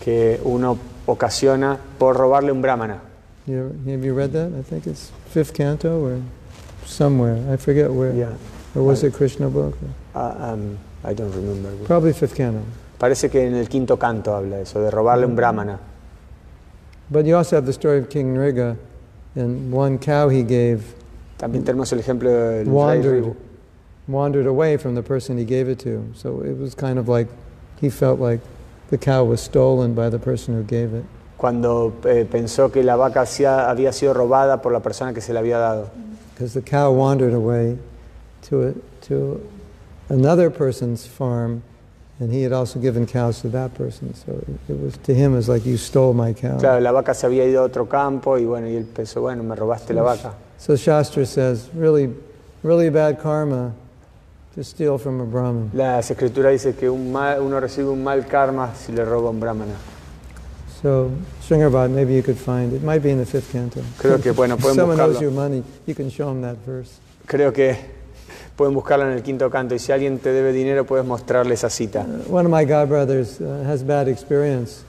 que 0.00 0.40
uno 0.42 0.76
ocasiona 1.06 1.78
por 1.98 2.16
robarle 2.16 2.50
un 2.50 2.60
brahmana. 2.60 3.00
You, 3.46 3.72
have 3.86 4.04
you 4.04 4.12
read 4.12 4.32
that? 4.32 4.52
I 4.58 4.62
think 4.62 4.88
it's 4.88 5.12
fifth 5.30 5.54
canto 5.54 6.04
or 6.04 6.20
somewhere. 6.84 7.38
I 7.48 7.56
forget 7.56 7.92
where. 7.92 8.12
Yeah. 8.12 8.34
Or 8.74 8.82
was 8.82 9.04
it 9.04 9.14
Krishna 9.14 9.48
book? 9.48 9.78
Ah, 10.16 10.50
um, 10.50 10.76
I 11.04 11.14
don't 11.14 11.30
remember. 11.30 11.70
Probably 11.84 12.12
fifth 12.12 12.34
canto. 12.34 12.64
Parece 12.98 13.30
que 13.30 13.46
en 13.46 13.54
el 13.54 13.68
quinto 13.68 13.96
canto 13.96 14.34
habla 14.34 14.58
eso, 14.58 14.82
de 14.82 14.90
robarle 14.90 15.26
un 15.26 15.36
brahmana. 15.36 15.78
But 17.08 17.24
you 17.24 17.36
also 17.36 17.54
have 17.54 17.66
the 17.66 17.72
story 17.72 17.98
of 17.98 18.10
King 18.10 18.34
Nriga 18.34 18.76
and 19.36 19.70
one 19.72 19.96
cow 20.00 20.28
he 20.28 20.42
gave 20.42 20.97
También 21.38 21.64
tenemos 21.64 21.92
el 21.92 22.00
ejemplo 22.00 22.30
del 22.30 22.68
wandered, 24.08 24.46
away 24.46 24.76
from 24.76 24.94
the 24.94 25.02
person 25.02 25.38
he 25.38 25.44
gave 25.44 25.68
it 25.68 25.78
to. 25.80 26.04
So 26.14 26.42
it 26.42 26.58
was 26.58 26.74
kind 26.74 26.98
of 26.98 27.08
like 27.08 27.28
he 27.80 27.90
felt 27.90 28.18
like 28.18 28.40
the 28.90 28.98
cow 28.98 29.24
was 29.24 29.40
stolen 29.40 29.94
by 29.94 30.10
the 30.10 30.18
person 30.18 30.54
who 30.54 30.62
gave 30.62 30.94
it. 30.94 31.04
cuando 31.38 31.94
eh, 32.04 32.26
pensó 32.30 32.70
que 32.70 32.82
la 32.82 32.96
vaca 32.96 33.24
había 33.68 33.92
sido 33.92 34.12
robada 34.12 34.60
por 34.60 34.72
la 34.72 34.80
persona 34.80 35.14
que 35.14 35.20
se 35.20 35.32
la 35.32 35.40
había 35.40 35.58
dado. 35.58 35.90
Because 36.34 36.52
the 36.52 36.62
cow 36.62 36.90
wandered 36.92 37.32
away 37.32 37.78
to, 38.42 38.68
a, 38.68 38.74
to 39.06 39.40
another 40.08 40.50
person's 40.50 41.06
farm 41.06 41.62
and 42.20 42.32
he 42.32 42.42
had 42.42 42.52
also 42.52 42.80
given 42.80 43.06
cows 43.06 43.40
to 43.42 43.48
that 43.50 43.72
person. 43.74 44.12
So 44.14 44.32
it, 44.32 44.72
it 44.72 44.80
was 44.80 44.96
to 45.04 45.14
him 45.14 45.34
was 45.34 45.48
like 45.48 45.64
you 45.64 45.76
stole 45.76 46.12
my 46.12 46.32
cow. 46.32 46.58
Claro, 46.58 46.80
la 46.80 46.90
vaca 46.90 47.14
se 47.14 47.26
había 47.28 47.46
ido 47.46 47.62
a 47.62 47.66
otro 47.66 47.86
campo 47.86 48.36
y 48.36 48.44
bueno, 48.44 48.66
y 48.68 48.74
él 48.74 48.84
pensó, 48.84 49.20
bueno, 49.20 49.44
me 49.44 49.54
robaste 49.54 49.94
la 49.94 50.02
vaca. 50.02 50.34
So 50.58 50.76
Shastra 50.76 51.24
says, 51.24 51.68
really, 51.74 52.12
really 52.62 52.90
bad 52.90 53.20
karma 53.20 53.72
to 54.54 54.64
steal 54.64 54.98
from 54.98 55.20
a 55.20 55.24
Brahmin. 55.24 55.70
Las 55.72 56.10
escrituras 56.10 56.52
dice 56.52 56.74
que 56.76 56.90
un 56.90 57.12
mal- 57.12 57.40
uno 57.40 57.60
recibe 57.60 57.88
un 57.88 58.02
mal 58.02 58.26
karma 58.26 58.74
si 58.74 58.92
le 58.92 59.04
roba 59.04 59.28
a 59.28 59.30
un 59.30 59.38
brahmana. 59.40 59.74
So 60.82 61.10
Sringarbhat, 61.42 61.90
maybe 61.90 62.14
you 62.14 62.22
could 62.22 62.36
find 62.38 62.72
it. 62.72 62.82
Might 62.82 63.02
be 63.02 63.10
in 63.10 63.18
the 63.18 63.26
fifth 63.26 63.50
canto. 63.52 63.80
Creo 63.98 64.20
que, 64.22 64.32
bueno, 64.32 64.54
If 64.56 64.62
pueden 64.62 64.76
someone 64.76 65.00
owes 65.00 65.16
buscarlo. 65.16 65.22
you 65.22 65.30
money, 65.30 65.62
you 65.86 65.94
can 65.94 66.08
show 66.10 66.26
them 66.26 66.40
that 66.42 66.56
verse. 66.66 66.98
Creo 67.26 67.52
que 67.52 67.76
pueden 68.56 68.74
buscarlo 68.74 69.04
en 69.06 69.12
el 69.16 69.22
quinto 69.22 69.48
canto 69.50 69.74
y 69.74 69.78
si 69.78 69.92
alguien 69.92 70.18
te 70.18 70.30
debe 70.32 70.52
dinero 70.52 70.84
puedes 70.84 71.04
mostrarle 71.06 71.54
esa 71.54 71.68
cita. 71.70 72.00
Uh, 72.04 72.32
one 72.32 72.44
of 72.46 72.50
my 72.52 72.64
godbrothers 72.64 73.40
uh, 73.40 73.64
has 73.68 73.82
bad 73.84 74.08
experience 74.08 74.84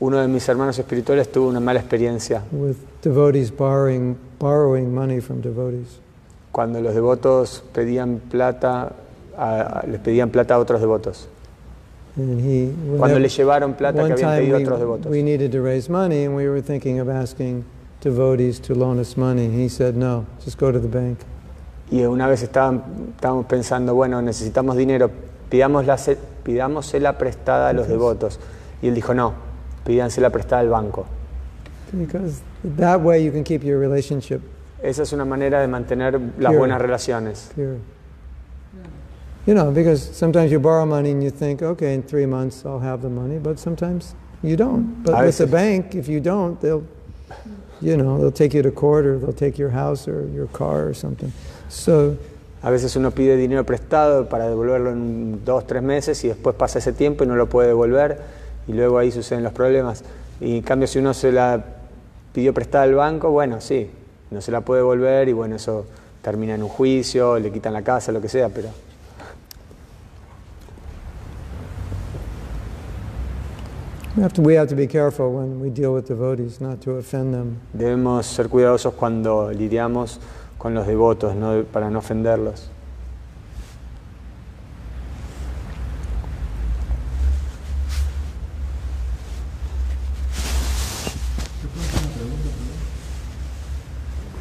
Uno 0.00 0.18
de 0.18 0.28
mis 0.28 0.48
hermanos 0.48 0.78
espirituales 0.78 1.30
tuvo 1.30 1.48
una 1.48 1.60
mala 1.60 1.80
experiencia 1.80 2.42
with 2.52 2.76
devotees 3.02 3.54
borrowing, 3.54 4.16
borrowing 4.38 4.94
money 4.94 5.20
from 5.20 5.42
devotees. 5.42 6.00
cuando 6.52 6.80
los 6.80 6.94
devotos 6.94 7.62
pedían 7.74 8.20
plata, 8.30 8.92
a- 9.36 9.84
les 9.86 10.00
pedían 10.00 10.30
plata 10.30 10.54
a 10.54 10.58
otros 10.58 10.80
devotos. 10.80 11.28
And 12.16 12.40
he, 12.40 12.72
Cuando 12.98 13.18
le 13.18 13.28
llevaron 13.28 13.74
plata 13.74 14.04
que 14.06 14.12
habían 14.24 14.38
pedido 14.38 14.56
we, 14.56 14.62
otros 14.64 14.80
devotos. 14.80 15.06
we 15.12 15.22
needed 15.22 15.52
to 15.52 15.62
raise 15.62 15.88
money 15.90 16.24
and 16.24 16.34
we 16.34 16.48
were 16.48 16.60
thinking 16.62 16.98
of 16.98 17.08
asking 17.08 17.64
devotees 18.02 18.58
to 18.60 18.74
loan 18.74 18.98
us 18.98 19.16
money. 19.16 19.48
He 19.48 19.68
said, 19.68 19.94
no, 19.94 20.24
just 20.44 20.58
go 20.58 20.72
to 20.72 20.80
the 20.80 20.88
bank. 20.88 21.18
Y 21.90 22.02
una 22.04 22.26
vez 22.26 22.42
estaban, 22.42 22.82
estábamos 23.16 23.46
pensando, 23.46 23.94
bueno, 23.94 24.20
necesitamos 24.22 24.76
dinero, 24.76 25.10
pidámosla, 25.50 25.98
pidámosela 26.42 27.18
prestada 27.18 27.68
a 27.68 27.72
los 27.74 27.86
devotos. 27.86 28.40
Y 28.82 28.88
él 28.88 28.94
dijo, 28.94 29.12
no, 29.14 29.34
pídansela 29.90 30.30
prestada 30.30 30.60
al 30.62 30.68
banco. 30.68 31.06
Because 31.92 32.40
that 32.76 33.00
way 33.00 33.22
you 33.24 33.32
can 33.32 33.42
keep 33.42 33.64
your 33.64 33.80
relationship 33.80 34.40
Esa 34.82 35.02
es 35.02 35.12
una 35.12 35.24
manera 35.24 35.60
de 35.60 35.66
mantener 35.66 36.14
las 36.38 36.52
Pure. 36.52 36.58
buenas 36.58 36.80
relaciones. 36.80 37.50
pure. 37.54 37.78
You 39.46 39.54
know, 39.54 39.70
because 39.72 40.00
sometimes 40.16 40.52
you 40.52 40.60
borrow 40.60 40.86
money 40.86 41.10
and 41.10 41.22
you 41.24 41.30
think, 41.30 41.62
okay, 41.62 41.94
in 41.94 42.02
three 42.02 42.26
months 42.26 42.64
I'll 42.64 42.78
have 42.78 43.02
the 43.02 43.08
money, 43.08 43.38
but 43.38 43.58
sometimes 43.58 44.14
you 44.42 44.56
don't. 44.56 45.02
But 45.02 45.14
A 45.14 45.24
with 45.26 45.38
the 45.38 45.46
bank, 45.46 45.94
if 45.94 46.08
you 46.08 46.20
don't, 46.20 46.60
they'll, 46.60 46.84
you 47.80 47.96
know, 47.96 48.18
they'll 48.18 48.30
take 48.30 48.54
you 48.54 48.62
to 48.62 48.70
court 48.70 49.04
or 49.06 49.18
they'll 49.18 49.32
take 49.32 49.58
your 49.58 49.70
house 49.70 50.06
or 50.06 50.26
your 50.28 50.46
car 50.48 50.86
or 50.86 50.94
something. 50.94 51.32
So 51.68 52.16
A 52.62 52.70
veces 52.70 52.94
uno 52.94 53.10
pide 53.10 53.36
dinero 53.36 53.64
prestado 53.64 54.28
para 54.28 54.46
devolverlo 54.46 54.90
en 54.92 55.44
dos, 55.44 55.66
tres 55.66 55.82
meses 55.82 56.22
y 56.24 56.28
después 56.28 56.54
pasa 56.54 56.78
ese 56.78 56.92
tiempo 56.92 57.24
y 57.24 57.26
no 57.26 57.34
lo 57.34 57.46
puede 57.46 57.68
devolver 57.68 58.18
y 58.70 58.72
luego 58.72 58.98
ahí 58.98 59.10
suceden 59.10 59.42
los 59.42 59.52
problemas. 59.52 60.04
Y 60.40 60.58
en 60.58 60.62
cambio 60.62 60.86
si 60.86 61.00
uno 61.00 61.12
se 61.12 61.32
la 61.32 61.62
pidió 62.32 62.54
prestada 62.54 62.84
al 62.84 62.94
banco, 62.94 63.30
bueno, 63.30 63.60
sí, 63.60 63.90
no 64.30 64.40
se 64.40 64.52
la 64.52 64.60
puede 64.60 64.80
devolver 64.80 65.28
y 65.28 65.32
bueno, 65.32 65.56
eso 65.56 65.86
termina 66.22 66.54
en 66.54 66.62
un 66.62 66.68
juicio, 66.68 67.36
le 67.38 67.50
quitan 67.50 67.72
la 67.72 67.82
casa, 67.82 68.12
lo 68.12 68.20
que 68.20 68.28
sea, 68.28 68.48
pero 68.48 68.68
We 74.16 74.24
have 74.24 74.34
to, 74.34 74.42
we 74.42 74.56
have 74.56 74.68
to 74.68 74.76
be 74.76 74.86
careful 74.86 75.30
when 75.32 75.60
we 75.60 75.70
deal 75.70 75.94
with 75.94 76.06
devotees 76.06 76.60
not 76.60 76.80
to 76.82 76.98
offend 76.98 77.32
them. 77.32 77.58
debemos 77.72 78.26
ser 78.26 78.48
cuidadosos 78.48 78.94
cuando 78.94 79.50
lidiamos 79.50 80.20
con 80.58 80.74
los 80.74 80.86
devotos, 80.86 81.34
¿no? 81.34 81.64
para 81.72 81.90
no 81.90 82.00
ofenderlos. 82.00 82.70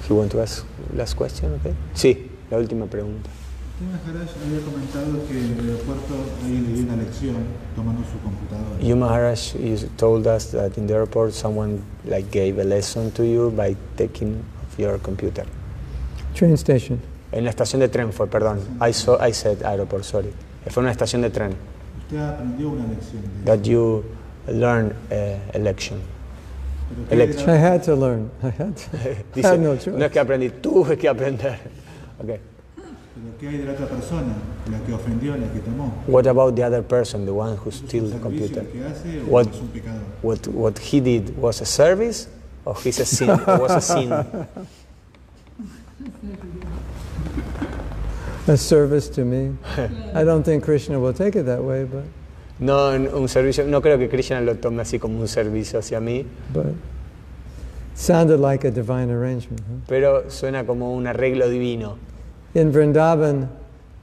You 0.10 0.16
want 0.16 0.32
to 0.32 0.42
ask 0.42 0.66
last 0.96 1.16
question, 1.16 1.54
okay? 1.54 1.74
Sí, 1.94 2.32
la 2.50 2.58
última 2.58 2.88
pregunta. 2.88 3.30
Maharaj, 3.80 4.28
había 4.44 4.60
comentado 4.66 5.26
que 5.28 5.38
en 5.38 5.58
el 5.58 5.70
aeropuerto 5.70 6.16
alguien 6.44 6.66
le 6.66 6.74
dio 6.74 6.84
una 6.84 6.96
lección 6.98 7.36
tomando 7.76 8.02
su 8.04 8.20
computadora. 8.20 8.82
You 8.82 8.96
Maharaj 8.96 9.56
you 9.56 9.78
told 9.98 10.26
us 10.28 10.52
that 10.52 10.78
in 10.78 10.88
the 10.88 10.96
airport 10.96 11.34
someone 11.34 11.82
like 12.06 12.30
gave 12.32 12.60
a 12.60 12.64
lesson 12.66 13.12
to 13.12 13.24
you 13.24 13.52
by 13.52 13.76
taking 13.96 14.44
of 14.64 14.80
your 14.80 15.00
computer. 15.00 15.46
Train 16.34 16.58
station. 16.58 17.00
En 17.32 17.44
la 17.44 17.52
estación 17.52 17.80
de 17.80 17.88
tren 17.88 18.12
fue, 18.12 18.28
perdón. 18.28 18.60
I, 18.82 18.92
saw, 18.92 19.18
I 19.22 19.32
said 19.32 19.64
aeroport, 19.64 20.04
sorry. 20.04 20.34
Fue 20.70 20.82
una 20.82 20.92
estación 20.92 21.22
de 21.22 21.30
tren. 21.30 21.56
Usted 22.00 22.18
aprendió 22.18 22.70
una 22.70 22.88
lección 22.88 23.22
de 23.22 23.46
That 23.46 23.64
you 23.64 24.04
learn 24.48 24.94
uh, 25.12 25.56
a 25.56 25.60
lection. 25.60 26.00
Pero 26.90 27.08
¿qué 27.10 27.16
elect- 27.16 27.48
I 27.48 27.58
had 27.58 27.84
to 27.84 27.96
learn. 27.96 28.30
I 28.44 28.48
had 28.48 28.76
to. 28.76 28.98
I 29.40 29.42
had 29.42 29.60
no 29.60 29.76
choice. 29.76 29.98
no 29.98 30.06
es 30.06 30.12
que 30.12 30.20
aprendí, 30.20 30.50
tuve 30.62 30.98
que 30.98 31.08
aprender. 31.08 31.58
Okay. 32.22 32.38
pero 33.16 33.38
¿qué 33.40 33.48
hay 33.48 33.58
de 33.60 33.66
la 33.66 33.72
otra 33.74 33.86
persona? 33.88 34.34
La 34.70 34.80
que 34.86 34.94
ofendió, 34.94 35.38
la 35.38 35.48
que 35.54 35.60
tomó. 35.60 35.94
What 36.08 36.28
about 36.28 36.56
the 36.56 36.64
other 36.66 36.84
person, 36.84 37.26
the 37.26 37.32
one 37.32 37.56
who 37.56 37.70
¿Eso 37.70 37.84
es 37.84 37.90
steals 37.90 38.12
the 38.12 38.20
computer? 38.20 38.60
el 38.64 38.68
que 38.68 38.84
hace 38.84 39.22
o 39.22 39.26
What- 39.32 39.48
es 39.50 39.62
un 39.62 39.68
pecador? 39.70 40.02
What, 40.22 40.48
what 40.50 40.78
he 40.80 41.00
did 41.00 41.38
was 41.38 41.62
a 41.62 41.66
service 41.66 42.28
or 42.66 42.76
he's 42.84 43.00
a 43.00 43.06
sin, 43.06 43.30
was 43.30 43.72
a 43.72 43.80
sin? 43.82 44.12
A 48.48 48.58
service 48.58 49.08
to 49.10 49.24
me. 49.24 49.56
I 50.16 50.24
don't 50.24 50.44
think 50.44 50.64
Krishna 50.64 51.00
will 51.00 51.14
take 51.14 51.36
it 51.36 51.44
that 51.46 51.64
way, 51.64 51.84
but 51.84 52.04
No, 52.60 52.90
un 52.92 53.30
servicio, 53.30 53.66
no 53.66 53.82
creo 53.82 53.98
que 53.98 54.10
Krishna 54.10 54.42
lo 54.42 54.56
tome 54.56 54.82
así 54.82 55.00
como 55.00 55.20
un 55.20 55.28
servicio 55.28 55.80
hacia 55.80 56.00
mí, 56.02 56.26
but 56.54 56.76
sounded 57.96 58.40
like 58.40 58.66
a 58.66 58.72
divine 58.72 59.10
arrangement. 59.10 59.62
Huh? 59.62 59.80
pero 59.88 60.30
suena 60.30 60.66
como 60.66 60.94
un 60.94 61.08
arreglo 61.08 61.50
divino. 61.50 61.98
In 62.56 62.72
Vrindavan, 62.72 63.48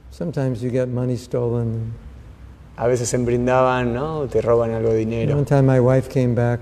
sometimes 0.09 0.61
you 0.61 0.71
get 0.71 0.87
money 0.87 1.17
stolen. 1.17 1.93
A 2.77 2.87
veces 2.87 3.13
en 3.13 3.25
Brindaban, 3.25 3.93
¿no? 3.93 4.27
Te 4.27 4.41
roban 4.41 4.71
algo 4.71 4.89
de 4.89 5.03
One 5.03 5.09
dinero. 5.09 5.43
time, 5.43 5.65
my 5.65 5.79
wife 5.79 6.09
came 6.09 6.33
back. 6.33 6.59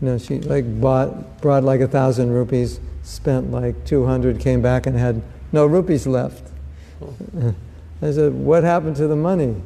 You 0.00 0.08
know, 0.08 0.18
she 0.18 0.40
like 0.40 0.64
bought 0.80 1.40
brought 1.40 1.62
like 1.64 1.80
a 1.80 1.88
thousand 1.88 2.32
rupees, 2.32 2.80
spent 3.02 3.50
like 3.50 3.84
two 3.84 4.04
hundred, 4.06 4.38
came 4.40 4.62
back 4.62 4.86
and 4.86 4.96
had 4.96 5.20
no 5.52 5.66
rupees 5.66 6.06
left. 6.06 6.50
I 8.02 8.12
said, 8.12 8.32
"What 8.32 8.62
happened 8.64 8.96
to 8.96 9.06
the 9.08 9.16
money?" 9.16 9.56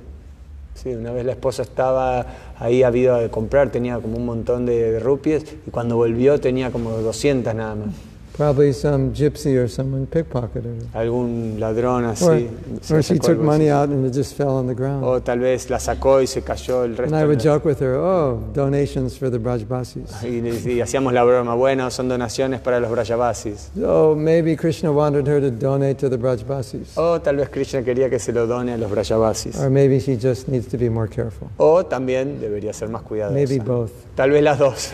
Sí, 0.75 0.91
una 0.91 1.13
vez 1.13 1.25
la 1.25 1.33
esposa 1.33 1.63
estaba 1.63 2.27
ahí, 2.59 2.83
había 2.83 3.15
de 3.15 3.31
comprar, 3.31 3.71
tenía 3.71 3.99
como 4.01 4.17
un 4.17 4.27
montón 4.27 4.67
de, 4.67 4.99
rupias 4.99 5.45
y 5.67 5.71
cuando 5.71 5.97
volvió 5.97 6.41
tenía 6.41 6.71
como 6.71 6.91
200 6.91 7.55
nada 7.55 7.75
más. 7.75 8.14
Probably 8.37 8.73
some 8.73 9.13
gypsy 9.15 9.55
or 9.57 9.69
someone 9.69 10.09
pickpocketed 10.09 10.65
her. 10.93 10.99
Algún 11.01 11.61
ladrón 11.61 12.03
Or, 12.05 12.11
así. 12.15 12.51
se 12.83 12.95
or 12.95 13.01
she 13.01 13.17
took 13.17 13.39
money 13.39 13.71
out 13.71 13.91
and 13.91 14.05
it 14.05 14.13
just 14.13 14.35
fell 14.35 14.57
on 14.57 14.67
the 14.67 14.75
ground. 14.75 15.05
O 15.05 15.21
tal 15.21 15.39
vez 15.39 15.71
la 15.71 15.79
sacó 15.79 16.21
y 16.21 16.27
se 16.27 16.43
cayó 16.43 16.83
el 16.83 16.91
And 16.91 16.99
resto. 16.99 17.17
I 17.17 17.21
en 17.23 17.29
would 17.29 17.39
joke 17.41 17.65
with 17.65 17.79
her, 17.81 17.95
oh, 17.95 18.43
donations 18.53 19.17
for 19.17 19.31
the 19.31 19.39
Brajbasis. 19.39 20.11
Y, 20.25 20.41
y 20.69 20.81
hacíamos 20.81 21.13
la 21.13 21.23
broma, 21.23 21.55
bueno, 21.55 21.89
son 21.93 22.09
donaciones 22.09 22.61
para 22.61 22.81
los 22.81 22.91
Brajavasis. 22.91 23.71
Oh, 23.81 24.17
maybe 24.17 24.57
Krishna 24.57 24.91
wanted 24.91 25.29
her 25.29 25.41
to 25.41 25.53
donate 25.53 25.99
to 26.01 26.09
the 26.11 26.19
Brajbasis. 26.19 26.99
O 26.99 27.21
tal 27.21 27.37
vez 27.37 27.49
Krishna 27.51 27.83
quería 27.85 28.11
que 28.11 28.19
se 28.19 28.33
lo 28.33 28.49
done 28.49 28.73
a 28.73 28.77
los 28.77 28.91
Brajavasis. 28.91 29.61
Or 29.61 29.71
maybe 29.71 30.01
she 30.01 30.17
just 30.17 30.49
needs 30.49 30.67
to 30.67 30.77
be 30.77 30.89
more 30.91 31.07
careful. 31.07 31.49
O 31.59 31.85
también 31.87 32.41
debería 32.41 32.73
ser 32.73 32.89
más 32.89 33.03
cuidadosa. 33.03 33.33
Maybe 33.33 33.61
both. 33.61 33.93
Tal 34.17 34.31
vez 34.33 34.43
las 34.43 34.59
dos. 34.59 34.91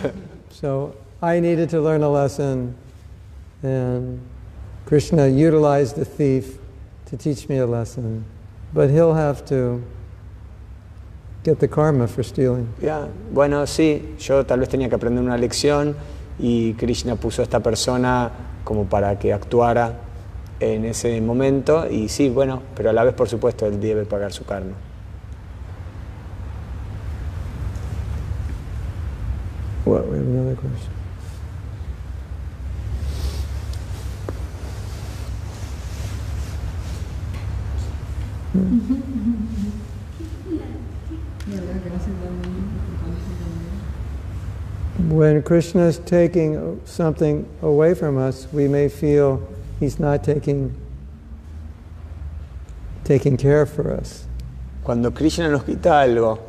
So 0.50 0.92
I 1.22 1.40
needed 1.40 1.70
to 1.70 1.80
learn 1.80 2.02
a 2.02 2.10
lesson, 2.10 2.74
and 3.62 4.20
Krishna 4.86 5.28
utilized 5.28 5.96
the 5.96 6.04
thief 6.04 6.58
to 7.06 7.16
teach 7.16 7.48
me 7.48 7.58
a 7.58 7.66
lesson. 7.66 8.24
But 8.72 8.90
he'll 8.90 9.14
have 9.14 9.44
to 9.46 9.82
get 11.42 11.58
the 11.58 11.68
karma 11.68 12.06
for 12.06 12.22
stealing. 12.22 12.68
Ya, 12.80 13.08
Bueno, 13.32 13.66
sí, 13.66 14.16
yo 14.18 14.44
tal 14.44 14.60
vez 14.60 14.68
tenía 14.68 14.88
que 14.88 14.94
aprender 14.94 15.22
una 15.22 15.36
lección 15.36 15.96
y 16.38 16.74
Krishna 16.74 17.16
puso 17.16 17.42
a 17.42 17.44
esta 17.44 17.60
persona 17.60 18.30
como 18.64 18.84
para 18.86 19.18
que 19.18 19.32
actuara 19.32 19.94
en 20.60 20.84
ese 20.84 21.20
momento 21.20 21.88
y 21.90 22.08
sí, 22.08 22.28
bueno, 22.28 22.62
pero 22.76 22.90
a 22.90 22.92
la 22.92 23.04
vez 23.04 23.14
por 23.14 23.28
supuesto 23.28 23.66
él 23.66 23.80
debe 23.80 24.04
pagar 24.04 24.32
su 24.32 24.44
karma. 24.44 24.74
What? 29.86 30.06
We 30.06 30.18
have 30.18 30.26
another 30.26 30.56
question. 30.56 30.99
When 45.08 45.42
Krishna 45.44 45.82
is 45.82 45.98
taking 45.98 46.80
something 46.84 47.48
away 47.62 47.94
from 47.94 48.18
us, 48.18 48.48
we 48.52 48.66
may 48.66 48.88
feel 48.88 49.46
he's 49.78 50.00
not 50.00 50.24
taking 50.24 50.74
taking 53.04 53.36
care 53.36 53.66
for 53.66 53.92
us. 53.92 54.26
Cuando 54.82 55.12
Krishna 55.12 55.48
nos 55.50 55.62
quita 55.62 55.88
algo, 55.88 56.40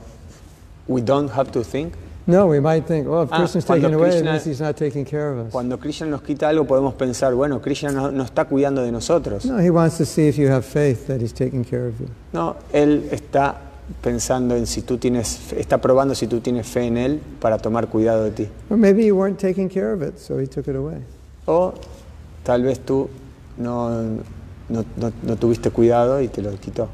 we 0.88 1.02
don't 1.02 1.28
have 1.30 1.52
to 1.52 1.64
think. 1.64 1.94
No, 2.28 2.46
we 2.48 2.60
might 2.60 2.86
think, 2.86 3.08
well, 3.08 3.24
if 3.24 3.30
Ah, 3.34 3.38
Krishna's 3.40 3.66
taking 3.66 3.94
away, 3.94 4.18
it 4.18 4.24
means 4.24 4.46
he's 4.46 4.62
not 4.62 4.76
taking 4.78 5.04
care 5.06 5.32
of 5.32 5.48
us. 5.48 5.52
Cuando 5.52 5.78
Krishna 5.78 6.06
nos 6.08 6.22
quita 6.22 6.48
algo 6.50 6.66
podemos 6.68 6.94
pensar, 6.94 7.34
bueno, 7.34 7.60
Krishna 7.62 7.92
no, 7.92 8.12
no 8.12 8.24
está 8.24 8.46
cuidando 8.46 8.84
de 8.84 8.92
nosotros. 8.92 9.44
No, 9.46 9.58
he 9.60 9.72
wants 9.72 9.98
to 9.98 10.06
see 10.06 10.28
if 10.28 10.38
you 10.38 10.48
have 10.50 10.64
faith 10.64 11.08
that 11.08 11.20
he's 11.20 11.34
taking 11.34 11.64
care 11.66 11.88
of 11.88 12.00
you. 12.00 12.08
No, 12.32 12.58
él 12.74 13.10
está 13.12 13.56
pensando 14.04 14.56
en 14.56 14.68
si 14.68 14.84
tú 14.84 14.98
tienes, 15.00 15.52
está 15.54 15.80
probando 15.82 16.14
si 16.14 16.28
tú 16.28 16.40
tienes 16.42 16.68
fe 16.68 16.86
en 16.86 16.98
él 16.98 17.20
para 17.40 17.58
tomar 17.58 17.88
cuidado 17.90 18.24
de 18.26 18.32
ti. 18.32 18.50
Or 18.70 18.78
maybe 18.78 19.04
you 19.04 19.16
weren't 19.18 19.40
taking 19.40 19.68
care 19.68 19.92
of 19.92 20.02
it, 20.04 20.20
so 20.20 20.38
he 20.40 20.46
took 20.48 20.68
it 20.68 20.76
away. 20.76 21.00
O 21.48 21.74
tal 22.44 22.62
vez 22.62 22.80
tú 22.80 23.10
no, 23.58 23.90
no, 24.70 24.86
no- 24.96 25.12
no 25.24 25.36
tuviste 25.38 25.72
cuidado 25.72 26.22
y 26.22 26.28
te 26.28 26.44
lo 26.44 26.52
quitó. 26.58 26.88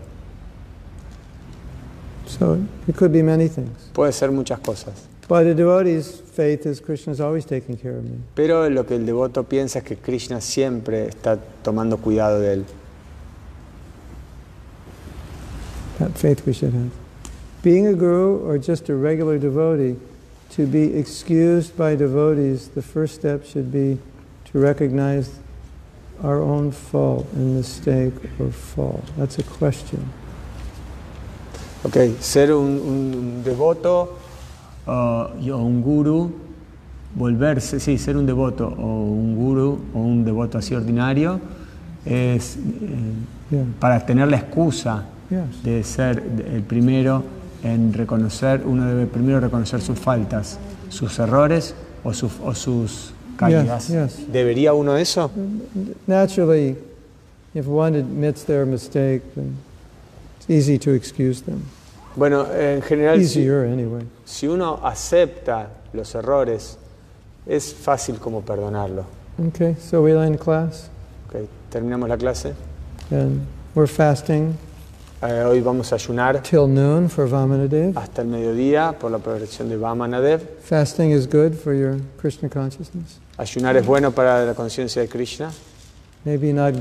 So 2.27 2.57
it 2.87 2.95
could 2.95 3.11
be 3.11 3.21
many 3.23 3.47
things. 3.49 3.89
Puede 3.93 4.13
ser 4.13 4.31
muchas 4.31 4.59
cosas. 4.59 5.06
But 5.27 5.43
the 5.43 5.53
devotee's 5.53 6.21
faith 6.21 6.63
his 6.63 6.79
Krishna 6.79 7.11
is 7.11 7.19
always 7.19 7.43
taking 7.43 7.75
care 7.75 7.97
of 7.97 8.05
me. 8.05 8.19
Pero 8.33 8.69
lo 8.69 8.85
que 8.85 8.95
el 8.95 9.05
devoto 9.05 9.43
piensa 9.43 9.79
es 9.79 9.83
que 9.83 9.97
Krishna 9.97 10.39
siempre 10.39 11.07
está 11.07 11.37
tomando 11.63 11.97
cuidado 11.97 12.39
de 12.39 12.53
él. 12.53 12.65
That 15.99 16.17
faith 16.17 16.45
we 16.45 16.53
should 16.53 16.73
have. 16.73 16.91
Being 17.61 17.87
a 17.87 17.93
guru 17.93 18.39
or 18.47 18.57
just 18.57 18.87
a 18.87 18.95
regular 18.95 19.37
devotee, 19.37 19.97
to 20.51 20.65
be 20.65 20.97
excused 20.97 21.75
by 21.75 21.95
devotees, 21.95 22.69
the 22.69 22.81
first 22.81 23.15
step 23.15 23.45
should 23.45 23.69
be 23.71 23.97
to 24.51 24.59
recognize 24.59 25.39
our 26.23 26.41
own 26.41 26.71
fault 26.71 27.27
and 27.33 27.57
mistake 27.57 28.13
or 28.39 28.49
fault. 28.49 29.03
That's 29.17 29.39
a 29.39 29.43
question. 29.43 30.09
Ok, 31.83 32.17
ser 32.21 32.53
un, 32.53 32.79
un 32.79 33.43
devoto 33.43 34.17
uh, 34.87 35.39
y- 35.41 35.49
o 35.51 35.57
un 35.57 35.81
guru, 35.81 36.31
volverse, 37.15 37.79
sí, 37.79 37.97
ser 37.97 38.17
un 38.17 38.25
devoto 38.25 38.67
o 38.67 39.03
un 39.11 39.35
guru 39.35 39.79
o 39.93 39.99
un 39.99 40.23
devoto 40.23 40.57
así 40.57 40.75
ordinario, 40.75 41.39
es 42.05 42.55
eh, 42.57 42.59
Yeah. 43.49 43.63
para 43.79 44.05
tener 44.05 44.27
la 44.27 44.37
excusa 44.37 45.05
Yes. 45.29 45.63
de 45.63 45.81
ser 45.83 46.21
el 46.53 46.61
primero 46.63 47.23
en 47.63 47.93
reconocer, 47.93 48.61
uno 48.65 48.85
debe 48.85 49.05
primero 49.07 49.39
reconocer 49.39 49.79
sus 49.81 49.97
faltas, 49.97 50.59
sus 50.89 51.17
errores 51.19 51.73
o, 52.03 52.13
sus 52.13 52.33
o 52.43 52.53
sus 52.53 53.13
caídas. 53.37 53.87
yes. 53.87 54.31
¿Debería 54.31 54.73
uno 54.73 54.97
eso? 54.97 55.31
Naturally, 56.07 56.75
if 57.53 57.67
one 57.67 57.97
admits 57.97 58.43
their 58.43 58.65
mistake, 58.65 59.21
then 59.35 59.55
it's 60.39 60.49
easy 60.49 60.77
to 60.77 60.91
excuse 60.93 61.41
them. 61.43 61.61
Bueno, 62.17 62.47
en 62.51 62.81
general, 62.81 63.23
si, 63.23 63.47
anyway. 63.47 64.03
si 64.25 64.47
uno 64.47 64.79
acepta 64.83 65.67
los 65.93 66.13
errores, 66.15 66.77
es 67.45 67.73
fácil 67.73 68.17
como 68.17 68.41
perdonarlo. 68.41 69.05
Okay, 69.49 69.75
so 69.79 70.01
we 70.01 70.11
end 70.13 70.39
class 70.39 70.89
Ok, 71.29 71.47
Terminamos 71.69 72.09
la 72.09 72.17
clase. 72.17 72.53
and 73.11 73.41
we're 73.75 73.87
fasting 73.87 74.55
Eh, 75.21 75.43
hoy 75.43 75.61
vamos 75.61 75.91
a 75.91 75.95
ayunar 75.95 76.41
till 76.43 76.67
noon 76.67 77.07
for 77.09 77.27
Vamanadev. 77.27 77.97
hasta 77.97 78.21
el 78.21 78.27
mediodía 78.27 78.93
por 78.99 79.09
la 79.11 79.17
protección 79.19 79.67
de 79.69 79.75
Vamanadev. 79.77 80.41
Fasting 80.63 81.11
is 81.11 81.27
good 81.27 81.53
for 81.53 81.73
your 81.73 81.97
Krishna 82.19 82.49
consciousness. 82.49 83.19
Ayunar 83.37 83.75
es 83.77 83.85
bueno 83.85 84.11
para 84.11 84.43
la 84.45 84.53
conciencia 84.53 85.01
de 85.01 85.07
Krishna. 85.07 85.51
Maybe 86.25 86.51
not, 86.53 86.73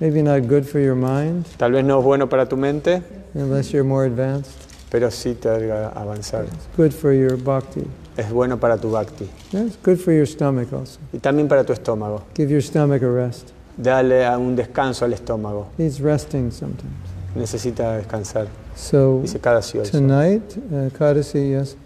maybe 0.00 0.22
not 0.22 0.42
good 0.48 0.64
for 0.64 0.80
your 0.80 0.94
mind 0.94 1.44
Tal 1.56 1.72
vez 1.72 1.84
no 1.84 1.98
es 2.00 2.04
bueno 2.04 2.28
para 2.28 2.48
tu 2.48 2.56
mente, 2.56 3.02
unless 3.36 3.72
you're 3.72 3.86
more 3.86 4.06
advanced. 4.06 4.52
pero 4.90 5.10
sí 5.10 5.34
te 5.34 5.48
ayuda 5.48 5.88
a 5.88 6.02
avanzar. 6.02 6.44
It's 6.44 6.68
good 6.76 6.92
for 6.92 7.12
your 7.12 7.36
bhakti. 7.36 7.82
Es 8.16 8.30
bueno 8.30 8.58
para 8.58 8.78
tu 8.78 8.90
bhakti. 8.90 9.28
Yeah, 9.52 9.64
it's 9.64 9.76
good 9.84 9.98
for 9.98 10.12
your 10.12 10.26
stomach 10.26 10.72
also. 10.72 10.98
Y 11.12 11.18
también 11.18 11.48
para 11.48 11.64
tu 11.64 11.72
estómago. 11.72 12.22
Give 12.34 12.50
your 12.50 12.62
stomach 12.62 13.02
a 13.02 13.10
rest. 13.10 13.50
Dale 13.76 14.24
a 14.24 14.38
un 14.38 14.56
descanso 14.56 15.04
al 15.04 15.12
estómago. 15.12 15.66
Needs 15.76 16.00
resting 16.00 16.50
sometimes. 16.50 16.94
Necesita 17.34 17.96
descansar. 17.96 18.48
So 18.74 19.20
Dice 19.22 19.38
hoy. 19.78 19.90
tonight, 19.90 20.42
uh, 20.70 20.90
Kadasi, 20.96 21.50
yes, 21.50 21.76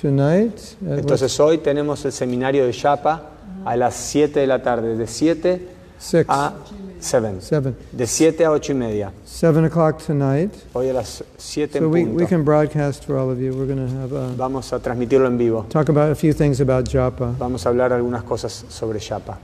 tonight. 0.00 0.76
uh, 0.82 0.94
Entonces 0.94 1.38
hoy 1.40 1.58
tenemos 1.58 2.04
el 2.04 2.12
seminario 2.12 2.64
de 2.64 2.72
Yapa 2.72 3.30
a 3.64 3.76
las 3.76 3.94
7 3.94 4.40
de 4.40 4.46
la 4.46 4.62
tarde, 4.62 4.96
de 4.96 5.06
7 5.06 5.50
what's 5.50 6.04
six, 6.04 6.26
a 6.28 6.54
7. 7.00 7.40
seven, 7.40 7.76
De 7.92 8.06
7 8.06 8.44
a 8.44 8.50
8 8.50 8.70
y 8.70 8.74
media. 8.74 9.12
seven 9.24 9.64
o'clock 9.64 9.98
tonight. 10.04 10.50
Hoy 10.74 10.88
a 10.90 10.92
las 10.94 11.22
7 11.36 11.80
So 11.80 11.88
we, 11.88 12.04
we 12.04 12.26
can 12.26 12.44
broadcast 12.44 13.04
for 13.04 13.16
all 13.18 13.30
of 13.30 13.38
you. 13.40 13.52
We're 13.52 13.66
going 13.66 13.86
to 13.88 13.94
have 13.98 14.12
a, 14.12 14.28
Vamos 14.36 14.72
a 14.72 14.78
transmitirlo 14.78 15.26
en 15.26 15.38
vivo. 15.38 15.64
talk 15.68 15.88
about 15.88 16.10
a 16.10 16.14
few 16.14 16.32
things 16.32 16.60
about 16.60 16.84
japa. 16.88 17.34
Vamos 17.38 17.64
a 17.66 17.68
hablar 17.70 17.92
algunas 17.92 18.22
cosas 18.24 18.64
sobre 18.68 18.98
Yapa. 18.98 19.38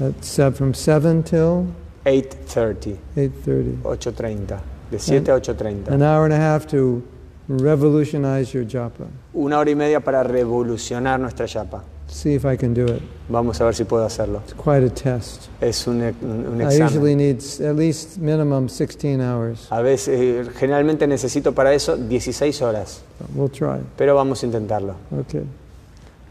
At 0.00 0.24
seven, 0.24 0.54
from 0.54 0.74
seven 0.74 1.22
till 1.22 1.66
8.30, 2.06 2.96
eight 3.16 3.32
thirty. 3.44 3.76
8.30. 3.82 4.60
De 4.90 4.98
7 4.98 5.30
a 5.30 5.38
8.30. 5.40 5.88
An 5.88 6.02
hour 6.02 6.24
and 6.24 6.32
a 6.32 6.36
half 6.36 6.66
to 6.68 7.02
revolutionize 7.48 8.54
your 8.54 8.64
japa. 8.64 9.06
Una 9.34 9.58
hora 9.58 9.70
y 9.70 9.74
media 9.74 10.00
para 10.00 10.22
revolucionar 10.22 11.20
nuestra 11.20 11.46
Yapa. 11.46 11.82
See 12.08 12.34
if 12.34 12.44
I 12.44 12.56
can 12.56 12.72
do 12.74 12.86
it. 12.86 13.02
Vamos 13.30 13.60
a 13.60 13.64
ver 13.64 13.74
si 13.76 13.84
puedo 13.84 14.04
hacerlo. 14.04 14.40
It's 14.44 14.54
quite 14.54 14.84
a 14.86 14.90
test. 14.90 15.44
Es 15.60 15.86
un, 15.86 16.02
un- 16.02 16.60
I 16.60 16.64
usually 16.82 17.12
examen. 17.12 17.16
need 17.18 17.42
at 17.70 17.76
least 17.76 18.18
minimum 18.18 18.68
16 18.68 19.20
hours. 19.20 19.66
A 19.70 19.80
veces, 19.82 20.08
eh, 20.20 20.50
generalmente 20.58 21.06
necesito 21.06 21.52
para 21.54 21.72
eso 21.72 21.96
16 21.96 22.60
horas, 22.62 23.02
we'll 23.34 23.48
try. 23.50 23.80
pero 23.96 24.16
vamos 24.16 24.42
a 24.42 24.46
intentarlo. 24.46 24.94
Okay. 25.20 25.42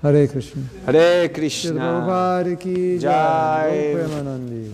Hare 0.02 0.28
Krishna. 0.30 0.62
Hare 0.86 1.30
Krishna. 1.32 1.74
Prabhupada 1.74 2.56
ki 2.58 3.00
Jai. 3.02 3.94
jai. 3.94 4.72